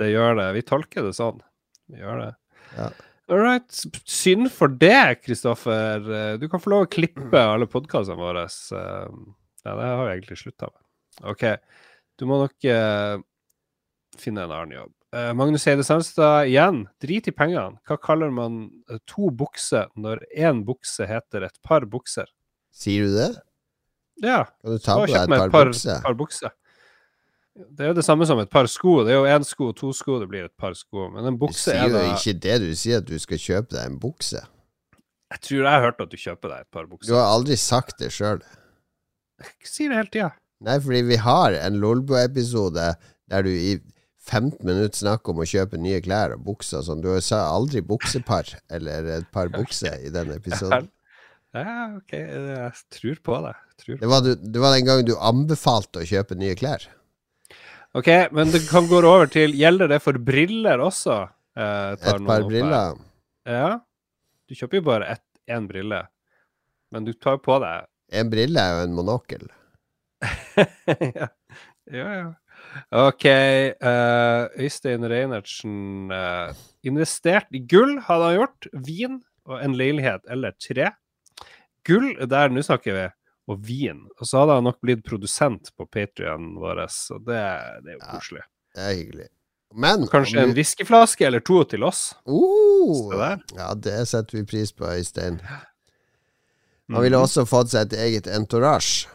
Det 0.00 0.12
gjør 0.12 0.38
det. 0.38 0.48
Vi 0.56 0.64
tolker 0.64 1.08
det 1.08 1.14
sånn. 1.18 1.42
Vi 1.90 2.00
gjør 2.00 2.22
det. 2.24 2.32
Ja. 2.78 2.90
All 3.30 3.42
right. 3.44 3.82
Synd 4.10 4.48
for 4.50 4.72
det, 4.80 5.20
Kristoffer. 5.22 6.02
Eh, 6.02 6.32
Du 6.40 6.48
kan 6.50 6.62
få 6.62 6.72
lov 6.72 6.86
å 6.86 6.90
klippe 6.90 7.42
alle 7.52 7.68
podkastene 7.70 8.18
våre. 8.18 8.46
Eh, 8.46 9.20
Ja, 9.60 9.74
det 9.76 9.88
har 9.90 10.06
vi 10.06 10.12
egentlig 10.14 10.38
slutta 10.40 10.70
med. 10.70 10.80
OK. 11.34 11.42
Du 12.16 12.24
må 12.28 12.38
nok 12.40 12.64
uh, 12.64 13.20
finne 14.16 14.46
en 14.46 14.54
annen 14.56 14.72
jobb. 14.78 14.92
Eh, 15.10 15.32
Magnus 15.34 15.66
Eide 15.66 15.84
Sandstad 15.84 16.46
igjen. 16.46 16.84
Drit 17.02 17.26
i 17.26 17.34
pengene. 17.34 17.80
Hva 17.88 17.96
kaller 17.98 18.30
man 18.34 18.62
eh, 18.90 19.00
to 19.10 19.32
bukser 19.34 19.88
når 19.98 20.22
én 20.30 20.62
bukse 20.66 21.06
heter 21.06 21.48
et 21.48 21.58
par 21.66 21.86
bukser? 21.90 22.30
Sier 22.70 23.08
du 23.08 23.16
det? 23.16 23.32
Ja. 24.22 24.44
Kan 24.62 24.76
du 24.76 24.84
ta 24.84 25.00
på 25.00 25.08
deg 25.10 25.18
et 25.24 25.34
par 25.34 25.50
bukser? 25.72 25.98
par 26.04 26.18
bukser. 26.18 26.54
Det 27.60 27.82
er 27.82 27.90
jo 27.90 27.96
det 27.98 28.06
samme 28.06 28.28
som 28.28 28.38
et 28.38 28.52
par 28.52 28.70
sko. 28.70 29.00
Det 29.04 29.16
er 29.16 29.18
jo 29.18 29.26
én 29.26 29.44
sko, 29.44 29.72
to 29.76 29.90
sko, 29.96 30.20
det 30.22 30.30
blir 30.30 30.46
et 30.46 30.56
par 30.60 30.78
sko. 30.78 31.08
Men 31.10 31.26
en 31.32 31.40
bukse 31.40 31.66
Du 31.66 31.74
bukse 31.74 31.74
sier 31.74 31.98
er 31.98 32.06
jo 32.06 32.14
ikke 32.14 32.38
det, 32.46 32.56
du 32.62 32.70
sier 32.78 33.02
at 33.02 33.10
du 33.10 33.16
skal 33.18 33.42
kjøpe 33.42 33.74
deg 33.74 33.90
en 33.90 33.98
bukse. 34.00 34.44
Jeg 35.30 35.42
tror 35.46 35.58
jeg 35.58 35.70
har 35.70 35.84
hørt 35.88 36.00
at 36.06 36.10
du 36.14 36.18
kjøper 36.18 36.54
deg 36.54 36.62
et 36.62 36.70
par 36.74 36.86
bukser. 36.86 37.10
Du 37.10 37.18
har 37.18 37.34
aldri 37.34 37.58
sagt 37.58 37.98
det 37.98 38.14
sjøl. 38.14 38.44
Jeg 39.42 39.72
sier 39.72 39.90
det 39.90 39.98
hele 39.98 40.14
tida. 40.14 40.30
Nei, 40.62 40.78
fordi 40.84 41.02
vi 41.08 41.18
har 41.18 41.56
en 41.56 41.78
Lolbo-episode 41.82 42.92
der 43.30 43.46
du 43.46 43.50
i 43.50 43.78
15 44.30 44.62
minutter 44.66 44.96
snakk 45.00 45.28
om 45.32 45.40
å 45.42 45.46
kjøpe 45.48 45.78
nye 45.82 45.98
klær 46.04 46.36
og 46.36 46.44
bukser 46.46 46.78
og 46.80 46.86
sånn. 46.86 47.00
Du 47.02 47.10
sa 47.24 47.40
aldri 47.50 47.82
buksepar 47.82 48.52
eller 48.70 49.08
et 49.18 49.26
par 49.34 49.50
bukser 49.50 49.98
i 50.06 50.12
den 50.14 50.30
episoden. 50.36 50.86
Ja, 51.56 51.88
OK. 51.98 52.12
Jeg 52.14 52.72
tror 52.94 53.20
på 53.26 53.40
det. 53.48 53.54
Tror 53.82 53.96
på. 53.96 54.00
Det 54.04 54.10
var, 54.12 54.22
du, 54.22 54.32
det 54.38 54.62
var 54.62 54.76
den 54.76 54.86
gangen 54.86 55.08
du 55.08 55.16
anbefalte 55.18 56.04
å 56.04 56.06
kjøpe 56.06 56.38
nye 56.38 56.54
klær. 56.58 56.86
OK, 57.98 58.06
men 58.30 58.52
det 58.54 58.60
kan 58.70 58.86
gå 58.86 59.00
over 59.02 59.26
til 59.26 59.56
Gjelder 59.58 59.90
det 59.90 59.98
for 60.04 60.14
briller 60.22 60.78
også? 60.84 61.16
Eh, 61.58 61.96
Et 61.98 62.26
par 62.28 62.44
briller? 62.46 62.70
her. 62.70 63.00
Ja. 63.50 63.70
Du 64.46 64.54
kjøper 64.54 64.78
jo 64.78 64.84
bare 64.86 65.08
ett- 65.16 65.26
én 65.50 65.66
brille, 65.66 66.04
men 66.94 67.04
du 67.08 67.10
tar 67.18 67.34
jo 67.34 67.42
på 67.42 67.56
deg 67.62 67.88
En 68.14 68.30
brille 68.30 68.62
er 68.62 68.76
jo 68.76 68.84
en 68.86 68.94
monokkel. 68.94 69.48
ja. 71.18 71.26
ja, 71.90 72.06
ja. 72.14 72.30
OK. 72.92 73.24
Uh, 73.82 74.46
Øystein 74.60 75.04
Reinertsen 75.10 76.10
uh, 76.12 76.52
investert 76.86 77.46
i 77.52 77.58
gull, 77.66 77.96
hadde 78.06 78.28
han 78.30 78.36
gjort. 78.40 78.68
Vin 78.86 79.20
og 79.50 79.62
en 79.64 79.74
leilighet 79.78 80.22
eller 80.30 80.52
tre. 80.62 80.90
Gull, 81.88 82.12
der 82.30 82.52
nå 82.52 82.62
snakker 82.62 82.94
vi, 82.94 83.06
og 83.50 83.62
vin. 83.66 84.04
Og 84.20 84.28
så 84.28 84.42
hadde 84.42 84.58
han 84.60 84.64
nok 84.68 84.78
blitt 84.84 85.02
produsent 85.06 85.72
på 85.76 85.86
Patrion 85.90 86.52
vår, 86.60 86.84
så 86.92 87.18
det, 87.18 87.40
det 87.84 87.94
er 87.94 87.96
jo 87.96 88.00
Ja. 88.04 88.12
koselig. 88.14 88.42
Det 88.76 88.84
er 88.86 88.94
hyggelig. 88.98 89.28
Men 89.74 90.06
Kanskje 90.10 90.38
om 90.42 90.48
en 90.50 90.54
whiskyflaske 90.54 91.26
eller 91.26 91.40
to 91.46 91.62
til 91.64 91.82
oss. 91.86 92.14
Uh, 92.26 93.10
det. 93.16 93.32
Ja, 93.56 93.72
det 93.74 93.96
setter 94.10 94.38
vi 94.40 94.44
pris 94.50 94.72
på, 94.74 94.84
Øystein. 94.86 95.40
Han 95.40 95.66
Mhm. 96.98 97.02
ville 97.04 97.18
også 97.22 97.44
fått 97.46 97.70
seg 97.70 97.86
et 97.92 97.98
eget 98.02 98.26
entourage. 98.26 99.06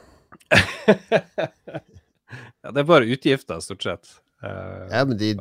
Ja, 2.64 2.72
det 2.73 2.81
er 2.81 2.88
bare 2.89 3.06
utgifter, 3.15 3.60
stort 3.61 3.84
sett. 3.85 4.14
Uh, 4.43 4.85
Ja, 4.91 5.03
men 5.07 5.18
de 5.18 5.31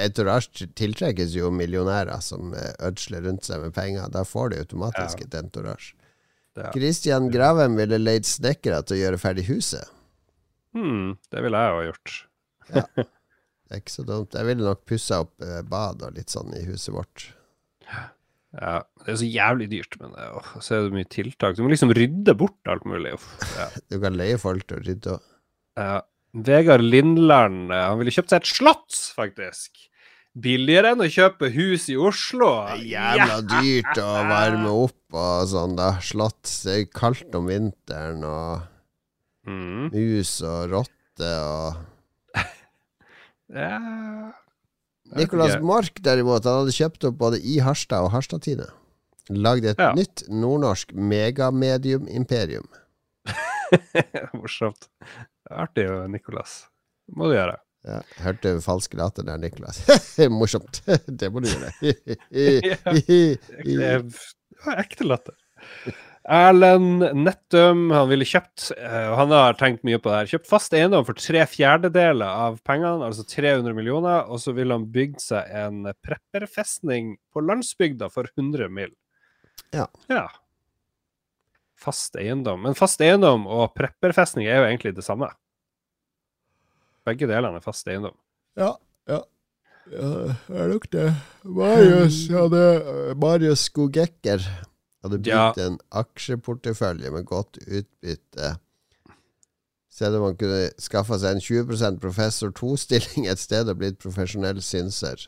entourage. 0.00 0.66
tiltrekkes 0.78 1.34
jo 1.36 1.50
millionærer 1.54 2.20
som 2.24 2.54
eh, 2.54 2.72
ødsler 2.88 3.22
rundt 3.26 3.44
seg 3.46 3.60
med 3.62 3.74
penger. 3.76 4.08
Da 4.10 4.22
får 4.26 4.50
de 4.54 4.60
automatisk 4.64 5.20
Ja. 5.20 5.26
et 5.26 5.34
entourage. 5.42 5.92
Christian 6.74 7.30
Gravem 7.32 7.76
ville 7.78 7.96
leid 7.98 8.26
snekkere 8.28 8.82
til 8.84 8.96
å 8.98 9.00
gjøre 9.02 9.18
ferdig 9.20 9.46
huset. 9.48 9.88
hmm, 10.74 11.14
det 11.32 11.42
ville 11.44 11.60
jeg 11.62 11.72
jo 11.72 11.86
gjort. 11.90 12.14
ja, 12.74 12.84
Det 13.72 13.78
er 13.78 13.80
ikke 13.80 13.94
så 13.94 14.04
dumt. 14.04 14.34
Jeg 14.36 14.44
ville 14.50 14.64
nok 14.66 14.82
pussa 14.84 15.22
opp 15.24 15.40
eh, 15.44 15.62
bad 15.64 16.02
og 16.04 16.12
litt 16.18 16.28
sånn 16.32 16.52
i 16.58 16.64
huset 16.66 16.92
vårt. 16.92 17.30
Ja, 18.52 18.82
det 19.00 19.14
er 19.14 19.16
så 19.16 19.28
jævlig 19.28 19.70
dyrt, 19.72 19.96
men 20.00 20.12
det, 20.12 20.26
åh, 20.36 20.50
så 20.60 20.74
er 20.76 20.82
det 20.84 20.92
mye 20.98 21.08
tiltak. 21.08 21.56
Du 21.56 21.62
må 21.64 21.70
liksom 21.72 21.92
rydde 21.96 22.34
bort 22.36 22.68
alt 22.68 22.84
mulig. 22.84 23.14
Uff, 23.16 23.30
ja. 23.56 23.70
Du 23.90 23.96
kan 24.02 24.16
leie 24.18 24.36
folk 24.40 24.66
til 24.68 24.76
å 24.80 24.84
rydde 24.84 25.14
òg. 25.16 25.22
Ja. 25.80 26.00
Vegard 26.32 26.80
Lindland 26.84 27.72
eh, 27.72 27.82
han 27.90 27.98
ville 28.00 28.12
kjøpt 28.14 28.32
seg 28.32 28.40
et 28.42 28.48
slott, 28.54 28.98
faktisk. 29.16 29.88
Billigere 30.32 30.94
enn 30.94 31.02
å 31.04 31.08
kjøpe 31.12 31.50
hus 31.52 31.90
i 31.92 31.96
Oslo. 32.00 32.48
Det 32.70 32.78
er 32.96 33.18
jævla 33.18 33.40
dyrt 33.50 33.98
å 34.00 34.10
varme 34.30 34.70
opp 34.86 35.16
og 35.20 35.42
sånn, 35.50 35.74
da. 35.76 35.90
Slott. 36.00 36.48
Det 36.64 36.76
er 36.78 36.86
kaldt 36.96 37.34
om 37.40 37.50
vinteren, 37.52 38.24
og 38.24 38.68
Mm. 39.42 39.88
mus 39.90 40.36
og 40.46 40.70
rotte 40.70 41.30
og 41.42 42.36
Ja. 43.50 43.80
Nicolas. 45.18 45.56
Mork, 45.60 45.98
derimot, 46.00 46.46
han 46.46 46.60
hadde 46.60 46.74
kjøpt 46.76 47.08
opp 47.08 47.16
både 47.18 47.40
i 47.42 47.56
Harstad 47.58 48.06
og 48.06 48.12
Harstad-Tine. 48.14 48.68
Lagd 49.34 49.66
et 49.66 49.82
Ja. 49.82 49.90
nytt 49.98 50.22
nordnorsk 50.30 50.94
megamedium-imperium. 50.94 52.70
Morsomt. 54.38 54.86
Det 55.52 55.58
er 55.58 55.66
artig. 55.66 55.84
Det 55.92 57.16
må 57.18 57.28
du 57.28 57.34
gjøre. 57.36 57.58
Ja, 57.82 57.98
hørte 58.22 58.54
falsk 58.62 58.94
latter 58.94 59.26
der, 59.26 59.40
Nikolas. 59.42 59.82
Morsomt. 60.30 60.80
det 61.20 61.28
må 61.34 61.42
du 61.42 61.50
gjøre. 61.50 61.72
Det 62.30 63.88
er 63.90 64.06
det 64.62 64.68
var 64.68 64.78
ekte 64.78 65.04
latter. 65.08 65.34
Erlend 66.22 67.02
Nettum, 67.18 67.88
han 67.90 68.06
ville 68.06 68.26
kjøpt, 68.28 68.68
eh, 68.76 69.08
og 69.10 69.16
han 69.18 69.32
har 69.34 69.56
tenkt 69.58 69.82
mye 69.82 69.98
på 69.98 70.12
det 70.12 70.20
her, 70.20 70.30
kjøpt 70.36 70.50
fast 70.52 70.76
eiendom 70.78 71.02
for 71.08 71.18
tre 71.18 71.42
fjerdedeler 71.50 72.28
av 72.46 72.60
pengene, 72.62 73.08
altså 73.08 73.24
300 73.26 73.74
millioner, 73.74 74.28
og 74.30 74.38
så 74.44 74.54
ville 74.54 74.76
han 74.76 74.86
bygd 74.94 75.18
seg 75.24 75.50
en 75.64 75.90
prepperfestning 76.06 77.16
på 77.34 77.42
landsbygda 77.42 78.06
for 78.14 78.30
100 78.30 78.70
mill. 78.70 78.94
Ja. 79.74 79.88
ja. 80.12 80.28
Fast 81.82 82.14
eiendom. 82.20 82.62
Men 82.68 82.78
fast 82.78 83.02
eiendom 83.02 83.48
og 83.50 83.72
prepperfestning 83.74 84.46
er 84.46 84.60
jo 84.60 84.68
egentlig 84.70 84.94
det 84.94 85.08
samme. 85.08 85.32
Begge 87.06 87.26
delene 87.30 87.58
er 87.58 87.64
fast 87.64 87.88
eiendom. 87.90 88.14
Ja, 88.58 88.74
ja. 89.10 89.22
Ja, 89.90 90.08
det 90.46 90.58
er 90.62 90.68
nok 90.70 90.84
det. 90.94 91.08
Marius 91.42 92.20
hadde 92.30 92.60
Marius 93.18 93.64
Skogekker 93.66 94.44
hadde 95.02 95.18
bygd 95.18 95.26
Ja. 95.32 95.48
en 95.64 95.80
aksjeportefølje 95.90 97.10
med 97.10 97.26
godt 97.26 97.58
utbytte. 97.66 98.52
Selv 99.92 100.20
om 100.20 100.28
han 100.30 100.38
kunne 100.38 100.70
skaffa 100.80 101.18
seg 101.20 101.34
en 101.36 101.42
20% 101.42 101.98
professor 102.00 102.54
2-stilling 102.54 103.26
et 103.28 103.42
sted 103.42 103.68
og 103.68 103.80
blitt 103.82 103.98
profesjonell 104.00 104.62
synser. 104.64 105.26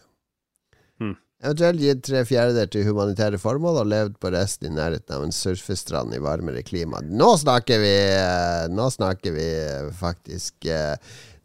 Hmm. 1.02 1.16
Eventuelt 1.44 1.82
gitt 1.82 2.04
tre 2.06 2.22
fjerdedeler 2.24 2.70
til 2.72 2.86
humanitære 2.86 3.36
formål 3.42 3.82
og 3.82 3.90
levd 3.90 4.14
på 4.22 4.30
resten 4.32 4.70
i 4.70 4.76
nærheten 4.78 5.12
av 5.18 5.26
en 5.26 5.34
surfestrand 5.34 6.14
i 6.16 6.22
varmere 6.22 6.62
klima. 6.64 7.02
Nå 7.04 7.34
snakker 7.42 7.82
vi 7.82 7.92
eh, 8.14 8.70
Nå 8.72 8.86
snakker 8.94 9.34
vi 9.34 9.44
eh, 9.66 9.90
faktisk 9.98 10.64
eh, 10.70 10.94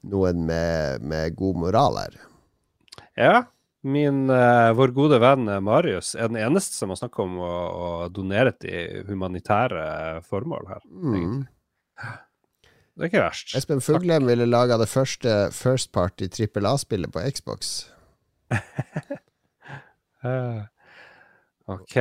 noen 0.08 0.46
med, 0.48 1.04
med 1.04 1.36
god 1.38 1.60
moral 1.66 1.98
her. 2.00 2.20
Ja. 3.20 3.34
Min, 3.82 4.26
uh, 4.28 4.72
vår 4.76 4.92
gode 4.92 5.22
venn 5.24 5.48
eh, 5.48 5.62
Marius 5.64 6.12
er 6.20 6.28
den 6.28 6.40
eneste 6.42 6.76
som 6.76 6.92
har 6.92 6.98
snakka 7.00 7.24
om 7.24 7.38
å, 7.40 7.52
å 7.52 7.92
donere 8.12 8.52
til 8.60 9.06
humanitære 9.08 10.20
formål 10.28 10.68
her. 10.74 10.82
Mm. 10.92 11.38
Det 13.00 13.06
er 13.06 13.12
ikke 13.14 13.24
verst. 13.24 13.54
Espen 13.56 13.80
Fuglem 13.80 14.28
ville 14.28 14.50
laga 14.50 14.76
det 14.82 14.90
første 14.92 15.38
First 15.56 15.94
Party 15.96 16.28
trippel 16.28 16.68
A-spillet 16.68 17.14
på 17.16 17.24
Xbox. 17.32 17.88
uh, 20.28 20.68
OK. 21.78 21.96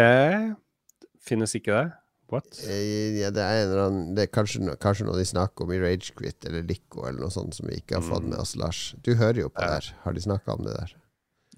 Finnes 1.22 1.54
ikke 1.54 1.76
det? 1.76 1.86
What? 2.30 2.58
Eh, 2.68 3.16
Ja, 3.22 3.30
det 3.32 3.40
er, 3.42 3.70
annen, 3.86 4.14
det 4.14 4.26
er 4.26 4.32
kanskje, 4.32 4.60
kanskje 4.82 5.06
noe 5.08 5.16
de 5.16 5.24
snakker 5.24 5.64
om 5.64 5.72
i 5.72 5.78
Ragequit 5.80 6.44
eller 6.44 6.62
Lico 6.68 7.06
eller 7.08 7.20
noe 7.24 7.30
sånt 7.32 7.54
som 7.56 7.66
vi 7.70 7.78
ikke 7.80 7.94
har 7.96 8.02
fått 8.04 8.22
Mm. 8.26 8.30
med 8.34 8.38
oss, 8.42 8.54
Lars. 8.56 8.94
Du 9.02 9.14
hører 9.14 9.40
jo 9.46 9.48
på 9.48 9.62
Ja. 9.62 9.78
der. 9.78 9.94
Har 10.04 10.12
de 10.12 10.20
snakka 10.20 10.52
om 10.58 10.64
det 10.64 10.74
der? 10.76 10.92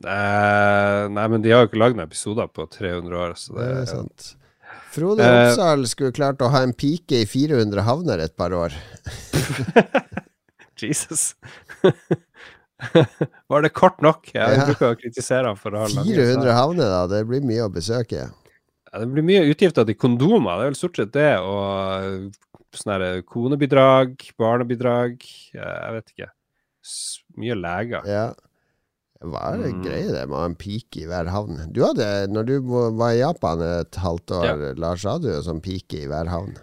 Eh, 0.07 1.09
nei, 1.09 1.27
men 1.29 1.43
de 1.43 1.51
har 1.51 1.67
jo 1.67 1.69
ikke 1.69 1.79
lagd 1.83 1.97
noen 1.97 2.07
episoder 2.09 2.47
på 2.49 2.69
300 2.71 3.17
år, 3.19 3.35
så 3.37 3.55
Det 3.59 3.67
det 3.67 3.77
er 3.83 3.87
sant. 3.87 4.37
Frode 4.93 5.21
Eh. 5.21 5.85
Skulle 5.87 6.13
klart 6.13 6.39
å 6.39 6.51
ha 6.51 6.63
en 6.63 6.73
pike 6.73 7.13
i 7.23 7.25
400 7.27 7.83
havner 7.83 8.19
et 8.21 8.37
par 8.37 8.51
år. 8.51 8.73
Jesus. 10.81 11.35
Var 13.51 13.63
det 13.63 13.73
kort 13.77 14.01
nok? 14.01 14.31
Jeg 14.33 14.57
Ja. 14.57 14.65
bruker 14.67 14.95
å 14.95 14.97
kritisere 14.99 15.45
ham 15.47 15.57
for 15.57 15.71
å 15.73 15.79
ha 15.83 15.87
lange 15.89 16.15
400 16.15 16.53
havner, 16.57 16.89
da. 16.89 17.07
Det 17.07 17.27
blir 17.29 17.43
mye 17.45 17.67
å 17.69 17.73
besøke. 17.73 18.31
Ja, 18.93 18.99
det 19.05 19.09
blir 19.13 19.23
mye 19.27 19.47
utgifter 19.53 19.87
til 19.87 19.95
kondomer. 19.95 20.59
Det 20.59 20.65
er 20.67 20.71
vel 20.73 20.79
stort 20.81 20.97
sett 20.99 21.13
det. 21.15 21.31
Og 21.39 22.31
sånne 22.75 22.97
her 22.99 23.21
konebidrag, 23.27 24.15
barnebidrag 24.39 25.17
eh, 25.55 25.59
Jeg 25.61 25.97
vet 25.99 26.15
ikke. 26.15 26.31
Mye 27.41 27.57
leger. 27.59 28.07
Ja. 28.11 28.29
Hva 29.21 29.51
er 29.53 29.59
det 29.61 29.75
Mm. 29.75 29.83
greia 29.85 30.13
det 30.15 30.23
med 30.29 30.33
å 30.37 30.41
ha 30.41 30.47
en 30.49 30.55
pike 30.57 31.03
i 31.03 31.07
hver 31.07 31.29
havn? 31.29 31.59
Du 31.73 31.83
hadde, 31.85 32.07
når 32.33 32.47
du 32.49 32.55
var 32.97 33.11
i 33.13 33.19
Japan 33.21 33.61
et 33.61 33.93
halvt 34.01 34.33
år, 34.33 34.63
Lars, 34.81 35.05
hadde 35.05 35.29
du 35.29 35.35
en 35.37 35.43
sånn 35.45 35.61
pike 35.61 36.01
i 36.05 36.07
hver 36.09 36.27
havn. 36.33 36.57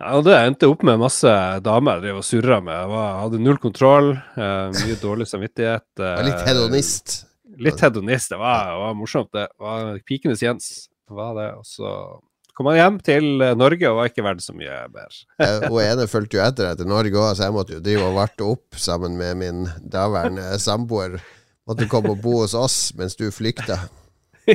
Ja, 0.00 0.12
og 0.18 0.24
det 0.24 0.36
endte 0.38 0.68
opp 0.70 0.82
med 0.86 0.98
masse 1.02 1.26
damer 1.62 1.98
jeg 1.98 2.02
drev 2.06 2.16
og 2.22 2.24
surra 2.26 2.60
med. 2.62 2.74
Jeg 2.78 2.88
var, 2.94 3.20
hadde 3.24 3.40
null 3.42 3.58
kontroll, 3.58 4.12
eh, 4.36 4.70
mye 4.70 4.96
dårlig 5.02 5.26
samvittighet. 5.26 5.84
Eh, 5.98 6.22
litt 6.30 6.46
hedonist. 6.46 7.24
Litt 7.58 7.80
hedonist. 7.80 8.30
Det 8.30 8.38
var, 8.38 8.70
det 8.70 8.80
var 8.84 8.94
morsomt, 8.94 9.30
det. 9.34 9.48
det 9.50 9.62
var 9.66 9.98
Pikenes 10.06 10.42
Jens 10.42 10.88
var 11.12 11.34
det. 11.36 11.48
Og 11.58 11.66
så 11.68 11.90
kom 12.54 12.68
han 12.70 12.78
hjem 12.78 12.98
til 13.04 13.42
eh, 13.42 13.54
Norge 13.58 13.90
og 13.90 13.98
var 13.98 14.10
ikke 14.10 14.24
verdt 14.24 14.44
så 14.44 14.54
mye 14.56 14.76
bedre. 14.94 15.24
Eh, 15.44 15.66
Hun 15.68 15.80
ene 15.82 16.06
fulgte 16.10 16.38
jo 16.38 16.44
etter 16.46 16.70
etter 16.70 16.88
Norge 16.88 17.18
òg, 17.18 17.32
så 17.36 17.48
jeg 17.48 17.56
måtte 17.56 17.76
jo 17.76 17.82
drive 17.84 18.06
og 18.08 18.16
varte 18.20 18.46
opp 18.46 18.78
sammen 18.80 19.18
med 19.20 19.36
min 19.42 19.64
daværende 19.90 20.46
samboer. 20.62 21.18
Måtte 21.68 21.88
komme 21.90 22.12
og 22.14 22.20
bo 22.24 22.38
hos 22.42 22.54
oss 22.54 22.78
mens 22.98 23.16
du 23.18 23.26
flykta. 23.32 23.80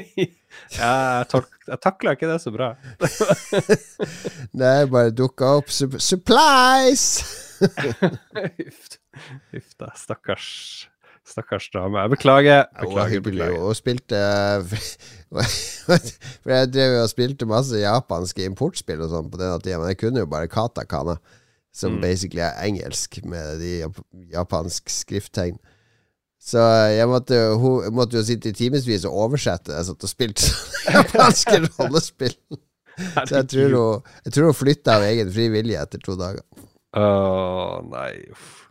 ja, 0.77 1.23
jeg, 1.25 1.43
jeg 1.67 1.79
takla 1.81 2.13
ikke 2.13 2.29
det 2.29 2.39
så 2.43 2.51
bra. 2.53 2.71
Nei, 4.61 4.85
bare 4.91 5.09
dukka 5.15 5.55
opp 5.59 5.71
sup 5.73 5.97
Supplies! 6.01 7.07
Huff 9.51 9.73
da, 9.81 9.89
stakkars 9.97 10.87
Stakkars 11.29 11.67
dame. 11.73 11.99
Jeg 12.01 12.09
beklager. 12.15 12.63
Hun 12.79 12.87
beklager, 12.89 13.09
hyggelig. 13.13 13.45
beklager. 13.45 13.65
Hun 13.67 13.77
spilte 13.77 14.19
For 16.43 16.53
jeg 16.53 16.69
drev 16.73 16.95
jo 16.95 17.01
og 17.03 17.09
spilte 17.11 17.45
masse 17.49 17.77
japanske 17.81 18.45
importspill 18.49 19.03
og 19.05 19.11
sånn 19.13 19.29
på 19.31 19.37
den 19.41 19.59
tida, 19.61 19.77
men 19.81 19.91
jeg 19.93 19.99
kunne 20.01 20.23
jo 20.23 20.29
bare 20.31 20.49
katakana, 20.51 21.17
som 21.75 21.93
Mm. 21.95 22.01
basically 22.01 22.41
er 22.41 22.57
engelsk 22.65 23.19
med 23.29 23.59
de 23.61 23.73
japansk 24.33 24.89
skrifttegn. 24.89 25.59
Så 26.41 26.57
jeg 26.95 27.07
måtte, 27.07 27.35
hun 27.59 27.93
måtte 27.93 28.15
jo 28.17 28.23
sitte 28.23 28.49
i 28.49 28.53
timevis 28.55 29.05
og 29.05 29.13
oversette. 29.27 29.75
Jeg 29.75 29.85
satt 29.85 30.03
og 30.03 30.09
spilte 30.09 30.49
japanske 30.97 31.59
rollespill. 31.77 32.33
Så 33.27 33.35
jeg 33.43 33.47
tror 33.53 33.75
hun, 33.75 34.01
jeg 34.25 34.33
tror 34.33 34.45
hun 34.49 34.57
flytta 34.57 34.95
av 34.97 35.03
egen 35.11 35.29
fri 35.31 35.45
vilje 35.53 35.77
etter 35.83 35.99
to 36.03 36.15
dager. 36.19 36.41
Åh, 36.97 37.75
nei. 37.91 38.13
Uff. 38.33 38.68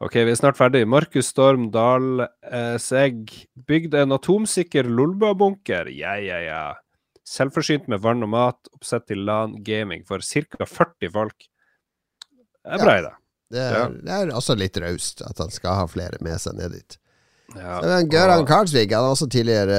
Ok, 0.00 0.14
vi 0.16 0.32
er 0.32 0.38
snart 0.38 0.56
ferdig. 0.56 0.86
Markus 0.88 1.28
Storm 1.28 1.66
Dahl 1.74 2.22
eh, 2.24 2.76
Segg. 2.80 3.34
Bygd 3.68 3.94
en 4.00 4.14
atomsikker 4.16 4.88
Lolbua-bunker. 4.88 5.90
Ja, 5.92 6.14
ja, 6.16 6.38
ja. 6.40 6.62
Selvforsynt 7.28 7.84
med 7.92 8.00
vann 8.02 8.24
og 8.24 8.30
mat, 8.32 8.70
oppsett 8.74 9.04
til 9.10 9.20
LAN 9.28 9.58
gaming 9.66 10.06
for 10.08 10.24
ca. 10.24 10.64
40 10.66 11.12
folk. 11.12 11.44
Det 12.64 12.72
er 12.78 12.82
bra 12.84 12.96
i 12.96 13.04
Det 13.04 13.12
Det 13.52 13.66
er, 13.66 13.92
det 14.06 14.16
er 14.16 14.32
også 14.36 14.56
litt 14.56 14.80
raust 14.80 15.20
at 15.26 15.38
han 15.42 15.52
skal 15.52 15.82
ha 15.82 15.86
flere 15.90 16.18
med 16.24 16.40
seg 16.40 16.56
ned 16.58 16.72
dit. 16.78 16.96
Ja. 17.56 17.80
Men 17.82 18.08
Gøran 18.12 18.44
Karlsvik 18.46 18.92
han 18.94 19.04
er 19.04 19.12
også 19.14 19.26
tidligere 19.30 19.78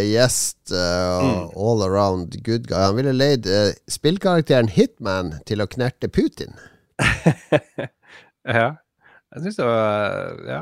uh, 0.00 0.02
gjest 0.08 0.72
og 0.72 1.24
Mm. 1.30 1.50
all 1.60 1.82
around 1.84 2.36
good 2.46 2.64
guy. 2.66 2.78
Han 2.80 2.96
ville 2.96 3.12
leid 3.12 3.46
uh, 3.46 3.70
spillkarakteren 3.92 4.70
Hitman 4.72 5.34
til 5.46 5.60
å 5.62 5.68
knerte 5.70 6.08
Putin. 6.10 6.56
Ja. 8.48 8.70
Jeg 9.34 9.44
syns 9.44 9.58
det 9.60 9.66
var 9.68 10.44
Ja. 10.48 10.60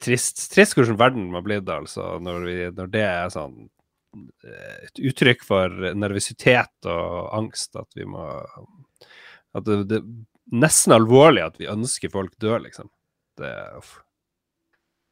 Trist. 0.00 0.38
Trist 0.54 0.76
hvordan 0.76 0.96
verden 0.96 1.32
har 1.34 1.42
blitt, 1.44 1.68
altså, 1.68 2.16
når, 2.22 2.44
vi, 2.46 2.54
når 2.72 2.92
det 2.94 3.02
er 3.04 3.32
sånn 3.34 3.56
eh, 4.46 4.76
et 4.86 5.00
uttrykk 5.10 5.42
for 5.44 5.90
nervøsitet 5.98 6.88
og 6.88 7.32
angst 7.36 7.76
at 7.76 7.90
vi 7.98 8.06
må 8.08 8.24
At 9.52 9.66
det, 9.66 9.82
det 9.90 9.98
er 10.00 10.06
nesten 10.52 10.94
alvorlig 10.96 11.42
at 11.44 11.58
vi 11.60 11.68
ønsker 11.68 12.12
folk 12.12 12.32
dør, 12.40 12.62
liksom. 12.64 12.88
Det 13.36 13.50
er 13.50 13.76
uff. 13.76 13.98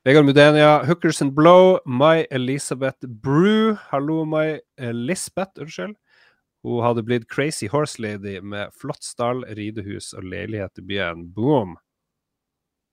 Vegard 0.05 0.25
Mudenia, 0.25 0.79
Hookers 0.89 1.21
and 1.21 1.35
Blow, 1.37 1.77
My 1.85 2.25
Elisabeth 2.31 3.05
Brew. 3.05 3.75
Hallo, 3.91 4.25
My 4.25 4.57
Lisbeth, 4.79 5.61
unnskyld. 5.61 5.99
Hun 6.65 6.81
hadde 6.85 7.05
blitt 7.05 7.29
Crazy 7.29 7.69
Horse 7.69 8.01
Lady 8.01 8.39
med 8.41 8.73
flott 8.73 9.05
stall, 9.05 9.45
ridehus 9.57 10.15
og 10.17 10.25
leilighet 10.25 10.81
i 10.81 10.87
byen. 10.89 11.27
Boom! 11.37 11.77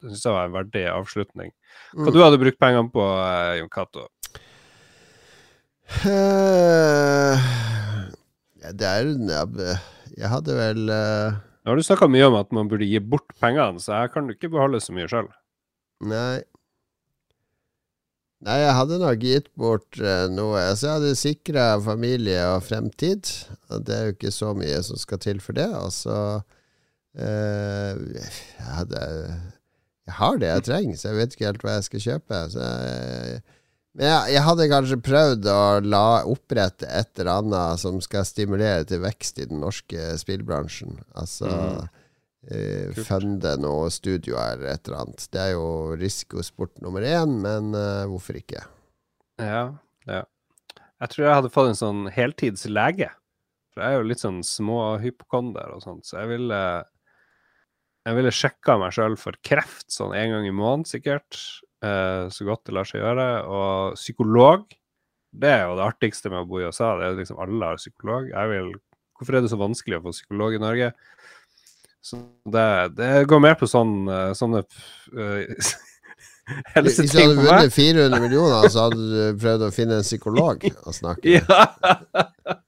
Det 0.02 0.11
syns 0.11 0.26
jeg 0.28 0.36
var 0.36 0.45
en 0.49 0.53
verdig 0.56 0.84
avslutning. 0.91 1.52
Hva 1.95 2.07
Mm. 2.10 2.14
du 2.14 2.19
hadde 2.22 2.40
brukt 2.41 2.60
pengene 2.61 2.91
på, 2.94 3.02
eh, 3.02 3.57
Jon 3.60 3.69
Cato? 3.74 4.07
Uh, 6.06 7.38
ja, 8.61 8.72
det 8.76 8.88
er 8.88 9.07
jeg, 9.07 9.78
Jeg 10.18 10.30
hadde 10.34 10.57
vel 10.57 10.90
uh... 10.91 11.38
Nå 11.64 11.72
har 11.74 11.80
du 11.80 11.84
snakka 11.86 12.07
mye 12.11 12.28
om 12.30 12.36
at 12.40 12.52
man 12.56 12.69
burde 12.72 12.88
gi 12.88 12.99
bort 13.03 13.28
pengene, 13.41 13.80
så 13.84 13.95
her 14.02 14.11
kan 14.11 14.28
du 14.28 14.34
ikke 14.36 14.52
beholde 14.53 14.80
så 14.84 14.94
mye 14.95 15.07
sjøl. 15.11 15.28
Nei. 16.07 16.44
Nei, 18.45 18.60
jeg 18.61 18.76
hadde 18.78 18.99
nok 19.02 19.19
gitt 19.24 19.49
bort 19.57 19.98
uh, 19.99 20.28
noe. 20.32 20.61
Altså, 20.61 20.88
jeg 20.88 20.95
hadde 20.99 21.19
sikra 21.19 21.65
familie 21.84 22.40
og 22.53 22.61
fremtid. 22.68 23.32
Og 23.74 23.84
det 23.88 23.95
er 23.98 24.06
jo 24.07 24.15
ikke 24.15 24.32
så 24.36 24.53
mye 24.56 24.78
som 24.86 24.99
skal 25.02 25.19
til 25.24 25.41
for 25.44 25.57
det. 25.57 25.68
Og 25.76 25.90
så 25.95 26.18
eh, 27.18 27.98
Jeg 28.14 28.72
hadde 28.78 29.02
Jeg 30.07 30.15
har 30.21 30.39
det 30.39 30.49
jeg 30.49 30.65
trenger, 30.69 30.97
så 30.97 31.11
jeg 31.11 31.19
vet 31.19 31.35
ikke 31.35 31.47
helt 31.49 31.63
hva 31.65 31.77
jeg 31.77 31.85
skal 31.89 32.03
kjøpe. 32.05 32.41
Så 32.53 32.63
jeg, 32.63 33.41
men 33.97 34.05
jeg, 34.05 34.34
jeg 34.35 34.45
hadde 34.45 34.69
kanskje 34.71 34.99
prøvd 35.03 35.47
å 35.49 35.61
la 35.84 36.07
opprette 36.29 36.85
et 36.85 37.17
eller 37.17 37.41
annet 37.41 37.81
som 37.81 37.97
skal 38.03 38.27
stimulere 38.29 38.85
til 38.88 39.01
vekst 39.03 39.41
i 39.41 39.47
den 39.49 39.63
norske 39.63 40.11
spillbransjen. 40.21 40.99
Altså 41.17 41.49
mm. 41.51 41.88
Uh, 42.47 42.93
funde 43.03 43.49
noe 43.59 43.89
studioer 43.91 44.53
eller 44.53 44.69
et 44.71 44.88
eller 44.88 45.01
annet. 45.01 45.23
Det 45.34 45.41
er 45.41 45.49
jo 45.57 45.97
risikosport 45.99 46.77
nummer 46.79 47.03
én, 47.03 47.34
men 47.43 47.73
uh, 47.75 48.05
hvorfor 48.07 48.38
ikke? 48.39 48.61
Ja, 49.41 49.65
ja. 50.07 50.21
Jeg 51.01 51.11
tror 51.11 51.25
jeg 51.25 51.39
hadde 51.41 51.51
fått 51.51 51.73
en 51.73 51.81
sånn 51.81 52.05
heltidslege. 52.13 53.09
For 53.73 53.84
jeg 53.84 53.97
er 53.97 53.99
jo 53.99 54.07
litt 54.07 54.23
sånn 54.23 54.39
små 54.47 54.79
hypokonder 55.01 55.75
og 55.75 55.84
sånt, 55.84 56.07
så 56.07 56.21
jeg 56.21 56.38
ville 56.38 56.61
Jeg 58.07 58.15
ville 58.15 58.31
sjekka 58.31 58.77
meg 58.79 58.93
sjøl 58.95 59.17
for 59.19 59.35
kreft 59.43 59.89
sånn 59.91 60.13
en 60.15 60.38
gang 60.38 60.45
i 60.47 60.55
måneden, 60.55 60.88
sikkert. 60.88 61.39
Eh, 61.84 62.27
så 62.31 62.45
godt 62.47 62.63
det 62.69 62.75
lar 62.77 62.88
seg 62.88 63.01
gjøre. 63.03 63.25
Og 63.51 63.97
psykolog. 63.99 64.63
Det 65.38 65.49
er 65.51 65.65
jo 65.67 65.75
det 65.77 65.88
artigste 65.89 66.31
med 66.31 66.45
å 66.45 66.47
bo 66.47 66.61
i 66.61 66.69
USA. 66.69 66.93
Det 66.95 67.03
er 67.03 67.11
jo 67.11 67.19
liksom 67.19 67.41
Alle 67.43 67.71
har 67.73 67.81
psykolog. 67.81 68.29
Jeg 68.31 68.53
vil 68.53 68.75
Hvorfor 69.17 69.34
er 69.34 69.41
det 69.41 69.49
så 69.49 69.57
vanskelig 69.57 69.97
å 69.97 70.03
få 70.05 70.13
psykolog 70.13 70.53
i 70.53 70.61
Norge? 70.61 70.91
Så 72.05 72.19
det, 72.53 72.67
det 72.95 73.09
går 73.27 73.41
mer 73.43 73.57
på 73.57 73.67
sånn, 73.67 73.95
eh, 74.13 74.29
sånne 74.38 74.61
uh, 74.61 75.71
Hvis 76.85 76.99
du 77.01 77.17
hadde 77.17 77.41
vunnet 77.41 77.73
400 77.73 78.21
millioner, 78.21 78.69
så 78.71 78.85
hadde 78.85 79.01
du 79.01 79.41
prøvd 79.41 79.65
å 79.67 79.73
finne 79.73 79.97
en 79.99 80.05
psykolog 80.05 80.63
å 80.85 80.95
snakke 80.95 81.41
med. 81.49 81.49
Ja! 81.49 82.61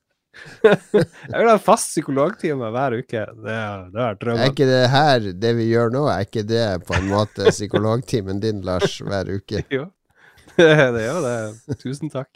Jeg 0.64 1.36
vil 1.36 1.50
ha 1.50 1.56
en 1.56 1.64
fast 1.64 1.92
psykologtime 1.94 2.70
hver 2.76 2.96
uke. 3.00 3.24
Det, 3.46 3.56
det 3.94 4.04
er 4.06 4.28
Er 4.36 4.44
ikke 4.50 4.68
det 4.70 4.82
her, 4.94 5.30
det 5.46 5.54
vi 5.60 5.70
gjør 5.72 5.94
nå, 5.96 6.04
er 6.12 6.26
ikke 6.28 6.46
det 6.48 6.66
på 6.88 6.98
en 6.98 7.10
måte 7.12 7.50
psykologtimen 7.54 8.42
din, 8.44 8.62
Lars, 8.68 9.00
hver 9.06 9.32
uke? 9.40 9.64
Jo. 9.80 9.88
Det 10.60 10.66
er 10.76 11.06
jo 11.06 11.20
det. 11.24 11.78
Tusen 11.80 12.10
takk. 12.12 12.28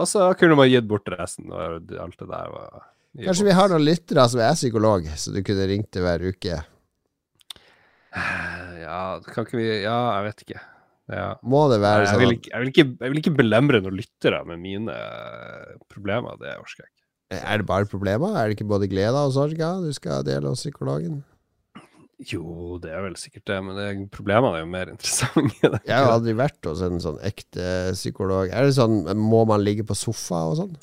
Og 0.00 0.06
så 0.08 0.30
kunne 0.40 0.56
man 0.56 0.70
gitt 0.70 0.86
bort 0.88 1.08
resten 1.12 1.50
og 1.52 1.90
alt 2.00 2.16
det 2.22 2.28
der 2.30 2.52
var 2.54 2.86
Kanskje 3.16 3.46
vi 3.48 3.56
har 3.56 3.68
noen 3.72 3.84
lyttere 3.84 4.24
som 4.28 4.40
er 4.44 4.56
psykolog, 4.56 5.06
så 5.16 5.32
du 5.32 5.42
kunne 5.44 5.66
ringt 5.68 5.90
til 5.92 6.04
hver 6.06 6.24
uke? 6.24 6.62
Ja, 8.86 9.18
kan 9.24 9.44
ikke 9.44 9.58
vi 9.58 9.66
Ja, 9.82 9.96
jeg 10.16 10.26
vet 10.28 10.42
ikke. 10.46 10.60
Ja. 11.12 11.26
Må 11.46 11.66
det 11.70 11.78
være 11.82 12.04
Jeg 12.04 12.10
sånn? 12.10 12.22
vil, 12.22 12.34
ikke, 12.36 12.50
jeg, 12.52 12.60
vil 12.62 12.70
ikke, 12.72 12.84
jeg 13.04 13.12
vil 13.12 13.20
ikke 13.22 13.34
belemre 13.38 13.80
noen 13.82 13.98
lyttere 13.98 14.40
med 14.48 14.62
mine 14.62 14.94
eh, 14.94 15.74
problemer. 15.92 16.38
Det 16.40 16.54
orker 16.58 16.84
jeg 16.84 16.90
ikke. 16.90 17.05
Er 17.34 17.58
det 17.58 17.66
bare 17.66 17.88
problemer? 17.90 18.36
Er 18.38 18.46
det 18.46 18.56
ikke 18.56 18.68
både 18.70 18.88
glede 18.90 19.18
og 19.18 19.32
sorger 19.34 19.80
du 19.82 19.90
skal 19.94 20.22
dele 20.26 20.52
hos 20.52 20.62
psykologen? 20.62 21.24
Jo, 22.30 22.78
det 22.80 22.94
er 22.96 23.02
vel 23.04 23.16
sikkert 23.20 23.44
det, 23.50 23.56
men 23.66 23.76
det, 23.76 23.86
problemene 24.14 24.56
er 24.56 24.62
jo 24.62 24.68
mer 24.72 24.90
interessante. 24.94 25.72
Jeg 25.84 25.96
har 25.96 26.12
aldri 26.14 26.36
vært 26.38 26.68
hos 26.68 26.84
en 26.86 27.00
sånn 27.02 27.18
ekte 27.26 27.92
psykolog. 27.96 28.48
Er 28.48 28.68
det 28.68 28.76
sånn, 28.78 29.02
Må 29.20 29.44
man 29.48 29.64
ligge 29.64 29.84
på 29.86 29.96
sofa 29.98 30.46
og 30.52 30.60
sånn? 30.62 30.76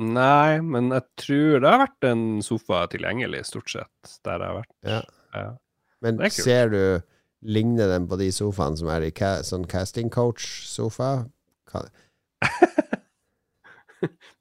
Nei, 0.00 0.60
men 0.62 0.92
jeg 0.94 1.02
tror 1.20 1.60
det 1.60 1.72
har 1.72 1.82
vært 1.82 2.06
en 2.08 2.22
sofa 2.46 2.84
tilgjengelig, 2.92 3.42
stort 3.48 3.72
sett, 3.72 4.12
der 4.24 4.38
jeg 4.38 4.46
har 4.52 4.60
vært. 4.60 4.72
Ja. 4.86 5.00
Ja. 5.34 5.50
Men 6.04 6.22
er 6.24 6.32
ser 6.32 6.70
du 6.72 6.82
Ligner 7.40 7.88
den 7.88 8.04
på 8.08 8.18
de 8.20 8.28
sofaene 8.36 8.76
som 8.76 8.88
er 8.92 9.06
i 9.06 9.12
ca 9.16 9.38
sånn 9.46 9.64
casting 9.68 10.10
coach-sofa? 10.12 11.24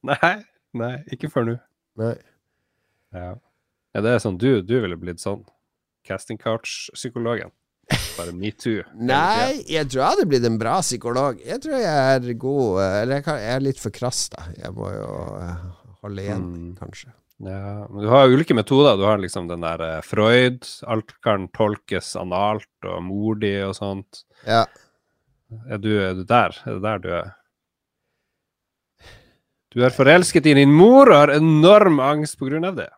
Nei, 0.09 0.31
nei, 0.77 0.95
ikke 1.11 1.29
før 1.31 1.45
nå. 1.47 1.55
Nei. 1.99 2.15
Ja. 3.15 3.31
ja, 3.95 4.01
det 4.05 4.11
er 4.13 4.19
sånn 4.21 4.37
du, 4.41 4.61
du 4.61 4.75
ville 4.83 4.97
blitt 4.99 5.21
sånn. 5.23 5.41
Casting 6.05 6.37
couch-psykologen. 6.41 7.51
Bare 8.19 8.33
metoo. 8.37 8.83
Nei, 9.09 9.63
jeg 9.65 9.87
tror 9.89 10.01
jeg 10.03 10.09
hadde 10.13 10.25
blitt 10.29 10.45
en 10.45 10.59
bra 10.61 10.75
psykolog. 10.83 11.39
Jeg 11.45 11.61
tror 11.63 11.79
jeg 11.81 11.87
er 12.19 12.33
god 12.37 12.81
eh, 12.83 12.97
Eller 13.01 13.15
jeg, 13.19 13.25
kan, 13.25 13.39
jeg 13.41 13.55
er 13.55 13.63
litt 13.65 13.79
for 13.81 13.95
krass, 13.95 14.27
da. 14.33 14.43
Jeg 14.59 14.73
må 14.77 14.91
jo 14.93 15.07
eh, 15.39 15.63
holde 16.03 16.25
igjen, 16.27 16.45
Mm. 16.49 16.67
kanskje. 16.79 17.13
Ja, 17.39 17.87
men 17.87 18.03
du 18.03 18.09
har 18.11 18.27
jo 18.27 18.35
ulike 18.35 18.53
metoder. 18.57 18.97
Du 18.99 19.05
har 19.07 19.17
liksom 19.23 19.47
den 19.49 19.63
der 19.63 19.81
eh, 19.85 20.01
Freud. 20.05 20.67
Alt 20.91 21.15
kan 21.25 21.47
tolkes 21.55 22.11
analt 22.19 22.67
og 22.85 23.01
mordig 23.07 23.55
og 23.65 23.73
sånt. 23.79 24.25
Ja. 24.45 24.65
Er 25.71 25.79
du, 25.81 25.89
er 26.03 26.13
du 26.19 26.25
der? 26.29 26.53
Er 26.67 26.77
det 26.77 26.83
der 26.85 27.01
du 27.01 27.09
er? 27.15 27.31
Du 29.69 29.83
er 29.85 29.93
forelsket 29.93 30.47
i 30.49 30.55
din 30.57 30.71
mor 30.73 31.11
og 31.11 31.17
har 31.17 31.35
enorm 31.35 31.99
angst 32.01 32.39
på 32.39 32.49
grunn 32.49 32.65
av 32.65 32.79
det. 32.79 32.89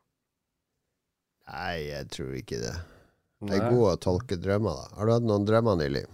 Nei, 1.51 1.89
jeg 1.89 2.07
tror 2.13 2.35
ikke 2.37 2.61
det. 2.61 2.75
Det 3.41 3.57
er 3.57 3.71
god 3.73 3.87
å 3.89 3.99
tolke 3.99 4.37
drømmer, 4.39 4.77
da. 4.77 4.97
Har 4.99 5.07
du 5.07 5.13
hatt 5.15 5.25
noen 5.27 5.47
drømmer 5.47 5.79
nylig? 5.79 6.05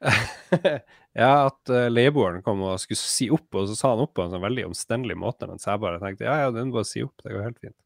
ja, 1.20 1.32
at 1.50 1.72
uh, 1.74 1.88
leieboeren 1.90 2.40
kom 2.46 2.62
og 2.64 2.80
skulle 2.80 3.02
si 3.02 3.28
opp, 3.34 3.48
og 3.58 3.68
så 3.68 3.76
sa 3.76 3.92
han 3.92 4.04
opp 4.06 4.14
på 4.16 4.24
en 4.24 4.32
sånn 4.32 4.44
veldig 4.46 4.70
omstendelig 4.70 5.18
måte, 5.20 5.50
mens 5.50 5.66
jeg 5.68 5.82
bare 5.82 6.00
tenkte 6.00 6.28
ja, 6.28 6.38
ja, 6.46 6.54
den 6.54 6.72
bare 6.72 6.88
si 6.88 7.04
opp, 7.04 7.16
det 7.20 7.34
går 7.34 7.48
helt 7.50 7.60
fint. 7.60 7.76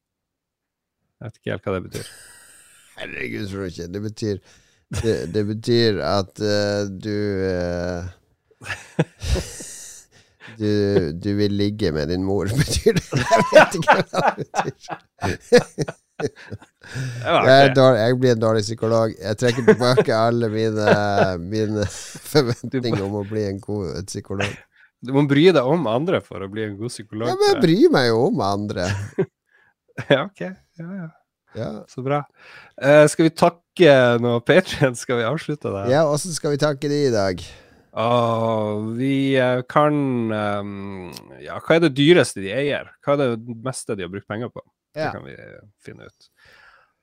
Jeg 1.19 1.27
vet 1.27 1.41
ikke 1.41 1.55
helt 1.55 1.67
hva 1.67 1.75
det 1.75 1.85
betyr. 1.89 2.15
Herregud, 3.01 3.47
tror 3.51 3.67
ikke. 3.73 3.91
Det 3.91 4.05
betyr 4.05 4.45
Det, 4.95 5.15
det 5.35 5.43
betyr 5.49 6.03
at 6.07 6.39
uh, 6.39 6.85
du 6.87 7.17
eh, 7.49 8.13
du, 10.59 11.13
du 11.13 11.31
vil 11.39 11.55
ligge 11.59 11.93
med 11.95 12.11
din 12.13 12.25
mor, 12.27 12.51
betyr 12.61 12.99
det? 12.99 13.05
Jeg 13.21 13.45
vet 13.53 13.79
ikke 13.79 13.99
hva 14.11 14.33
det 14.39 14.49
betyr. 14.65 15.95
Jeg, 17.25 17.73
dårlig, 17.75 17.99
jeg 18.01 18.19
blir 18.21 18.35
en 18.35 18.43
dårlig 18.43 18.63
psykolog. 18.67 19.15
Jeg 19.19 19.41
trekker 19.41 19.67
tilbake 19.67 20.15
alle 20.15 20.51
mine, 20.53 20.95
mine 21.43 21.87
forventninger 22.33 23.03
om 23.03 23.19
å 23.23 23.25
bli 23.29 23.49
en 23.49 23.59
god 23.63 24.05
psykolog. 24.11 24.53
Du 25.05 25.13
må 25.13 25.25
bry 25.29 25.49
deg 25.53 25.65
om 25.69 25.89
andre 25.91 26.21
for 26.25 26.45
å 26.45 26.49
bli 26.51 26.65
en 26.69 26.79
god 26.79 26.93
psykolog. 26.93 27.29
Ja, 27.29 27.37
men 27.41 27.51
jeg 27.51 27.65
bryr 27.65 27.93
meg 27.93 28.09
jo 28.13 28.27
om 28.31 28.45
andre. 28.45 28.89
Ja, 30.09 30.25
ok. 30.25 30.41
Ja, 30.43 30.85
ja. 30.91 31.05
Ja, 31.55 31.67
Så 31.87 32.03
bra. 32.03 32.25
Uh, 32.83 33.05
skal 33.07 33.29
vi 33.29 33.31
takke 33.31 33.93
noe 34.19 34.41
Patrion? 34.43 34.97
Skal 34.99 35.21
vi 35.21 35.27
avslutte 35.29 35.71
det? 35.71 35.85
ja 35.93 36.01
åssen 36.11 36.35
skal 36.35 36.51
vi 36.57 36.59
takke 36.59 36.91
de 36.91 36.99
i 37.07 37.13
dag? 37.15 37.45
Åh, 37.97 38.89
vi 38.99 39.37
eh, 39.39 39.61
kan 39.71 40.33
ehm, 40.35 41.13
Ja, 41.45 41.61
hva 41.63 41.77
er 41.77 41.85
det 41.85 41.95
dyreste 41.95 42.43
de 42.43 42.51
eier? 42.51 42.91
Hva 43.05 43.15
er 43.15 43.37
det 43.37 43.59
meste 43.63 43.95
de 43.95 44.03
har 44.07 44.11
brukt 44.11 44.27
penger 44.27 44.51
på? 44.51 44.65
Det 44.95 45.11
kan 45.15 45.27
vi 45.27 45.35
finne 45.83 46.07
ut. 46.07 46.29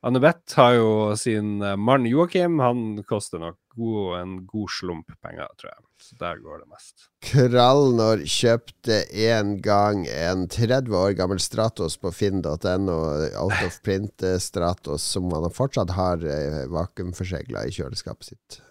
Annebeth 0.03 0.57
har 0.57 0.73
jo 0.73 1.15
sin 1.15 1.61
eh, 1.61 1.75
mann 1.77 2.07
Joakim. 2.09 2.59
Han 2.59 3.03
koster 3.07 3.39
nok 3.39 3.57
god, 3.75 4.19
en 4.19 4.33
god 4.49 4.71
slump 4.73 5.11
penger, 5.21 5.47
tror 5.61 5.69
jeg. 5.69 5.83
Så 6.01 6.17
der 6.17 6.39
går 6.41 6.63
det 6.63 6.69
mest. 6.71 7.05
Krallnor 7.27 8.23
kjøpte 8.25 8.97
en 9.27 9.53
gang 9.61 10.07
en 10.09 10.47
30 10.49 10.97
år 10.97 11.13
gammel 11.19 11.39
Stratos 11.39 11.99
på 12.01 12.09
finn.no, 12.17 12.97
out 13.37 13.61
of 13.61 13.77
print 13.85 14.25
Stratos, 14.41 15.05
som 15.05 15.29
han 15.35 15.53
fortsatt 15.53 15.93
har 15.93 16.25
eh, 16.25 16.65
vakuumforsegla 16.73 17.67
i 17.69 17.77
kjøleskapet 17.77 18.33
sitt. 18.33 18.61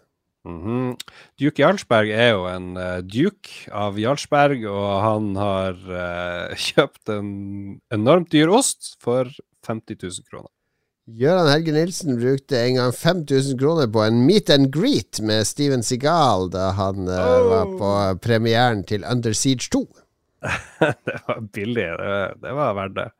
Mm 0.44 0.60
-hmm. 0.64 0.96
Duke 1.38 1.62
Jarlsberg 1.62 2.10
er 2.10 2.30
jo 2.30 2.46
en 2.48 2.76
uh, 2.76 3.00
duke 3.04 3.68
av 3.72 3.98
Jarlsberg, 3.98 4.64
og 4.64 5.02
han 5.02 5.36
har 5.36 5.74
uh, 5.76 6.56
kjøpt 6.68 7.12
en 7.12 7.80
enormt 7.92 8.32
dyr 8.32 8.48
ost 8.48 8.96
for 9.02 9.28
50 9.66 9.96
000 10.02 10.24
kroner. 10.30 10.50
Gøran 11.10 11.50
Helge 11.50 11.72
Nilsen 11.72 12.20
brukte 12.20 12.56
en 12.56 12.74
gang 12.78 12.92
5000 12.94 13.58
kroner 13.58 13.86
på 13.90 14.02
en 14.04 14.24
meet 14.26 14.50
and 14.50 14.70
greet 14.72 15.20
med 15.20 15.44
Steven 15.44 15.82
Seagal 15.82 16.50
da 16.50 16.70
han 16.78 17.08
uh, 17.08 17.20
oh. 17.20 17.50
var 17.50 17.66
på 17.80 17.90
premieren 18.22 18.84
til 18.84 19.04
Under 19.04 19.32
Siege 19.32 19.68
2. 19.72 19.84
det 21.06 21.20
var 21.26 21.40
billig. 21.52 21.88
Det, 22.00 22.18
det 22.40 22.52
var 22.56 22.76
verdt 22.78 22.96
det. 22.96 23.10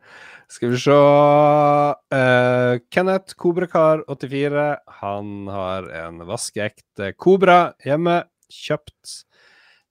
Skal 0.50 0.72
vi 0.72 0.78
se 0.82 0.90
uh, 0.90 2.78
Kenneth 2.90 3.36
Kobrakar84. 3.38 4.76
Han 5.00 5.46
har 5.46 5.86
en 5.94 6.24
vaskeekte 6.26 7.12
Kobra 7.14 7.70
hjemme. 7.86 8.24
Kjøpt 8.50 9.12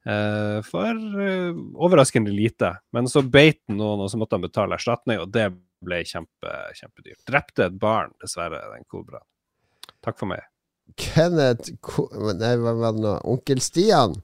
uh, 0.03 0.59
for 0.67 0.91
uh, 1.15 1.55
overraskende 1.79 2.33
lite. 2.35 2.73
Men 2.91 3.07
så 3.07 3.23
beit 3.23 3.61
han 3.71 3.79
noen, 3.79 4.03
og 4.03 4.11
så 4.11 4.19
måtte 4.19 4.35
han 4.35 4.43
betale 4.43 4.75
erstatning, 4.75 5.23
og 5.23 5.31
det 5.31 5.47
ble 5.79 6.03
kjempe, 6.03 6.55
kjempedyrt. 6.75 7.23
Drepte 7.29 7.69
et 7.69 7.79
barn, 7.79 8.11
dessverre, 8.19 8.59
den 8.73 8.83
kobraen. 8.91 9.23
Takk 10.03 10.19
for 10.19 10.27
meg. 10.33 10.43
Kenneth 10.99 11.71
Nei, 12.35 12.55
hva 12.59 12.73
var 12.73 12.95
det 12.97 13.03
nå? 13.05 13.15
Onkel 13.29 13.61
Stian 13.63 14.17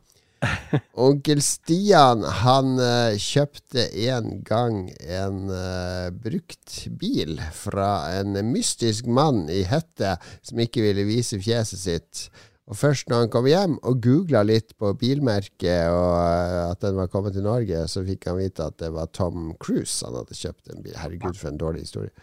Onkel 1.06 1.42
Stian 1.44 2.24
han 2.42 2.76
uh, 2.80 3.16
kjøpte 3.20 3.86
en 4.08 4.42
gang 4.46 4.90
en 5.00 5.46
uh, 5.52 6.10
brukt 6.12 6.86
bil 7.00 7.40
fra 7.56 7.92
en 8.20 8.38
mystisk 8.52 9.08
mann 9.08 9.46
i 9.52 9.64
hette 9.68 10.16
som 10.46 10.62
ikke 10.62 10.84
ville 10.86 11.08
vise 11.08 11.40
fjeset 11.42 11.82
sitt. 11.82 12.26
Og 12.66 12.78
først 12.80 13.12
når 13.12 13.26
han 13.26 13.34
kom 13.34 13.48
hjem 13.50 13.76
og 13.86 14.00
googla 14.02 14.42
litt 14.46 14.74
på 14.82 14.94
bilmerket 15.00 15.92
og 15.94 16.16
uh, 16.18 16.72
at 16.72 16.82
den 16.86 16.98
var 17.00 17.12
kommet 17.14 17.38
til 17.38 17.46
Norge, 17.46 17.86
så 17.92 18.06
fikk 18.08 18.30
han 18.32 18.42
vite 18.42 18.66
at 18.66 18.80
det 18.82 18.92
var 18.96 19.12
Tom 19.14 19.54
Cruise 19.62 20.06
han 20.06 20.18
hadde 20.20 20.38
kjøpt 20.38 20.74
en 20.74 20.86
bil. 20.86 20.98
Herregud, 21.00 21.38
for 21.40 21.54
en 21.54 21.62
dårlig 21.62 21.88
historie. 21.88 22.14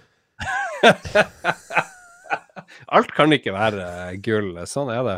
Alt 2.97 3.13
kan 3.17 3.33
ikke 3.35 3.55
være 3.55 3.87
gull. 4.25 4.55
Sånn 4.69 4.91
er 4.93 5.03
det. 5.07 5.17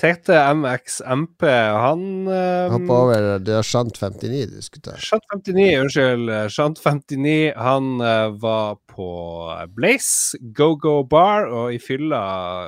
Tete 0.00 0.36
MXMP, 0.52 1.44
han 1.46 2.02
um, 2.28 2.72
Hopp 2.74 2.90
over 2.92 3.38
det 3.40 3.54
er 3.56 3.64
Shant 3.64 3.96
59 3.96 4.42
du 4.52 4.58
skulle 4.64 4.84
ta. 4.84 4.96
Shant 5.00 5.24
59, 5.32 5.68
unnskyld. 5.80 6.32
Shant 6.52 6.82
59, 6.82 7.36
han 7.56 7.90
uh, 8.02 8.34
var 8.42 8.76
på 8.92 9.08
Blaze 9.76 10.40
Go-Go 10.56 10.98
Bar, 11.08 11.48
og 11.48 11.72
i 11.72 11.80
fylla 11.80 12.22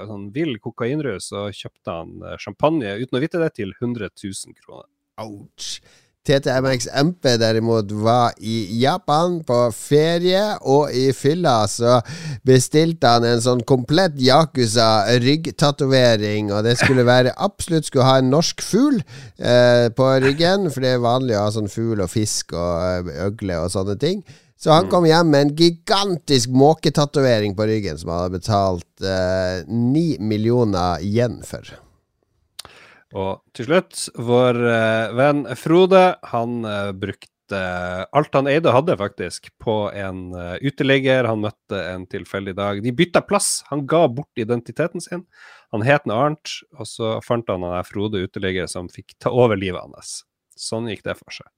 sånn 0.09 0.29
vill 0.35 0.57
kokainrus, 0.65 1.31
og 1.37 1.53
kjøpte 1.57 1.99
han 2.01 2.16
uh, 2.25 2.37
champagne 2.41 2.97
uten 3.03 3.20
å 3.20 3.25
vite 3.25 3.43
det 3.43 3.53
til 3.61 3.75
100 3.77 4.09
000 4.15 4.57
kroner. 4.57 4.89
Ouch. 5.20 5.81
TTMX 6.29 6.89
MP 6.93 7.31
derimot 7.41 7.93
var 8.05 8.35
i 8.45 8.59
Japan 8.83 9.39
på 9.49 9.61
ferie, 9.73 10.43
og 10.61 10.93
i 10.93 11.09
fylla 11.17 11.63
så 11.71 11.99
bestilte 12.47 13.15
han 13.15 13.25
en 13.25 13.41
sånn 13.41 13.63
komplett 13.69 14.19
Yakuza 14.21 15.07
ryggtatovering, 15.25 16.53
og 16.53 16.67
det 16.69 16.77
skulle 16.83 17.07
være 17.09 17.33
absolutt 17.49 17.89
skulle 17.89 18.09
ha 18.09 18.19
en 18.21 18.29
norsk 18.35 18.61
fugl 18.65 19.01
eh, 19.01 19.89
på 19.97 20.11
ryggen, 20.27 20.69
for 20.75 20.85
det 20.85 20.97
er 20.97 21.07
vanlig 21.07 21.39
å 21.39 21.47
ha 21.47 21.57
sånn 21.57 21.73
fugl 21.73 22.05
og 22.05 22.13
fisk 22.13 22.53
og 22.53 23.09
eh, 23.09 23.25
øgle 23.29 23.63
og 23.65 23.73
sånne 23.73 23.97
ting. 24.01 24.23
Så 24.59 24.73
han 24.75 24.89
mm. 24.89 24.93
kom 24.93 25.05
hjem 25.07 25.29
med 25.33 25.45
en 25.47 25.57
gigantisk 25.57 26.51
måketatovering 26.51 27.55
på 27.57 27.69
ryggen 27.71 27.99
som 28.01 28.11
han 28.11 28.25
hadde 28.27 28.41
betalt 28.41 29.05
ni 29.71 30.09
eh, 30.17 30.21
millioner 30.21 31.05
yen 31.05 31.41
for. 31.47 31.79
Og 33.16 33.40
til 33.56 33.68
slutt, 33.68 34.05
vår 34.20 34.59
uh, 34.60 35.16
venn 35.16 35.47
Frode, 35.56 36.02
han 36.28 36.60
uh, 36.66 36.93
brukte 36.93 37.35
alt 38.12 38.35
han 38.36 38.48
eide 38.51 38.68
og 38.68 38.74
hadde, 38.82 38.97
faktisk, 39.01 39.48
på 39.62 39.76
en 39.97 40.35
uh, 40.36 40.59
uteligger. 40.60 41.24
Han 41.30 41.40
møtte 41.47 41.78
en 41.94 42.05
tilfeldig 42.10 42.52
dag. 42.59 42.82
De 42.85 42.93
bytta 42.93 43.22
plass. 43.24 43.62
Han 43.70 43.86
ga 43.89 44.02
bort 44.12 44.40
identiteten 44.40 45.01
sin. 45.01 45.24
Han 45.72 45.85
het 45.86 46.05
Arnt, 46.12 46.59
og 46.76 46.89
så 46.89 47.16
fant 47.24 47.48
han 47.48 47.64
den 47.64 47.89
Frode 47.89 48.20
uteligger 48.20 48.68
som 48.68 48.90
fikk 48.93 49.16
ta 49.24 49.32
over 49.32 49.56
livet 49.56 49.80
hans. 49.80 50.26
Sånn 50.59 50.90
gikk 50.93 51.06
det 51.06 51.16
for 51.16 51.32
seg. 51.32 51.48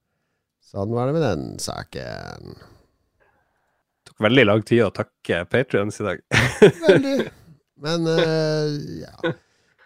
Sånn 0.71 0.95
var 0.95 1.11
det 1.11 1.17
med 1.19 1.27
den 1.27 1.45
saken. 1.59 2.55
Det 3.19 4.13
tok 4.13 4.23
veldig 4.29 4.47
lang 4.47 4.63
tid 4.63 4.85
å 4.87 4.93
takke 4.95 5.43
Patrions 5.51 5.99
i 5.99 6.07
dag. 6.07 6.23
veldig. 6.87 7.17
Men 7.83 8.07
ja. 9.01 9.35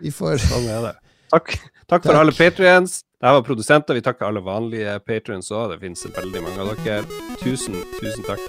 Vi 0.03 0.11
får 0.13 0.43
Sånn 0.43 0.69
er 0.69 0.91
det. 0.91 0.95
Takk, 1.35 1.57
takk 1.91 2.05
for 2.07 2.15
alle 2.15 2.33
patrions. 2.33 3.01
Dette 3.19 3.33
var 3.35 3.43
produsenter. 3.43 3.97
Vi 3.97 4.03
takker 4.07 4.29
alle 4.29 4.43
vanlige 4.45 4.99
patrions 5.03 5.49
òg. 5.51 5.73
Det 5.73 5.81
finnes 5.83 6.05
veldig 6.15 6.43
mange 6.45 6.61
av 6.63 6.75
dere. 6.85 7.23
Tusen, 7.41 7.81
tusen 7.99 8.27
takk. 8.29 8.43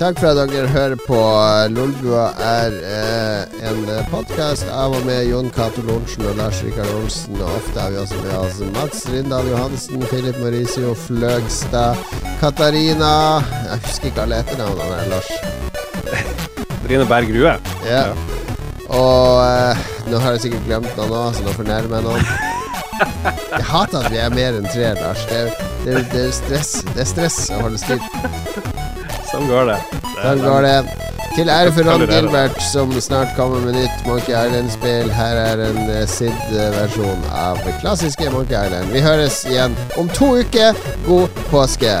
Takk 0.00 0.18
for 0.18 0.30
at 0.32 0.50
dere 0.50 0.70
hører 0.72 0.98
på. 1.04 1.18
Lolbua 1.74 2.24
er 2.42 2.74
eh, 2.88 3.60
en 3.70 3.84
podkast 4.10 4.66
av 4.72 4.96
og 4.98 5.06
med 5.06 5.28
Jon 5.28 5.52
Cato 5.54 5.84
Lorentzen 5.86 6.26
og 6.30 6.40
Lars 6.40 6.64
Rikard 6.66 6.90
Olsen. 6.96 7.38
Og 7.38 7.54
ofte 7.60 7.84
har 7.84 7.94
vi 7.94 8.02
også 8.02 8.18
med 8.24 8.34
oss 8.40 8.58
Mats 8.74 9.04
Rindal 9.12 9.52
Johansen, 9.52 10.02
Philip 10.10 10.42
Mauricio 10.42 10.96
Fløgstad, 11.04 12.02
Katarina 12.42 13.12
Jeg 13.68 13.86
husker 13.86 14.10
ikke 14.10 14.26
alle 14.26 14.42
etternavnene, 14.42 15.06
Lars. 15.14 15.30
Katarina 16.74 17.06
Berg 17.14 17.34
Rue. 17.38 17.58
Yeah. 17.86 18.14
ja. 18.16 18.47
Og 18.88 19.40
eh, 19.44 19.88
nå 20.08 20.20
har 20.22 20.36
jeg 20.36 20.46
sikkert 20.46 20.68
glemt 20.68 20.94
noe 20.96 21.08
nå, 21.10 21.24
så 21.36 21.44
nå 21.44 21.56
fornærmer 21.56 21.98
jeg 21.98 22.06
noen. 22.08 22.24
Jeg 22.98 23.64
hater 23.68 24.00
at 24.00 24.12
vi 24.12 24.20
er 24.22 24.32
mer 24.34 24.56
enn 24.58 24.70
tre, 24.72 24.94
Lars. 24.98 25.26
Det 25.28 25.42
er, 25.42 25.50
det, 25.84 25.92
er, 25.92 26.06
det 26.12 26.22
er, 26.24 26.32
stress 26.34 26.72
Det 26.88 27.04
er 27.04 27.10
stress 27.12 27.36
å 27.54 27.60
holde 27.62 27.80
styr. 27.82 28.00
Sånn 29.28 29.46
går 29.50 29.68
det. 29.70 29.78
Sånn 30.22 30.42
går 30.42 30.66
det. 30.66 30.78
Til 31.36 31.50
ære 31.52 31.72
for 31.76 31.86
Ron 31.86 32.02
Gilbert, 32.10 32.56
som 32.72 32.94
snart 33.04 33.36
kommer 33.36 33.60
med 33.62 33.76
nytt 33.76 34.06
Monkey 34.08 34.34
Island-spill. 34.34 35.12
Her 35.14 35.38
er 35.38 35.62
en 35.68 35.78
uh, 35.86 36.00
SID-versjon 36.08 37.28
av 37.30 37.60
det 37.66 37.76
klassiske 37.82 38.32
Monkey 38.34 38.56
Island. 38.58 38.90
Vi 38.96 39.04
høres 39.04 39.44
igjen 39.46 39.76
om 40.00 40.10
to 40.18 40.32
uker. 40.40 40.74
God 41.06 41.28
påske. 41.52 42.00